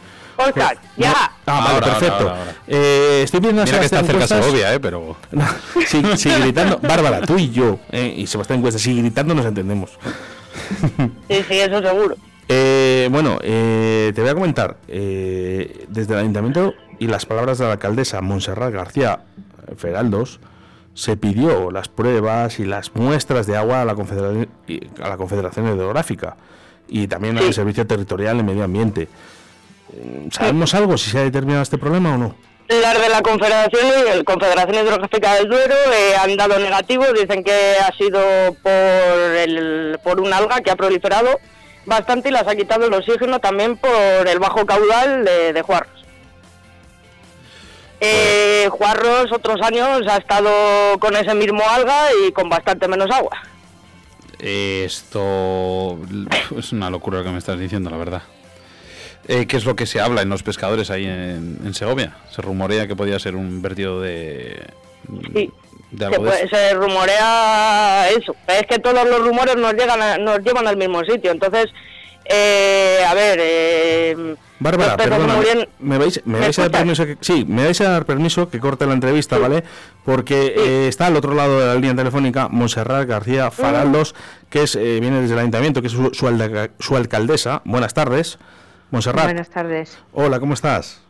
Ya. 0.55 1.13
Ah, 1.17 1.31
vale, 1.45 1.69
Ahora, 1.73 1.85
perfecto. 1.87 2.13
ahora, 2.13 2.29
ahora, 2.29 2.39
ahora. 2.39 2.55
Eh, 2.67 3.21
estoy 3.25 3.39
viendo 3.41 3.65
Mira 3.65 3.79
que 3.79 3.85
está 3.85 4.01
cerca. 4.01 4.27
Segovia, 4.27 4.73
eh, 4.73 4.79
pero. 4.79 5.17
sí, 5.85 6.01
sí, 6.15 6.29
gritando. 6.39 6.79
Bárbara, 6.79 7.19
tú 7.23 7.37
y 7.37 7.49
yo, 7.49 7.79
eh, 7.91 8.13
y 8.17 8.25
Sebastián 8.27 8.61
Cuestas, 8.61 8.81
sí, 8.81 8.97
gritando 8.97 9.35
nos 9.35 9.45
entendemos. 9.45 9.99
Sí, 11.29 11.43
sí, 11.49 11.59
eso 11.59 11.81
seguro. 11.81 12.15
Eh, 12.47 13.09
bueno, 13.11 13.37
eh, 13.43 14.13
te 14.15 14.21
voy 14.21 14.29
a 14.29 14.33
comentar. 14.35 14.77
eh, 14.87 15.85
desde 15.89 16.13
el 16.13 16.19
ayuntamiento 16.21 16.75
y 16.97 17.07
las 17.07 17.25
palabras 17.25 17.57
de 17.57 17.65
la 17.65 17.73
alcaldesa 17.73 18.21
Montserrat 18.21 18.71
García 18.73 19.19
Feraldos, 19.75 20.39
se 20.97 21.15
pidió 21.15 21.69
las 21.69 21.89
pruebas 21.89 22.59
y 22.59 22.65
las 22.65 22.95
muestras 22.95 23.45
de 23.45 23.55
agua 23.55 23.83
a 23.83 23.85
la 23.85 23.93
Confederación, 23.93 24.49
a 24.99 25.09
la 25.09 25.15
Confederación 25.15 25.67
Hidrográfica 25.67 26.35
y 26.87 27.07
también 27.07 27.37
al 27.37 27.53
Servicio 27.53 27.85
Territorial 27.85 28.37
de 28.37 28.43
Medio 28.43 28.63
Ambiente. 28.63 29.07
Eh, 29.93 30.27
¿Sabemos 30.31 30.73
algo 30.73 30.97
si 30.97 31.11
se 31.11 31.19
ha 31.19 31.23
determinado 31.23 31.61
este 31.61 31.77
problema 31.77 32.15
o 32.15 32.17
no? 32.17 32.35
Las 32.67 32.99
de 32.99 33.09
la 33.09 33.21
Confederación 33.21 33.85
y 34.19 34.23
Confederación 34.23 34.83
Hidrográfica 34.83 35.35
del 35.35 35.47
Duero 35.47 35.75
eh, 35.93 36.15
han 36.19 36.35
dado 36.35 36.57
negativo, 36.57 37.05
dicen 37.13 37.43
que 37.43 37.75
ha 37.79 37.95
sido 37.95 38.19
por, 38.63 38.71
el, 38.71 39.99
por 40.03 40.19
un 40.19 40.33
alga 40.33 40.61
que 40.61 40.71
ha 40.71 40.75
proliferado 40.75 41.39
bastante 41.85 42.29
y 42.29 42.31
las 42.31 42.47
ha 42.47 42.55
quitado 42.55 42.87
el 42.87 42.93
oxígeno 42.95 43.39
también 43.39 43.77
por 43.77 44.27
el 44.27 44.39
bajo 44.39 44.65
caudal 44.65 45.23
de, 45.23 45.53
de 45.53 45.61
Juarros. 45.61 45.96
Eh, 47.99 48.67
Juarros 48.69 49.31
otros 49.31 49.57
años 49.61 50.01
ha 50.07 50.17
estado 50.17 50.51
con 50.99 51.15
ese 51.15 51.33
mismo 51.33 51.61
alga 51.67 52.07
y 52.27 52.31
con 52.31 52.47
bastante 52.49 52.87
menos 52.87 53.09
agua. 53.11 53.37
Esto 54.39 55.97
es 56.57 56.71
una 56.71 56.89
locura 56.89 57.19
lo 57.19 57.23
que 57.23 57.31
me 57.31 57.37
estás 57.39 57.59
diciendo, 57.59 57.89
la 57.89 57.97
verdad. 57.97 58.21
Eh, 59.27 59.45
¿Qué 59.47 59.57
es 59.57 59.65
lo 59.65 59.75
que 59.75 59.85
se 59.85 59.99
habla 59.99 60.21
en 60.21 60.29
los 60.29 60.43
pescadores 60.43 60.89
ahí 60.89 61.05
en, 61.05 61.59
en 61.65 61.73
Segovia? 61.73 62.15
Se 62.31 62.41
rumorea 62.41 62.87
que 62.87 62.95
podía 62.95 63.19
ser 63.19 63.35
un 63.35 63.61
vertido 63.61 63.99
de, 63.99 64.61
Sí. 65.33 65.51
de 65.91 66.05
algo 66.05 66.23
puede- 66.23 66.47
se 66.47 66.73
rumorea 66.75 68.07
eso. 68.09 68.35
Es 68.47 68.65
que 68.67 68.79
todos 68.79 69.05
los 69.09 69.19
rumores 69.19 69.55
nos 69.57 69.73
llegan 69.73 70.01
a- 70.01 70.17
nos 70.17 70.39
llevan 70.39 70.67
al 70.67 70.77
mismo 70.77 71.03
sitio. 71.03 71.31
Entonces, 71.31 71.65
eh, 72.29 72.99
a 73.07 73.13
ver, 73.13 73.39
eh, 73.41 74.35
Bárbara, 74.59 74.97
perdona, 74.97 75.35
murieron- 75.35 75.67
¿me 75.79 75.97
vais, 75.99 76.19
me 76.25 76.33
¿Me 76.33 76.39
vais 76.39 76.57
a 76.57 76.63
dar 76.63 76.71
permiso 76.71 77.05
que, 77.05 77.17
sí, 77.21 77.45
me 77.47 77.63
vais 77.65 77.79
a 77.81 77.89
dar 77.89 78.05
permiso 78.05 78.49
que 78.49 78.59
corte 78.59 78.85
la 78.87 78.93
entrevista, 78.93 79.37
¿vale? 79.37 79.63
Porque 80.03 80.53
eh, 80.57 80.87
está 80.87 81.05
al 81.07 81.15
otro 81.15 81.35
lado 81.35 81.59
de 81.59 81.67
la 81.67 81.75
línea 81.75 81.95
telefónica 81.95 82.47
Montserrat 82.49 83.07
García 83.07 83.51
Faraldos, 83.51 84.15
que 84.49 84.63
es 84.63 84.75
eh, 84.75 84.99
viene 84.99 85.21
desde 85.21 85.33
el 85.33 85.39
ayuntamiento, 85.39 85.81
que 85.81 85.87
es 85.87 85.93
su, 85.93 86.09
su 86.13 86.69
su 86.79 86.95
alcaldesa. 86.97 87.61
Buenas 87.65 87.93
tardes, 87.93 88.39
Montserrat. 88.89 89.25
Buenas 89.25 89.49
tardes. 89.49 89.97
Hola, 90.13 90.39
¿cómo 90.39 90.53
estás? 90.55 91.01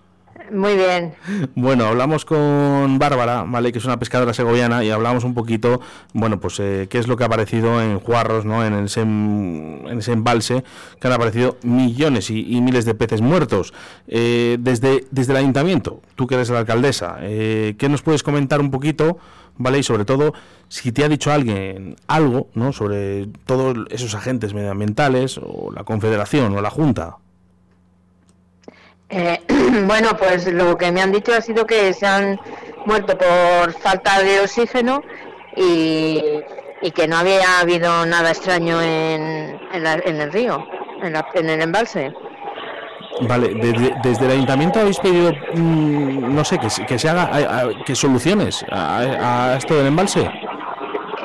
Muy 0.51 0.75
bien. 0.75 1.13
Bueno, 1.55 1.85
hablamos 1.85 2.23
con 2.25 2.99
Bárbara, 2.99 3.43
¿vale? 3.47 3.71
Que 3.71 3.79
es 3.79 3.85
una 3.85 3.99
pescadora 3.99 4.33
segoviana 4.33 4.83
y 4.83 4.89
hablamos 4.89 5.23
un 5.23 5.33
poquito, 5.33 5.81
bueno, 6.13 6.39
pues 6.39 6.59
eh, 6.59 6.87
qué 6.89 6.99
es 6.99 7.07
lo 7.07 7.17
que 7.17 7.23
ha 7.23 7.27
aparecido 7.27 7.81
en 7.81 7.99
Juarros, 7.99 8.45
¿no? 8.45 8.65
En 8.65 8.85
ese, 8.85 9.01
embalse, 9.01 10.63
que 10.99 11.07
han 11.07 11.13
aparecido 11.13 11.57
millones 11.63 12.29
y, 12.29 12.55
y 12.55 12.61
miles 12.61 12.85
de 12.85 12.95
peces 12.95 13.21
muertos. 13.21 13.73
Eh, 14.07 14.57
desde, 14.59 15.05
desde 15.11 15.33
el 15.33 15.37
ayuntamiento, 15.37 16.01
tú 16.15 16.27
que 16.27 16.35
eres 16.35 16.49
la 16.49 16.59
alcaldesa, 16.59 17.17
eh, 17.21 17.75
¿qué 17.77 17.89
nos 17.89 18.01
puedes 18.01 18.23
comentar 18.23 18.61
un 18.61 18.71
poquito, 18.71 19.17
¿vale? 19.57 19.79
Y 19.79 19.83
sobre 19.83 20.05
todo, 20.05 20.33
si 20.69 20.91
te 20.91 21.03
ha 21.03 21.09
dicho 21.09 21.31
alguien 21.31 21.95
algo, 22.07 22.49
¿no? 22.53 22.71
Sobre 22.71 23.27
todos 23.45 23.77
esos 23.89 24.15
agentes 24.15 24.53
medioambientales, 24.53 25.39
o 25.43 25.71
la 25.73 25.83
Confederación, 25.83 26.55
o 26.55 26.61
la 26.61 26.69
Junta. 26.69 27.17
Eh, 29.09 29.39
bueno, 29.85 30.15
pues 30.17 30.45
lo 30.51 30.77
que 30.77 30.91
me 30.91 31.01
han 31.01 31.11
dicho 31.11 31.33
ha 31.33 31.41
sido 31.41 31.65
que 31.65 31.93
se 31.93 32.05
han 32.05 32.39
muerto 32.85 33.17
por 33.17 33.73
falta 33.73 34.21
de 34.21 34.39
oxígeno 34.41 35.01
y, 35.55 36.21
y 36.81 36.91
que 36.91 37.07
no 37.07 37.17
había 37.17 37.59
habido 37.59 38.05
nada 38.05 38.29
extraño 38.31 38.81
en, 38.81 39.59
en, 39.73 39.83
la- 39.83 39.93
en 40.05 40.21
el 40.21 40.31
río, 40.31 40.65
en, 41.01 41.13
la- 41.13 41.27
en 41.33 41.49
el 41.49 41.61
embalse. 41.61 42.13
Vale, 43.21 43.51
desde, 43.55 43.95
desde 44.03 44.25
el 44.25 44.31
ayuntamiento 44.31 44.79
habéis 44.79 44.99
pedido, 44.99 45.31
mm, 45.55 46.35
no 46.35 46.45
sé, 46.45 46.59
que, 46.59 46.69
se- 46.69 46.85
que 46.85 46.99
se 46.99 47.09
haga, 47.09 47.23
a- 47.23 47.61
a- 47.61 47.83
que 47.85 47.95
soluciones 47.95 48.63
a, 48.71 49.51
a 49.53 49.57
esto 49.57 49.75
del 49.75 49.87
embalse. 49.87 50.29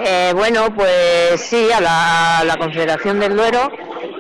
Eh, 0.05 0.33
bueno, 0.35 0.73
pues 0.75 1.41
sí, 1.41 1.71
a 1.71 1.81
la, 1.81 2.39
a 2.39 2.45
la 2.45 2.57
Confederación 2.57 3.21
del 3.21 3.37
Duero 3.37 3.71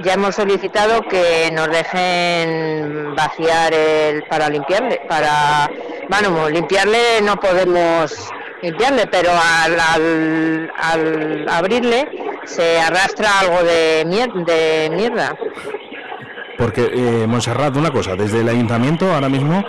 ya 0.02 0.14
hemos 0.14 0.34
solicitado 0.34 1.02
que 1.02 1.50
nos 1.52 1.68
dejen 1.68 3.14
vaciar 3.14 3.72
el 3.74 4.22
para 4.24 4.48
limpiarle, 4.48 5.00
para, 5.08 5.70
bueno, 6.08 6.48
limpiarle 6.48 7.20
no 7.22 7.36
podemos 7.38 8.12
limpiarle, 8.62 9.06
pero 9.08 9.30
al, 9.32 9.78
al, 9.80 10.72
al 10.76 11.48
abrirle 11.48 12.08
se 12.44 12.80
arrastra 12.80 13.40
algo 13.40 13.62
de, 13.62 14.04
mier- 14.06 14.44
de 14.44 14.90
mierda. 14.94 15.36
Porque, 16.58 16.82
eh, 16.92 17.26
Montserrat, 17.26 17.76
una 17.76 17.90
cosa, 17.90 18.14
desde 18.14 18.40
el 18.40 18.48
ayuntamiento 18.48 19.12
ahora 19.12 19.28
mismo, 19.28 19.64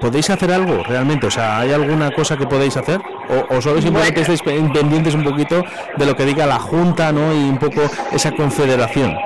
¿podéis 0.00 0.30
hacer 0.30 0.52
algo 0.52 0.82
realmente? 0.84 1.26
O 1.26 1.30
sea, 1.30 1.60
¿hay 1.60 1.72
alguna 1.72 2.10
cosa 2.10 2.36
que 2.36 2.46
podéis 2.46 2.76
hacer? 2.76 3.00
¿O, 3.28 3.56
o 3.56 3.60
solo 3.60 3.80
simplemente 3.80 4.20
estáis 4.20 4.42
pen- 4.42 4.72
pendientes 4.72 5.14
un 5.14 5.24
poquito 5.24 5.64
de 5.96 6.06
lo 6.06 6.16
que 6.16 6.24
diga 6.24 6.46
la 6.46 6.58
Junta, 6.58 7.12
¿no? 7.12 7.32
Y 7.34 7.38
un 7.48 7.58
poco 7.58 7.80
esa 8.12 8.32
confederación. 8.32 9.16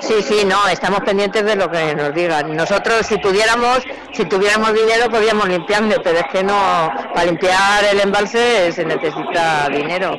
Sí, 0.00 0.22
sí, 0.22 0.44
no, 0.44 0.68
estamos 0.68 1.00
pendientes 1.00 1.44
de 1.44 1.56
lo 1.56 1.70
que 1.70 1.94
nos 1.94 2.14
digan. 2.14 2.54
Nosotros, 2.56 3.06
si 3.06 3.18
pudiéramos, 3.18 3.80
si 4.12 4.24
tuviéramos 4.24 4.72
dinero, 4.72 5.10
podríamos 5.10 5.48
limpiarle, 5.48 5.96
pero 6.02 6.18
es 6.18 6.26
que 6.32 6.42
no, 6.42 6.90
para 7.14 7.26
limpiar 7.26 7.84
el 7.84 8.00
embalse 8.00 8.72
se 8.72 8.84
necesita 8.84 9.68
dinero. 9.68 10.18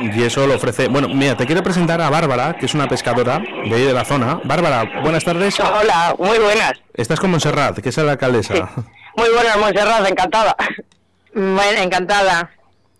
Y 0.00 0.22
eso 0.22 0.46
lo 0.46 0.56
ofrece. 0.56 0.88
Bueno, 0.88 1.08
mira, 1.08 1.36
te 1.36 1.46
quiero 1.46 1.62
presentar 1.62 2.00
a 2.00 2.10
Bárbara, 2.10 2.56
que 2.56 2.66
es 2.66 2.74
una 2.74 2.88
pescadora 2.88 3.38
de 3.38 3.74
ahí 3.74 3.84
de 3.84 3.92
la 3.92 4.04
zona. 4.04 4.40
Bárbara, 4.44 4.84
buenas 5.02 5.24
tardes. 5.24 5.58
Hola, 5.60 6.14
muy 6.18 6.38
buenas. 6.38 6.72
Estás 6.94 7.20
con 7.20 7.30
Montserrat, 7.30 7.78
que 7.78 7.88
es 7.88 7.96
la 7.98 8.12
alcaldesa. 8.12 8.54
Muy 9.16 9.28
buenas, 9.30 9.56
Montserrat, 9.58 10.08
encantada. 10.08 10.56
Bueno, 11.34 11.80
encantada. 11.80 12.50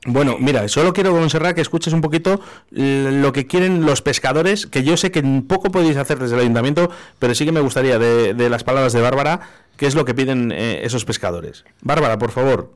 Bueno, 0.06 0.36
mira, 0.38 0.68
solo 0.68 0.92
quiero, 0.92 1.12
Montserrat, 1.12 1.54
que 1.54 1.62
escuches 1.62 1.92
un 1.94 2.02
poquito 2.02 2.40
lo 2.70 3.32
que 3.32 3.46
quieren 3.46 3.86
los 3.86 4.02
pescadores, 4.02 4.66
que 4.66 4.82
yo 4.82 4.96
sé 4.96 5.10
que 5.10 5.22
poco 5.48 5.70
podéis 5.70 5.96
hacer 5.96 6.18
desde 6.18 6.34
el 6.34 6.42
ayuntamiento, 6.42 6.90
pero 7.18 7.34
sí 7.34 7.46
que 7.46 7.52
me 7.52 7.60
gustaría, 7.60 7.98
de, 7.98 8.34
de 8.34 8.50
las 8.50 8.64
palabras 8.64 8.92
de 8.92 9.00
Bárbara, 9.00 9.40
qué 9.76 9.86
es 9.86 9.94
lo 9.94 10.04
que 10.04 10.14
piden 10.14 10.52
eh, 10.52 10.80
esos 10.84 11.04
pescadores. 11.04 11.64
Bárbara, 11.80 12.18
por 12.18 12.32
favor. 12.32 12.70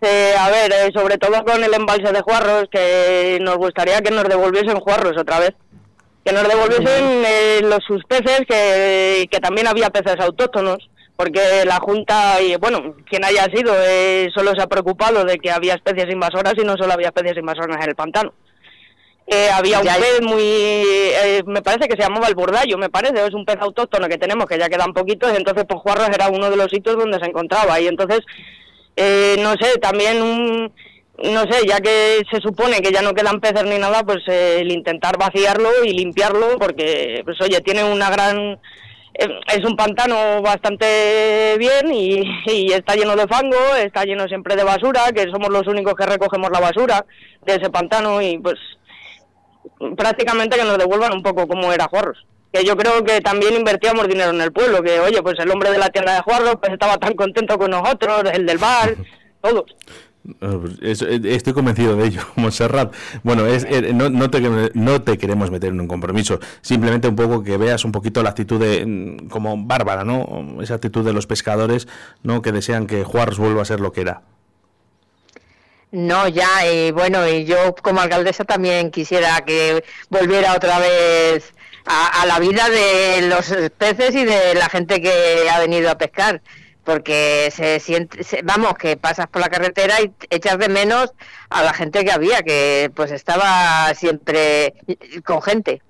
Eh, 0.00 0.34
a 0.38 0.48
ver, 0.50 0.72
eh, 0.72 0.90
sobre 0.94 1.18
todo 1.18 1.44
con 1.44 1.62
el 1.62 1.74
embalse 1.74 2.12
de 2.12 2.20
Juarros, 2.22 2.68
que 2.70 3.38
nos 3.42 3.56
gustaría 3.58 4.00
que 4.00 4.10
nos 4.10 4.24
devolviesen 4.24 4.80
Juarros 4.80 5.16
otra 5.18 5.40
vez. 5.40 5.54
Que 6.24 6.32
nos 6.32 6.48
devolviesen 6.48 7.22
eh, 7.26 7.60
los 7.62 7.84
sus 7.86 8.02
peces, 8.04 8.42
que, 8.48 9.28
que 9.30 9.40
también 9.40 9.66
había 9.66 9.90
peces 9.90 10.16
autóctonos, 10.20 10.90
porque 11.18 11.64
la 11.66 11.80
Junta, 11.80 12.40
y 12.40 12.54
bueno, 12.54 12.94
quien 13.10 13.24
haya 13.24 13.44
sido, 13.52 13.74
eh, 13.84 14.28
solo 14.32 14.52
se 14.54 14.62
ha 14.62 14.68
preocupado 14.68 15.24
de 15.24 15.38
que 15.38 15.50
había 15.50 15.74
especies 15.74 16.06
invasoras 16.12 16.54
y 16.56 16.64
no 16.64 16.76
solo 16.76 16.92
había 16.92 17.08
especies 17.08 17.36
invasoras 17.36 17.76
en 17.76 17.88
el 17.88 17.96
pantano. 17.96 18.32
Eh, 19.26 19.48
había 19.52 19.80
un 19.80 19.84
Ya 19.84 19.96
pez 19.96 20.22
muy, 20.22 20.40
eh, 20.40 21.42
me 21.44 21.60
parece 21.60 21.88
que 21.88 21.96
se 21.96 22.04
llamaba 22.04 22.28
el 22.28 22.36
bordallo, 22.36 22.78
me 22.78 22.88
parece, 22.88 23.26
es 23.26 23.34
un 23.34 23.44
pez 23.44 23.56
autóctono 23.58 24.08
que 24.08 24.16
tenemos, 24.16 24.46
que 24.46 24.60
ya 24.60 24.68
quedan 24.68 24.92
poquitos, 24.92 25.36
entonces 25.36 25.64
pues 25.68 25.80
Juarros 25.80 26.08
era 26.14 26.28
uno 26.28 26.50
de 26.50 26.56
los 26.56 26.70
sitios 26.70 26.96
donde 26.96 27.18
se 27.18 27.26
encontraba, 27.26 27.80
y 27.80 27.88
entonces, 27.88 28.20
eh, 28.94 29.34
no 29.40 29.54
sé, 29.60 29.76
también 29.80 30.22
un, 30.22 30.72
no 31.24 31.42
sé, 31.50 31.66
ya 31.66 31.80
que 31.80 32.22
se 32.30 32.40
supone 32.40 32.80
que 32.80 32.92
ya 32.92 33.02
no 33.02 33.12
quedan 33.12 33.40
peces 33.40 33.64
ni 33.64 33.76
nada, 33.76 34.04
pues 34.04 34.18
eh, 34.28 34.58
el 34.60 34.70
intentar 34.70 35.18
vaciarlo 35.18 35.84
y 35.84 35.94
limpiarlo, 35.94 36.58
porque, 36.60 37.22
pues 37.24 37.40
oye, 37.40 37.60
tiene 37.60 37.82
una 37.82 38.08
gran... 38.08 38.60
Es 39.18 39.64
un 39.64 39.74
pantano 39.74 40.40
bastante 40.42 41.56
bien 41.58 41.92
y, 41.92 42.22
y 42.46 42.72
está 42.72 42.94
lleno 42.94 43.16
de 43.16 43.26
fango, 43.26 43.56
está 43.76 44.04
lleno 44.04 44.28
siempre 44.28 44.54
de 44.54 44.62
basura, 44.62 45.10
que 45.12 45.22
somos 45.22 45.48
los 45.48 45.66
únicos 45.66 45.94
que 45.94 46.06
recogemos 46.06 46.50
la 46.52 46.60
basura 46.60 47.04
de 47.44 47.54
ese 47.56 47.68
pantano 47.68 48.22
y 48.22 48.38
pues 48.38 48.54
prácticamente 49.96 50.56
que 50.56 50.64
nos 50.64 50.78
devuelvan 50.78 51.12
un 51.12 51.22
poco 51.22 51.48
como 51.48 51.72
era 51.72 51.88
Juarros. 51.88 52.24
Que 52.52 52.64
yo 52.64 52.76
creo 52.76 53.04
que 53.04 53.20
también 53.20 53.54
invertíamos 53.54 54.06
dinero 54.06 54.30
en 54.30 54.40
el 54.40 54.52
pueblo, 54.52 54.82
que 54.82 55.00
oye, 55.00 55.20
pues 55.20 55.38
el 55.40 55.50
hombre 55.50 55.72
de 55.72 55.78
la 55.78 55.90
tienda 55.90 56.14
de 56.14 56.22
Juarros 56.22 56.56
pues 56.60 56.72
estaba 56.72 56.96
tan 56.96 57.14
contento 57.14 57.58
con 57.58 57.72
nosotros, 57.72 58.22
el 58.32 58.46
del 58.46 58.58
bar, 58.58 58.94
todos. 59.42 59.64
Eh, 60.40 60.58
pues, 60.80 61.02
eh, 61.02 61.20
Estoy 61.24 61.52
convencido 61.52 61.96
de 61.96 62.06
ello, 62.06 62.20
Montserrat. 62.36 62.92
Bueno, 63.22 63.46
es, 63.46 63.64
eh, 63.64 63.92
no, 63.94 64.10
no 64.10 64.30
te, 64.30 64.40
no 64.74 65.02
te 65.02 65.18
queremos 65.18 65.50
meter 65.50 65.70
en 65.70 65.80
un 65.80 65.88
compromiso, 65.88 66.38
simplemente 66.60 67.08
un 67.08 67.16
poco 67.16 67.42
que 67.42 67.56
veas 67.56 67.84
un 67.84 67.92
poquito 67.92 68.22
la 68.22 68.30
actitud 68.30 68.60
de, 68.60 68.84
mm, 68.84 69.28
como 69.28 69.56
bárbara, 69.56 70.04
¿no? 70.04 70.58
Esa 70.60 70.74
actitud 70.74 71.04
de 71.04 71.12
los 71.12 71.26
pescadores, 71.26 71.88
¿no? 72.22 72.42
Que 72.42 72.52
desean 72.52 72.86
que 72.86 73.04
Juárez 73.04 73.38
vuelva 73.38 73.62
a 73.62 73.64
ser 73.64 73.80
lo 73.80 73.92
que 73.92 74.02
era. 74.02 74.22
No, 75.90 76.28
ya, 76.28 76.70
y 76.70 76.90
bueno, 76.90 77.26
y 77.26 77.46
yo 77.46 77.74
como 77.82 78.02
alcaldesa 78.02 78.44
también 78.44 78.90
quisiera 78.90 79.40
que 79.46 79.82
volviera 80.10 80.54
otra 80.54 80.78
vez 80.78 81.54
a, 81.86 82.22
a 82.22 82.26
la 82.26 82.38
vida 82.38 82.68
de 82.68 83.26
los 83.26 83.54
peces 83.78 84.14
y 84.14 84.24
de 84.26 84.54
la 84.54 84.68
gente 84.68 85.00
que 85.00 85.48
ha 85.50 85.58
venido 85.58 85.90
a 85.90 85.96
pescar, 85.96 86.42
porque 86.88 87.52
se 87.54 87.80
siente, 87.80 88.24
se- 88.24 88.40
vamos, 88.42 88.72
que 88.78 88.96
pasas 88.96 89.26
por 89.26 89.42
la 89.42 89.50
carretera 89.50 90.00
y 90.00 90.10
echas 90.30 90.58
de 90.58 90.70
menos 90.70 91.12
a 91.50 91.62
la 91.62 91.74
gente 91.74 92.02
que 92.02 92.10
había, 92.10 92.40
que 92.42 92.90
pues 92.94 93.10
estaba 93.10 93.92
siempre 93.94 94.72
con 95.22 95.42
gente. 95.42 95.82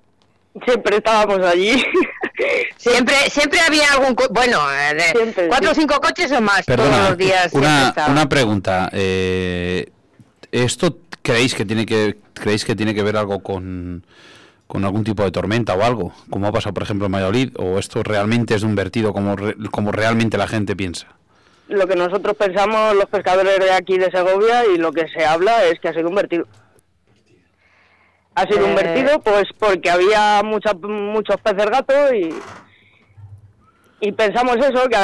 Siempre 0.65 0.97
estábamos 0.97 1.39
allí. 1.47 1.81
Siempre, 2.77 3.13
siempre 3.29 3.59
había 3.59 3.91
algún, 3.91 4.15
co- 4.15 4.29
bueno, 4.31 4.59
eh, 4.71 4.93
de 4.95 5.47
cuatro 5.49 5.71
o 5.71 5.75
cinco 5.75 5.99
coches 5.99 6.31
o 6.31 6.39
más 6.39 6.65
todos 6.65 6.79
los 7.09 7.17
días. 7.17 7.51
siempre 7.51 7.69
una, 7.69 7.93
una 8.07 8.29
pregunta. 8.29 8.89
eh, 8.93 9.89
¿Esto 10.49 10.97
creéis 11.21 11.53
que 11.53 11.65
tiene 11.65 11.85
que 11.85 12.15
creéis 12.33 12.63
que 12.63 12.75
tiene 12.77 12.95
que 12.95 13.03
ver 13.03 13.17
algo 13.17 13.43
con, 13.43 14.05
con 14.69 14.85
algún 14.85 15.03
tipo 15.03 15.23
de 15.23 15.31
tormenta 15.31 15.73
o 15.73 15.83
algo? 15.83 16.13
Como 16.29 16.45
ha 16.47 16.51
pasado, 16.51 16.75
por 16.75 16.83
ejemplo, 16.83 17.07
en 17.07 17.11
Valladolid, 17.13 17.53
o 17.57 17.79
esto 17.79 18.03
realmente 18.03 18.53
es 18.53 18.61
de 18.61 18.67
un 18.67 18.75
vertido 18.75 19.11
como, 19.13 19.35
re- 19.35 19.55
como 19.71 19.91
realmente 19.91 20.37
la 20.37 20.47
gente 20.47 20.75
piensa. 20.75 21.07
Lo 21.69 21.87
que 21.87 21.95
nosotros 21.95 22.35
pensamos 22.37 22.93
los 22.95 23.05
pescadores 23.07 23.57
de 23.59 23.71
aquí 23.71 23.97
de 23.97 24.11
Segovia 24.11 24.65
y 24.71 24.77
lo 24.77 24.91
que 24.91 25.07
se 25.09 25.25
habla 25.25 25.65
es 25.65 25.79
que 25.79 25.87
ha 25.89 25.93
sido 25.93 26.07
un 26.09 26.15
vertido. 26.15 26.45
Ha 28.35 28.43
sido 28.43 28.65
un 28.65 28.71
Eh. 28.71 28.75
vertido 28.75 29.19
pues 29.21 29.45
porque 29.57 29.89
había 29.89 30.41
mucha- 30.43 30.73
muchos 30.75 31.37
peces 31.41 31.65
gato 31.69 32.13
y, 32.13 32.33
y 34.01 34.11
pensamos 34.11 34.55
eso, 34.57 34.87
que 34.87 34.97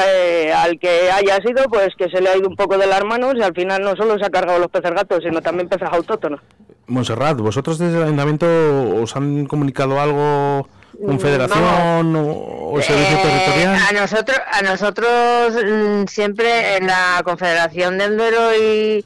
eh, 0.46 0.52
al 0.52 0.78
que 0.78 1.10
haya 1.10 1.36
sido 1.42 1.64
pues 1.64 1.88
que 1.98 2.08
se 2.08 2.20
le 2.20 2.30
ha 2.30 2.36
ido 2.36 2.48
un 2.48 2.56
poco 2.56 2.78
de 2.78 2.86
las 2.86 3.04
manos 3.04 3.34
y 3.36 3.42
al 3.42 3.52
final 3.54 3.82
no 3.82 3.94
solo 3.96 4.16
se 4.18 4.24
ha 4.26 4.30
cargado 4.30 4.58
los 4.60 4.70
peces 4.70 4.92
gatos, 4.92 5.22
sino 5.24 5.40
también 5.42 5.68
peces 5.68 5.88
autóctonos. 5.90 6.40
Montserrat, 6.88 7.38
¿vosotros 7.38 7.78
desde 7.78 7.96
el 7.98 8.04
ayuntamiento 8.04 8.46
os 9.02 9.14
han 9.16 9.46
comunicado 9.46 10.00
algo, 10.00 10.68
Mm, 10.98 11.06
Confederación 11.08 12.16
o, 12.16 12.70
o 12.72 12.80
Servicio 12.80 13.18
Eh, 13.18 13.20
Territorial? 13.22 13.76
A 13.90 13.92
nosotros, 14.00 14.38
a 14.50 14.62
nosotros 14.62 15.52
mm, 15.52 16.06
siempre 16.06 16.76
en 16.78 16.86
la 16.86 17.20
Confederación 17.22 17.98
del 17.98 18.16
Duero 18.16 18.54
y, 18.56 19.04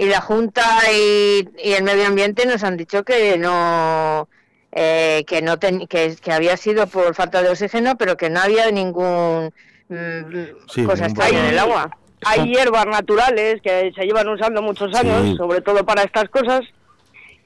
y 0.00 0.06
la 0.06 0.20
Junta 0.20 0.64
y, 0.92 1.48
y 1.62 1.74
el 1.74 1.84
Medio 1.84 2.06
Ambiente 2.08 2.44
nos 2.44 2.64
han 2.64 2.76
dicho 2.76 3.04
que 3.04 3.38
no 3.38 4.28
eh, 4.72 5.24
que 5.28 5.40
no 5.40 5.58
ten- 5.60 5.86
que, 5.86 6.16
que 6.20 6.32
había 6.32 6.56
sido 6.56 6.88
por 6.88 7.14
falta 7.14 7.40
de 7.40 7.50
oxígeno, 7.50 7.96
pero 7.96 8.16
que 8.16 8.30
no 8.30 8.40
había 8.40 8.68
ningún 8.72 9.52
mm, 9.88 10.34
Sí, 10.68 10.82
cosa 10.84 11.04
extraña 11.06 11.38
en 11.38 11.46
el 11.52 11.58
agua. 11.60 11.96
Hay 12.26 12.48
hierbas 12.48 12.86
naturales 12.86 13.60
que 13.62 13.92
se 13.94 14.04
llevan 14.06 14.28
usando 14.28 14.60
muchos 14.60 14.92
años, 14.96 15.22
Sí. 15.22 15.36
sobre 15.36 15.60
todo 15.60 15.86
para 15.86 16.02
estas 16.02 16.28
cosas, 16.30 16.62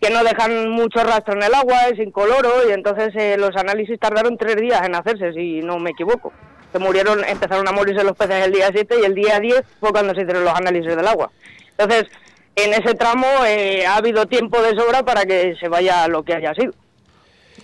que 0.02 0.10
no 0.10 0.24
dejan 0.24 0.68
mucho 0.68 1.04
rastro 1.04 1.34
en 1.34 1.44
el 1.44 1.54
agua, 1.54 1.86
es 1.86 1.98
incoloro, 2.00 2.68
y 2.68 2.72
entonces 2.72 3.14
eh, 3.14 3.36
los 3.38 3.54
análisis 3.56 4.00
tardaron 4.00 4.36
tres 4.36 4.56
días 4.56 4.82
en 4.84 4.96
hacerse, 4.96 5.32
si 5.32 5.60
no 5.60 5.78
me 5.78 5.90
equivoco. 5.90 6.32
Se 6.72 6.80
murieron, 6.80 7.22
empezaron 7.24 7.68
a 7.68 7.72
morirse 7.72 8.02
los 8.02 8.16
peces 8.16 8.44
el 8.44 8.52
día 8.52 8.70
7 8.72 8.96
y 9.00 9.04
el 9.04 9.14
día 9.14 9.38
10 9.38 9.62
fue 9.78 9.92
cuando 9.92 10.12
se 10.12 10.22
hicieron 10.22 10.44
los 10.44 10.54
análisis 10.54 10.96
del 10.96 11.06
agua. 11.06 11.30
Entonces, 11.78 12.10
en 12.56 12.72
ese 12.72 12.94
tramo 12.94 13.28
eh, 13.46 13.86
ha 13.86 13.96
habido 13.96 14.26
tiempo 14.26 14.60
de 14.60 14.74
sobra 14.74 15.04
para 15.04 15.24
que 15.24 15.54
se 15.60 15.68
vaya 15.68 16.08
lo 16.08 16.24
que 16.24 16.34
haya 16.34 16.52
sido. 16.54 16.72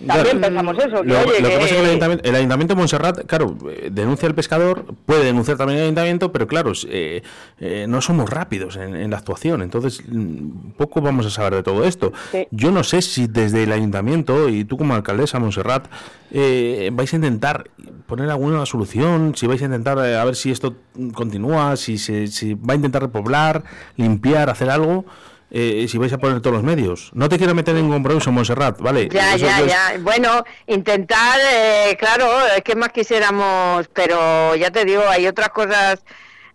También 0.05 0.37
Claro. 0.37 0.41
pensamos 0.41 0.77
eso, 0.77 1.01
que 1.01 1.07
Lo, 1.09 1.19
oye, 1.19 1.27
lo 1.27 1.33
que 1.33 1.41
que- 1.43 1.59
pasa 1.59 1.65
es 1.65 1.71
que 1.71 1.79
el 1.79 1.85
ayuntamiento, 1.87 2.23
el 2.29 2.35
ayuntamiento 2.35 2.73
de 2.73 2.77
Montserrat, 2.77 3.25
claro, 3.25 3.57
eh, 3.69 3.89
denuncia 3.91 4.27
al 4.29 4.35
pescador, 4.35 4.85
puede 5.05 5.25
denunciar 5.25 5.57
también 5.57 5.79
al 5.79 5.83
ayuntamiento, 5.85 6.31
pero 6.31 6.47
claro, 6.47 6.71
eh, 6.87 7.21
eh, 7.59 7.85
no 7.89 7.99
somos 8.01 8.29
rápidos 8.29 8.77
en, 8.77 8.95
en 8.95 9.11
la 9.11 9.17
actuación, 9.17 9.61
entonces 9.61 10.01
mm, 10.07 10.71
poco 10.77 11.01
vamos 11.01 11.25
a 11.25 11.29
saber 11.29 11.55
de 11.55 11.63
todo 11.63 11.83
esto. 11.83 12.13
Sí. 12.31 12.47
Yo 12.51 12.71
no 12.71 12.83
sé 12.83 13.01
si 13.01 13.27
desde 13.27 13.63
el 13.63 13.71
ayuntamiento 13.73 14.47
y 14.47 14.63
tú 14.63 14.77
como 14.77 14.93
alcaldesa 14.95 15.37
Montserrat 15.39 15.87
eh, 16.31 16.89
vais 16.93 17.11
a 17.11 17.15
intentar 17.17 17.69
poner 18.07 18.29
alguna 18.29 18.65
solución, 18.65 19.33
si 19.35 19.47
vais 19.47 19.61
a 19.61 19.65
intentar 19.65 19.97
eh, 20.05 20.15
a 20.17 20.23
ver 20.23 20.35
si 20.35 20.49
esto 20.51 20.75
continúa, 21.13 21.75
si 21.75 21.97
se 21.97 22.27
si 22.27 22.53
va 22.53 22.73
a 22.73 22.75
intentar 22.75 23.01
repoblar, 23.01 23.63
limpiar, 23.97 24.49
hacer 24.49 24.69
algo. 24.69 25.05
Eh, 25.51 25.85
si 25.89 25.97
vais 25.97 26.13
a 26.13 26.17
poner 26.17 26.41
todos 26.41 26.55
los 26.55 26.63
medios. 26.63 27.09
No 27.13 27.27
te 27.29 27.37
quiero 27.37 27.55
meter 27.55 27.75
en 27.75 27.89
compromiso, 27.89 28.31
Montserrat, 28.31 28.79
¿vale? 28.79 29.09
Ya, 29.11 29.35
Eso 29.35 29.45
ya, 29.45 29.59
es- 29.59 29.67
ya. 29.67 29.91
Bueno, 29.99 30.43
intentar, 30.67 31.39
eh, 31.53 31.95
claro, 31.99 32.27
es 32.55 32.61
que 32.63 32.75
más 32.75 32.89
quisiéramos, 32.89 33.87
pero 33.93 34.55
ya 34.55 34.69
te 34.71 34.85
digo, 34.85 35.03
hay 35.09 35.27
otras 35.27 35.49
cosas 35.49 35.99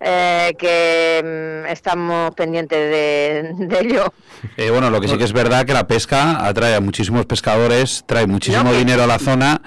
eh, 0.01 0.55
que 0.59 1.63
mm, 1.65 1.67
estamos 1.73 2.35
pendientes 2.35 2.79
de, 2.79 3.51
de 3.67 3.81
ello. 3.81 4.13
Eh, 4.57 4.71
bueno, 4.71 4.91
lo 4.91 5.01
que 5.01 5.09
sí 5.09 5.17
que 5.17 5.25
es 5.25 5.33
verdad 5.33 5.65
que 5.65 5.73
la 5.73 5.87
pesca 5.87 6.45
atrae 6.47 6.75
a 6.75 6.81
muchísimos 6.81 7.25
pescadores, 7.27 8.05
trae 8.07 8.27
muchísimo 8.27 8.65
No, 8.65 8.71
que- 8.73 8.79
dinero 8.79 9.03
a 9.05 9.07
la 9.07 9.19
zona 9.19 9.63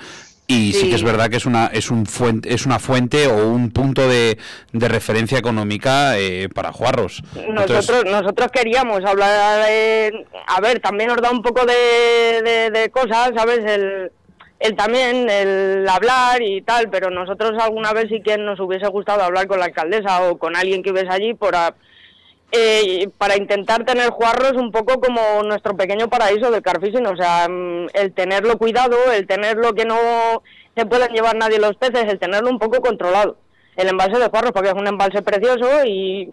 y 0.49 0.71
sí. 0.71 0.79
Sí. 0.81 0.89
que 0.89 0.95
es 0.95 1.03
verdad 1.03 1.29
que 1.29 1.35
es 1.37 1.45
una 1.45 1.67
es 1.67 1.91
un 1.91 2.05
fuente, 2.05 2.53
es 2.53 2.65
una 2.65 2.79
fuente 2.79 3.27
o 3.27 3.47
un 3.49 3.69
punto 3.71 4.07
de, 4.07 4.37
de 4.71 4.87
referencia 4.87 5.37
económica 5.37 6.17
eh, 6.17 6.47
para 6.53 6.71
Juarros. 6.71 7.21
Entonces, 7.35 7.75
Nosotros, 7.89 8.05
nosotros 8.11 8.47
queríamos 8.53 9.03
hablar, 9.03 9.65
de- 9.65 10.25
a 10.47 10.61
ver, 10.61 10.79
también 10.79 11.09
nos 11.09 11.21
da 11.21 11.31
un 11.31 11.41
poco 11.41 11.65
de, 11.65 12.41
de- 12.43 12.69
de 12.71 12.89
cosas, 12.89 13.31
¿sabes? 13.35 13.59
El, 13.65 14.11
el 14.59 14.75
también, 14.75 15.29
el 15.29 15.87
hablar 15.89 16.41
y 16.41 16.61
tal, 16.61 16.89
pero 16.89 17.09
nosotros 17.11 17.51
alguna 17.61 17.91
vez 17.93 18.05
sí 18.09 18.21
que 18.21 18.37
nos 18.37 18.59
hubiese 18.59 18.87
gustado 18.87 19.23
hablar 19.23 19.47
con 19.47 19.59
la 19.59 19.65
alcaldesa 19.65 20.23
o 20.29 20.37
con 20.39 20.55
alguien 20.55 20.81
que 20.81 20.91
hubiese 20.91 21.09
allí 21.09 21.33
para, 21.33 21.75
eh, 22.51 23.09
para 23.17 23.35
intentar 23.35 23.83
tener 23.85 24.09
Juarros 24.09 24.53
un 24.53 24.71
poco 24.71 24.99
como 24.99 25.43
nuestro 25.43 25.75
pequeño 25.75 26.09
paraíso 26.09 26.49
del 26.49 26.61
carfishing, 26.61 27.05
o 27.05 27.15
sea, 27.17 27.47
mm, 27.49 27.87
el 27.93 28.13
tenerlo 28.13 28.57
cuidado, 28.57 28.95
el 29.11 29.27
tenerlo 29.27 29.73
que 29.73 29.85
no 29.85 29.97
se 30.75 30.85
pueden 30.85 31.11
llevar 31.11 31.35
nadie 31.35 31.59
los 31.59 31.75
peces, 31.75 32.05
el 32.05 32.19
tenerlo 32.19 32.49
un 32.49 32.59
poco 32.59 32.79
controlado. 32.81 33.37
El 33.77 33.87
embalse 33.89 34.17
de 34.19 34.27
Juarros, 34.27 34.51
porque 34.51 34.69
es 34.69 34.75
un 34.75 34.87
embalse 34.87 35.21
precioso 35.21 35.85
y, 35.85 36.29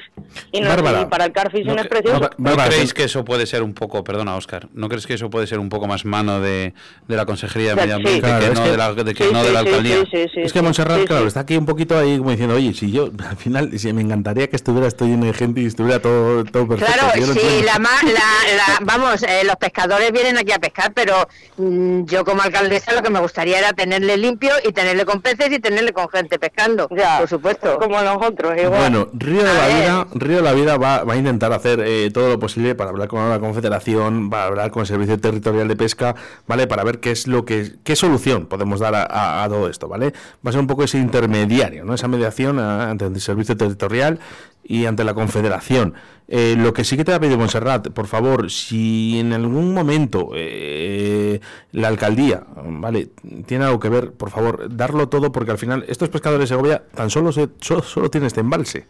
y, 0.50 0.60
no- 0.60 0.68
Bárbara, 0.70 1.02
y 1.02 1.04
para 1.06 1.26
el 1.26 1.32
carfishing 1.32 1.66
¿no, 1.76 1.80
es 1.82 1.86
precioso. 1.88 2.18
¿no 2.18 2.28
Bárbara, 2.38 2.70
creéis 2.70 2.94
que- 2.94 3.04
eso 3.04 3.22
puede 3.24 3.46
ser 3.46 3.62
un 3.62 3.74
poco, 3.74 4.02
perdona 4.02 4.34
Oscar, 4.34 4.66
¿no 4.72 4.88
crees 4.88 5.06
que 5.06 5.14
eso 5.14 5.28
puede 5.28 5.46
ser 5.46 5.58
un 5.58 5.68
poco 5.68 5.86
más 5.86 6.04
mano 6.06 6.40
de, 6.40 6.72
de 7.06 7.16
la 7.16 7.26
Consejería 7.26 7.74
de. 7.74 7.82
Medio 7.82 7.96
Ambiente 7.96 8.20
Claro, 8.26 8.48
que, 8.48 8.54
no 8.54 8.64
que- 8.64 8.70
de 8.70 8.76
la, 8.78 8.94
de 8.94 9.14
que 9.14 9.24
Sí, 9.24 9.30
no 9.32 9.44
de 9.44 9.52
la 9.52 9.60
sí, 9.60 9.66
alcaldía? 9.68 9.96
sí, 10.00 10.06
sí, 10.10 10.26
sí, 10.34 10.40
Es 10.40 10.52
que 10.54 10.62
Montserrat, 10.62 11.00
sí, 11.00 11.06
claro, 11.06 11.22
sí. 11.22 11.28
está 11.28 11.40
aquí 11.40 11.56
un 11.58 11.66
poquito 11.66 11.98
ahí 11.98 12.16
como 12.16 12.30
diciendo, 12.30 12.54
oye, 12.54 12.72
si 12.72 12.90
yo, 12.90 13.10
al 13.28 13.36
final, 13.36 13.78
si 13.78 13.92
me 13.92 14.00
encantaría 14.00 14.48
que 14.48 14.56
estuviera 14.56 14.88
esto 14.88 15.04
lleno 15.04 15.26
de 15.26 15.34
gente 15.34 15.60
y 15.60 15.66
estuviera 15.66 16.00
todo, 16.00 16.44
todo 16.44 16.66
perfecto. 16.66 16.94
Claro, 16.94 17.12
sí, 17.34 17.62
la, 17.62 17.78
ma- 17.78 17.90
la- 18.04 18.56
la- 18.56 18.78
vamos, 18.82 19.22
eh, 19.22 19.42
los 19.44 19.56
pescadores 19.56 20.10
vienen 20.12 20.38
aquí 20.38 20.52
a 20.52 20.58
pescar, 20.58 20.92
pero 20.94 21.28
mm, 21.58 22.04
yo 22.06 22.24
como 22.24 22.40
alcaldesa 22.40 22.92
lo 22.94 23.02
que 23.02 23.10
me 23.10 23.20
gustaría 23.20 23.58
era 23.58 23.74
tenerle 23.74 24.16
limpio 24.16 24.52
y 24.66 24.72
tenerle 24.72 25.04
con 25.04 25.20
peces 25.20 25.52
y 25.52 25.58
tenerle 25.58 25.92
con 25.92 26.08
gente 26.08 26.38
pescando, 26.38 26.88
Ya, 26.90 27.18
supuesto. 27.34 27.78
Como 27.78 28.00
nosotros, 28.00 28.52
igual. 28.56 28.80
Bueno, 28.80 29.08
Río 29.12 29.42
de 29.42 29.52
la. 29.54 29.66
Vida, 29.68 30.06
Río 30.14 30.36
de 30.36 30.42
la 30.42 30.52
Vida 30.52 30.76
va, 30.76 31.04
va 31.04 31.14
a 31.14 31.16
intentar 31.16 31.52
hacer 31.52 31.80
eh, 31.84 32.10
todo 32.12 32.28
lo 32.30 32.38
posible 32.38 32.74
para 32.74 32.90
hablar 32.90 33.08
con 33.08 33.28
la 33.28 33.38
Confederación, 33.40 34.30
para 34.30 34.46
hablar 34.46 34.70
con 34.70 34.80
el 34.82 34.86
Servicio 34.86 35.18
Territorial 35.18 35.68
de 35.68 35.76
Pesca, 35.76 36.14
¿vale? 36.46 36.66
Para 36.66 36.84
ver 36.84 37.00
qué 37.00 37.10
es 37.10 37.26
lo 37.26 37.44
que 37.44 37.72
qué 37.84 37.96
solución 37.96 38.46
podemos 38.46 38.80
dar 38.80 38.94
a, 38.94 39.02
a- 39.04 39.44
a 39.44 39.48
todo 39.48 39.68
esto, 39.68 39.88
¿vale? 39.88 40.12
Va 40.44 40.50
a 40.50 40.52
ser 40.52 40.60
un 40.60 40.66
poco 40.66 40.84
ese 40.84 40.98
intermediario, 40.98 41.84
¿no? 41.84 41.94
Esa 41.94 42.08
mediación 42.08 42.58
a- 42.58 42.90
ante 42.90 43.06
el 43.06 43.20
Servicio 43.20 43.56
Territorial 43.56 44.18
y 44.64 44.86
ante 44.86 45.04
la 45.04 45.14
Confederación. 45.14 45.94
Eh, 46.26 46.54
lo 46.56 46.72
que 46.72 46.84
sí 46.84 46.96
que 46.96 47.04
te 47.04 47.12
ha 47.12 47.20
pedido 47.20 47.36
Montserrat, 47.36 47.88
por 47.88 48.06
favor, 48.06 48.50
si 48.50 49.20
en 49.20 49.32
algún 49.34 49.74
momento 49.74 50.30
eh, 50.34 51.38
la 51.72 51.88
alcaldía, 51.88 52.44
¿vale? 52.56 53.10
Tiene 53.46 53.66
algo 53.66 53.78
que 53.78 53.90
ver, 53.90 54.12
por 54.12 54.30
favor, 54.30 54.74
darlo 54.74 55.08
todo 55.10 55.30
porque 55.32 55.50
al 55.50 55.58
final 55.58 55.84
estos 55.86 56.08
pescadores 56.08 56.48
de 56.48 56.54
Segovia 56.54 56.82
tan 56.94 57.10
solo, 57.10 57.30
se, 57.30 57.48
solo, 57.60 57.82
solo 57.82 58.10
tienen 58.10 58.28
este 58.28 58.40
embalse. 58.40 58.86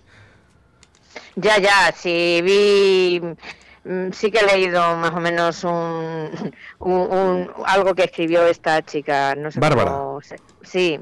Ya, 1.36 1.58
ya, 1.58 1.92
sí 1.92 2.40
vi 2.42 3.20
mm, 3.84 4.12
sí 4.12 4.30
que 4.30 4.38
he 4.38 4.46
leído 4.46 4.96
más 4.96 5.12
o 5.12 5.20
menos 5.20 5.64
un, 5.64 6.30
un- 6.78 6.92
un- 7.10 7.50
algo 7.66 7.94
que 7.94 8.04
escribió 8.04 8.46
esta 8.46 8.80
chica, 8.82 9.34
no 9.34 9.50
sé 9.50 9.58
Bárbara. 9.58 9.90
cómo 9.90 10.20
Sí, 10.62 10.98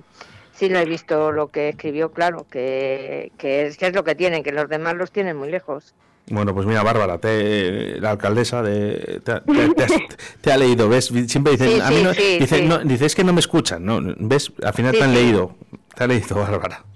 sí 0.54 0.68
lo 0.68 0.78
he 0.78 0.84
visto 0.84 1.32
lo 1.32 1.48
que 1.48 1.70
escribió, 1.70 2.12
claro, 2.12 2.46
que, 2.50 3.32
que, 3.38 3.66
es, 3.66 3.76
que 3.76 3.86
es 3.88 3.94
lo 3.94 4.04
que 4.04 4.14
tienen, 4.14 4.42
que 4.42 4.52
los 4.52 4.68
demás 4.68 4.94
los 4.94 5.10
tienen 5.12 5.36
muy 5.36 5.50
lejos. 5.50 5.94
Bueno, 6.28 6.54
pues 6.54 6.66
mira, 6.66 6.82
Bárbara, 6.84 7.18
te- 7.18 8.00
la 8.00 8.10
alcaldesa 8.10 8.62
de, 8.62 9.20
te, 9.24 9.32
ha- 9.32 9.40
te- 9.42 9.68
te 9.74 9.84
has- 9.84 9.92
te 10.40 10.52
ha 10.52 10.56
leído, 10.56 10.88
¿ves? 10.88 11.06
Siempre 11.26 11.52
dicen, 11.52 11.68
Sí, 11.70 11.80
a 11.80 11.88
mí 11.90 11.96
sí, 11.96 12.02
no, 12.04 12.14
sí, 12.14 12.38
dicen, 12.38 12.68
no, 12.68 12.78
dices 12.78 13.14
que 13.14 13.24
no 13.24 13.32
me 13.32 13.40
escuchan, 13.40 13.84
¿no? 13.84 14.00
¿Ves? 14.18 14.52
Al 14.62 14.72
final 14.72 14.92
te 14.92 15.02
han 15.02 15.12
leído, 15.14 15.56
te 15.96 16.04
ha 16.04 16.06
leído 16.06 16.36
Bárbara. 16.36 16.84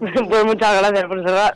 Pues 0.00 0.44
muchas 0.44 0.78
gracias 0.80 1.04
por 1.04 1.22
cerrar. 1.22 1.54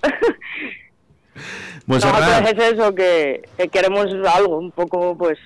Nosotros 1.87 2.23
es 2.53 2.73
eso, 2.75 2.95
que, 2.95 3.43
que 3.57 3.69
queremos 3.69 4.07
algo, 4.35 4.59
un 4.59 4.71
poco, 4.71 5.17
pues, 5.17 5.39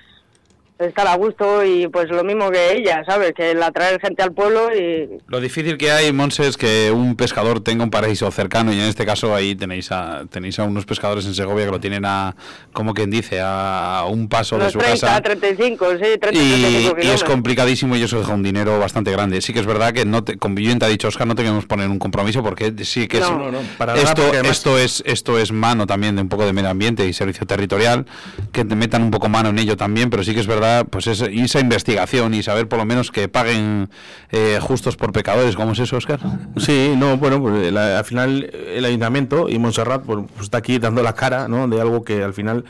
estar 0.79 1.07
a 1.07 1.15
gusto 1.15 1.63
y 1.63 1.87
pues 1.87 2.09
lo 2.09 2.23
mismo 2.23 2.49
que 2.51 2.73
ella, 2.73 3.03
¿sabes? 3.05 3.33
Que 3.33 3.51
el 3.51 3.61
atraer 3.63 3.99
gente 4.01 4.21
al 4.23 4.33
pueblo 4.33 4.69
y... 4.75 5.09
Lo 5.27 5.39
difícil 5.39 5.77
que 5.77 5.91
hay, 5.91 6.11
Monse, 6.11 6.47
es 6.47 6.57
que 6.57 6.91
un 6.91 7.15
pescador 7.15 7.61
tenga 7.61 7.83
un 7.83 7.89
paraíso 7.89 8.29
cercano 8.31 8.73
y 8.73 8.79
en 8.79 8.85
este 8.87 9.05
caso 9.05 9.33
ahí 9.35 9.55
tenéis 9.55 9.91
a, 9.91 10.23
tenéis 10.29 10.59
a 10.59 10.63
unos 10.63 10.85
pescadores 10.85 11.25
en 11.25 11.35
Segovia 11.35 11.65
que 11.65 11.71
lo 11.71 11.79
tienen 11.79 12.05
a, 12.05 12.35
como 12.73 12.93
quien 12.93 13.09
dice, 13.11 13.39
a 13.41 14.03
un 14.09 14.27
paso 14.27 14.57
de 14.57 14.69
su 14.71 14.79
30, 14.79 15.07
casa. 15.07 15.21
35, 15.21 15.85
sí, 15.91 15.97
30, 16.19 16.29
Y, 16.31 16.61
35 16.61 16.97
y 17.01 17.07
es 17.07 17.23
complicadísimo 17.23 17.95
y 17.95 18.03
eso 18.03 18.19
deja 18.19 18.33
un 18.33 18.43
dinero 18.43 18.79
bastante 18.79 19.11
grande. 19.11 19.41
Sí 19.41 19.53
que 19.53 19.59
es 19.59 19.65
verdad 19.65 19.93
que 19.93 20.05
no 20.05 20.23
te, 20.23 20.37
como 20.37 20.55
bien 20.55 20.79
te 20.79 20.85
ha 20.85 20.89
dicho 20.89 21.07
Oscar, 21.07 21.27
no 21.27 21.35
tenemos 21.35 21.63
que 21.63 21.67
poner 21.67 21.87
un 21.89 21.99
compromiso 21.99 22.43
porque 22.43 22.73
sí 22.83 23.07
que 23.07 23.17
es- 23.17 23.23
No. 23.29 23.37
No, 23.43 23.51
no, 23.51 23.59
para 23.77 23.95
esto, 23.95 24.21
además- 24.31 24.51
esto 24.51 24.77
es 24.77 25.03
esto 25.05 25.37
es 25.37 25.51
mano 25.51 25.85
también 25.87 26.15
de 26.15 26.21
un 26.21 26.29
poco 26.29 26.45
de 26.45 26.53
medio 26.53 26.69
ambiente 26.69 27.05
y 27.07 27.13
servicio 27.13 27.45
territorial, 27.45 28.05
que 28.51 28.63
te 28.65 28.75
metan 28.75 29.01
un 29.03 29.11
poco 29.11 29.27
mano 29.29 29.49
en 29.49 29.59
ello 29.59 29.75
también, 29.77 30.09
pero 30.09 30.23
sí 30.23 30.33
que 30.33 30.39
es 30.39 30.47
verdad, 30.47 30.62
pues 30.89 31.07
es, 31.07 31.21
y 31.31 31.41
esa 31.41 31.59
investigación 31.59 32.33
y 32.33 32.43
saber 32.43 32.67
por 32.67 32.79
lo 32.79 32.85
menos 32.85 33.11
que 33.11 33.27
paguen 33.27 33.89
eh, 34.31 34.59
justos 34.61 34.95
por 34.95 35.11
pecadores, 35.11 35.55
¿cómo 35.55 35.71
es 35.73 35.79
eso, 35.79 35.97
Oscar? 35.97 36.19
sí, 36.57 36.93
no, 36.97 37.17
bueno, 37.17 37.41
pues 37.41 37.71
la- 37.71 37.99
al 37.99 38.05
final 38.05 38.49
el 38.53 38.85
ayuntamiento 38.85 39.49
y 39.49 39.59
Montserrat 39.59 40.03
pues, 40.03 40.19
pues 40.33 40.43
está 40.43 40.57
aquí 40.59 40.79
dando 40.79 41.03
la 41.03 41.13
cara, 41.13 41.47
¿no? 41.47 41.67
De 41.67 41.79
algo 41.81 42.03
que 42.03 42.23
al 42.23 42.33
final 42.33 42.63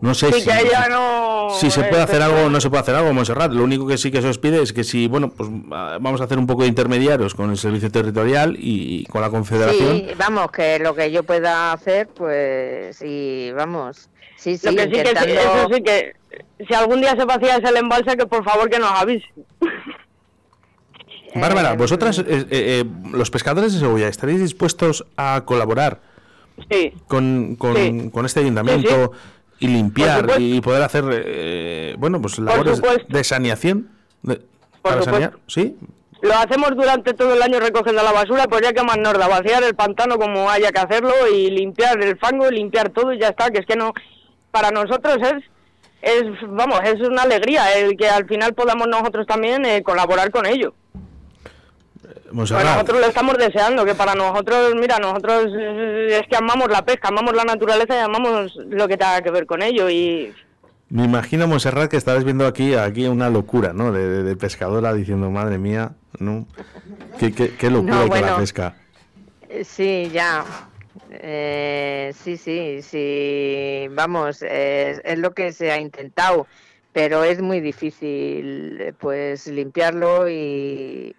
no 0.00 0.14
sé 0.14 0.32
Sí, 0.32 0.42
si, 0.42 0.48
no... 0.88 1.48
se 1.70 1.80
puede 1.82 2.00
eh, 2.00 2.04
hacer 2.04 2.22
algo 2.22 2.42
o 2.44 2.48
no 2.50 2.60
se 2.60 2.68
puede 2.70 2.82
hacer 2.82 2.94
algo, 2.94 3.12
Montserrat. 3.12 3.50
Lo 3.52 3.64
único 3.64 3.84
que 3.86 3.98
sí 3.98 4.10
que 4.12 4.22
se 4.22 4.28
os 4.28 4.38
pide 4.38 4.62
es 4.62 4.72
que 4.72 4.84
si, 4.84 5.08
bueno, 5.08 5.28
pues 5.30 5.48
vamos 5.52 6.20
a 6.20 6.24
hacer 6.24 6.38
un 6.38 6.46
poco 6.46 6.62
de 6.62 6.68
intermediarios 6.68 7.34
con 7.34 7.50
el 7.50 7.58
servicio 7.58 7.90
territorial 7.90 8.56
y, 8.58 9.04
con 9.06 9.22
la 9.22 9.30
confederación. 9.30 9.96
Sí, 9.96 10.06
vamos, 10.16 10.52
que 10.52 10.78
lo 10.78 10.94
que 10.94 11.10
yo 11.10 11.24
pueda 11.24 11.72
hacer, 11.72 12.08
pues, 12.14 13.02
y 13.02 13.50
vamos, 13.52 14.08
sí, 14.38 14.56
sí, 14.56 14.66
Lo 14.66 14.72
que 14.74 14.82
sí 14.84 14.88
que 14.90 14.94
sí, 14.94 15.00
intentando... 15.00 15.34
eso 15.34 15.68
sí 15.74 15.82
que 15.82 16.12
si 16.66 16.74
algún 16.74 17.00
día 17.00 17.14
se 17.16 17.24
vacía 17.24 17.56
ese 17.56 17.78
embalse 17.78 18.16
que 18.16 18.26
por 18.26 18.42
favor 18.44 18.68
que 18.70 18.78
nos 18.78 18.90
avise. 18.90 19.26
Bárbara, 21.34 21.74
vosotras, 21.74 22.18
eh, 22.20 22.24
eh, 22.28 22.46
eh, 22.50 22.84
los 23.12 23.30
pescadores 23.30 23.72
de 23.74 23.80
Segovia, 23.80 24.08
¿estaréis 24.08 24.40
dispuestos 24.40 25.04
a 25.16 25.42
colaborar 25.44 26.00
Sí. 26.70 26.92
con, 27.06 27.54
con, 27.56 27.76
Sí. 27.76 28.10
con 28.12 28.24
este 28.26 28.40
ayuntamiento 28.40 29.12
y 29.60 29.68
limpiar 29.68 30.26
y 30.38 30.60
poder 30.60 30.82
hacer, 30.82 31.04
eh, 31.12 31.94
bueno, 31.98 32.20
pues 32.20 32.38
labores 32.38 32.80
de 33.08 33.24
saneación? 33.24 33.88
De- 34.22 34.40
¿Para 34.82 35.02
supuesto. 35.02 35.10
sanear? 35.12 35.32
¿Sí? 35.46 35.76
Lo 36.22 36.34
hacemos 36.34 36.70
durante 36.70 37.14
todo 37.14 37.34
el 37.34 37.42
año 37.42 37.60
recogiendo 37.60 38.02
la 38.02 38.10
basura, 38.10 38.46
pues 38.48 38.62
ya 38.62 38.72
que 38.72 38.82
más 38.82 38.96
nos 38.98 39.12
da 39.16 39.28
vaciar 39.28 39.62
el 39.62 39.74
pantano 39.76 40.18
como 40.18 40.50
haya 40.50 40.72
que 40.72 40.80
hacerlo 40.80 41.12
y 41.32 41.50
limpiar 41.50 42.02
el 42.02 42.18
fango, 42.18 42.50
limpiar 42.50 42.88
todo 42.90 43.12
y 43.12 43.20
ya 43.20 43.28
está, 43.28 43.50
que 43.50 43.58
es 43.60 43.66
que 43.66 43.76
no, 43.76 43.92
para 44.60 44.70
nosotros 44.72 45.18
es, 45.22 45.44
es 46.02 46.24
vamos, 46.48 46.80
es 46.84 47.00
una 47.00 47.22
alegría 47.22 47.72
el 47.78 47.96
que 47.96 48.08
al 48.08 48.26
final 48.26 48.54
podamos 48.54 48.88
nosotros 48.88 49.26
también 49.26 49.64
eh, 49.64 49.82
colaborar 49.82 50.30
con 50.30 50.46
ello. 50.46 50.74
Pues 52.02 52.32
Montserrat, 52.32 52.64
nosotros 52.74 53.00
lo 53.00 53.06
estamos 53.06 53.38
deseando, 53.38 53.84
que 53.84 53.94
para 53.94 54.14
nosotros, 54.14 54.74
mira, 54.74 54.98
nosotros 54.98 55.46
eh, 55.58 56.18
es 56.20 56.28
que 56.28 56.36
amamos 56.36 56.68
la 56.70 56.84
pesca, 56.84 57.08
amamos 57.08 57.34
la 57.34 57.44
naturaleza 57.44 57.94
y 57.96 58.00
amamos 58.00 58.54
lo 58.68 58.88
que 58.88 58.96
tenga 58.96 59.22
que 59.22 59.30
ver 59.30 59.46
con 59.46 59.62
ello 59.62 59.88
y 59.88 60.32
me 60.90 61.04
imagino, 61.04 61.46
Montserrat, 61.46 61.90
que 61.90 61.98
estarás 61.98 62.24
viendo 62.24 62.46
aquí, 62.46 62.74
aquí 62.74 63.06
una 63.06 63.28
locura, 63.28 63.74
¿no? 63.74 63.92
De, 63.92 64.08
de- 64.08 64.22
de 64.22 64.36
pescadora 64.36 64.94
diciendo, 64.94 65.30
madre 65.30 65.58
mía, 65.58 65.92
¿no? 66.18 66.46
Qué, 67.18 67.30
qué- 67.34 67.54
qué 67.56 67.68
locura 67.70 67.94
No, 67.96 68.00
hay 68.04 68.08
con 68.08 68.20
la 68.20 68.26
bueno. 68.28 68.38
pesca. 68.38 68.74
Eh, 69.50 69.64
Sí, 69.64 70.08
ya. 70.12 70.44
Eh, 71.10 72.12
sí, 72.14 72.36
sí, 72.36 72.82
sí. 72.82 73.86
Vamos, 73.90 74.42
es, 74.42 75.00
es 75.04 75.18
lo 75.18 75.34
que 75.34 75.52
se 75.52 75.70
ha 75.70 75.80
intentado, 75.80 76.46
pero 76.92 77.24
es 77.24 77.40
muy 77.40 77.60
difícil, 77.60 78.80
eh, 78.80 78.92
pues, 78.98 79.46
limpiarlo 79.46 80.28
y, 80.28 81.14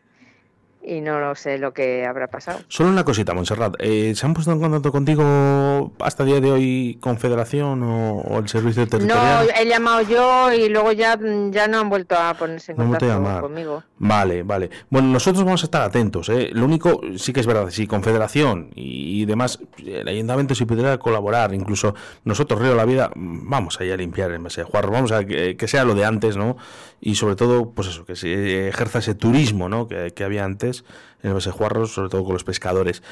y 0.90 1.02
no 1.02 1.20
lo 1.20 1.36
sé 1.36 1.58
lo 1.58 1.74
que 1.74 2.06
habrá 2.06 2.28
pasado. 2.28 2.60
Solo 2.68 2.90
una 2.90 3.04
cosita, 3.04 3.34
Montserrat. 3.34 3.76
eh, 3.80 4.14
¿Se 4.16 4.26
han 4.26 4.34
puesto 4.34 4.52
en 4.52 4.60
contacto 4.60 4.92
contigo 4.92 5.92
hasta 6.00 6.24
el 6.24 6.30
día 6.30 6.40
de 6.42 6.52
hoy 6.52 6.98
Confederación 7.00 7.84
o, 7.84 8.18
o 8.22 8.40
el 8.40 8.48
Servicio 8.50 8.84
No, 8.84 8.90
Territorial? 8.90 9.50
he 9.60 9.66
llamado 9.68 10.02
yo 10.02 10.52
y 10.54 10.70
luego 10.70 10.92
ya, 10.92 11.18
ya 11.52 11.68
no 11.68 11.80
han 11.80 11.90
vuelto 11.90 12.16
a 12.16 12.34
ponerse 12.34 12.72
en 12.72 12.78
No 12.80 12.86
contacto 12.90 13.42
conmigo. 13.42 13.84
Vale, 14.00 14.44
vale. 14.44 14.70
Bueno, 14.90 15.10
nosotros 15.10 15.44
vamos 15.44 15.62
a 15.64 15.66
estar 15.66 15.82
atentos. 15.82 16.30
¿eh? 16.30 16.50
Lo 16.54 16.66
único, 16.66 17.02
sí 17.18 17.34
que 17.34 17.42
es 17.42 17.46
verdad, 17.48 17.70
si 17.70 17.86
Confederación 17.88 18.70
y, 18.76 19.22
y 19.22 19.26
demás, 19.26 19.60
el 19.78 20.08
ayuntamiento 20.08 20.56
si 20.56 20.66
pudiera 20.66 20.98
colaborar, 20.98 21.54
incluso 21.54 21.94
nosotros, 22.24 22.60
Río 22.60 22.72
de 22.72 22.78
la 22.78 22.86
Vida, 22.86 23.12
vamos 23.16 23.80
allá 23.80 23.94
a 23.94 23.98
limpiar 23.98 24.32
el 24.32 24.40
Mesé 24.40 24.62
de 24.62 24.66
Juarro, 24.66 24.92
vamos 24.92 25.12
a 25.12 25.24
que, 25.26 25.56
que 25.58 25.68
sea 25.68 25.84
lo 25.84 25.94
de 25.96 26.06
antes, 26.06 26.36
¿no? 26.38 26.58
Y 27.02 27.16
sobre 27.16 27.36
todo, 27.36 27.72
pues 27.72 27.88
eso, 27.88 28.06
que 28.06 28.16
se 28.16 28.68
ejerza 28.68 29.00
ese 29.00 29.16
turismo, 29.16 29.70
¿no? 29.70 29.88
Que, 29.88 30.12
que 30.12 30.24
había 30.24 30.44
antes 30.44 30.84
en 31.24 31.32
el 31.32 31.42
Juarro, 31.52 31.86
sobre 31.88 32.10
todo 32.10 32.24
con 32.24 32.34
los 32.34 32.44
pescadores. 32.44 33.04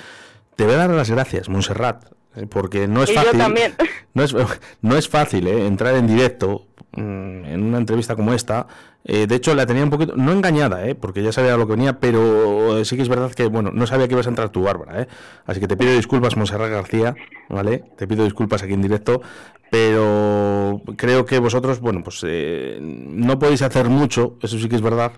Te 0.55 0.65
voy 0.65 0.73
a 0.73 0.77
dar 0.77 0.89
las 0.89 1.09
gracias, 1.09 1.49
Montserrat, 1.49 2.05
porque 2.49 2.87
no 2.87 3.03
es 3.03 3.11
Y 3.11 3.15
yo 3.15 3.21
fácil. 3.21 3.39
también. 3.39 3.73
No 4.13 4.23
es, 4.23 4.35
no 4.81 4.97
es 4.97 5.07
fácil 5.07 5.45
¿eh? 5.45 5.67
entrar 5.67 5.93
en 5.93 6.07
directo 6.07 6.65
mm, 6.93 7.45
en 7.45 7.63
una 7.63 7.77
entrevista 7.77 8.15
como 8.15 8.33
esta. 8.33 8.65
Eh, 9.03 9.27
de 9.27 9.35
hecho, 9.35 9.53
la 9.53 9.67
tenía 9.67 9.83
un 9.83 9.91
poquito, 9.91 10.15
no 10.15 10.31
engañada, 10.31 10.87
¿eh? 10.87 10.95
porque 10.95 11.21
ya 11.21 11.31
sabía 11.31 11.55
lo 11.55 11.67
que 11.67 11.73
venía, 11.73 11.99
pero 11.99 12.83
sí 12.83 12.95
que 12.95 13.03
es 13.03 13.09
verdad 13.09 13.31
que, 13.31 13.45
bueno, 13.45 13.69
no 13.71 13.85
sabía 13.85 14.07
que 14.07 14.15
ibas 14.15 14.25
a 14.25 14.29
entrar 14.29 14.49
tú, 14.49 14.63
Bárbara. 14.63 15.03
¿eh? 15.03 15.07
Así 15.45 15.59
que 15.59 15.67
te 15.67 15.77
pido 15.77 15.93
disculpas, 15.93 16.35
Monserrat 16.35 16.71
García, 16.71 17.15
¿vale? 17.47 17.83
Te 17.95 18.07
pido 18.07 18.23
disculpas 18.23 18.63
aquí 18.63 18.73
en 18.73 18.81
directo, 18.81 19.21
pero 19.71 20.81
creo 20.97 21.25
que 21.25 21.39
vosotros, 21.39 21.79
bueno, 21.79 22.03
pues 22.03 22.21
eh, 22.25 22.77
no 22.81 23.37
podéis 23.39 23.61
hacer 23.61 23.89
mucho, 23.89 24.37
eso 24.41 24.57
sí 24.57 24.69
que 24.69 24.75
es 24.75 24.81
verdad, 24.81 25.11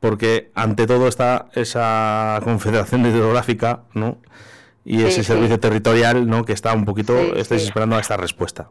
porque 0.00 0.50
ante 0.54 0.86
todo 0.86 1.08
está 1.08 1.48
esa 1.54 2.40
confederación 2.44 3.04
hidrográfica, 3.06 3.82
¿no? 3.94 4.18
Y 4.84 4.98
Sí, 5.00 5.04
ese 5.06 5.22
sí. 5.22 5.24
servicio 5.24 5.58
territorial, 5.60 6.26
¿no? 6.28 6.44
Que 6.44 6.52
está 6.52 6.72
un 6.72 6.84
poquito, 6.84 7.18
Sí, 7.18 7.32
estáis 7.36 7.62
esperando 7.64 7.96
a 7.96 8.00
esta 8.00 8.16
respuesta. 8.16 8.70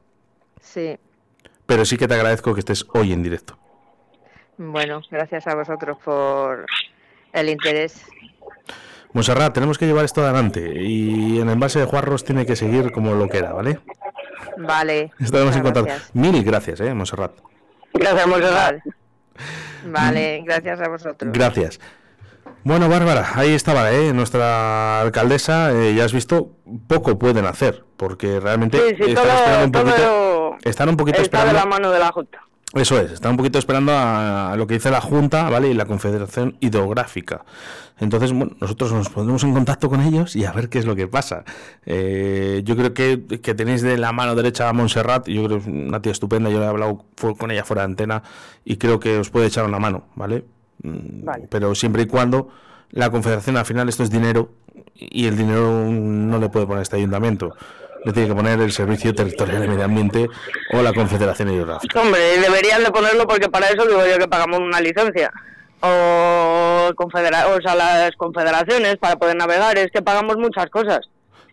Sí. 0.61 0.97
Pero 1.65 1.85
sí 1.85 1.97
que 1.97 2.07
te 2.07 2.13
agradezco 2.13 2.53
que 2.53 2.59
estés 2.61 2.85
hoy 2.93 3.11
en 3.13 3.21
directo. 3.23 3.57
Bueno, 4.57 5.01
gracias 5.11 5.45
a 5.47 5.53
vosotros 5.55 5.97
por 6.03 6.65
el 7.33 7.49
interés. 7.49 8.03
Monserrat, 9.13 9.53
tenemos 9.53 9.77
que 9.77 9.85
llevar 9.85 10.05
esto 10.05 10.21
adelante 10.23 10.81
y 10.83 11.39
en 11.39 11.49
envase 11.49 11.79
de 11.79 11.85
Juarros 11.85 12.23
tiene 12.23 12.45
que 12.45 12.55
seguir 12.55 12.91
como 12.91 13.13
lo 13.15 13.27
que 13.27 13.37
era, 13.39 13.53
¿vale? 13.53 13.79
Vale. 14.57 15.11
Estaremos 15.19 15.55
en 15.55 15.63
contacto. 15.63 15.89
gracias. 15.89 16.15
Mil 16.15 16.43
gracias, 16.43 16.79
¿eh, 16.81 16.93
Monserrat? 16.93 17.31
gracias 17.93 18.27
Monserrat. 18.27 18.75
Vale, 19.85 20.41
gracias 20.45 20.81
a 20.81 20.87
vosotros. 20.89 21.31
Gracias. 21.33 21.79
Bueno, 22.63 22.89
Bárbara, 22.89 23.29
ahí 23.35 23.53
estaba, 23.53 23.91
¿eh? 23.91 24.11
Nuestra 24.13 24.99
alcaldesa, 25.01 25.71
eh, 25.71 25.93
ya 25.95 26.03
has 26.03 26.11
visto, 26.11 26.51
poco 26.87 27.17
pueden 27.17 27.45
hacer, 27.45 27.85
porque 27.95 28.39
realmente 28.39 28.77
Sí, 28.77 28.95
sí, 28.97 29.11
están 29.11 29.23
todo, 29.23 29.33
esperando 29.37 29.65
un 29.65 29.71
poquito, 29.71 29.97
todo 29.97 30.57
están 30.63 30.89
un 30.89 30.97
poquito 30.97 31.21
está 31.21 31.37
de 31.37 31.43
esperando, 31.45 31.59
la 31.59 31.65
mano 31.65 31.91
de 31.91 31.99
la 31.99 32.11
Junta. 32.11 32.41
Eso 32.73 32.99
es, 32.99 33.11
están 33.13 33.31
un 33.31 33.37
poquito 33.37 33.59
esperando 33.59 33.93
a, 33.95 34.53
lo 34.57 34.67
que 34.67 34.73
dice 34.73 34.91
la 34.91 34.99
Junta, 34.99 35.49
¿vale? 35.49 35.69
Y 35.69 35.73
la 35.73 35.85
Confederación 35.85 36.57
Hidrográfica. 36.59 37.45
Entonces, 37.97 38.33
bueno, 38.33 38.55
nosotros 38.59 38.91
nos 38.91 39.09
pondremos 39.09 39.43
en 39.43 39.53
contacto 39.53 39.89
con 39.89 40.01
ellos 40.01 40.35
y 40.35 40.43
a 40.43 40.51
ver 40.51 40.67
qué 40.67 40.79
es 40.79 40.85
lo 40.85 40.95
que 40.95 41.07
pasa. 41.07 41.45
Eh, 41.85 42.61
yo 42.65 42.75
creo 42.75 42.93
que, 42.93 43.39
que 43.41 43.55
tenéis 43.55 43.81
de 43.81 43.97
la 43.97 44.11
mano 44.11 44.35
derecha 44.35 44.67
a 44.67 44.73
Montserrat, 44.73 45.27
yo 45.27 45.45
creo 45.45 45.57
que 45.57 45.63
es 45.63 45.67
una 45.67 46.01
tía 46.01 46.11
estupenda, 46.11 46.49
yo 46.49 46.61
he 46.61 46.67
hablado 46.67 47.05
con 47.37 47.51
ella 47.51 47.63
fuera 47.63 47.83
de 47.83 47.85
antena 47.85 48.23
y 48.65 48.75
creo 48.75 48.99
que 48.99 49.17
os 49.17 49.29
puede 49.29 49.47
echar 49.47 49.65
una 49.65 49.79
mano, 49.79 50.03
¿vale? 50.15 50.43
Mm, 50.83 51.29
Pero 51.49 51.73
siempre 51.73 52.03
y 52.03 52.05
cuando 52.07 52.49
la 52.91 53.09
Confederación, 53.09 53.57
al 53.57 53.65
final 53.65 53.87
esto 53.89 54.03
es 54.03 54.11
dinero 54.11 54.51
y 54.93 55.25
el 55.27 55.37
dinero 55.37 55.85
no 55.89 56.37
le 56.37 56.49
puede 56.49 56.67
poner 56.67 56.81
este 56.81 56.97
ayuntamiento. 56.97 57.55
Le 58.07 58.13
tiene 58.13 58.29
que 58.29 58.35
poner 58.35 58.57
el 58.61 58.71
Servicio 58.71 59.13
Territorial 59.13 59.59
de 59.59 59.67
Medio 59.67 59.83
Ambiente 59.83 60.29
o 60.71 60.81
la 60.81 60.93
Confederación 60.93 61.51
Hidrográfica. 61.51 61.99
Hombre, 61.99 62.21
deberían 62.39 62.81
de 62.81 62.89
ponerlo 62.89 63.27
porque 63.27 63.49
para 63.49 63.67
eso 63.67 63.85
digo 63.85 63.99
yo 64.07 64.17
que 64.17 64.29
pagamos 64.29 64.59
una 64.59 64.79
licencia. 64.79 65.29
O, 65.81 66.89
confedera 66.95 67.49
o 67.49 67.61
sea, 67.61 67.75
las 67.75 68.15
confederaciones 68.15 68.95
para 68.95 69.17
poder 69.17 69.35
navegar, 69.35 69.77
es 69.77 69.91
que 69.91 70.01
pagamos 70.01 70.37
muchas 70.37 70.67
cosas. 70.69 71.01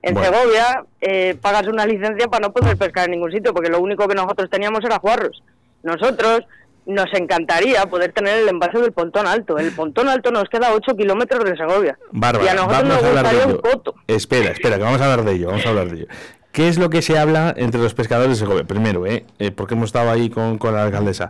En 0.01 0.14
Bueno. 0.14 0.31
Segovia 0.31 0.85
eh, 1.01 1.36
pagas 1.43 1.66
una 1.66 1.86
licencia 1.86 2.28
para 2.28 2.47
no 2.47 2.52
poder 2.52 2.76
pescar 2.76 3.06
en 3.06 3.10
ningún 3.10 3.32
sitio, 3.32 3.52
porque 3.52 3.68
lo 3.68 3.81
único 3.81 4.06
que 4.06 4.14
nosotros 4.14 4.48
teníamos 4.48 4.85
era 4.85 5.01
juarros. 5.01 5.43
Nosotros 5.82 6.44
nos 6.86 7.12
encantaría 7.14 7.85
poder 7.86 8.12
tener 8.12 8.39
el 8.39 8.48
embalse 8.48 8.78
del 8.78 8.93
Pontón 8.93 9.26
Alto. 9.26 9.59
El 9.59 9.72
Pontón 9.72 10.09
Alto 10.09 10.31
nos 10.31 10.44
queda 10.44 10.68
a 10.68 10.74
8 10.74 10.94
kilómetros 10.97 11.43
de 11.43 11.56
Segovia. 11.56 11.98
y 12.12 12.16
a 12.16 12.20
Bárbara, 12.20 12.55
nosotros 12.55 12.68
vamos 12.68 12.94
nos 12.94 13.02
a 13.02 13.09
hablar 13.09 13.24
de 13.24 13.35
gustaría 13.35 13.56
un 13.56 13.60
coto. 13.60 13.94
Espera, 14.06 14.51
espera, 14.51 14.76
que 14.76 14.85
vamos 14.85 15.01
a 15.01 15.05
hablar 15.10 15.24
de 15.24 15.32
ello, 15.32 15.48
vamos 15.48 15.66
a 15.66 15.68
hablar 15.70 15.89
de 15.89 15.97
ello. 15.97 16.06
¿Qué 16.55 16.68
es 16.68 16.78
lo 16.78 16.89
que 16.89 17.02
se 17.02 17.18
habla 17.18 17.52
entre 17.56 17.82
los 17.82 17.93
pescadores 17.94 18.39
de 18.39 18.44
Segovia? 18.47 18.64
Primero, 18.64 19.06
¿eh? 19.06 19.24
Eh, 19.39 19.51
porque 19.51 19.74
hemos 19.74 19.86
estado 19.89 20.10
ahí 20.10 20.31
con, 20.31 20.56
con 20.56 20.72
la 20.72 20.85
alcaldesa. 20.85 21.28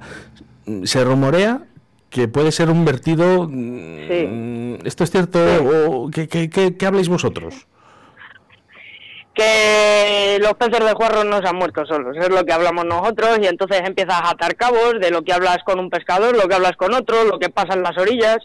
Se 0.84 1.02
rumorea 1.02 1.62
que 2.10 2.28
puede 2.28 2.52
ser 2.52 2.68
un 2.70 2.84
vertido... 2.84 3.48
mm, 3.50 4.84
¿Esto 4.86 5.02
es 5.02 5.10
cierto? 5.10 5.38
o 5.64 6.10
¿Qué, 6.10 6.28
qué, 6.28 6.48
qué- 6.50 6.76
qué 6.76 6.86
habláis 6.86 7.08
vosotros? 7.08 7.66
que 9.34 10.38
los 10.40 10.54
peces 10.54 10.84
de 10.84 10.92
juarro 10.92 11.24
no 11.24 11.40
se 11.42 11.48
han 11.48 11.56
muerto 11.56 11.84
solos, 11.86 12.16
es 12.16 12.28
lo 12.28 12.44
que 12.44 12.52
hablamos 12.52 12.84
nosotros 12.84 13.36
y 13.42 13.46
entonces 13.48 13.80
empiezas 13.84 14.20
a 14.22 14.30
atar 14.30 14.54
cabos 14.54 14.94
de 15.00 15.10
lo 15.10 15.22
que 15.22 15.32
hablas 15.32 15.58
con 15.64 15.80
un 15.80 15.90
pescador, 15.90 16.36
lo 16.36 16.46
que 16.48 16.54
hablas 16.54 16.76
con 16.76 16.94
otro, 16.94 17.24
lo 17.24 17.40
que 17.40 17.48
pasa 17.48 17.74
en 17.74 17.82
las 17.82 17.98
orillas 17.98 18.38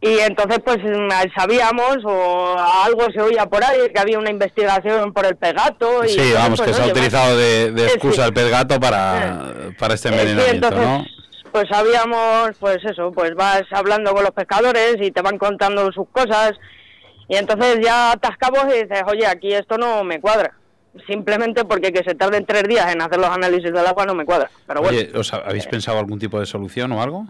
y 0.00 0.18
entonces 0.20 0.60
pues 0.64 0.78
mm, 0.78 1.08
sabíamos 1.36 1.96
o 2.04 2.56
algo 2.84 3.06
se 3.12 3.20
oía 3.20 3.46
por 3.46 3.64
ahí 3.64 3.90
que 3.92 3.98
había 4.00 4.18
una 4.18 4.30
investigación 4.30 5.12
por 5.12 5.26
el 5.26 5.36
pegato 5.36 6.04
y 6.04 6.08
Sí, 6.10 6.14
entonces, 6.20 6.34
vamos, 6.34 6.58
pues, 6.60 6.68
que 6.70 6.74
se 6.76 6.82
ha 6.82 6.86
utilizado 6.92 7.36
de, 7.36 7.72
de 7.72 7.82
Sí, 7.88 7.94
excusa 7.94 8.22
sí. 8.22 8.28
el 8.28 8.34
pez 8.34 8.50
gato 8.50 8.78
para, 8.80 9.48
para 9.78 9.94
este 9.94 10.08
Eh, 10.08 10.12
sí, 10.12 10.18
envenenamiento, 10.18 10.68
entonces, 10.68 10.88
¿no? 10.88 11.04
Pues 11.50 11.64
sabíamos, 11.70 12.50
pues 12.60 12.78
eso, 12.84 13.10
pues 13.12 13.34
vas 13.34 13.62
hablando 13.72 14.12
con 14.12 14.22
los 14.22 14.32
pescadores 14.32 14.96
y 15.00 15.10
te 15.10 15.22
van 15.22 15.38
contando 15.38 15.90
sus 15.92 16.06
cosas 16.10 16.52
y 17.26 17.36
entonces 17.36 17.78
ya 17.82 18.12
atascamos 18.12 18.64
y 18.74 18.82
dices, 18.84 19.02
oye, 19.06 19.26
aquí 19.26 19.52
esto 19.52 19.76
no 19.78 20.04
me 20.04 20.20
cuadra. 20.20 20.52
Simplemente 21.06 21.64
porque 21.64 21.92
que 21.92 22.02
se 22.04 22.14
tarden 22.14 22.44
tres 22.46 22.64
días 22.64 22.92
en 22.92 23.00
hacer 23.02 23.18
los 23.18 23.28
análisis 23.30 23.72
del 23.72 23.86
agua 23.86 24.04
no 24.06 24.14
me 24.14 24.24
cuadra. 24.24 24.50
Pero 24.66 24.80
bueno, 24.82 24.96
Oye, 24.96 25.10
¿os 25.14 25.32
ha- 25.34 25.38
¿habéis 25.44 25.66
pensado 25.66 25.98
algún 25.98 26.18
tipo 26.18 26.38
de 26.40 26.46
solución 26.46 26.92
o 26.92 27.02
algo? 27.02 27.26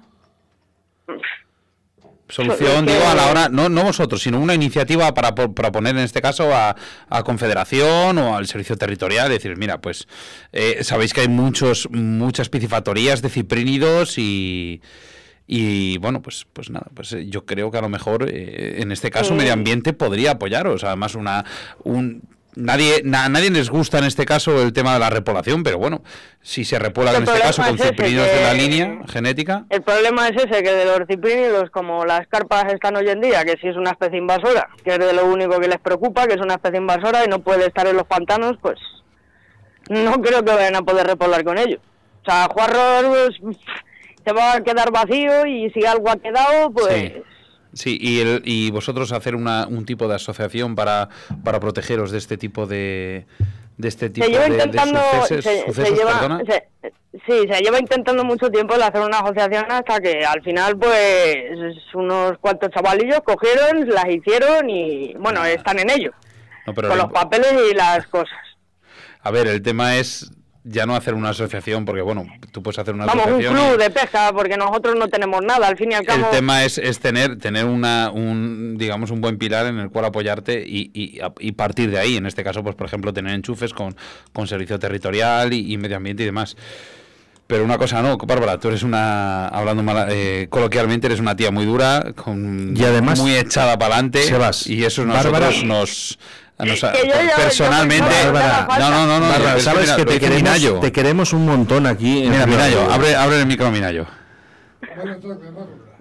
Solución, 2.28 2.84
digo, 2.84 3.06
a 3.08 3.14
la 3.14 3.30
hora, 3.30 3.48
no, 3.48 3.68
no 3.68 3.84
vosotros, 3.84 4.22
sino 4.22 4.38
una 4.38 4.54
iniciativa 4.54 5.14
para 5.14 5.34
po- 5.34 5.54
proponer 5.54 5.96
en 5.96 6.02
este 6.04 6.20
caso 6.20 6.54
a, 6.54 6.76
a 7.08 7.22
Confederación 7.22 8.18
o 8.18 8.36
al 8.36 8.46
Servicio 8.46 8.76
Territorial, 8.76 9.30
decir, 9.30 9.56
mira, 9.56 9.80
pues 9.80 10.06
eh, 10.52 10.84
sabéis 10.84 11.14
que 11.14 11.22
hay 11.22 11.28
muchos 11.28 11.88
muchas 11.90 12.48
piscifactorías 12.50 13.22
de 13.22 13.30
ciprínidos 13.30 14.18
y, 14.18 14.82
y 15.46 15.96
bueno, 15.98 16.20
pues 16.20 16.46
pues 16.52 16.68
nada, 16.68 16.86
pues 16.94 17.12
eh, 17.14 17.26
yo 17.30 17.46
creo 17.46 17.70
que 17.70 17.78
a 17.78 17.82
lo 17.82 17.88
mejor 17.88 18.28
eh, 18.28 18.82
en 18.82 18.92
este 18.92 19.10
caso. 19.10 19.34
Medio 19.34 19.54
Ambiente 19.54 19.94
podría 19.94 20.32
apoyaros, 20.32 20.84
además 20.84 21.14
una 21.14 21.44
un 21.84 22.22
Nadie, 22.56 23.02
na- 23.04 23.28
nadie 23.28 23.50
les 23.50 23.70
gusta 23.70 23.98
en 23.98 24.04
este 24.04 24.24
caso 24.24 24.60
el 24.62 24.72
tema 24.72 24.94
de 24.94 24.98
la 24.98 25.10
repoblación, 25.10 25.62
pero 25.62 25.78
bueno, 25.78 26.02
si 26.42 26.64
se 26.64 26.78
repobla 26.78 27.10
El 27.10 27.18
en 27.18 27.22
este 27.24 27.40
caso 27.40 27.62
con 27.62 27.78
ciprínidos 27.78 28.26
de 28.26 28.42
la 28.42 28.54
línea 28.54 28.98
genética, 29.08 29.64
el 29.70 29.82
problema 29.82 30.28
es 30.28 30.36
ese, 30.44 30.62
que 30.62 30.72
de 30.72 30.84
los 30.84 31.06
ciprínidos, 31.06 31.70
como 31.70 32.04
las 32.04 32.26
carpas 32.26 32.72
están 32.72 32.96
hoy 32.96 33.08
en 33.08 33.20
día, 33.20 33.44
que 33.44 33.56
si 33.60 33.68
es 33.68 33.76
una 33.76 33.90
especie 33.90 34.18
invasora, 34.18 34.68
que 34.82 34.92
es 34.94 34.98
de 34.98 35.12
lo 35.12 35.26
único 35.26 35.60
que 35.60 35.68
les 35.68 35.78
preocupa, 35.78 36.26
que 36.26 36.34
es 36.34 36.40
una 36.40 36.54
especie 36.54 36.78
invasora 36.78 37.24
y 37.24 37.28
no 37.28 37.38
puede 37.40 37.66
estar 37.66 37.86
en 37.86 37.96
los 37.96 38.06
pantanos, 38.06 38.56
pues 38.60 38.78
no 39.88 40.20
creo 40.20 40.44
que 40.44 40.52
vayan 40.52 40.76
a 40.76 40.82
poder 40.82 41.06
repoblar 41.06 41.44
con 41.44 41.58
ello. 41.58 41.78
O 42.22 42.24
sea, 42.30 42.48
Juarros 42.50 43.36
pues, 43.40 43.56
se 44.24 44.32
va 44.32 44.54
a 44.54 44.60
quedar 44.62 44.90
vacío 44.90 45.46
y 45.46 45.70
si 45.70 45.84
algo 45.86 46.10
ha 46.10 46.16
quedado, 46.16 46.70
pues... 46.72 46.94
Sí. 46.94 47.12
Sí, 47.72 47.98
y, 48.00 48.20
el, 48.20 48.42
y 48.44 48.70
vosotros 48.70 49.12
hacer 49.12 49.34
una, 49.34 49.66
un 49.66 49.84
tipo 49.84 50.08
de 50.08 50.14
asociación 50.14 50.74
para, 50.74 51.08
para 51.44 51.60
protegeros 51.60 52.10
de 52.10 52.18
este 52.18 52.36
tipo 52.38 52.66
de 52.66 53.26
de 53.76 53.86
este 53.88 54.10
tipo 54.10 54.26
se 54.26 54.32
lleva 54.32 54.44
de, 54.44 54.50
de 54.50 54.56
intentando 54.64 55.00
sucesos, 55.20 55.76
se, 55.76 55.94
lleva 55.94 56.40
se- 56.44 56.68
sí 57.26 57.46
se 57.48 57.60
lleva 57.62 57.78
intentando 57.78 58.24
mucho 58.24 58.50
tiempo 58.50 58.74
el 58.74 58.82
hacer 58.82 59.02
una 59.02 59.20
asociación 59.20 59.66
hasta 59.70 60.00
que 60.00 60.24
al 60.24 60.42
final 60.42 60.76
pues 60.76 61.44
unos 61.94 62.38
cuantos 62.40 62.70
chavalillos 62.70 63.20
cogieron 63.24 63.88
las 63.88 64.06
hicieron 64.08 64.68
y 64.68 65.14
bueno 65.14 65.44
están 65.44 65.78
en 65.78 65.90
ello 65.90 66.10
No, 66.66 66.74
pero 66.74 66.88
con 66.88 66.98
lo 66.98 67.04
los 67.04 67.12
papeles 67.12 67.54
y 67.70 67.74
las 67.74 68.04
cosas. 68.08 68.36
A 69.22 69.30
ver, 69.30 69.46
el 69.46 69.62
tema 69.62 69.96
es 69.96 70.28
ya 70.64 70.84
no 70.86 70.94
hacer 70.96 71.14
una 71.14 71.30
asociación, 71.30 71.84
porque 71.84 72.02
bueno, 72.02 72.26
tú 72.52 72.62
puedes 72.62 72.78
hacer 72.78 72.94
una 72.94 73.06
vamos 73.06 73.26
un 73.26 73.32
asociación. 73.34 73.56
y- 73.58 73.68
club 73.70 73.78
de 73.80 73.90
pesca 73.90 74.32
porque 74.32 74.56
nosotros 74.56 74.96
no 74.96 75.08
tenemos 75.08 75.40
nada 75.42 75.66
al 75.66 75.76
fin 75.76 75.92
y 75.92 75.94
al 75.94 76.04
cabo 76.04 76.24
El 76.26 76.30
tema 76.30 76.64
es, 76.64 76.76
es 76.78 76.98
tener, 77.00 77.38
tener 77.38 77.64
una, 77.64 78.10
un, 78.10 78.76
digamos, 78.76 79.10
un 79.10 79.20
buen 79.20 79.38
pilar 79.38 79.66
en 79.66 79.78
el 79.78 79.90
cual 79.90 80.04
apoyarte 80.06 80.62
y, 80.66 80.90
y, 80.92 81.20
partir 81.52 81.90
de 81.90 81.98
ahí. 81.98 82.16
En 82.16 82.26
este 82.26 82.44
caso, 82.44 82.62
pues 82.62 82.74
por 82.76 82.86
ejemplo, 82.86 83.12
tener 83.12 83.34
enchufes 83.34 83.72
con, 83.72 83.96
con 84.32 84.46
servicio 84.46 84.78
territorial 84.78 85.52
y, 85.52 85.72
y 85.72 85.78
medio 85.78 85.96
ambiente 85.96 86.22
y 86.22 86.26
demás. 86.26 86.56
Pero 87.46 87.64
una 87.64 87.78
cosa 87.78 88.02
no, 88.02 88.18
Bárbara, 88.18 88.58
tú 88.60 88.68
eres 88.68 88.82
una, 88.82 89.48
hablando 89.48 89.82
mala- 89.82 90.08
eh, 90.10 90.48
coloquialmente, 90.50 91.06
eres 91.06 91.18
una 91.18 91.34
tía 91.34 91.50
muy 91.50 91.64
dura, 91.64 92.12
con, 92.14 92.76
Y 92.76 92.84
además, 92.84 93.18
muy 93.20 93.32
echada 93.34 93.78
para 93.78 93.94
adelante. 93.94 94.22
Sebas, 94.22 94.66
Y 94.66 94.84
eso 94.84 95.06
Bárbara- 95.06 95.46
nosotros 95.46 96.18
nos... 96.64 96.82
nos 96.82 96.92
Que 96.92 97.06
yo 97.08 97.14
personalmente... 97.36 98.10
yo 98.24 98.32
Bárbara, 98.32 98.66
no, 98.78 98.90
no, 98.90 99.06
no, 99.06 99.20
no. 99.20 99.28
Bárbara, 99.28 99.56
es 99.56 99.62
sabes 99.64 99.82
mira, 99.82 99.96
que 99.96 100.04
te 100.04 100.20
queremos, 100.20 100.42
Minayo. 100.42 100.80
te 100.80 100.92
queremos 100.92 101.32
un 101.32 101.46
montón 101.46 101.86
aquí. 101.86 102.24
en 102.24 102.30
Mira, 102.30 102.46
Minayo, 102.46 102.90
abre, 102.90 103.14
abre 103.16 103.40
el 103.40 103.46
micro, 103.46 103.70
Minayo. 103.70 104.06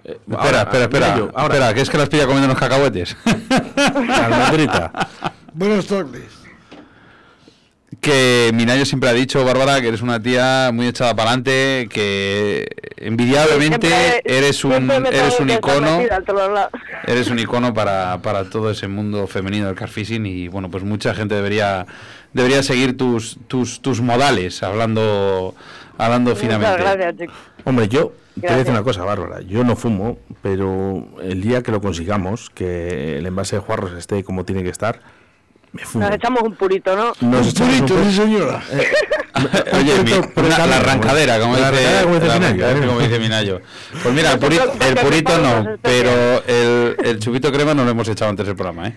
espera, 0.04 0.62
espera, 0.62 0.84
espera. 0.84 1.06
Minayo, 1.14 1.30
ahora. 1.34 1.54
Espera, 1.54 1.74
que 1.74 1.80
es 1.82 1.90
que 1.90 1.98
las 1.98 2.08
pilla 2.08 2.26
comiendo 2.26 2.46
unos 2.46 2.58
cacahuetes. 2.58 3.16
Buenas 5.54 5.86
tardes. 5.86 6.37
Que 8.00 8.50
Minayo 8.54 8.84
siempre 8.86 9.10
ha 9.10 9.12
dicho, 9.12 9.44
Bárbara, 9.44 9.80
que 9.80 9.88
eres 9.88 10.02
una 10.02 10.22
tía 10.22 10.70
muy 10.72 10.86
echada 10.86 11.14
para 11.14 11.30
adelante, 11.30 11.88
que 11.90 12.68
envidiablemente 12.96 13.88
Siempre- 13.88 14.22
eres 14.24 14.64
un 14.64 14.90
eres 14.90 15.40
un 15.40 15.50
icono, 15.50 16.00
eres 17.06 17.28
un 17.30 17.38
icono 17.38 17.74
para, 17.74 18.18
para 18.22 18.48
todo 18.48 18.70
ese 18.70 18.88
mundo 18.88 19.26
femenino 19.26 19.66
del 19.66 19.74
carfishing 19.74 20.24
y 20.26 20.48
bueno, 20.48 20.70
pues 20.70 20.84
mucha 20.84 21.14
gente 21.14 21.34
debería 21.34 21.86
debería 22.32 22.62
seguir 22.62 22.96
tus 22.96 23.38
tus 23.48 23.80
tus 23.80 24.00
modales 24.00 24.62
hablando 24.62 25.54
hablando 25.96 26.30
muchas 26.30 26.42
finamente. 26.42 26.82
gracias 26.82 27.16
chicos 27.16 27.36
Hombre, 27.64 27.88
yo 27.88 28.12
te 28.40 28.46
voy 28.46 28.54
a 28.54 28.58
decir 28.58 28.72
una 28.72 28.84
cosa, 28.84 29.02
Bárbara. 29.04 29.40
Yo 29.42 29.64
no 29.64 29.74
fumo, 29.74 30.18
pero 30.42 31.04
el 31.22 31.42
día 31.42 31.62
que 31.64 31.72
lo 31.72 31.80
consigamos, 31.80 32.50
que 32.50 33.18
el 33.18 33.26
envase 33.26 33.56
de 33.56 33.60
Juarros 33.62 33.92
esté 33.98 34.22
como 34.22 34.44
tiene 34.44 34.62
que 34.62 34.68
estar, 34.70 35.00
me 35.72 35.84
fumo. 35.84 36.04
nos 36.04 36.14
echamos 36.14 36.42
un 36.42 36.54
purito 36.54 36.96
no 36.96 37.12
Nos 37.20 37.48
echamos 37.48 37.74
un 37.80 37.86
Purito, 37.86 38.00
pu- 38.00 38.04
sí 38.10 38.16
señora. 38.16 38.62
Oye, 39.72 40.02
mi- 40.04 40.12
una- 40.42 40.66
la 40.66 40.76
arrancadera, 40.76 41.38
como 41.40 41.56
la 41.56 41.70
dice, 41.70 41.84
como 42.02 42.18
Minayo, 42.18 42.68
¿eh? 42.68 42.86
como 42.86 43.00
dice 43.00 43.18
Minayo. 43.18 43.60
Pues 44.02 44.14
mira, 44.14 44.32
el 44.32 44.38
purito, 44.38 45.36
el 45.36 45.42
no, 45.42 45.76
pero 45.82 46.10
el, 46.46 46.96
el 47.04 47.18
chupito 47.18 47.50
crema 47.52 47.74
no 47.74 47.84
lo 47.84 47.90
hemos 47.90 48.08
echado 48.08 48.30
antes 48.30 48.46
del 48.46 48.56
programa, 48.56 48.88
¿eh? 48.88 48.94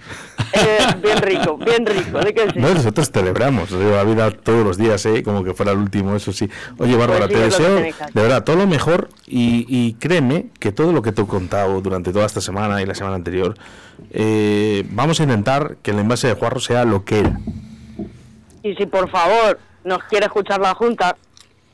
Eh, 0.53 0.77
bien 1.01 1.17
rico 1.19 1.57
bien 1.57 1.85
rico 1.85 2.19
de 2.19 2.33
que 2.33 2.41
sí 2.51 2.59
No, 2.59 2.73
nosotros 2.73 3.09
celebramos 3.11 3.71
la 3.71 4.03
vida 4.03 4.31
todos 4.31 4.65
los 4.65 4.77
días, 4.77 5.05
¿eh? 5.05 5.23
como 5.23 5.43
que 5.43 5.53
fuera 5.53 5.71
el 5.71 5.77
último, 5.77 6.15
eso 6.15 6.33
sí. 6.33 6.49
Oye, 6.77 6.95
Bárbara, 6.97 7.27
Pues 7.27 7.55
sí, 7.55 7.61
te 7.61 7.63
deseo 7.63 7.75
de 8.13 8.21
verdad 8.21 8.43
todo 8.43 8.57
lo 8.57 8.67
mejor 8.67 9.09
y, 9.27 9.65
y 9.69 9.93
créeme 9.93 10.47
que 10.59 10.71
todo 10.71 10.91
lo 10.91 11.01
que 11.01 11.11
te 11.11 11.21
he 11.21 11.25
contado 11.27 11.79
durante 11.81 12.11
toda 12.11 12.25
esta 12.25 12.41
semana 12.41 12.81
y 12.81 12.85
la 12.85 12.95
semana 12.95 13.15
anterior, 13.15 13.55
eh, 14.11 14.85
vamos 14.89 15.19
a 15.19 15.23
intentar 15.23 15.77
que 15.81 15.91
el 15.91 15.99
envase 15.99 16.27
de 16.27 16.33
Juarro 16.33 16.59
sea 16.59 16.83
lo 16.85 17.05
que 17.05 17.19
era. 17.19 17.39
Y 18.63 18.75
si 18.75 18.85
por 18.85 19.09
favor 19.09 19.57
nos 19.83 20.03
quiere 20.05 20.25
escuchar 20.27 20.59
la 20.59 20.73
Junta, 20.75 21.15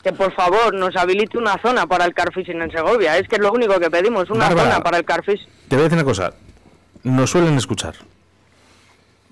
que 0.04 0.14
por 0.14 0.34
favor 0.34 0.74
nos 0.74 0.96
habilite 0.96 1.38
una 1.38 1.58
zona 1.62 1.86
para 1.88 2.06
el 2.06 2.14
carfishing 2.14 2.62
en 2.62 2.72
Segovia. 2.72 3.18
Es 3.18 3.28
que 3.28 3.36
es 3.36 3.42
lo 3.42 3.52
único 3.52 3.80
que 3.80 3.90
pedimos, 3.90 4.30
una 4.30 4.48
Bárbara. 4.48 4.72
zona 4.72 4.84
para 4.84 4.98
el 4.98 5.06
carfish. 5.06 5.46
Te 5.68 5.76
voy 5.76 5.82
a 5.82 5.84
decir 5.90 5.98
una 5.98 6.06
cosa, 6.06 6.34
nos 7.04 7.30
suelen 7.30 7.58
escuchar. 7.58 7.96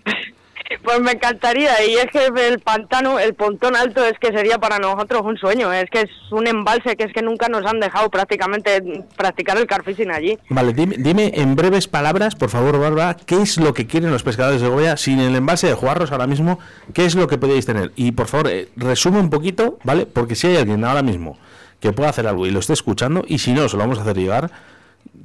Pues 0.84 1.00
me 1.02 1.12
encantaría, 1.12 1.72
y 1.86 1.96
es 1.96 2.06
que 2.12 2.26
el 2.26 2.60
pantano, 2.60 3.20
el 3.20 3.34
pontón 3.34 3.76
alto, 3.76 4.04
es 4.06 4.14
que 4.20 4.28
sería 4.28 4.58
para 4.60 4.80
nosotros 4.80 5.22
un 5.24 5.38
sueño. 5.38 5.72
Es 5.74 5.90
que 5.90 6.02
es 6.02 6.10
un 6.32 6.48
embalse 6.48 6.96
que 6.96 7.06
es 7.06 7.14
que 7.14 7.22
nunca 7.22 7.48
nos 7.50 7.66
han 7.66 7.80
dejado 7.80 8.10
prácticamente 8.10 9.06
practicar 9.16 9.58
el 9.58 9.68
carfishing 9.68 10.12
allí. 10.12 10.38
Vale, 10.50 10.74
dime, 10.74 10.96
dime 10.98 11.32
en 11.36 11.56
breves 11.56 11.88
palabras, 11.88 12.36
por 12.36 12.50
favor, 12.50 12.80
Bárbara, 12.80 13.16
¿qué 13.16 13.42
es 13.42 13.58
lo 13.58 13.74
que 13.74 13.88
quieren 13.88 14.12
los 14.12 14.24
pescadores 14.24 14.62
de 14.62 14.68
Segovia 14.68 14.98
sin 14.98 15.20
el 15.20 15.36
envase 15.36 15.68
de 15.68 15.74
Juarros 15.74 16.12
ahora 16.12 16.28
mismo? 16.28 16.60
¿Qué 16.94 17.06
es 17.06 17.16
lo 17.16 17.28
que 17.28 17.38
podéis 17.38 17.66
tener? 17.66 17.92
Y 17.96 18.12
por 18.12 18.28
favor, 18.28 18.48
eh, 18.50 18.70
resume 18.76 19.20
un 19.20 19.30
poquito, 19.30 19.80
¿vale? 19.84 20.06
Porque 20.06 20.36
si 20.36 20.48
hay 20.48 20.58
alguien 20.58 20.84
ahora 20.84 21.02
mismo 21.02 21.38
que 21.80 21.94
pueda 21.94 22.10
hacer 22.10 22.28
algo 22.28 22.46
y 22.46 22.52
lo 22.52 22.60
esté 22.60 22.74
escuchando, 22.74 23.24
y 23.28 23.40
si 23.40 23.54
no, 23.54 23.68
se 23.70 23.78
lo 23.78 23.84
vamos 23.84 24.00
a 24.00 24.02
hacer 24.02 24.18
llegar, 24.18 24.52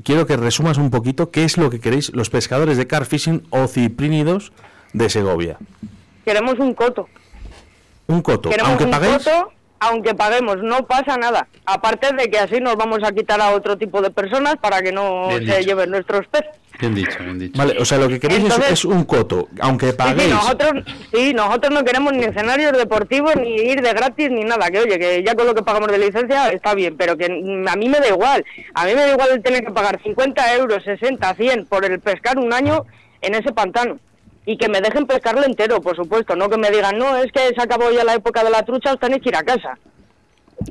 quiero 0.05 0.27
que 0.27 0.37
resumas 0.37 0.79
un 0.79 0.91
poquito 0.91 1.31
qué 1.31 1.45
es 1.45 1.57
lo 1.57 1.71
que 1.71 1.81
queréis 1.81 2.15
los 2.15 2.31
pescadores 2.31 2.77
de 2.77 2.87
carfishing 2.87 3.43
o 3.51 3.67
ciprínidos 3.67 4.53
de 4.93 5.09
Segovia. 5.11 5.57
Queremos 6.25 6.59
un 6.59 6.75
coto. 6.75 7.09
Un 8.07 8.23
coto, 8.23 8.51
Queremos 8.51 8.71
aunque 8.71 8.85
un 8.85 8.91
paguéis... 8.91 9.19
coto 9.25 9.53
aunque 9.83 10.15
paguemos, 10.15 10.59
no 10.59 10.87
pasa 10.87 11.17
nada. 11.17 11.49
Aparte 11.65 12.15
de 12.15 12.29
que 12.31 12.39
así 12.39 12.61
nos 12.61 12.77
vamos 12.77 12.99
a 13.03 13.13
quitar 13.13 13.41
a 13.41 13.53
otro 13.53 13.79
tipo 13.79 14.03
de 14.03 14.11
personas 14.11 14.57
para 14.61 14.83
que 14.83 14.93
no 14.93 15.29
Bien 15.29 15.47
se 15.47 15.57
dicho. 15.57 15.69
lleven 15.69 15.91
nuestros 15.91 16.27
peces. 16.27 16.51
Bien 16.79 16.95
dicho, 16.95 17.17
bien 17.21 17.39
dicho. 17.39 17.57
Vale, 17.59 17.77
o 17.81 17.85
sea, 17.87 17.97
lo 17.97 18.07
que 18.09 18.21
queréis 18.21 18.41
es- 18.41 18.45
Entonces- 18.51 18.73
es, 18.73 18.85
un 18.85 19.05
coto, 19.05 19.49
aunque 19.59 19.87
Sí, 19.87 19.93
sí, 19.93 19.97
paguéis. 19.97 20.35
nosotros, 20.35 20.85
sí, 21.15 21.33
nosotros 21.33 21.73
no 21.73 21.83
queremos 21.83 22.13
ni 22.13 22.25
escenarios 22.25 22.73
deportivos, 22.77 23.35
ni 23.37 23.55
ir 23.55 23.81
de 23.81 23.95
gratis, 23.95 24.31
ni 24.31 24.45
nada. 24.45 24.71
Que 24.71 24.81
oye, 24.81 24.99
que 24.99 25.23
ya 25.25 25.35
con 25.35 25.47
lo 25.47 25.55
que 25.55 25.63
pagamos 25.63 25.91
de 25.91 25.97
licencia 25.97 26.49
está 26.51 26.75
bien, 26.75 26.97
pero 26.99 27.17
que 27.17 27.25
a 27.25 27.77
mí 27.77 27.89
me 27.89 28.01
da 28.01 28.09
igual. 28.09 28.45
A 28.75 28.85
mí 28.85 28.95
me 28.95 29.01
da 29.01 29.13
igual 29.13 29.31
el 29.33 29.43
tener 29.43 29.65
que 29.65 29.73
pagar 29.73 29.99
50 30.03 30.55
euros, 30.57 30.85
60, 30.85 31.35
100 31.37 31.65
por 31.65 31.87
el 31.87 32.01
pescar 32.01 32.37
un 32.39 32.53
año 32.53 32.85
en 33.23 33.35
ese 33.35 33.51
pantano. 33.53 33.99
Y 34.47 34.57
que 34.57 34.69
me 34.69 34.81
dejen 34.81 35.07
pescarlo 35.07 35.45
entero, 35.45 35.81
por 35.81 35.95
supuesto. 35.97 36.35
No 36.35 36.49
que 36.49 36.57
me 36.57 36.71
digan, 36.71 36.99
no, 36.99 37.17
es 37.17 37.31
que 37.31 37.41
se 37.55 37.63
acabó 37.63 37.91
ya 37.91 38.05
la 38.05 38.15
época 38.15 38.43
de 38.43 38.51
la 38.51 38.63
trucha, 38.65 38.93
os 38.95 38.99
tenéis 39.01 39.23
que 39.23 39.29
ir 39.29 39.37
a 39.37 39.43
casa. 39.43 39.79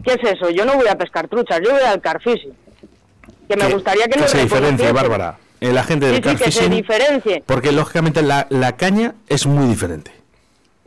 ¿Qué 0.04 0.14
es 0.22 0.32
eso? 0.34 0.50
Yo 0.50 0.66
no 0.66 0.76
voy 0.76 0.88
a 0.88 0.98
pescar 0.98 1.28
truchas, 1.28 1.60
yo 1.64 1.72
voy 1.72 1.82
al 1.84 2.02
carfishing. 2.02 2.54
Que 3.48 3.56
me 3.56 3.68
gustaría 3.74 4.06
que, 4.08 4.20
nos 4.20 4.30
se 4.30 4.42
diferencie. 4.44 4.92
Bárbara. 4.92 5.38
El 5.60 5.78
agente 5.78 6.08
Sí, 6.08 6.22
del 6.22 6.38
sí, 6.38 6.44
que 6.44 6.52
se 6.52 6.70
diferencie. 6.70 7.44
porque 7.46 7.72
lógicamente 7.72 8.22
la, 8.22 8.48
la 8.50 8.78
caña 8.78 9.16
es 9.28 9.46
muy 9.46 9.68
diferente. 9.68 10.12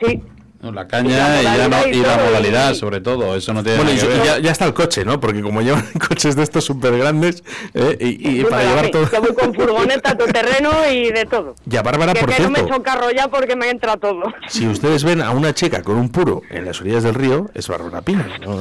Sí. 0.01 0.23
No, 0.62 0.70
la 0.72 0.82
Y 0.82 0.86
caña 0.86 1.28
la 1.28 1.40
y, 1.40 1.44
ya 1.59 1.68
no- 1.68 1.86
y 1.86 1.90
y 1.90 1.94
la 2.02 2.16
todo, 2.16 2.26
modalidad, 2.26 2.70
y- 2.72 2.74
sobre 2.76 3.01
todo. 3.01 3.34
Eso 3.36 3.52
no 3.52 3.62
tiene 3.64 3.78
Bueno, 3.78 3.90
y 3.93 3.97
nada 3.97 4.09
que 4.09 4.24
ya, 4.26 4.32
ver. 4.34 4.43
ya 4.43 4.51
está 4.52 4.64
el 4.64 4.74
coche, 4.74 5.05
¿no? 5.05 5.18
Porque 5.20 5.43
como 5.43 5.60
llevan 5.60 5.84
coches 6.09 6.36
de 6.36 6.43
estos 6.44 6.64
súper 6.64 6.97
grandes, 6.97 7.43
¿eh? 7.74 7.97
y, 8.01 8.44
para 8.44 8.62
llevar 8.64 8.84
mí, 8.84 8.90
todo... 8.93 9.10
que 9.10 9.18
voy 9.18 9.34
con 9.34 9.52
furgoneta, 9.55 10.16
tu 10.16 10.24
terreno 10.26 10.70
y 10.90 11.10
de 11.10 11.24
todo. 11.26 11.56
Ya, 11.66 11.82
Bárbara, 11.82 12.12
que, 12.14 12.20
por 12.20 12.30
que 12.32 12.43
no 12.43 12.51
me 12.51 12.56
cierto, 12.60 12.74
echo 12.74 12.82
carro 12.84 13.10
ya 13.10 13.28
porque 13.28 13.56
me 13.56 13.70
entra 13.70 13.97
todo. 13.97 14.22
si 14.48 14.68
ustedes 14.68 15.02
ven 15.05 15.20
a 15.20 15.30
una 15.32 15.52
chica 15.52 15.82
con 15.82 15.97
un 15.97 16.09
puro 16.10 16.43
en 16.51 16.64
las 16.64 16.80
orillas 16.80 17.02
del 17.02 17.14
río, 17.14 17.51
es 17.55 17.66
Bárbara 17.66 18.01
Pina. 18.02 18.26
¿no? 18.47 18.52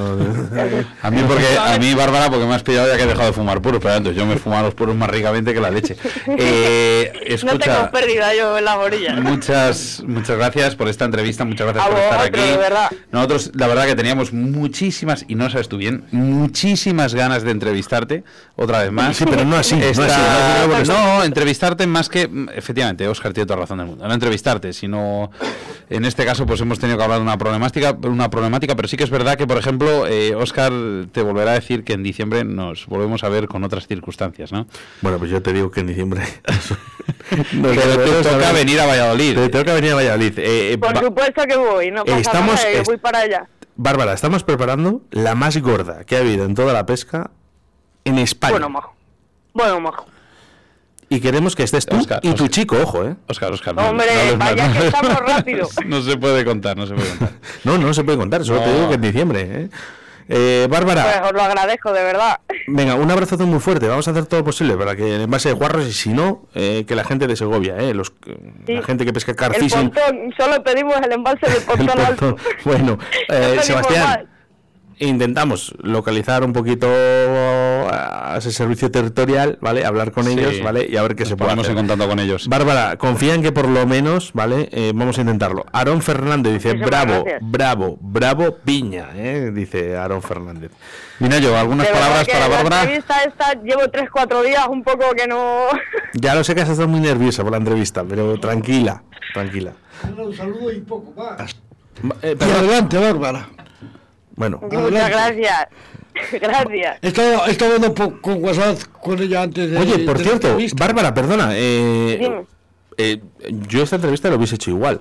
A 1.04 1.12
mí, 1.12 1.22
porque, 1.28 1.46
a 1.66 1.78
mí, 1.78 1.94
Bárbara, 1.94 2.30
porque 2.30 2.46
me 2.46 2.56
has 2.56 2.64
pillado 2.64 2.88
ya 2.88 2.98
que 2.98 3.04
he 3.04 3.08
dejado 3.08 3.28
de 3.28 3.34
fumar 3.34 3.62
puros, 3.62 3.80
pero 3.82 3.94
antes 3.94 4.16
yo 4.16 4.26
me 4.26 4.38
fumaba 4.38 4.64
los 4.64 4.74
puros 4.74 4.96
más 4.96 5.10
ricamente 5.10 5.54
que 5.54 5.60
la 5.62 5.70
leche. 5.70 5.96
Eh, 6.38 7.12
no 7.44 7.58
tengo 7.58 7.62
escucha, 7.64 7.92
pérdida 7.92 8.34
yo 8.34 8.58
en 8.58 8.66
las 8.66 8.78
orillas. 8.78 9.20
muchas, 9.22 10.04
muchas 10.06 10.38
gracias 10.38 10.76
por 10.76 10.88
esta 10.88 11.06
entrevista, 11.06 11.46
muchas 11.46 11.68
gracias 11.68 11.86
A 11.86 11.90
por 11.92 12.00
estar 12.00 12.18
vosotros, 12.20 12.42
aquí. 12.44 12.52
de 12.52 12.58
verdad. 12.58 12.92
Nosotros, 13.12 13.52
la 13.56 13.68
verdad 13.68 13.86
que 13.86 13.96
teníamos 13.96 14.34
muchísimas, 14.34 15.26
y 15.28 15.36
no 15.36 15.50
sabes 15.50 15.70
tú 15.70 15.78
bien, 15.78 16.06
muchísimas 16.12 17.14
ganas 17.14 17.44
de 17.44 17.52
entrevistarte 17.52 18.24
otra 18.56 18.80
vez 18.84 18.92
más. 18.92 19.16
Sí, 19.18 19.26
pero 19.30 19.46
no 19.46 19.56
así, 19.58 19.76
no 19.76 19.82
Esta- 19.86 20.06
así, 20.06 20.68
no 20.70 20.76
así, 20.76 20.88
no, 20.92 20.98
no, 20.98 21.10
porque- 21.14 21.26
entrevistarte 21.28 21.88
más 21.88 22.10
que, 22.10 22.30
efectivamente, 22.56 23.08
Oscar 23.08 23.34
tiene 23.34 23.46
toda 23.46 23.58
la 23.58 23.62
razón 23.64 23.78
del 23.80 23.88
mundo, 23.88 24.08
no 24.08 24.14
entrevistarte, 24.14 24.74
sino 24.74 25.32
en 25.90 26.06
este 26.06 26.26
caso 26.26 26.46
pues 26.46 26.62
hemos 26.62 26.80
tenido 26.80 26.98
que 26.98 27.04
hablar 27.04 27.20
de 27.20 27.24
una 27.24 27.38
problemática, 27.38 27.92
una 28.04 28.30
problemática, 28.30 28.76
pero 28.76 28.88
sí 28.88 28.98
que 28.98 29.04
es 29.04 29.10
verdad 29.10 29.38
que, 29.38 29.46
por 29.48 29.58
ejemplo, 29.58 30.08
eh, 30.08 30.34
Oscar 30.36 30.72
te 31.12 31.22
volverá 31.22 31.52
a 31.52 31.56
decir 31.56 31.84
que 31.84 31.94
en 31.94 32.04
diciembre 32.04 32.44
nos 32.44 32.86
volvemos 32.88 33.24
a 33.24 33.30
ver 33.30 33.48
con 33.48 33.64
otras 33.64 33.88
circunstancias, 33.88 34.52
¿no? 34.52 34.68
Bueno, 35.02 35.18
pues 35.20 35.30
yo 35.32 35.42
te 35.42 35.52
digo 35.54 35.70
que 35.72 35.82
en 35.82 35.88
diciembre... 35.88 36.22
Pero 37.30 37.74
te 38.24 38.30
toca 38.30 38.52
venir 38.52 38.80
a 38.80 38.86
Valladolid. 38.86 39.36
Te 39.36 39.50
toca 39.50 39.74
venir 39.74 39.92
a 39.94 39.96
Valladolid. 39.96 40.38
Eh, 40.40 40.74
eh, 40.74 40.78
Por 40.78 40.96
va- 40.96 41.02
supuesto 41.02 41.42
que 41.48 41.56
voy, 41.56 41.81
no 41.90 42.06
pasa 42.06 42.20
Estamos- 42.20 42.56
nada, 42.64 42.84
voy 42.86 42.98
para 42.98 43.20
allá. 43.20 43.48
Bárbara, 43.76 44.14
estamos 44.14 44.44
preparando 44.44 45.02
la 45.10 45.34
más 45.34 45.58
gorda 45.58 46.04
que 46.04 46.18
ha 46.18 46.20
habido 46.20 46.46
en 46.46 46.54
toda 46.54 46.74
la 46.74 46.86
pesca 46.86 47.32
en 48.04 48.20
España. 48.20 48.52
Bueno, 48.52 48.70
majo. 48.70 48.94
Bueno, 49.54 49.80
majo. 49.80 50.06
y 51.10 51.20
queremos 51.20 51.56
que 51.56 51.64
estés 51.64 51.86
tú 51.86 51.98
Oscar, 51.98 52.20
y 52.24 52.30
tu 52.30 52.44
Oscar. 52.46 52.50
chico, 52.50 52.78
ojo, 52.82 53.04
¿eh? 53.06 53.16
Oscar, 53.28 53.52
Oscar. 53.52 53.78
Hombre, 53.80 54.10
hables 54.10 54.38
vaya 54.38 54.68
más, 54.68 54.78
que 54.78 54.88
estamos 54.88 55.20
rápido. 55.20 55.68
No 55.86 56.02
se 56.02 56.16
puede 56.18 56.46
contar, 56.46 56.78
no 56.78 56.86
se 56.86 56.94
puede 56.94 57.10
contar. 57.10 57.32
No, 57.64 57.78
no 57.78 57.94
se 57.94 58.04
puede 58.04 58.18
contar, 58.18 58.46
solo 58.46 58.60
te 58.62 58.68
No. 58.68 58.74
digo 58.76 58.88
que 58.90 58.96
en 58.96 59.02
diciembre, 59.02 59.42
¿eh? 59.42 59.70
Eh, 60.30 60.68
Bárbara, 60.70 61.04
Pues 61.04 61.22
os 61.30 61.34
lo 61.34 61.42
agradezco, 61.42 61.92
de 61.94 62.04
verdad. 62.04 62.40
venga, 62.68 62.96
un 62.96 63.10
abrazo 63.12 63.38
muy 63.40 63.60
fuerte. 63.60 63.88
Vamos 63.88 64.08
a 64.08 64.12
hacer 64.12 64.26
todo 64.26 64.40
lo 64.42 64.46
posible 64.46 64.76
para 64.76 64.96
que 64.96 65.16
en 65.24 65.30
base 65.30 65.50
de 65.50 65.56
guarros 65.56 65.86
y 65.88 65.94
si 65.94 66.10
no, 66.10 66.48
eh, 66.56 66.86
que 66.88 66.96
la 66.96 67.04
gente 67.04 67.28
de 67.28 67.36
Segovia, 67.36 67.78
¿eh? 67.78 67.94
Los, 67.94 68.14
Sí. 68.66 68.74
la 68.74 68.84
gente 68.84 69.06
que 69.06 69.14
pesca 69.14 69.32
El 69.32 69.38
carfishing. 69.38 69.92
solo 70.38 70.64
pedimos 70.64 70.96
el 71.04 71.12
embalse 71.12 71.46
del 71.48 71.58
el 71.58 71.64
pontón 71.64 72.00
alto. 72.00 72.36
pontón. 72.36 72.38
Bueno, 72.64 72.98
No 73.30 73.36
eh, 73.36 73.60
Sebastián. 73.62 74.28
Intentamos 75.08 75.74
localizar 75.82 76.44
un 76.44 76.54
poquito 76.54 76.88
a 76.90 78.36
ese 78.38 78.52
servicio 78.52 78.90
territorial, 78.92 79.58
¿vale? 79.62 79.86
Hablar 79.86 80.12
con 80.12 80.26
Sí. 80.26 80.32
ellos, 80.34 80.62
¿vale? 80.64 80.88
Y 80.90 80.98
a 80.98 81.02
ver 81.02 81.16
qué 81.16 81.26
se 81.26 81.36
puede 81.36 81.52
hacer. 81.52 81.72
en 81.72 81.76
contacto 81.78 82.08
con 82.08 82.20
ellos. 82.20 82.48
Bárbara, 82.48 82.98
confía 82.98 83.34
en 83.36 83.42
que 83.42 83.52
por 83.52 83.68
lo 83.68 83.86
menos, 83.88 84.32
¿vale? 84.34 84.70
Eh, 84.72 84.92
vamos 84.96 85.18
a 85.18 85.22
intentarlo. 85.22 85.66
Aarón 85.72 86.02
Fernández 86.02 86.54
dice, 86.54 86.70
Muchísimas 86.76 86.90
bravo, 87.06 87.24
gracias. 87.24 87.42
bravo, 87.52 87.98
bravo, 88.02 88.58
piña, 88.64 89.10
¿eh? 89.16 89.52
Dice 89.54 89.96
Aarón 89.98 90.22
Fernández. 90.22 90.72
Minayo, 91.20 91.56
algunas 91.58 91.86
De 91.88 91.94
verdad 91.94 92.08
palabras 92.08 92.28
para 92.28 92.40
la 92.40 92.56
Bárbara. 92.56 92.82
entrevista 92.82 93.24
esta 93.24 93.54
llevo 93.62 93.82
3-4 93.84 94.44
días 94.44 94.68
un 94.68 94.84
poco 94.84 95.06
que 95.16 95.28
no... 95.28 95.68
Ya 96.14 96.34
lo 96.36 96.44
sé 96.44 96.56
que 96.56 96.62
has 96.62 96.70
estado 96.70 96.88
muy 96.88 97.00
nerviosa 97.00 97.44
por 97.44 97.52
la 97.52 97.58
entrevista, 97.60 98.04
pero 98.08 98.40
tranquila, 98.40 99.04
tranquila. 99.34 99.74
Un 100.18 100.36
saludo 100.36 100.72
y 100.72 100.80
poco 100.82 101.14
más. 101.16 101.56
Eh, 102.24 102.36
adelante, 102.40 102.98
Bárbara. 102.98 103.48
Bueno, 104.36 104.60
Muchas 104.62 105.10
gracias. 105.10 105.68
Gracias. 106.42 106.98
He 107.02 107.08
estado, 107.08 107.46
he 107.48 107.52
estado 107.52 107.76
hablando 107.76 107.96
po- 107.96 108.20
con 108.22 108.44
WhatsApp 108.44 108.78
con 109.02 109.18
ella 109.22 109.44
antes 109.44 109.72
de. 109.72 109.78
oye, 109.78 110.00
por 110.00 110.18
de 110.18 110.24
cierto. 110.26 110.58
Bárbara, 110.76 111.14
perdona, 111.14 111.52
eh, 111.54 112.44
eh, 112.98 113.22
yo 113.70 113.82
esta 113.84 113.96
entrevista 113.96 114.30
lo 114.30 114.36
hubiese 114.36 114.56
hecho 114.56 114.72
igual, 114.72 115.00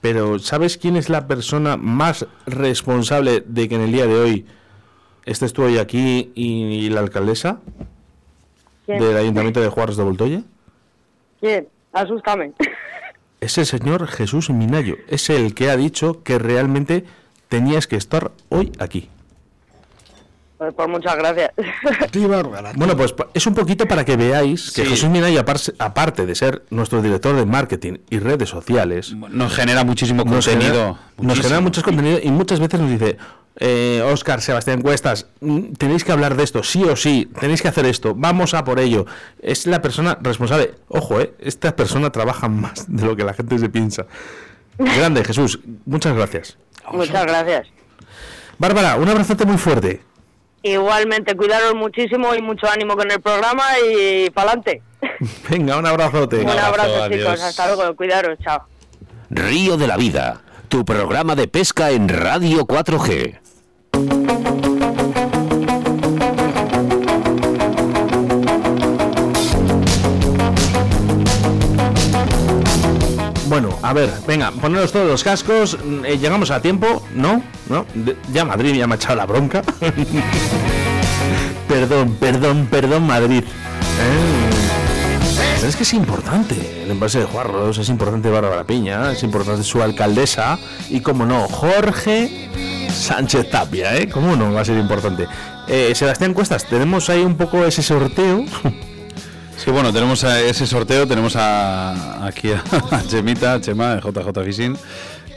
pero 0.00 0.38
¿sabes 0.38 0.78
quién 0.78 0.96
es 0.96 1.08
la 1.08 1.26
persona 1.26 1.76
más 1.76 2.26
responsable 2.46 3.42
de 3.44 3.68
que 3.68 3.74
en 3.74 3.80
el 3.80 3.92
día 3.92 4.06
de 4.06 4.14
hoy 4.14 4.46
estés 5.24 5.52
tú 5.52 5.64
hoy 5.64 5.78
aquí 5.78 6.30
y, 6.36 6.88
la 6.90 7.00
alcaldesa 7.00 7.58
¿Quién? 8.86 9.00
del 9.00 9.16
Ayuntamiento 9.16 9.60
de 9.60 9.68
Juárez 9.68 9.96
de 9.96 10.04
Voltoya? 10.04 10.42
¿Quién? 11.40 11.66
Asústame. 11.92 12.52
Es 13.40 13.58
el 13.58 13.66
señor 13.66 14.06
Jesús 14.06 14.48
Minayo, 14.50 14.94
es 15.08 15.28
el 15.28 15.54
que 15.54 15.70
ha 15.70 15.76
dicho 15.76 16.22
que 16.22 16.38
realmente 16.38 17.04
tenías 17.48 17.86
que 17.86 17.96
estar 17.96 18.30
hoy 18.48 18.72
aquí. 18.78 19.08
Pues, 20.58 20.72
pues 20.74 20.88
muchas 20.88 21.16
gracias. 21.16 21.50
Bueno, 22.76 22.96
pues 22.96 23.14
es 23.34 23.46
un 23.46 23.54
poquito 23.54 23.86
para 23.86 24.04
que 24.04 24.16
veáis 24.16 24.72
que 24.72 24.84
Sí. 24.84 24.88
Jesús 24.90 25.10
Minayo, 25.10 25.38
apar- 25.44 25.74
aparte 25.78 26.24
de 26.24 26.34
ser 26.34 26.64
nuestro 26.70 27.02
director 27.02 27.36
de 27.36 27.44
marketing 27.44 27.98
y 28.08 28.18
redes 28.18 28.48
sociales, 28.48 29.12
Nos 29.12 29.54
genera 29.54 29.84
muchísimo 29.84 30.24
nos 30.24 30.46
contenido. 30.46 30.72
genera, 30.72 30.98
nos 31.18 31.40
genera 31.40 31.60
muchos 31.60 31.84
contenidos 31.84 32.20
y 32.24 32.30
muchas 32.30 32.58
veces 32.60 32.80
nos 32.80 32.90
dice, 32.90 33.18
eh, 33.58 34.02
Oscar, 34.10 34.40
Sebastián 34.40 34.80
Cuestas, 34.80 35.26
mm, 35.40 35.72
tenéis 35.78 36.04
que 36.04 36.12
hablar 36.12 36.36
de 36.36 36.44
esto, 36.44 36.62
sí 36.62 36.82
o 36.84 36.96
sí, 36.96 37.30
tenéis 37.38 37.60
que 37.60 37.68
hacer 37.68 37.84
esto, 37.84 38.14
vamos 38.14 38.54
a 38.54 38.64
por 38.64 38.80
ello. 38.80 39.04
Es 39.40 39.66
la 39.66 39.82
persona 39.82 40.16
responsable. 40.22 40.74
Ojo, 40.88 41.20
eh, 41.20 41.34
esta 41.38 41.76
persona 41.76 42.10
trabaja 42.10 42.48
más 42.48 42.86
de 42.88 43.04
lo 43.04 43.14
que 43.14 43.24
la 43.24 43.34
gente 43.34 43.58
se 43.58 43.68
piensa. 43.68 44.06
Grande, 44.78 45.22
Jesús, 45.24 45.60
muchas 45.86 46.14
gracias. 46.14 46.56
Muchas 46.92 47.26
gracias. 47.26 47.68
Bárbara, 48.58 48.96
un 48.96 49.08
abrazote 49.08 49.44
muy 49.44 49.58
fuerte. 49.58 50.00
Igualmente, 50.62 51.36
cuidaros 51.36 51.74
muchísimo 51.74 52.34
y 52.34 52.42
mucho 52.42 52.68
ánimo 52.68 52.96
con 52.96 53.10
el 53.10 53.20
programa 53.20 53.64
y 53.88 54.30
pa'lante. 54.30 54.82
Venga, 55.50 55.76
un 55.76 55.86
abrazote. 55.86 56.40
Un 56.40 56.50
abrazo, 56.50 57.02
adiós. 57.04 57.20
chicos. 57.20 57.42
Hasta 57.42 57.74
luego. 57.74 57.94
Cuidaros. 57.94 58.38
Chao. 58.42 58.66
Río 59.30 59.76
de 59.76 59.86
la 59.86 59.96
Vida, 59.96 60.40
tu 60.68 60.84
programa 60.84 61.34
de 61.34 61.48
pesca 61.48 61.90
en 61.90 62.08
Radio 62.08 62.66
4G. 62.66 64.55
A 73.88 73.92
ver, 73.92 74.12
venga, 74.26 74.50
poneros 74.50 74.90
todos 74.90 75.06
los 75.06 75.22
cascos. 75.22 75.78
mm, 75.78 76.04
eh, 76.04 76.18
llegamos 76.18 76.50
a 76.50 76.60
tiempo, 76.60 77.06
¿no? 77.14 77.40
¿No? 77.68 77.86
Ya 78.32 78.44
Madrid 78.44 78.74
ya 78.74 78.88
me 78.88 78.94
ha 78.94 78.96
echado 78.96 79.14
la 79.14 79.26
bronca. 79.26 79.62
perdón, 81.68 82.16
perdón, 82.18 82.66
perdón, 82.68 83.06
Madrid. 83.06 83.44
Eh, 83.44 84.50
es 85.66 85.76
que 85.76 85.84
es 85.84 85.94
importante 85.94 86.82
el 86.82 86.90
envase 86.90 87.20
de 87.20 87.26
Juarros, 87.26 87.78
es 87.78 87.88
importante 87.88 88.28
Bárbara 88.28 88.64
Piña, 88.64 89.12
es 89.12 89.22
importante 89.22 89.62
su 89.62 89.80
alcaldesa 89.80 90.58
y, 90.90 91.00
como 91.00 91.24
no, 91.24 91.46
Jorge 91.46 92.50
Sánchez 92.90 93.50
Tapia, 93.50 93.96
¿eh? 93.96 94.08
¿Cómo 94.08 94.34
no 94.34 94.52
va 94.52 94.62
a 94.62 94.64
ser 94.64 94.78
importante? 94.78 95.28
Eh, 95.68 95.92
Sebastián 95.94 96.34
Cuestas, 96.34 96.64
tenemos 96.64 97.08
ahí 97.08 97.22
un 97.22 97.36
poco 97.36 97.64
ese 97.64 97.82
sorteo. 97.82 98.44
Sí, 99.56 99.70
bueno, 99.70 99.92
tenemos 99.92 100.22
a 100.24 100.40
ese 100.40 100.66
sorteo, 100.66 101.06
tenemos 101.06 101.34
a, 101.36 102.26
aquí 102.26 102.50
a, 102.52 102.62
Chemita, 103.08 103.60
Chema, 103.60 103.96
de 103.96 104.00
JJ 104.00 104.44
Fishing, 104.44 104.76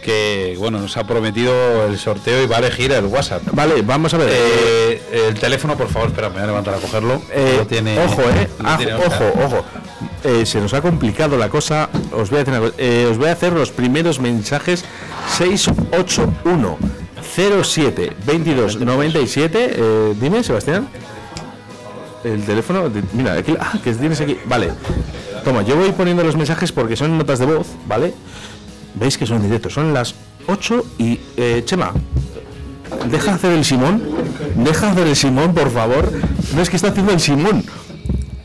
que 0.04 0.56
bueno, 0.60 0.80
nos 0.80 0.96
ha 0.98 1.06
prometido 1.06 1.86
el 1.88 1.98
sorteo 1.98 2.44
y 2.44 2.48
va 2.48 2.58
a 2.58 2.60
elegir 2.60 2.91
el 2.91 3.06
WhatsApp. 3.06 3.41
Vale, 3.54 3.82
vamos 3.82 4.14
a 4.14 4.18
ver. 4.18 4.30
Eh, 4.32 5.02
el 5.30 5.40
teléfono, 5.40 5.76
por 5.78 5.88
favor, 5.90 6.10
espera, 6.10 6.28
me 6.30 6.36
voy 6.36 6.44
a 6.44 6.48
levantar 6.48 6.74
a 6.76 6.78
cogerlo. 6.78 7.22
Eh, 7.32 7.56
Lo 7.60 7.66
tiene- 7.68 7.98
ojo, 8.00 8.22
eh. 8.22 8.50
lo 8.60 8.70
Ah, 8.70 8.78
tiene 8.78 8.94
ojo, 8.94 9.32
ojo. 9.46 9.66
Eh, 10.24 10.46
se 10.46 10.60
nos 10.60 10.74
ha 10.74 10.82
complicado 10.82 11.38
la 11.38 11.50
cosa. 11.50 11.90
Os 12.12 12.30
voy 12.30 12.40
a 12.41 12.46
cosa. 12.46 12.74
Eh, 12.78 13.08
os 13.10 13.18
voy 13.18 13.30
a 13.30 13.32
hacer 13.34 13.54
los 13.54 13.72
primeros 13.72 14.20
mensajes 14.20 14.84
681 15.38 16.78
07 17.64 18.14
22 18.26 18.80
97. 18.80 19.74
eh, 19.76 20.14
dime, 20.20 20.44
Sebastián. 20.44 20.88
El 22.24 22.44
teléfono, 22.46 22.90
de- 22.90 23.04
mira, 23.14 23.34
aquí, 23.34 23.56
ah, 23.60 23.78
que 23.84 23.94
tienes 23.94 24.20
aquí. 24.22 24.38
Vale. 24.46 24.72
Toma, 25.44 25.62
yo 25.62 25.76
voy 25.78 25.91
poniendo 25.91 26.24
los 26.24 26.36
mensajes 26.36 26.72
porque 26.72 26.96
son 26.96 27.18
notas 27.18 27.40
de 27.40 27.46
voz, 27.46 27.68
¿vale? 27.88 28.14
Veis 28.96 29.18
que 29.18 29.26
son 29.26 29.41
directos, 29.41 29.74
son 29.74 29.94
las 29.94 30.16
8 30.48 30.84
y 30.98 31.20
eh, 31.38 31.62
Chema, 31.66 31.94
deja 33.10 33.36
hacer 33.36 33.52
el 33.54 33.64
Simón, 33.64 34.02
deja 34.56 34.91
hacer 34.91 35.08
el 35.08 35.16
Simón, 35.16 35.54
por 35.54 35.72
favor. 35.72 36.12
No 36.56 36.62
es 36.62 36.70
que 36.70 36.76
está 36.76 36.90
haciendo 36.90 37.14
el 37.14 37.20
Simón. 37.20 37.64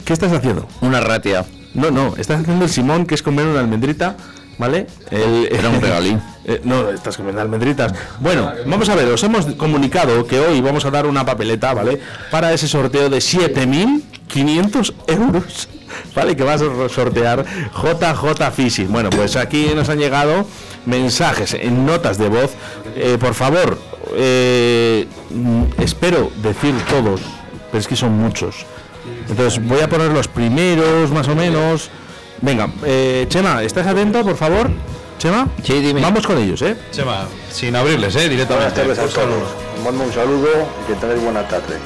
¿Qué 0.04 0.12
estás 0.12 0.32
haciendo? 0.32 0.68
Una 0.82 1.00
ratia. 1.00 1.44
No, 1.72 1.90
no, 1.90 2.14
estás 2.16 2.40
haciendo 2.42 2.64
el 2.66 2.70
Simón, 2.70 3.06
que 3.06 3.14
es 3.16 3.22
comer 3.22 3.46
una 3.46 3.60
almendrita, 3.60 4.16
¿vale? 4.58 4.86
El, 5.10 5.48
Era 5.52 5.68
un 5.70 5.80
regalín. 5.80 6.20
Eh, 6.46 6.60
no, 6.62 6.90
estás 6.90 7.16
comiendo 7.16 7.40
almendritas. 7.40 7.94
Bueno, 8.20 8.52
vamos 8.66 8.86
a 8.90 8.94
ver, 8.94 9.08
os 9.08 9.22
hemos 9.22 9.46
comunicado 9.56 10.26
que 10.26 10.38
hoy 10.38 10.60
vamos 10.60 10.84
a 10.84 10.90
dar 10.90 11.06
una 11.06 11.24
papeleta, 11.24 11.72
¿vale? 11.72 11.98
Para 12.30 12.52
ese 12.52 12.68
sorteo 12.68 13.08
de 13.08 13.16
7.500 13.16 14.92
euros, 15.06 15.68
¿vale? 16.14 16.36
Que 16.36 16.44
va 16.44 16.52
a 16.54 16.58
sor- 16.58 16.90
sortear 16.90 17.44
JJ 17.72 18.50
Fishing. 18.54 18.92
Bueno, 18.92 19.08
pues 19.08 19.36
aquí 19.36 19.70
nos 19.74 19.88
han 19.88 19.98
llegado 19.98 20.46
mensajes 20.86 21.54
en 21.54 21.86
notas 21.86 22.18
de 22.18 22.28
voz. 22.28 22.52
Eh, 22.94 23.16
por 23.18 23.32
favor, 23.32 23.78
eh, 24.14 25.06
espero 25.78 26.30
decir 26.42 26.74
todos, 26.90 27.22
pero 27.70 27.78
es 27.80 27.88
que 27.88 27.96
son 27.96 28.12
muchos. 28.18 28.66
Entonces 29.28 29.66
voy 29.66 29.80
a 29.80 29.88
poner 29.88 30.10
los 30.10 30.28
primeros, 30.28 31.10
más 31.10 31.28
o 31.28 31.34
menos. 31.34 31.90
Venga, 32.44 32.68
eh, 32.84 33.24
Chema, 33.28 33.62
¿estás 33.62 33.86
atento, 33.86 34.22
por 34.22 34.36
favor? 34.36 34.68
Chema, 35.18 35.48
Sí, 35.62 35.80
dime. 35.80 36.02
vamos 36.02 36.26
con 36.26 36.36
ellos, 36.36 36.60
¿eh? 36.60 36.76
Chema, 36.90 37.26
sin 37.50 37.74
abrirles, 37.74 38.14
¿eh? 38.16 38.28
Directamente. 38.28 38.82
Buenas 38.82 38.98
tardes 38.98 39.16
a 39.16 39.20
todos. 39.20 39.42
Os 39.78 39.82
mando 39.84 40.04
un 40.04 40.12
saludo 40.12 40.48
y 40.84 40.92
que 40.92 40.98
tengáis 41.00 41.22
buena 41.22 41.48
tarde. 41.48 41.78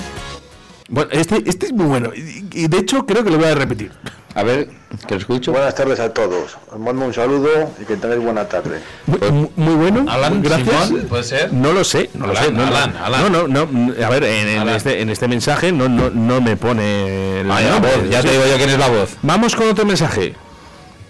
Bueno, 0.89 1.10
este, 1.12 1.43
este 1.47 1.66
es 1.66 1.72
muy 1.72 1.86
bueno. 1.86 2.10
Y, 2.14 2.66
de 2.66 2.78
hecho 2.78 3.06
creo 3.06 3.22
que 3.22 3.30
lo 3.30 3.36
voy 3.39 3.47
a 3.47 3.55
repetir. 3.55 3.93
A 4.35 4.43
ver, 4.43 4.68
que 5.06 5.14
lo 5.14 5.20
escucho. 5.20 5.52
Buenas 5.52 5.74
tardes 5.74 6.01
a 6.01 6.12
todos. 6.12 6.56
Os 6.72 6.78
mando 6.78 7.05
un 7.05 7.12
saludo 7.14 7.70
y 7.80 7.85
que 7.85 7.97
tengáis 7.97 8.22
buena 8.22 8.48
tarde. 8.48 8.80
Muy, 9.06 9.18
muy- 9.30 9.51
muy 9.56 9.74
bueno. 9.74 10.10
Alan, 10.10 10.43
gracias. 10.43 10.86
Simón, 10.86 11.06
¿puede 11.09 11.22
ser? 11.24 11.52
No 11.52 11.72
lo 11.72 11.85
sé, 11.85 12.10
no 12.14 12.26
lo 12.26 12.32
Alan, 12.32 12.44
sé. 12.44 12.52
No, 12.52 12.59
no. 12.62 12.66
Alan, 12.66 12.97
Alan. 12.97 13.32
no, 13.32 13.47
no, 13.48 13.66
no, 13.70 14.05
A 14.05 14.09
ver, 14.10 14.24
en, 14.24 14.48
en 14.48 14.59
Alan. 14.60 14.74
este, 14.76 15.01
en 15.02 15.10
este 15.10 15.28
mensaje 15.28 15.70
no, 15.72 15.89
no, 15.89 16.10
no 16.10 16.40
me 16.40 16.56
pone 16.56 17.44
nombre. 17.44 17.78
voz, 17.97 18.10
ya 18.10 18.22
te 18.22 18.30
digo 18.30 18.44
yo 18.51 18.56
quién 18.56 18.70
es 18.70 18.78
la 18.78 18.89
voz. 18.89 19.10
Vamos 19.22 19.55
con 19.55 19.68
otro 19.68 19.85
mensaje. 19.85 20.35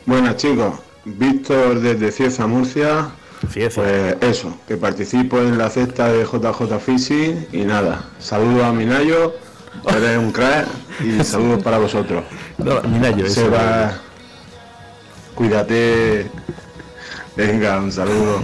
Buenas 0.08 0.36
chicos, 0.36 0.72
Víctor 1.04 1.80
desde 1.80 2.10
Cieza, 2.10 2.46
Murcia. 2.46 3.10
Cieza. 3.52 3.82
Pues 3.82 4.16
eso, 4.22 4.56
que 4.66 4.78
participo 4.78 5.38
en 5.38 5.58
la 5.58 5.68
cesta 5.68 6.10
de 6.10 6.24
JJ 6.24 6.78
Fishing 6.80 7.48
y 7.52 7.58
nada, 7.58 8.06
saludo 8.18 8.64
a 8.64 8.72
Minayo, 8.72 9.34
eres 9.86 10.16
un 10.16 10.32
crack 10.32 10.66
y 11.04 11.22
saludos 11.22 11.62
para 11.62 11.76
vosotros. 11.76 12.24
No, 12.56 12.80
Minayo, 12.84 13.26
ese 13.26 13.42
Seba, 13.42 13.98
cuídate. 15.34 16.30
Venga, 17.36 17.76
un 17.76 17.92
saludo. 17.92 18.42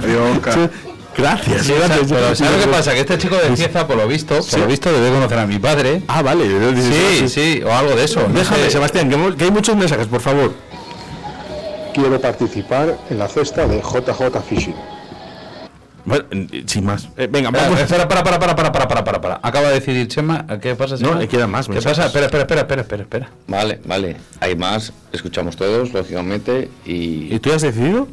Adiós, 0.00 0.36
Oscar. 0.36 0.70
Gracias. 1.18 1.66
Sí, 1.66 1.72
gracias. 1.76 2.06
pero 2.08 2.36
¿sabes 2.36 2.58
lo 2.58 2.64
que 2.64 2.70
pasa? 2.76 2.94
Que 2.94 3.00
este 3.00 3.18
chico 3.18 3.34
de 3.38 3.56
Cieza, 3.56 3.88
por 3.88 3.96
lo 3.96 4.06
visto, 4.06 4.38
por 4.40 4.60
lo 4.60 4.66
visto 4.68 4.92
debe 4.92 5.10
conocer 5.10 5.38
a 5.40 5.46
mi 5.48 5.58
padre. 5.58 6.04
Ah, 6.06 6.22
vale. 6.22 6.46
Sí, 6.80 7.28
sí, 7.28 7.60
o 7.66 7.72
algo 7.74 7.96
de 7.96 8.04
eso. 8.04 8.20
no 8.28 8.38
Déjame, 8.38 8.62
sé. 8.66 8.70
Sebastián, 8.70 9.10
que, 9.10 9.36
que 9.36 9.44
hay 9.46 9.50
muchos 9.50 9.74
mensajes, 9.74 10.06
por 10.06 10.20
favor. 10.20 10.52
Quiero 11.94 12.20
participar 12.20 12.96
en 13.10 13.18
la 13.18 13.28
cesta 13.28 13.66
de 13.66 13.78
JJ 13.80 14.40
Fishing. 14.48 14.74
Bueno, 16.04 16.24
eh, 16.30 16.64
sin 16.66 16.84
más. 16.84 17.08
Eh, 17.16 17.28
venga, 17.30 17.48
Espera, 17.50 17.64
vamos. 17.68 17.80
espera, 17.80 18.08
para, 18.08 18.24
para, 18.24 18.38
para, 18.40 18.56
para, 18.56 18.72
para, 18.72 18.88
para, 18.88 19.04
para, 19.04 19.20
para. 19.20 19.40
Acaba 19.42 19.68
de 19.68 19.74
decidir 19.74 20.08
Chema. 20.08 20.46
¿Qué 20.60 20.74
pasa, 20.74 20.94
No, 20.94 21.08
Chema? 21.10 21.20
le 21.20 21.28
quedan 21.28 21.50
más 21.50 21.66
¿Qué 21.66 21.74
mensajes. 21.74 21.98
pasa? 21.98 22.06
Espera, 22.08 22.26
espera, 22.26 22.42
espera, 22.42 22.60
espera, 22.62 22.82
espera, 22.82 23.02
espera. 23.02 23.30
Vale, 23.46 23.80
vale. 23.84 24.16
Hay 24.40 24.56
más, 24.56 24.92
escuchamos 25.12 25.56
todos, 25.56 25.92
lógicamente, 25.92 26.68
y... 26.84 27.32
¿Y 27.32 27.38
tú 27.38 27.50
ya 27.50 27.56
has 27.56 27.62
decidido? 27.62 28.08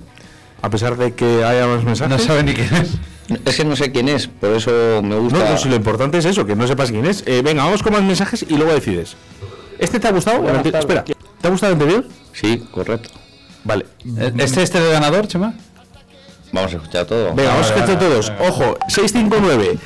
A 0.61 0.69
pesar 0.69 0.97
de 0.97 1.13
que 1.15 1.43
haya 1.43 1.65
más 1.65 1.83
mensajes. 1.83 2.11
No 2.19 2.23
sabe 2.23 2.43
ni 2.43 2.53
quién 2.53 2.69
es. 2.75 2.91
Es 3.45 3.55
que 3.57 3.63
no 3.63 3.75
sé 3.75 3.91
quién 3.91 4.09
es, 4.09 4.27
por 4.27 4.49
eso 4.51 4.71
me 5.01 5.09
No, 5.09 5.21
gusta... 5.21 5.49
no, 5.51 5.57
si 5.57 5.69
lo 5.69 5.75
importante 5.75 6.17
es 6.17 6.25
eso, 6.25 6.45
que 6.45 6.55
no 6.55 6.67
sepas 6.67 6.91
quién 6.91 7.05
es. 7.05 7.23
Eh, 7.25 7.41
venga, 7.43 7.63
vamos 7.63 7.81
con 7.81 7.93
más 7.93 8.01
mensajes 8.03 8.43
y 8.47 8.55
luego 8.57 8.73
decides. 8.73 9.15
¿Este 9.79 9.99
te 9.99 10.07
ha 10.07 10.11
gustado? 10.11 10.43
Espera, 10.49 11.03
¿te 11.03 11.47
ha 11.47 11.49
gustado 11.49 11.73
el 11.73 11.79
anterior? 11.81 12.05
Sí, 12.33 12.63
correcto. 12.71 13.09
Vale. 13.69 13.85
¿Este 14.17 14.43
este 14.43 14.63
es 14.63 14.75
el 14.75 14.91
ganador, 14.91 15.27
Chema? 15.27 15.53
Vamos 16.51 16.73
a 16.73 16.77
escuchar 16.77 17.05
todo. 17.05 17.33
Venga, 17.35 17.51
vamos 17.51 17.67
a 17.69 17.75
escuchar 17.75 17.99
todos. 17.99 18.29
venga. 18.31 18.49
Ojo, 18.49 18.77
659. 18.87 19.77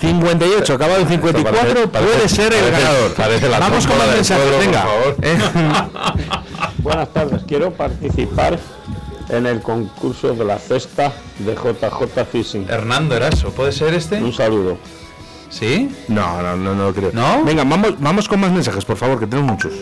58, 0.00 0.74
acabado 0.74 1.00
en 1.00 1.08
54, 1.08 1.52
Parece- 1.60 1.86
puede 1.88 2.06
parece- 2.06 2.28
ser 2.28 2.52
el 2.52 2.60
parece- 2.64 2.70
ganador. 2.82 3.14
parece 3.14 3.48
la 3.48 3.58
Vamos 3.58 3.86
con 3.86 3.98
más 3.98 4.08
mensajes, 4.08 4.42
pueblo, 4.44 4.58
venga. 4.60 4.82
por 4.82 4.90
favor. 4.92 5.16
Eh, 5.22 5.38
Buenas 6.78 7.12
tardes, 7.12 7.42
quiero 7.46 7.72
participar 7.72 8.58
en 9.28 9.46
el 9.46 9.60
concurso 9.60 10.34
de 10.34 10.44
la 10.44 10.58
cesta 10.58 11.12
de 11.38 11.54
JJ 11.54 12.24
Fishing. 12.30 12.66
Hernando 12.68 13.16
Eraso, 13.16 13.50
¿puede 13.50 13.72
ser 13.72 13.94
este? 13.94 14.16
Un 14.22 14.32
saludo. 14.32 14.78
¿Sí? 15.50 15.94
No, 16.08 16.40
no, 16.42 16.56
no, 16.56 16.74
no 16.74 16.84
lo 16.86 16.94
creo. 16.94 17.10
¿No? 17.12 17.44
Venga, 17.44 17.62
vamos, 17.64 17.94
vamos 18.00 18.28
con 18.28 18.40
más 18.40 18.50
mensajes, 18.52 18.84
por 18.84 18.96
favor, 18.96 19.18
que 19.20 19.26
tenemos 19.26 19.52
muchos. 19.52 19.72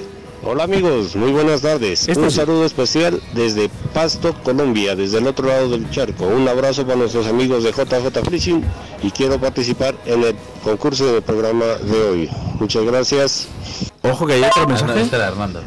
Hola 0.43 0.65
amigos, 0.65 1.17
muy 1.17 1.33
buenas 1.33 1.61
tardes. 1.61 2.09
Este 2.09 2.19
Un 2.19 2.31
sí. 2.31 2.37
saludo 2.37 2.65
especial 2.65 3.21
desde 3.35 3.69
Pasto, 3.93 4.35
Colombia, 4.43 4.97
desde 4.97 5.19
el 5.19 5.27
otro 5.27 5.47
lado 5.49 5.69
del 5.69 5.91
charco. 5.91 6.27
Un 6.27 6.49
abrazo 6.49 6.85
para 6.85 6.97
nuestros 6.97 7.27
amigos 7.27 7.63
de 7.63 7.73
JJ 7.73 8.25
Fishing 8.31 8.65
y 9.03 9.11
quiero 9.11 9.39
participar 9.39 9.95
en 10.07 10.25
el 10.25 10.35
concurso 10.65 11.13
del 11.13 11.23
programa 11.23 11.67
de 11.67 12.01
hoy. 12.03 12.31
Muchas 12.59 12.85
gracias. 12.85 13.49
Ojo 14.03 14.27
que 14.27 14.35
hay 14.35 14.43
otro 14.45 14.63
Ah, 14.63 14.67
no, 14.67 14.69
mensaje. 14.87 15.15
era 15.17 15.29
Hernando. 15.29 15.61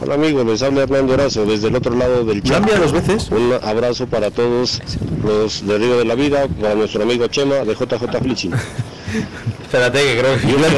Hola 0.00 0.14
amigos, 0.14 0.46
les 0.46 0.62
habla 0.62 0.82
Hernando 0.82 1.14
Erazo 1.14 1.44
desde 1.44 1.68
el 1.68 1.74
otro 1.76 1.94
lado 1.94 2.24
del 2.24 2.38
¿Lo 2.38 2.42
charco. 2.44 2.56
han 2.56 2.62
enviado 2.62 2.82
dos 2.82 2.92
veces? 2.92 3.30
Un 3.30 3.52
abrazo 3.62 4.06
para 4.06 4.30
todos 4.30 4.80
los 5.24 5.66
de 5.66 5.76
Río 5.78 5.98
de 5.98 6.04
la 6.04 6.14
Vida, 6.14 6.46
para 6.60 6.74
nuestro 6.76 7.02
amigo 7.02 7.26
Chema 7.26 7.56
de 7.56 7.74
JJ 7.74 8.22
Fishing. 8.22 8.52
Espérate, 9.62 9.98
que 10.00 10.18
creo 10.18 10.36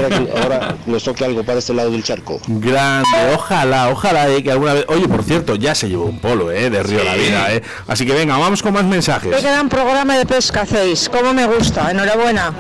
que 0.09 0.33
ahora 0.41 0.75
nos 0.87 1.05
toque 1.05 1.25
algo 1.25 1.45
para 1.45 1.59
este 1.59 1.75
lado 1.75 1.91
del 1.91 2.03
charco. 2.03 2.41
Grande, 2.49 3.09
ojalá, 3.35 3.91
ojalá 3.91 4.29
eh, 4.31 4.43
que 4.43 4.51
alguna 4.51 4.75
vez. 4.75 4.85
Oye, 4.89 5.07
por 5.07 5.23
cierto, 5.23 5.55
ya 5.55 5.75
se 5.75 5.89
llevó 5.89 6.07
un 6.07 6.19
polo, 6.19 6.51
eh, 6.51 6.71
de 6.71 6.83
Río 6.83 6.99
de 6.99 7.05
la 7.05 7.15
Sí. 7.15 7.21
Vida, 7.21 7.55
eh. 7.55 7.63
Así 7.87 8.07
que 8.07 8.15
venga, 8.15 8.37
vamos 8.39 8.63
con 8.63 8.73
más 8.73 8.85
mensajes. 8.85 9.37
Qué 9.37 9.43
gran 9.43 9.69
programa 9.69 10.17
de 10.17 10.27
pesca 10.27 10.63
hacéis, 10.63 11.09
cómo 11.09 11.33
me 11.35 11.47
gusta, 11.47 11.91
enhorabuena. 11.91 12.53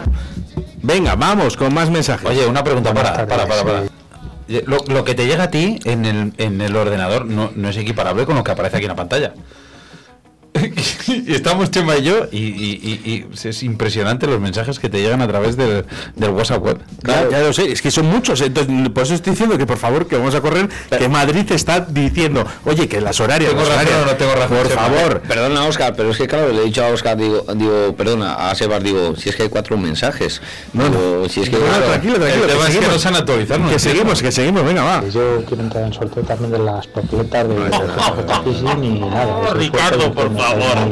Venga, 0.82 1.14
vamos 1.16 1.56
con 1.56 1.72
más 1.74 1.90
mensajes. 1.90 2.28
Oye, 2.28 2.46
una 2.46 2.62
pregunta 2.62 2.92
para, 2.94 3.26
para, 3.26 3.46
para, 3.46 3.64
para. 3.64 3.82
Lo, 4.66 4.78
lo 4.88 5.04
que 5.04 5.14
te 5.14 5.26
llega 5.26 5.44
a 5.44 5.50
ti 5.50 5.78
en 5.84 6.04
el, 6.04 6.32
en 6.38 6.60
el 6.60 6.74
ordenador 6.74 7.24
no, 7.24 7.52
no 7.54 7.68
es 7.68 7.76
equiparable 7.76 8.26
con 8.26 8.34
lo 8.34 8.42
que 8.42 8.50
aparece 8.50 8.78
aquí 8.78 8.86
en 8.86 8.90
la 8.90 8.96
pantalla. 8.96 9.34
y 11.06 11.32
estamos 11.32 11.70
Chema 11.70 11.96
y 11.96 12.02
yo 12.02 12.26
y, 12.32 12.38
y- 12.38 13.00
y- 13.04 13.10
y 13.12 13.48
es 13.48 13.62
impresionante 13.62 14.26
los 14.26 14.40
mensajes 14.40 14.78
que 14.78 14.88
te 14.88 15.00
llegan 15.00 15.22
a 15.22 15.28
través 15.28 15.56
del, 15.56 15.84
del 16.16 16.30
WhatsApp 16.30 16.62
web. 16.64 16.78
Ya, 17.06 17.28
ya 17.30 17.38
lo 17.40 17.52
sé, 17.52 17.70
es 17.72 17.80
que 17.80 17.90
son 17.90 18.06
muchos, 18.06 18.40
entonces 18.40 18.88
por 18.90 19.04
eso 19.04 19.14
estoy 19.14 19.30
diciendo 19.32 19.56
que 19.56 19.66
por 19.66 19.78
favor 19.78 20.06
que 20.08 20.16
vamos 20.16 20.34
a 20.34 20.40
correr, 20.40 20.68
que 20.96 21.08
Madrid 21.08 21.50
está 21.52 21.80
diciendo, 21.80 22.44
oye, 22.64 22.88
que 22.88 23.00
las 23.00 23.20
horarias, 23.20 23.50
¿Tengo 23.50 23.62
las 23.62 23.70
razón 23.70 23.86
horarias, 23.88 24.06
no 24.12 24.16
tengo 24.16 24.34
razón, 24.34 24.56
por 24.58 24.68
Chema? 24.68 24.80
favor. 24.82 25.20
Perdona, 25.22 25.64
Oscar, 25.66 25.94
pero 25.96 26.10
es 26.10 26.18
que 26.18 26.26
claro, 26.26 26.48
le 26.52 26.62
he 26.62 26.64
dicho 26.64 26.84
a 26.84 26.88
Oscar, 26.88 27.16
digo, 27.16 27.44
digo 27.54 27.94
perdona, 27.96 28.50
a 28.50 28.54
Sebas, 28.54 28.82
digo, 28.82 29.14
si 29.16 29.28
es 29.28 29.36
que 29.36 29.44
hay 29.44 29.48
cuatro 29.48 29.76
mensajes. 29.78 30.42
No, 30.72 31.28
si 31.28 31.42
es 31.42 31.48
que... 31.50 31.56
No, 31.58 31.64
claro, 31.66 31.84
tranquilo, 31.86 32.14
El 32.16 32.20
tranquilo. 32.22 32.46
tema 32.46 32.60
es 32.60 32.66
que 32.66 32.72
seguimos. 32.72 32.92
no 32.94 32.98
se 32.98 33.08
han 33.08 33.16
actualizado. 33.16 33.68
que 33.70 33.78
seguimos, 33.78 34.22
que 34.22 34.32
seguimos, 34.32 34.64
venga, 34.64 34.82
va. 34.82 35.04
Yo 35.08 35.44
quiero 35.46 35.62
entrar 35.62 35.84
en 35.84 35.92
sorteo 35.92 36.22
también 36.24 36.50
de 36.52 36.58
las 36.58 36.86
papeletas 36.88 37.48
de 37.48 37.54
y 38.82 38.98
nada. 39.00 39.54
Ricardo, 39.54 40.12
por 40.12 40.28
que 40.28 40.39
favor. 40.40 40.88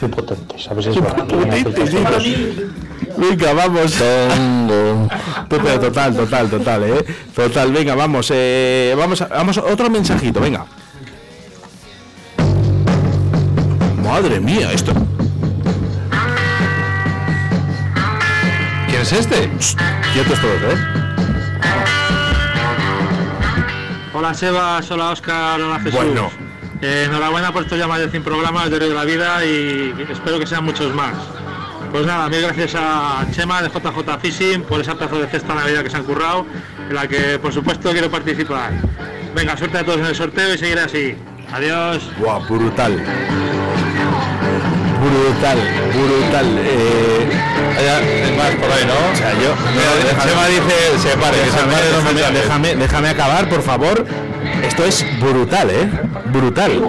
Muy, 0.00 0.10
potentes, 0.10 0.68
a 0.68 0.74
ver 0.74 0.84
si 0.84 0.90
es 0.90 1.00
verdad. 1.00 1.26
Potentes, 1.26 1.90
sí. 2.22 2.70
Venga, 3.16 3.52
vamos. 3.52 3.92
Total, 5.48 5.80
total, 5.80 6.16
total, 6.16 6.50
total, 6.50 6.82
eh. 6.84 7.04
Total, 7.34 7.72
venga, 7.72 7.94
vamos, 7.94 8.30
eh, 8.34 8.94
vamos, 8.96 9.20
a- 9.22 9.26
vamos, 9.28 9.58
a- 9.58 9.64
otro 9.64 9.90
mensajito, 9.90 10.40
venga. 10.40 10.64
Madre 14.02 14.40
mía, 14.40 14.72
esto. 14.72 14.92
¿Quién 18.88 19.02
es 19.02 19.12
este? 19.12 19.50
Quietos 20.12 20.38
todos, 20.40 20.62
eh. 20.62 20.76
Hola 24.14 24.34
Sebas, 24.34 24.90
hola 24.90 25.10
Oscar, 25.10 25.60
hola 25.60 25.80
Jesús. 25.80 25.94
Bueno. 25.94 26.41
Eh, 26.82 27.04
enhorabuena 27.04 27.52
por 27.52 27.62
estos 27.62 27.78
ya 27.78 27.86
más 27.86 28.00
de 28.00 28.10
100 28.10 28.24
programas 28.24 28.68
de 28.68 28.80
de 28.80 28.88
la 28.88 29.04
Vida 29.04 29.44
y 29.44 29.94
espero 30.10 30.40
que 30.40 30.46
sean 30.48 30.64
muchos 30.64 30.92
más. 30.92 31.14
Pues 31.92 32.04
nada, 32.04 32.28
mil 32.28 32.42
gracias 32.42 32.74
a 32.74 33.24
Chema 33.30 33.62
de 33.62 33.68
JJ 33.68 34.18
Fishing 34.20 34.62
por 34.62 34.80
esa 34.80 34.96
plaza 34.96 35.14
de 35.14 35.28
cesta 35.28 35.54
navidad 35.54 35.84
que 35.84 35.90
se 35.90 35.96
han 35.98 36.02
currado, 36.02 36.44
en 36.88 36.94
la 36.94 37.06
que 37.06 37.38
por 37.38 37.52
supuesto 37.52 37.92
quiero 37.92 38.10
participar. 38.10 38.72
Venga, 39.32 39.56
suerte 39.56 39.78
a 39.78 39.84
todos 39.84 40.00
en 40.00 40.06
el 40.06 40.16
sorteo 40.16 40.54
y 40.54 40.58
seguiré 40.58 40.80
así. 40.80 41.14
Adiós. 41.52 42.02
Guau, 42.18 42.42
brutal. 42.48 42.94
brutal, 44.98 45.58
brutal. 45.94 46.46
Eh, 46.64 48.34
más 48.36 48.50
por 48.56 48.72
ahí, 48.72 48.84
¿no? 48.86 49.12
O 49.12 49.16
sea, 49.16 49.32
yo. 49.34 49.54
Mira, 49.70 50.24
Chema 50.24 50.46
dice, 50.48 50.98
se 50.98 51.16
pare, 51.16 51.36
que 51.38 51.50
se 51.50 51.58
pare 51.58 52.32
déjame, 52.32 52.74
déjame 52.74 53.08
acabar, 53.10 53.48
por 53.48 53.62
favor. 53.62 54.04
Esto 54.62 54.84
es 54.84 55.04
brutal, 55.20 55.70
¿eh? 55.70 55.90
Brutal. 56.26 56.88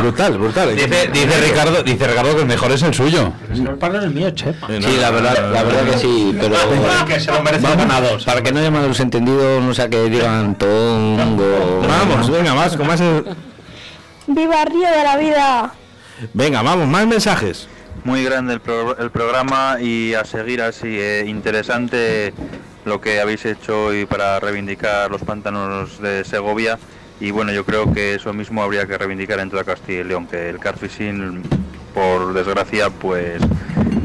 Brutal, 0.00 0.38
brutal. 0.38 0.74
Dice, 0.74 1.08
dice 1.12 1.40
Ricardo, 1.40 1.82
dice 1.82 2.06
Ricardo 2.08 2.34
que 2.34 2.40
el 2.42 2.46
mejor 2.48 2.72
es 2.72 2.82
el 2.82 2.92
suyo. 2.92 3.32
Para 3.78 4.02
el 4.02 4.10
mío. 4.10 4.32
Sí, 4.36 4.96
la 5.00 5.10
verdad, 5.10 5.50
la 5.52 5.62
verdad 5.62 5.84
que 5.92 5.98
sí, 5.98 6.36
pero 6.40 6.56
Que 7.06 7.20
se 7.20 7.30
lo 7.32 7.42
merecen 7.42 7.62
Vamos, 7.70 7.78
ganados. 7.86 8.24
para 8.24 8.42
que 8.42 8.52
no 8.52 8.58
haya 8.60 8.70
malos 8.70 8.98
entendidos, 9.00 9.62
no 9.62 9.72
sea 9.74 9.88
que 9.88 10.02
digan 10.10 10.56
tongo. 10.56 11.82
Vamos, 11.88 12.30
venga, 12.30 12.54
más, 12.54 12.76
con 12.76 12.86
más. 12.86 13.00
¡Viva 14.26 14.64
Río 14.64 14.88
de 14.90 15.04
la 15.04 15.16
Vida! 15.16 15.72
Venga, 16.32 16.62
vamos, 16.62 16.88
más 16.88 17.06
mensajes. 17.06 17.68
Muy 18.04 18.24
grande 18.24 18.54
el, 18.54 18.60
pro- 18.60 18.98
el 18.98 19.10
programa 19.10 19.76
y 19.80 20.14
a 20.14 20.24
seguir 20.24 20.62
así. 20.62 20.88
eh, 20.88 21.24
interesante 21.26 22.34
lo 22.84 23.00
que 23.00 23.20
habéis 23.20 23.44
hecho 23.46 23.86
hoy 23.86 24.04
para 24.04 24.40
reivindicar 24.40 25.10
los 25.10 25.22
pantanos 25.22 26.00
de 26.02 26.24
Segovia. 26.24 26.78
Y 27.20 27.30
bueno, 27.30 27.52
yo 27.52 27.64
creo 27.64 27.92
que 27.92 28.14
eso 28.14 28.32
mismo 28.32 28.62
habría 28.62 28.86
que 28.86 28.98
reivindicar 28.98 29.40
en 29.40 29.50
toda 29.50 29.64
Castilla 29.64 30.00
y 30.00 30.04
León, 30.04 30.26
que 30.26 30.50
el 30.50 30.58
carfishing, 30.58 31.42
por 31.94 32.34
desgracia, 32.34 32.90
pues 32.90 33.40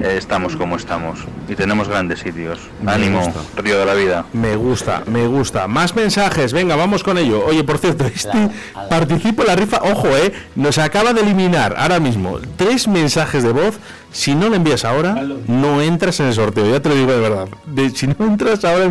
eh, 0.01 0.15
estamos 0.17 0.55
como 0.55 0.75
estamos. 0.75 1.19
Y 1.47 1.55
tenemos 1.55 1.89
grandes 1.89 2.19
sitios. 2.19 2.59
Me 2.81 2.91
Ánimo, 2.91 3.21
gusta. 3.21 3.61
Río 3.61 3.79
de 3.79 3.85
la 3.85 3.95
Vida. 3.95 4.25
Me 4.33 4.55
gusta, 4.55 5.01
me 5.07 5.25
gusta. 5.25 5.67
Más 5.67 5.95
mensajes, 5.95 6.53
venga, 6.53 6.75
vamos 6.75 7.03
con 7.03 7.17
ello. 7.17 7.43
Oye, 7.45 7.63
por 7.63 7.79
cierto, 7.79 8.05
este 8.05 8.49
participo 8.89 9.41
en 9.41 9.47
la 9.47 9.55
rifa. 9.55 9.79
Ojo, 9.81 10.07
eh, 10.15 10.31
nos 10.55 10.77
acaba 10.77 11.11
de 11.13 11.21
eliminar 11.21 11.75
ahora 11.77 11.99
mismo 11.99 12.39
tres 12.57 12.87
mensajes 12.87 13.43
de 13.43 13.51
voz. 13.51 13.79
Si 14.11 14.33
no 14.33 14.49
lo 14.49 14.55
envías 14.55 14.85
ahora, 14.85 15.13
no 15.47 15.81
entras 15.81 16.19
en 16.19 16.27
el 16.27 16.33
sorteo. 16.33 16.69
Ya 16.69 16.79
te 16.79 16.89
lo 16.89 16.95
digo 16.95 17.11
de 17.11 17.19
verdad. 17.19 17.47
De- 17.67 17.89
si 17.91 18.07
no 18.07 18.15
entras 18.19 18.63
ahora. 18.65 18.89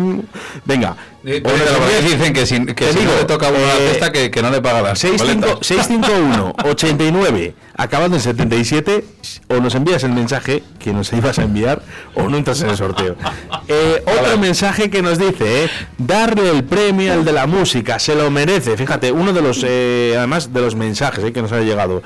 Venga. 0.65 0.95
Eh, 1.25 1.41
pero 1.43 1.55
envías- 1.57 2.03
dicen 2.17 2.33
que 2.33 2.45
si, 2.45 2.65
que 2.67 2.93
si 2.93 2.99
digo, 2.99 3.11
no 3.11 3.17
le 3.19 3.25
toca 3.25 3.47
a 3.47 3.49
uno 3.49 3.59
la 3.59 3.75
eh, 3.75 3.89
cesta 3.91 4.11
que, 4.13 4.31
que 4.31 4.41
no 4.41 4.49
le 4.49 4.61
paga 4.61 4.81
las 4.81 4.99
65 4.99 5.41
boletas. 5.47 5.67
651 5.67 6.53
89 6.63 7.53
acabando 7.75 8.15
en 8.15 8.21
77 8.23 9.03
o 9.49 9.55
nos 9.55 9.75
envías 9.75 10.03
el 10.03 10.11
mensaje 10.11 10.63
que 10.79 10.93
nos 10.93 11.11
ibas 11.13 11.37
a 11.39 11.43
enviar 11.43 11.81
o 12.15 12.29
no 12.29 12.37
entras 12.37 12.61
en 12.61 12.69
el 12.69 12.77
sorteo. 12.77 13.15
Eh, 13.71 14.03
otro 14.03 14.39
mensaje 14.39 14.89
que 14.89 15.03
nos 15.03 15.19
dice, 15.19 15.65
eh, 15.65 15.69
darle 15.99 16.49
el 16.49 16.63
premio 16.63 17.13
al 17.13 17.23
de 17.23 17.31
la 17.33 17.45
música, 17.45 17.99
se 17.99 18.15
lo 18.15 18.31
merece. 18.31 18.75
Fíjate, 18.75 19.11
uno 19.11 19.31
de 19.31 19.43
los, 19.43 19.63
eh, 19.63 20.15
además 20.17 20.51
de 20.51 20.59
los 20.61 20.73
mensajes 20.75 21.23
eh, 21.23 21.31
que 21.31 21.43
nos 21.43 21.51
ha 21.51 21.59
llegado. 21.59 22.01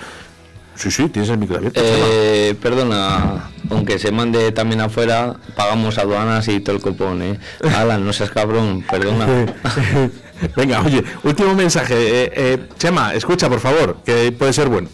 Sí, 0.76 0.90
sí, 0.91 1.08
tienes 1.10 1.30
el 1.30 1.38
micro 1.38 1.58
abierto. 1.58 1.80
Eh, 1.84 2.56
perdona, 2.62 3.52
aunque 3.70 4.00
se 4.00 4.12
mande 4.12 4.52
también 4.52 4.82
afuera, 4.82 5.36
pagamos 5.56 5.98
aduanas 5.98 6.48
y 6.48 6.60
todo 6.60 6.76
el 6.76 6.82
copón, 6.82 7.22
¿eh? 7.22 7.40
Alan, 7.76 8.06
no 8.06 8.12
seas 8.12 8.32
cabrón, 8.32 8.84
perdona. 8.90 9.28
Venga, 10.58 10.82
oye, 10.82 11.04
último 11.24 11.54
mensaje. 11.54 11.95
eh, 11.95 12.32
eh, 12.36 12.68
Chema, 12.78 13.14
escucha, 13.14 13.48
por 13.50 13.60
favor, 13.60 13.98
que 14.04 14.32
puede 14.32 14.52
ser 14.52 14.68
bueno. 14.68 14.90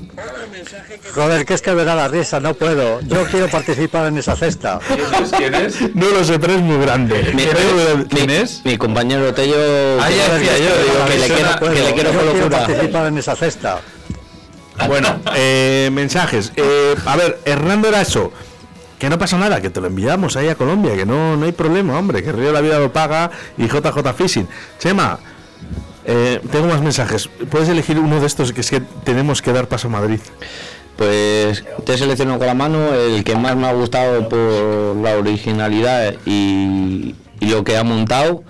Joder, 1.16 1.44
que 1.46 1.56
es 1.56 1.62
que 1.62 1.72
me 1.72 1.84
da 1.86 1.96
la 1.96 2.08
risa, 2.08 2.40
no 2.40 2.54
puedo. 2.54 3.00
Yo 3.02 3.24
quiero 3.26 3.48
participar 3.48 4.08
en 4.08 4.18
esa 4.20 4.36
cesta. 4.36 4.80
¿Quién 5.38 5.56
es? 5.56 5.96
No 5.96 6.08
lo 6.12 6.24
sé, 6.24 6.38
pero 6.38 6.54
es 6.54 6.62
muy 6.62 6.78
grande. 6.78 7.32
Mi, 7.34 7.44
¿Quién 8.10 8.30
es? 8.30 8.62
mi 8.64 8.78
compañero 8.78 9.34
Tello, 9.34 9.56
Ah, 10.00 10.08
que, 10.08 10.16
ya 10.18 10.34
decía 10.36 10.58
yo, 10.60 10.84
digo, 10.84 11.06
que 11.08 11.14
que 11.14 11.20
le 11.20 11.26
quiero, 11.28 11.60
que 11.60 11.82
le 11.82 11.94
quiero 11.94 12.12
Yo 12.14 12.32
quiero 12.34 12.50
participar 12.50 13.08
en 13.08 13.18
esa 13.18 13.36
cesta. 13.36 13.80
Bueno, 14.88 15.20
eh, 15.36 15.90
mensajes. 15.92 16.52
Eh, 16.56 16.96
a 17.06 17.16
ver, 17.16 17.40
Hernando 17.46 17.88
Eraso. 17.88 18.32
Que 18.98 19.10
no 19.10 19.18
pasa 19.18 19.38
nada, 19.38 19.62
que 19.62 19.70
te 19.70 19.80
lo 19.80 19.88
enviamos 19.88 20.36
ahí 20.36 20.50
a 20.50 20.56
Colombia, 20.56 20.94
que 20.94 21.06
no, 21.06 21.38
no 21.38 21.46
hay 21.46 21.54
problema, 21.54 21.98
hombre, 21.98 22.22
que 22.22 22.34
Río 22.34 22.52
la 22.52 22.60
Vida 22.60 22.80
lo 22.80 22.92
paga 22.92 23.32
y 23.58 23.66
JJ 23.66 24.14
Fishing. 24.14 24.46
Chema, 24.78 25.20
eh, 26.04 26.42
tengo 26.52 26.68
más 26.68 26.82
mensajes. 26.82 27.30
Puedes 27.50 27.70
elegir 27.70 27.98
uno 27.98 28.20
de 28.20 28.28
estos 28.28 28.52
que 28.52 28.60
es 28.60 28.70
que 28.70 28.82
tenemos 29.06 29.42
que 29.42 29.54
dar 29.54 29.70
paso 29.70 29.88
a 29.88 29.92
Madrid. 29.92 30.20
Pues 30.98 31.64
te 31.86 31.98
selecciono 31.98 32.38
con 32.38 32.48
la 32.48 32.56
mano 32.56 32.94
el 32.94 33.24
que 33.24 33.38
más 33.38 33.56
me 33.56 33.68
ha 33.68 33.72
gustado 33.72 34.28
por 34.28 34.98
la 34.98 35.16
originalidad 35.16 36.16
y 36.26 37.16
lo 37.40 37.64
que 37.64 37.78
ha 37.78 37.86
montado. 37.86 38.44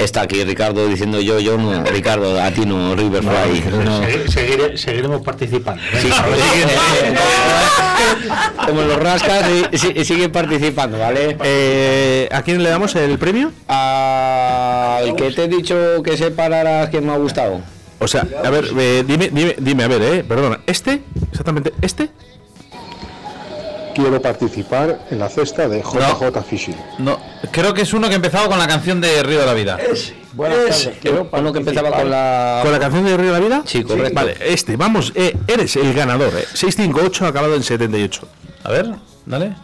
Está 0.00 0.22
aquí 0.22 0.42
Ricardo 0.44 0.88
diciendo 0.88 1.20
yo, 1.20 1.38
yo 1.40 1.58
no, 1.58 1.84
Ricardo, 1.84 2.40
a 2.42 2.50
ti 2.50 2.64
no, 2.64 2.94
Riverfly. 2.96 3.64
no. 3.84 4.00
Seguire- 4.28 4.76
seguiremos 4.78 5.20
participando. 5.22 5.82
Sí, 6.00 6.08
Como 8.66 8.82
los 8.82 8.96
rascas, 8.98 9.44
y, 9.72 9.78
sí- 9.78 10.04
sigue 10.04 10.28
participando, 10.28 10.98
¿vale? 10.98 11.36
Eh, 11.44 12.28
¿A 12.32 12.42
quién 12.42 12.62
le 12.62 12.70
damos 12.70 12.94
el 12.96 13.18
premio? 13.18 13.52
Al 13.68 15.14
que 15.16 15.30
te 15.32 15.44
he 15.44 15.48
dicho 15.48 16.02
que 16.02 16.16
separaras 16.16 16.88
que 16.90 17.00
me 17.00 17.12
ha 17.12 17.16
gustado. 17.16 17.60
O 17.98 18.08
sea, 18.08 18.26
a 18.42 18.48
ver, 18.48 18.66
eh, 18.78 19.04
dime, 19.06 19.28
dime, 19.30 19.54
dime, 19.58 19.84
a 19.84 19.88
ver, 19.88 20.02
eh, 20.02 20.24
perdona, 20.26 20.60
¿este? 20.66 21.02
¿Exactamente 21.30 21.72
este? 21.82 22.08
Quiero 24.00 24.22
participar 24.22 24.98
en 25.10 25.18
la 25.18 25.28
cesta 25.28 25.68
de 25.68 25.82
JJ 25.82 26.42
Fishing. 26.48 26.76
No, 26.98 27.18
creo 27.52 27.74
que 27.74 27.82
es 27.82 27.92
uno 27.92 28.08
que 28.08 28.14
empezaba 28.14 28.48
con 28.48 28.58
la 28.58 28.66
canción 28.66 28.98
de 28.98 29.22
Río 29.22 29.40
de 29.40 29.46
la 29.46 29.52
Vida. 29.52 29.78
Buenas 30.32 30.58
tardes, 30.58 30.90
quiero 31.02 31.28
Uno 31.30 31.52
que 31.52 31.58
empezaba 31.58 31.90
con 31.90 32.08
la... 32.08 32.60
¿Con 32.62 32.72
la 32.72 32.78
canción 32.78 33.04
de 33.04 33.16
Río 33.18 33.26
de 33.26 33.40
la 33.40 33.44
Vida? 33.44 33.62
Sí, 33.66 33.84
correcto. 33.84 34.14
Vale, 34.14 34.36
este, 34.40 34.76
vamos, 34.76 35.12
eh, 35.14 35.36
eres 35.46 35.76
el 35.76 35.92
ganador, 35.92 36.32
eh. 36.34 36.46
658 36.54 37.26
acabado 37.26 37.54
en 37.54 37.62
78. 37.62 38.26
A 38.64 38.70
ver, 38.70 38.90
dale. 39.26 39.54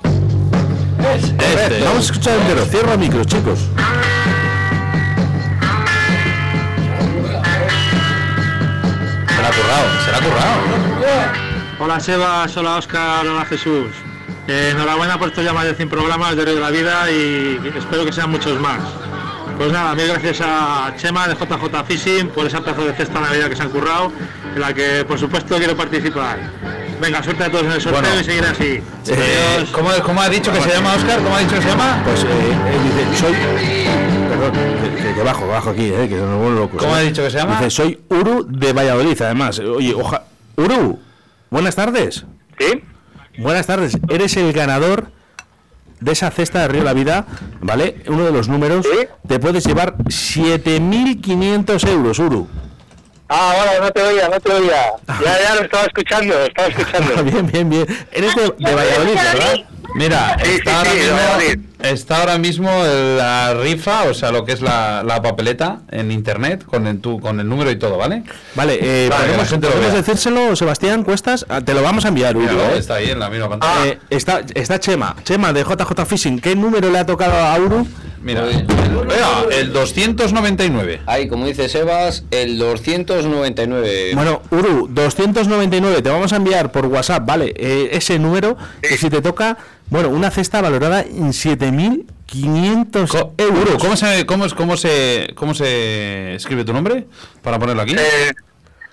Este, 1.55 1.81
vamos 1.83 1.97
a 1.97 2.13
escuchar 2.13 2.39
entero. 2.39 2.67
Cierra 2.67 2.97
micros, 2.99 3.27
chicos. 3.27 3.59
Se 9.29 9.43
la 9.43 9.49
ha 9.49 9.53
currado, 9.53 10.05
se 10.05 10.13
la 10.13 10.19
ha 10.19 10.21
currado. 10.21 10.57
Hola 11.79 12.01
Sebas, 12.01 12.57
hola 12.57 12.77
Oscar, 12.77 13.27
hola 13.27 13.45
Jesús. 13.47 14.06
Eh, 14.49 14.71
enhorabuena 14.75 15.19
por 15.19 15.29
estos 15.29 15.45
ya 15.45 15.53
más 15.53 15.65
de 15.65 15.75
100 15.75 15.89
programas 15.89 16.37
de 16.37 16.45
Río 16.45 16.55
de 16.55 16.61
la 16.61 16.71
Vida 16.71 17.11
y 17.11 17.61
espero 17.77 18.05
que 18.05 18.13
sean 18.13 18.31
muchos 18.31 18.59
más. 18.61 18.79
Pues 19.59 19.73
nada, 19.73 19.95
mil 19.95 20.07
gracias 20.07 20.41
a 20.43 20.93
Chema 20.99 21.27
de 21.29 21.35
JJ 21.35 21.85
Fishing 21.87 22.29
por 22.29 22.47
esa 22.47 22.61
pedazo 22.61 22.85
de 22.85 22.93
cesta 22.93 23.21
navidad 23.21 23.49
que 23.49 23.57
se 23.57 23.63
han 23.63 23.71
currado, 23.71 24.13
en 24.55 24.61
la 24.61 24.75
que 24.75 25.05
por 25.09 25.19
supuesto 25.19 25.57
quiero 25.57 25.75
participar. 25.77 26.39
Venga, 27.01 27.23
suerte 27.23 27.45
a 27.45 27.51
todos 27.51 27.65
en 27.65 27.73
el 27.73 27.81
sorteo 27.81 28.03
Bueno. 28.03 28.21
y 28.21 28.25
seguir 28.25 28.45
así. 28.45 28.83
Eh, 29.09 29.67
¿cómo, 29.73 29.89
cómo 30.05 30.21
ha 30.21 30.29
dicho 30.29 30.53
que 30.53 30.61
se 30.61 30.69
llama 30.71 30.95
Oscar? 30.95 31.21
¿Cómo 31.23 31.37
ha 31.37 31.41
dicho 31.41 31.55
que 31.57 31.63
se 31.63 31.69
llama? 31.69 32.03
Pues 32.05 32.23
eh, 32.25 32.27
él 32.75 32.83
dice, 32.85 33.19
soy. 33.19 33.33
Perdón, 34.29 34.53
que, 34.53 35.03
que- 35.03 35.15
que 35.15 35.23
bajo, 35.23 35.47
bajo 35.49 35.71
aquí, 35.71 35.87
eh, 35.87 36.07
que 36.09 36.17
nos 36.17 36.37
vuelven 36.39 36.57
locos. 36.57 36.81
¿Cómo 36.83 36.95
eh. 36.95 36.99
ha 36.99 37.03
dicho 37.03 37.23
que 37.23 37.31
se 37.31 37.39
llama? 37.39 37.57
Dice, 37.57 37.71
soy 37.71 37.99
Uru 38.11 38.47
de 38.49 38.73
Valladolid, 38.75 39.21
además. 39.23 39.59
Oye, 39.59 39.95
oja. 39.95 40.23
Uru, 40.57 40.99
buenas 41.51 41.75
tardes. 41.75 42.25
¿Sí? 42.59 42.83
Buenas 43.39 43.67
tardes. 43.67 43.99
Eres 44.09 44.37
el 44.37 44.53
ganador 44.53 45.11
de 46.01 46.13
esa 46.13 46.31
cesta 46.31 46.61
de 46.63 46.69
Río 46.69 46.81
de 46.81 46.85
la 46.87 46.93
Vida, 46.95 47.27
¿vale? 47.61 48.03
Uno 48.09 48.25
de 48.25 48.33
los 48.33 48.49
números. 48.49 48.87
Te 49.27 49.39
puedes 49.39 49.65
llevar 49.65 49.97
7.500 49.99 51.89
euros, 51.89 52.19
Uru. 52.19 52.49
Ah, 53.29 53.55
bueno, 53.57 53.87
no 53.87 53.91
te 53.91 54.03
oía, 54.03 54.29
no 54.29 54.39
te 54.41 54.53
oía. 54.53 54.93
Ya, 55.25 55.41
ya 55.43 55.55
lo 55.57 55.63
estaba 55.63 55.85
escuchando, 55.85 56.35
estaba 56.45 56.69
escuchando. 56.77 57.25
bien, 57.25 57.47
bien, 57.51 57.71
bien. 57.71 57.87
Eres 58.13 58.35
de, 58.37 58.43
de 58.59 58.75
Valladolid, 58.75 59.15
¿verdad? 59.15 59.55
Mira, 59.95 60.37
Sí, 60.45 60.51
está, 60.53 60.85
sí, 60.85 60.89
ahora 61.11 61.39
mismo. 61.39 61.63
Está 61.91 62.21
ahora 62.21 62.39
mismo 62.39 62.71
la 63.17 63.55
rifa, 63.55 64.05
o 64.05 64.15
sea, 64.15 64.33
lo 64.33 64.45
que 64.45 64.53
es 64.53 64.61
la, 64.61 65.03
la 65.05 65.23
papeleta 65.23 65.81
en 65.91 66.11
internet 66.11 66.65
con 66.65 66.87
el, 66.87 67.01
tu, 67.01 67.21
con 67.21 67.41
el 67.41 67.49
número 67.49 67.71
y 67.71 67.77
todo, 67.79 67.97
¿vale? 67.97 68.23
Vale, 68.55 68.79
eh, 68.81 69.09
Para 69.09 69.23
que 69.23 69.27
la 69.29 69.35
podemos, 69.35 69.49
gente 69.49 69.67
lo 69.67 69.73
podemos 69.75 69.95
decírselo, 69.95 70.57
Sebastián 70.57 71.05
Cuestas. 71.05 71.47
Ah, 71.49 71.61
Te 71.61 71.75
lo 71.75 71.83
vamos 71.83 72.05
a 72.05 72.09
enviar, 72.09 72.37
Uru. 72.37 72.47
Míralo, 72.47 72.75
¿eh? 72.75 72.79
está 72.79 72.95
ahí 72.95 73.11
en 73.11 73.19
la 73.19 73.31
misma 73.31 73.49
pantalla. 73.51 73.87
Eh, 73.87 73.99
está, 74.11 74.43
está 74.55 74.79
Chema, 74.81 75.17
Chema 75.25 75.53
de 75.53 75.63
JJ 75.63 76.07
Fishing. 76.07 76.41
¿Qué 76.41 76.55
número 76.55 76.91
le 76.91 76.99
ha 76.99 77.07
tocado 77.07 77.35
a 77.37 77.59
Uru? 77.59 77.87
Mira, 78.23 78.45
Mira, 78.45 79.45
el 79.53 79.73
299. 79.73 81.03
Ahí, 81.07 81.29
como 81.29 81.47
dice 81.47 81.69
Sebas, 81.69 82.25
el 82.33 82.59
299. 82.59 84.13
Bueno, 84.15 84.43
Uru, 84.51 84.89
299, 84.91 86.03
te 86.03 86.09
vamos 86.11 86.33
a 86.33 86.37
enviar 86.37 86.73
por 86.73 86.87
WhatsApp, 86.87 87.25
¿vale? 87.25 87.55
Eh, 87.57 87.91
ese 87.93 88.19
número, 88.19 88.57
y 88.83 88.97
si 88.97 89.11
te 89.11 89.23
toca, 89.23 89.59
bueno, 89.89 90.09
una 90.09 90.31
cesta 90.31 90.61
valorada 90.61 91.03
en 91.03 91.33
7.500 91.33 93.33
euros. 93.39 93.61
Uru, 93.69 93.79
¿cómo 93.79 93.97
se, 93.97 94.27
cómo, 94.27 94.45
es- 94.47 94.55
cómo, 94.55 94.77
se, 94.77 95.31
¿cómo 95.35 95.55
se 95.55 96.35
escribe 96.35 96.65
tu 96.65 96.73
nombre? 96.73 97.07
Para 97.43 97.59
ponerlo 97.59 97.83
aquí. 97.83 97.95
Eh, 97.99 98.33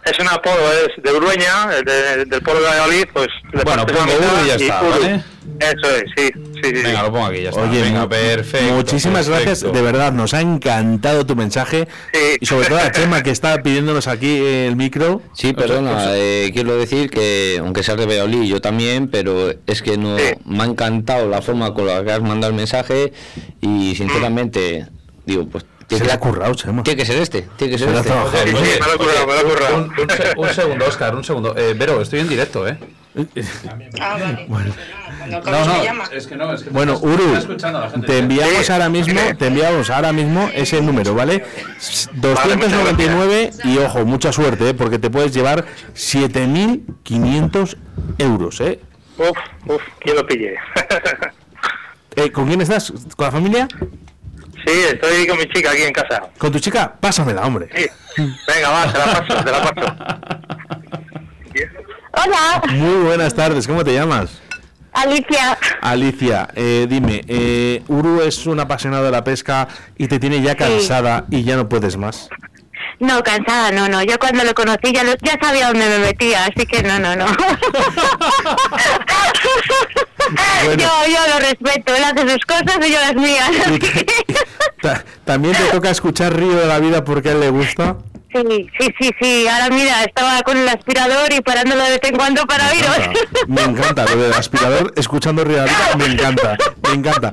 es 0.05 0.19
un 0.19 0.27
apodo, 0.27 0.71
es 0.73 1.01
de 1.03 1.11
Urueña, 1.13 1.67
de- 1.85 2.25
del 2.25 2.41
pueblo 2.41 2.61
de 2.61 2.67
Valladolid, 2.69 3.05
pues... 3.13 3.27
le 3.53 3.63
Bueno, 3.63 3.85
pongo 3.85 4.05
la 4.05 4.13
Uru 4.13 4.43
y 4.43 4.47
ya 4.47 4.55
está, 4.55 4.81
Uru. 4.83 4.91
¿vale? 4.91 5.23
Eso 5.59 5.95
es, 5.95 6.03
sí, 6.15 6.31
sí, 6.35 6.61
sí. 6.63 6.71
Venga, 6.83 7.03
lo 7.03 7.11
pongo 7.11 7.25
aquí, 7.25 7.41
ya 7.41 7.49
está. 7.49 7.61
Oye, 7.61 7.81
Venga, 7.81 8.07
perfecto. 8.09 8.73
muchísimas 8.73 9.27
perfecto. 9.27 9.49
gracias, 9.49 9.73
de 9.73 9.81
verdad, 9.81 10.11
nos 10.13 10.33
ha 10.33 10.41
encantado 10.41 11.25
tu 11.25 11.35
mensaje 11.35 11.87
y 12.39 12.45
sobre 12.45 12.67
todo 12.67 12.79
a 12.79 12.91
Chema 12.91 13.23
que 13.23 13.31
está 13.31 13.61
pidiéndonos 13.63 14.07
aquí 14.07 14.37
el 14.45 14.75
micro. 14.75 15.21
Sí, 15.33 15.53
perdona, 15.53 16.15
eh, 16.15 16.51
quiero 16.53 16.75
decir 16.77 17.09
que 17.09 17.57
aunque 17.59 17.83
seas 17.83 17.97
de 17.97 18.05
Valladolid, 18.05 18.43
yo 18.43 18.61
también, 18.61 19.07
pero 19.09 19.51
es 19.67 19.81
que 19.81 19.97
no 19.97 20.15
me 20.45 20.63
ha 20.63 20.65
encantado 20.65 21.27
la 21.29 21.41
forma 21.41 21.73
con 21.73 21.87
la 21.87 22.03
que 22.03 22.11
has 22.11 22.21
mandado 22.21 22.51
el 22.51 22.57
mensaje 22.57 23.13
y 23.61 23.95
sinceramente 23.95 24.87
digo, 25.25 25.47
pues 25.47 25.65
Se 25.89 26.03
le 26.03 26.11
ha 26.11 26.19
currado, 26.19 26.53
Chema. 26.55 26.81
Tiene 26.83 26.97
que 26.99 27.05
ser 27.05 27.21
este, 27.21 27.45
tiene 27.57 27.73
que 27.73 27.79
ser 27.79 27.89
Se 27.89 27.99
este. 27.99 28.11
Oye, 28.13 28.79
me 28.79 28.87
lo 28.87 28.93
he 28.93 28.97
currado, 28.97 29.27
me 29.27 29.33
lo 29.33 29.39
he 29.39 29.43
currado. 29.43 29.75
Un, 29.77 29.83
un 29.83 30.09
se- 30.09 30.33
un 30.37 30.49
segundo, 30.49 30.85
Oscar, 30.87 31.15
un 31.15 31.23
segundo. 31.23 31.55
Eh, 31.57 31.73
Vero, 31.77 32.01
estoy 32.01 32.21
en 32.21 32.29
directo, 32.29 32.67
¿eh? 32.67 32.77
Ah, 34.01 34.17
vale. 34.19 34.47
No, 35.29 35.41
¿cómo 35.41 35.55
no, 35.65 35.83
es 36.11 36.27
que 36.27 36.35
no, 36.35 36.51
es 36.53 36.63
que 36.63 36.69
Bueno, 36.71 36.97
Uru, 36.99 37.37
te 38.05 38.17
enviamos 38.19 38.69
ahora 38.69 38.89
mismo, 38.89 39.19
te 39.37 39.47
enviamos 39.47 39.89
ahora 39.89 40.11
mismo 40.11 40.49
ese 40.53 40.81
número, 40.81 41.13
¿vale? 41.13 41.45
S- 41.77 42.09
299 42.13 43.51
y 43.65 43.77
ojo, 43.77 44.03
mucha 44.05 44.31
suerte, 44.33 44.69
¿eh? 44.69 44.73
porque 44.73 44.97
te 44.99 45.09
puedes 45.09 45.33
llevar 45.33 45.63
7.500 45.95 47.77
euros, 48.17 48.59
¿eh? 48.61 48.79
Uf, 49.17 49.37
uf, 49.67 49.81
¿quién 49.99 50.15
lo 50.15 50.25
pille? 50.25 50.55
Eh, 52.15 52.31
¿Con 52.31 52.45
quién 52.47 52.61
estás? 52.61 52.93
¿Con 53.15 53.25
la 53.25 53.31
familia? 53.31 53.67
sí, 54.67 54.71
estoy 54.91 55.25
con 55.25 55.35
mi 55.35 55.45
chica 55.47 55.71
aquí 55.71 55.81
en 55.81 55.91
casa. 55.93 56.21
¿Con 56.37 56.51
tu 56.51 56.59
chica? 56.59 56.93
Pásamela, 56.99 57.41
hombre. 57.41 57.67
Sí. 57.75 57.87
Venga, 58.47 58.69
va, 58.69 58.91
te 58.93 58.99
la 58.99 59.05
paso, 59.05 59.43
te 59.43 59.51
la 59.51 59.73
paso. 59.73 59.95
Hola, 62.15 62.61
Muy 62.71 63.03
buenas 63.05 63.33
tardes, 63.33 63.67
¿cómo 63.67 63.83
te 63.83 63.93
llamas? 63.93 64.29
Alicia. 64.93 65.57
Alicia, 65.81 66.47
eh, 66.55 66.85
dime, 66.87 67.23
eh, 67.27 67.81
Uru 67.87 68.21
es 68.21 68.45
un 68.45 68.59
apasionado 68.59 69.03
de 69.03 69.11
la 69.11 69.23
pesca 69.23 69.67
y 69.97 70.07
te 70.07 70.19
tiene 70.19 70.39
ya 70.41 70.55
cansada 70.55 71.25
y 71.31 71.43
ya 71.43 71.55
no 71.55 71.67
puedes 71.67 71.97
más. 71.97 72.29
No, 72.99 73.23
cansada, 73.23 73.71
no, 73.71 73.89
no. 73.89 74.03
Yo 74.03 74.19
cuando 74.19 74.43
lo 74.43 74.53
conocí 74.53 74.93
ya, 74.93 75.03
lo- 75.03 75.15
ya 75.21 75.37
sabía 75.41 75.67
dónde 75.69 75.87
me 75.89 75.97
metía, 75.99 76.45
así 76.45 76.65
que 76.67 76.83
no, 76.83 76.99
no, 76.99 77.15
no. 77.15 77.25
Bueno. 80.65 80.81
Yo, 80.81 80.89
yo 81.07 81.33
lo 81.33 81.39
respeto, 81.39 81.93
él 81.95 82.03
hace 82.03 82.21
sus 82.29 82.45
cosas 82.45 82.77
y 82.87 82.91
yo 82.93 82.99
las 82.99 83.13
mías. 83.15 83.51
¿También 85.25 85.53
te 85.55 85.63
toca 85.65 85.89
escuchar 85.89 86.33
Río 86.35 86.55
de 86.55 86.65
la 86.65 86.79
Vida 86.79 87.03
porque 87.03 87.29
a 87.29 87.31
él 87.33 87.41
le 87.41 87.49
gusta? 87.49 87.97
Sí, 88.33 88.69
sí, 88.79 88.87
sí, 88.99 89.11
sí. 89.21 89.47
Ahora 89.47 89.69
mira, 89.69 90.03
estaba 90.03 90.41
con 90.41 90.57
el 90.57 90.67
aspirador 90.67 91.31
y 91.31 91.41
parándolo 91.41 91.83
de 91.83 91.91
vez 91.91 91.99
en 92.03 92.15
cuando 92.15 92.45
para 92.45 92.71
oíros. 92.71 92.97
Me 93.47 93.61
encanta 93.61 94.05
lo 94.05 94.15
del 94.15 94.33
aspirador, 94.33 94.91
escuchando 94.95 95.45
Vida, 95.45 95.65
me 95.97 96.05
encanta, 96.05 96.57
me 96.87 96.93
encanta. 96.95 97.31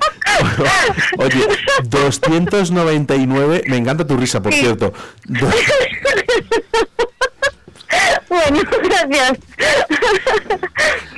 Oye, 1.19 1.49
299, 1.85 3.63
me 3.67 3.77
encanta 3.79 4.07
tu 4.07 4.17
risa, 4.17 4.43
por 4.43 4.53
cierto. 4.53 4.93
Bueno, 8.29 8.61
gracias. 8.83 9.39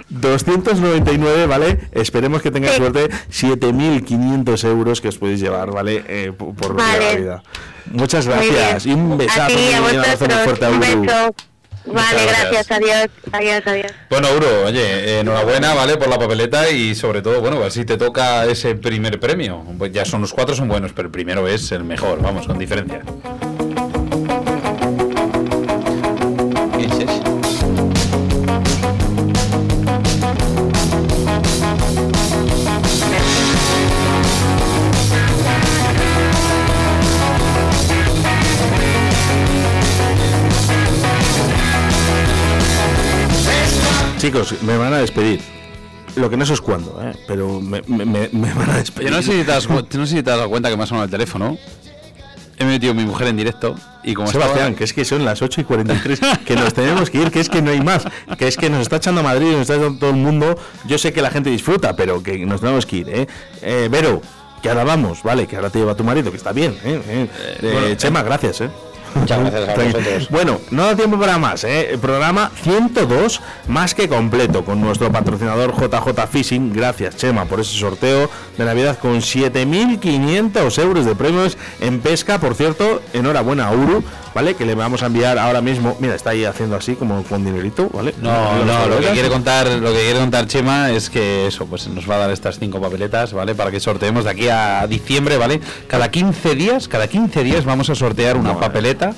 299, 0.09 1.47
¿vale? 1.47 1.79
Esperemos 1.93 2.43
que 2.43 2.51
tengas 2.51 2.75
suerte. 2.77 3.09
7.500 3.31 4.65
euros 4.69 5.01
que 5.01 5.09
os 5.09 5.19
podéis 5.19 5.41
llevar, 5.41 5.71
¿vale? 5.71 6.05
Eh, 6.07 6.33
por 6.33 6.77
la. 6.79 7.17
Vida. 7.17 7.43
Muchas 7.87 8.27
gracias. 8.27 8.87
Y 8.87 8.93
un 8.93 9.19
besazo 9.19 9.49
ti, 9.49 9.55
muy 9.55 9.93
un 9.93 9.99
abrazo 9.99 10.25
muy 10.25 10.35
vosotros. 10.35 10.43
fuerte 10.45 10.65
a 10.65 10.71
Un 10.71 10.81
beso. 10.81 11.35
Vale, 11.85 12.27
gracias. 12.27 12.69
gracias, 12.69 12.71
adiós. 12.71 13.09
Adiós, 13.33 13.63
adiós. 13.67 13.93
Bueno, 14.09 14.29
Uro, 14.37 14.67
oye, 14.67 15.19
enhorabuena, 15.19 15.75
¿vale? 15.75 15.97
Por 15.97 16.09
la 16.09 16.19
papeleta 16.19 16.71
y 16.71 16.95
sobre 16.95 17.23
todo, 17.23 17.41
bueno, 17.41 17.57
pues 17.59 17.75
si 17.75 17.85
te 17.85 17.97
toca 17.97 18.45
ese 18.45 18.77
primer 18.77 19.19
premio. 19.19 19.65
Pues 19.79 19.91
ya 19.93 20.05
son 20.05 20.21
los 20.21 20.33
cuatro 20.33 20.55
son 20.55 20.69
buenos, 20.69 20.93
pero 20.93 21.07
el 21.09 21.13
primero 21.13 21.49
es 21.49 21.73
el 21.73 21.83
mejor, 21.83 22.23
vamos, 22.23 22.47
con 22.47 22.57
diferencia. 22.59 23.03
Chicos, 44.23 44.55
me 44.63 44.77
van 44.77 44.93
a 44.95 44.99
despedir. 44.99 45.41
Lo 46.15 46.31
que 46.31 46.37
no 46.37 46.47
sé 46.47 46.53
es 46.53 46.61
cuándo, 46.61 46.97
¿eh? 47.03 47.13
pero 47.27 47.61
me, 47.61 47.83
me- 47.89 48.05
me- 48.05 48.29
me 48.31 48.53
van 48.55 48.71
a 48.71 48.77
despedir. 48.77 49.11
Yo 49.11 49.17
no 49.17 49.23
sé 49.23 49.33
si 49.39 49.45
te 49.45 49.53
has, 49.53 49.69
no 49.95 50.07
sé 50.07 50.17
si 50.17 50.23
te 50.23 50.31
has 50.31 50.37
dado 50.37 50.49
cuenta 50.49 50.71
que 50.71 50.77
me 50.77 50.85
ha 50.85 50.87
sonado 50.87 51.05
el 51.07 51.11
teléfono. 51.11 51.59
He 52.59 52.65
metido 52.65 52.93
a 52.93 52.95
mi 52.95 53.05
mujer 53.05 53.27
en 53.29 53.37
directo 53.37 53.75
y 54.05 54.15
como 54.15 54.29
Sebastián, 54.31 54.59
estaba- 54.59 54.77
que 54.77 54.85
es 54.85 54.93
que 54.93 55.05
son 55.05 55.25
las 55.25 55.43
8 55.43 55.63
y 55.63 55.65
43, 55.65 56.21
que 56.45 56.55
nos 56.55 56.73
tenemos 56.73 57.11
que 57.11 57.19
ir, 57.19 57.31
que 57.33 57.41
es 57.41 57.49
que 57.49 57.61
no 57.63 57.73
hay 57.73 57.81
más, 57.81 58.05
que 58.39 58.47
es 58.47 58.57
que 58.57 58.71
nos 58.71 58.83
está 58.83 58.97
echando 58.97 59.23
a 59.23 59.25
Madrid, 59.25 59.51
nos 59.51 59.63
está 59.63 59.75
echando 59.75 59.99
todo 59.99 60.11
el 60.11 60.17
mundo. 60.17 60.57
Yo 60.87 60.99
sé 60.99 61.13
que 61.13 61.21
la 61.23 61.31
gente 61.31 61.51
disfruta, 61.51 61.97
pero 61.97 62.23
que 62.23 62.47
nos 62.47 62.61
tenemos 62.61 62.87
que 62.87 62.97
ir, 62.99 63.09
¿eh? 63.09 63.27
Eh, 63.63 63.89
Vero, 63.91 64.23
que 64.63 64.69
ahora 64.69 64.85
vamos, 64.85 65.25
¿vale? 65.25 65.49
Que 65.49 65.57
ahora 65.57 65.71
te 65.71 65.81
lleva 65.81 65.97
tu 65.97 66.05
marido, 66.05 66.31
que 66.31 66.37
está 66.37 66.53
bien, 66.53 66.77
¿eh? 66.85 67.01
Eh, 67.09 67.29
eh, 67.63 67.71
bueno, 67.73 67.95
Chema, 67.97 68.23
gracias, 68.23 68.61
¿eh? 68.61 68.71
Muchas 69.15 69.41
gracias 69.41 69.69
a 69.69 69.75
Tranqui- 69.75 69.93
vosotros. 69.93 70.29
Bueno, 70.31 70.61
no 70.71 70.87
da 70.87 70.97
tiempo 70.97 71.19
para 71.19 71.39
más, 71.39 71.65
¿eh? 71.65 71.91
El 71.93 71.99
programa 71.99 72.51
102 72.63 73.41
más 73.69 73.95
que 73.95 74.09
completo 74.09 74.65
con 74.65 74.81
nuestro 74.81 75.11
patrocinador 75.13 75.75
JJ 75.75 76.27
Fishing. 76.31 76.73
Gracias, 76.73 77.17
Chema, 77.17 77.45
por 77.45 77.61
ese 77.61 77.77
sorteo 77.79 78.31
de 78.59 78.65
Navidad 78.65 78.99
con 78.99 79.21
7.500 79.21 80.79
euros 80.83 81.05
de 81.07 81.15
premios 81.15 81.57
en 81.81 82.01
pesca. 82.01 82.39
Por 82.39 82.55
cierto, 82.55 83.03
enhorabuena 83.13 83.69
a 83.69 83.73
Uru, 83.73 84.03
¿vale? 84.35 84.55
Que 84.55 84.65
le 84.65 84.75
vamos 84.75 85.03
a 85.03 85.07
enviar 85.07 85.39
ahora 85.39 85.61
mismo. 85.61 85.97
Mira, 86.01 86.15
está 86.15 86.31
ahí 86.31 86.45
haciendo 86.45 86.77
así 86.77 86.95
como 86.95 87.23
con 87.25 87.45
dinerito, 87.45 87.89
¿vale? 87.93 88.15
No, 88.21 88.65
no, 88.65 88.87
lo 88.87 89.01
que 89.01 89.09
quiere 89.09 89.29
contar, 89.29 89.67
lo 89.67 89.93
que 89.93 90.01
quiere 90.01 90.19
contar 90.19 90.47
Chema 90.47 90.91
es 90.91 91.11
que 91.11 91.47
eso, 91.47 91.67
pues 91.67 91.89
nos 91.89 92.09
va 92.09 92.17
a 92.17 92.19
dar 92.19 92.31
estas 92.31 92.59
cinco 92.59 92.81
papeletas, 92.81 93.33
¿vale? 93.33 93.55
Para 93.55 93.71
que 93.71 93.81
sorteemos 93.81 94.25
de 94.25 94.31
aquí 94.31 94.49
a 94.49 94.87
diciembre, 94.87 95.37
¿vale? 95.37 95.61
Cada 95.87 96.11
15 96.11 96.55
días, 96.55 96.89
cada 96.89 97.09
15 97.09 97.43
días 97.45 97.65
vamos 97.65 97.91
a 97.91 97.95
sortear 97.95 98.37
una 98.37 98.59
papeleta, 98.59 99.07
¿vale? 99.07 99.17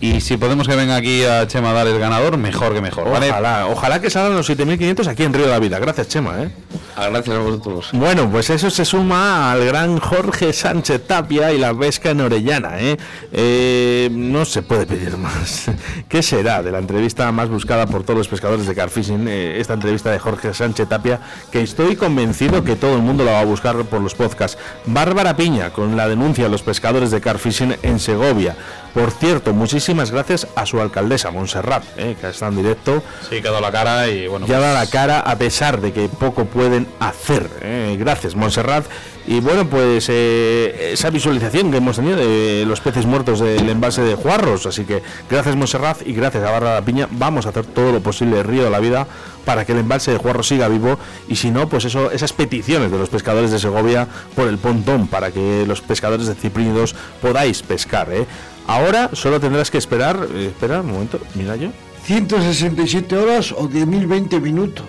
Y 0.00 0.20
si 0.20 0.36
podemos 0.36 0.68
que 0.68 0.76
venga 0.76 0.96
aquí 0.96 1.24
a 1.24 1.46
Chema 1.46 1.70
a 1.70 1.72
dar 1.72 1.86
el 1.86 1.98
ganador, 1.98 2.36
mejor 2.36 2.74
que 2.74 2.80
mejor, 2.80 3.10
¿vale? 3.10 3.30
Ojalá, 3.30 3.66
ojalá 3.66 4.00
que 4.00 4.10
salgan 4.10 4.36
los 4.36 4.48
7.500 4.48 5.06
aquí 5.06 5.22
en 5.22 5.32
Río 5.32 5.46
de 5.46 5.52
la 5.52 5.58
Vida. 5.58 5.78
Gracias, 5.78 6.08
Chema, 6.08 6.42
¿eh? 6.42 6.50
Gracias 6.96 7.36
a 7.36 7.40
vosotros. 7.40 7.88
Bueno, 7.92 8.30
pues 8.30 8.50
eso 8.50 8.70
se 8.70 8.84
suma 8.84 9.52
al 9.52 9.64
gran 9.64 9.98
Jorge 9.98 10.52
Sánchez 10.52 11.06
Tapia 11.06 11.52
y 11.52 11.58
la 11.58 11.74
pesca 11.74 12.10
en 12.10 12.20
Orellana, 12.20 12.80
¿eh? 12.80 12.96
Eh, 13.32 14.08
no 14.12 14.44
se 14.44 14.62
puede 14.62 14.86
pedir 14.86 15.16
más. 15.16 15.70
¿Qué 16.08 16.22
será 16.22 16.62
de 16.62 16.70
la 16.70 16.78
entrevista 16.78 17.30
más 17.32 17.48
buscada 17.48 17.86
por 17.86 18.04
todos 18.04 18.18
los 18.18 18.28
pescadores 18.28 18.66
de 18.66 18.74
Carfishing? 18.74 19.26
eh, 19.28 19.56
esta 19.60 19.74
entrevista 19.74 20.10
de 20.10 20.18
Jorge 20.18 20.54
Sánchez 20.54 20.88
Tapia, 20.88 21.20
que 21.50 21.62
estoy 21.62 21.96
convencido 21.96 22.64
que 22.64 22.76
todo 22.76 22.96
el 22.96 23.02
mundo 23.02 23.24
la 23.24 23.32
va 23.32 23.40
a 23.40 23.44
buscar 23.44 23.76
por 23.84 24.00
los 24.00 24.14
podcasts. 24.14 24.58
Bárbara 24.86 25.36
Piña, 25.36 25.70
con 25.70 25.96
la 25.96 26.08
denuncia 26.08 26.46
a 26.46 26.48
los 26.48 26.62
pescadores 26.62 27.10
de 27.10 27.20
Carfishing 27.20 27.76
en 27.82 27.98
Segovia. 27.98 28.56
Por 28.94 29.10
cierto, 29.10 29.43
muchísimas 29.52 30.10
gracias 30.10 30.46
a 30.56 30.64
su 30.66 30.80
alcaldesa, 30.80 31.30
Montserrat, 31.30 31.84
¿eh? 31.96 32.16
que 32.20 32.28
está 32.28 32.48
en 32.48 32.56
directo. 32.56 33.02
Sí, 33.28 33.42
que 33.42 33.48
ha 33.48 33.50
dado 33.50 33.60
la 33.62 33.72
cara 33.72 34.08
y 34.08 34.26
bueno. 34.26 34.46
Ya 34.46 34.56
pues- 34.56 34.66
da 34.66 34.74
la 34.74 34.86
cara 34.86 35.20
a 35.20 35.36
pesar 35.36 35.80
de 35.80 35.92
que 35.92 36.08
poco 36.08 36.44
pueden 36.46 36.86
hacer. 37.00 37.48
¿eh? 37.62 37.96
Gracias, 37.98 38.34
Montserrat. 38.34 38.84
Y 39.26 39.40
bueno, 39.40 39.66
pues 39.66 40.06
eh, 40.10 40.90
esa 40.92 41.08
visualización 41.08 41.70
que 41.70 41.78
hemos 41.78 41.96
tenido 41.96 42.16
de 42.16 42.64
los 42.66 42.80
peces 42.82 43.06
muertos 43.06 43.40
del 43.40 43.68
embalse 43.70 44.02
de 44.02 44.14
Juarros. 44.16 44.66
Así 44.66 44.84
que 44.84 45.02
gracias, 45.30 45.56
Montserrat, 45.56 46.06
y 46.06 46.12
gracias 46.12 46.44
a 46.44 46.50
Barra 46.50 46.74
la 46.74 46.82
Piña. 46.82 47.08
Vamos 47.10 47.46
a 47.46 47.48
hacer 47.48 47.64
todo 47.64 47.90
lo 47.90 48.00
posible, 48.00 48.42
Río 48.42 48.64
de 48.64 48.70
la 48.70 48.80
Vida, 48.80 49.06
para 49.46 49.64
que 49.64 49.72
el 49.72 49.78
embalse 49.78 50.10
de 50.10 50.18
Juarros 50.18 50.48
siga 50.48 50.68
vivo. 50.68 50.98
Y 51.26 51.36
si 51.36 51.50
no, 51.50 51.70
pues 51.70 51.86
eso, 51.86 52.10
esas 52.10 52.34
peticiones 52.34 52.90
de 52.92 52.98
los 52.98 53.08
pescadores 53.08 53.50
de 53.50 53.58
Segovia 53.58 54.06
por 54.36 54.46
el 54.46 54.58
pontón, 54.58 55.08
para 55.08 55.30
que 55.30 55.64
los 55.66 55.80
pescadores 55.80 56.26
de 56.26 56.34
Ciprínidos 56.34 56.94
podáis 57.22 57.62
pescar. 57.62 58.12
¿eh? 58.12 58.26
Ahora 58.66 59.10
solo 59.12 59.40
tendrás 59.40 59.70
que 59.70 59.78
esperar. 59.78 60.26
eh, 60.34 60.46
espera 60.46 60.80
un 60.80 60.92
momento, 60.92 61.20
mira 61.34 61.56
yo. 61.56 61.68
167 62.04 63.16
horas 63.16 63.52
o 63.52 63.68
10.020 63.68 64.40
minutos. 64.40 64.86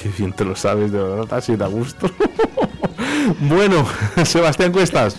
Qué 0.00 0.08
bien 0.08 0.32
te 0.32 0.44
lo 0.44 0.56
sabes, 0.56 0.92
de 0.92 1.02
verdad, 1.02 1.26
así 1.32 1.56
da 1.56 1.66
gusto. 1.66 2.10
bueno, 3.40 3.86
Sebastián 4.24 4.72
Cuestas. 4.72 5.16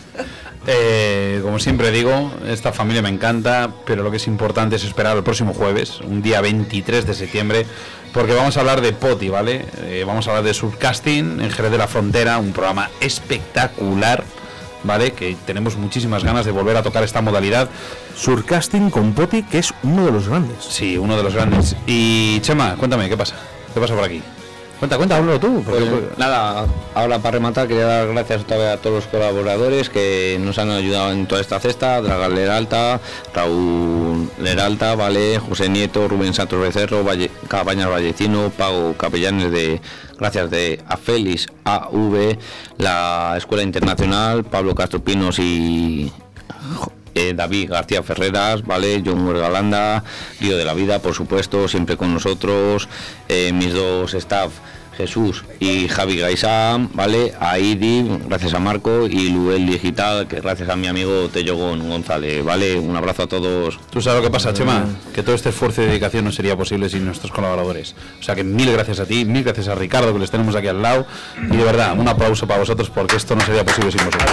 Eh, 0.68 1.40
como 1.44 1.58
siempre 1.60 1.92
digo, 1.92 2.32
esta 2.48 2.72
familia 2.72 3.02
me 3.02 3.10
encanta, 3.10 3.72
pero 3.86 4.04
lo 4.04 4.12
que 4.12 4.18
es 4.18 4.28
importante 4.28 4.76
es 4.76 4.84
esperar 4.84 5.18
el 5.18 5.24
próximo 5.24 5.54
jueves, 5.54 6.00
un 6.02 6.22
día 6.22 6.40
23 6.40 7.06
de 7.08 7.14
septiembre, 7.16 7.66
porque 8.14 8.34
vamos 8.34 8.58
a 8.58 8.60
hablar 8.60 8.82
de 8.82 8.94
Poti, 8.94 9.30
¿vale? 9.30 9.66
Eh, 9.84 10.04
vamos 10.06 10.28
a 10.28 10.32
hablar 10.32 10.44
de 10.46 10.54
surcasting 10.54 11.42
en 11.42 11.50
Jerez 11.50 11.72
de 11.72 11.78
la 11.80 11.88
Frontera, 11.88 12.38
un 12.38 12.52
programa 12.54 12.92
espectacular, 13.00 14.24
¿vale? 14.84 15.14
Que 15.14 15.36
tenemos 15.46 15.76
muchísimas 15.78 16.24
ganas 16.24 16.46
de 16.46 16.52
volver 16.52 16.78
a 16.78 16.84
tocar 16.84 17.04
esta 17.04 17.22
modalidad. 17.22 17.70
Surcasting 18.16 18.90
con 18.90 19.14
Poti, 19.14 19.44
que 19.44 19.60
es 19.60 19.74
uno 19.84 20.06
de 20.06 20.12
los 20.12 20.28
grandes. 20.28 20.64
Sí, 20.64 20.98
uno 20.98 21.18
de 21.18 21.24
los 21.24 21.34
grandes. 21.34 21.76
Y 21.88 22.40
Chema, 22.42 22.76
cuéntame, 22.76 23.10
¿qué 23.10 23.18
pasa? 23.18 23.36
¿Qué 23.74 23.80
pasa 23.80 23.96
por 23.96 24.04
aquí? 24.04 24.22
Cuenta, 24.82 24.98
cuenta, 24.98 25.18
háblalo 25.18 25.40
tú. 25.40 25.62
porque- 25.64 25.86
Pues, 25.86 26.18
nada, 26.18 26.66
ahora 26.96 27.20
para 27.20 27.34
rematar 27.34 27.68
quería 27.68 27.86
dar 27.86 28.08
gracias 28.08 28.42
otra 28.42 28.58
vez 28.58 28.68
a 28.74 28.78
todos 28.78 28.96
los 28.96 29.06
colaboradores 29.06 29.92
que 29.92 30.40
nos 30.42 30.58
han 30.58 30.72
ayudado 30.72 31.12
en 31.12 31.28
toda 31.28 31.40
esta 31.40 31.60
cesta, 31.60 32.02
Dragan 32.02 32.34
Leralta, 32.34 33.00
Raúl 33.32 34.28
Leralta, 34.40 34.96
Vale, 34.96 35.38
José 35.38 35.70
Nieto, 35.70 36.08
Rubén 36.08 36.34
Santos 36.34 36.60
Becerro, 36.60 37.04
Valle, 37.04 37.30
Cabañas 37.48 37.90
Vallecino, 37.92 38.50
Pago 38.58 38.96
Capellanes 38.98 39.52
de 39.52 39.80
gracias 40.20 40.50
de 40.50 40.82
a 40.88 40.98
Félix 40.98 41.46
AV, 41.64 42.40
la 42.80 43.36
Escuela 43.38 43.62
Internacional, 43.62 44.44
Pablo 44.46 44.74
Castro 44.74 45.00
Pinos 45.04 45.38
y 45.38 46.12
eh, 47.16 47.34
David 47.36 47.70
García 47.72 48.04
Ferreras, 48.04 48.64
¿vale? 48.66 49.02
John 49.06 49.32
Galanda, 49.34 50.04
Lío 50.40 50.58
de 50.58 50.66
la 50.66 50.74
Vida, 50.74 51.00
por 51.00 51.14
supuesto, 51.14 51.68
siempre 51.68 51.98
con 51.98 52.14
nosotros, 52.14 52.88
eh, 53.30 53.52
mis 53.54 53.74
dos 53.74 54.14
staff, 54.14 54.52
Jesús 54.98 55.46
y 55.60 55.88
Javi 55.88 56.18
Gaisán, 56.18 56.90
¿vale? 56.94 57.34
A 57.40 57.58
Idi, 57.58 58.06
gracias 58.28 58.54
a 58.54 58.60
Marco, 58.60 59.08
y 59.08 59.30
Luel 59.30 59.66
Digital, 59.66 60.28
que 60.28 60.42
gracias 60.42 60.68
a 60.70 60.76
mi 60.76 60.88
amigo 60.88 61.30
Tello 61.30 61.56
Gon- 61.56 61.88
González, 61.88 62.44
¿vale? 62.44 62.78
Un 62.78 62.96
abrazo 62.96 63.24
a 63.24 63.28
todos. 63.28 63.80
Tú 63.90 64.02
sabes 64.02 64.20
lo 64.22 64.28
que 64.28 64.32
pasa, 64.32 64.54
Chema, 64.54 64.86
que 65.16 65.24
todo 65.24 65.34
este 65.34 65.50
esfuerzo 65.50 65.82
y 65.82 65.86
dedicación 65.86 66.26
no 66.26 66.32
sería 66.34 66.58
posible 66.58 66.90
sin 66.90 67.06
nuestros 67.06 67.32
colaboradores. 67.32 67.96
O 68.20 68.24
sea 68.24 68.36
que 68.36 68.44
mil 68.44 68.72
gracias 68.74 69.00
a 69.00 69.06
ti, 69.06 69.24
mil 69.24 69.44
gracias 69.46 69.70
a 69.70 69.76
Ricardo, 69.76 70.12
que 70.14 70.20
les 70.20 70.30
tenemos 70.30 70.56
aquí 70.56 70.68
al 70.68 70.82
lado. 70.82 71.08
Y 71.50 71.56
de 71.56 71.64
verdad, 71.64 71.98
un 71.98 72.08
aplauso 72.10 72.46
para 72.46 72.60
vosotros 72.60 72.90
porque 72.90 73.16
esto 73.16 73.34
no 73.36 73.42
sería 73.46 73.64
posible 73.64 73.92
sin 73.94 74.06
vosotros. 74.06 74.30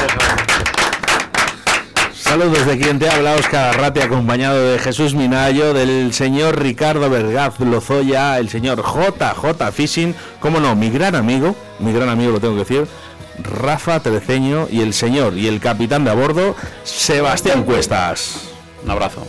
Saludos 2.28 2.66
de 2.66 2.76
quien 2.76 2.98
te 2.98 3.08
habla, 3.08 3.36
Oscar 3.36 3.74
Arrate, 3.74 4.02
acompañado 4.02 4.62
de 4.62 4.78
Jesús 4.78 5.14
Minayo, 5.14 5.72
del 5.72 6.12
señor 6.12 6.60
Ricardo 6.60 7.08
Vergaz 7.08 7.58
Lozoya, 7.58 8.38
el 8.38 8.50
señor 8.50 8.82
JJ 8.82 9.72
Fishing, 9.72 10.14
como 10.38 10.60
no, 10.60 10.76
mi 10.76 10.90
gran 10.90 11.14
amigo, 11.14 11.56
mi 11.78 11.90
gran 11.90 12.10
amigo 12.10 12.32
lo 12.32 12.38
tengo 12.38 12.52
que 12.52 12.64
decir, 12.64 12.86
Rafa 13.42 14.00
Tereceño 14.00 14.68
y 14.70 14.82
el 14.82 14.92
señor 14.92 15.38
y 15.38 15.46
el 15.46 15.58
capitán 15.58 16.04
de 16.04 16.10
a 16.10 16.14
bordo, 16.14 16.54
Sebastián 16.84 17.64
Cuestas. 17.64 18.50
Un 18.84 18.90
abrazo. 18.90 19.26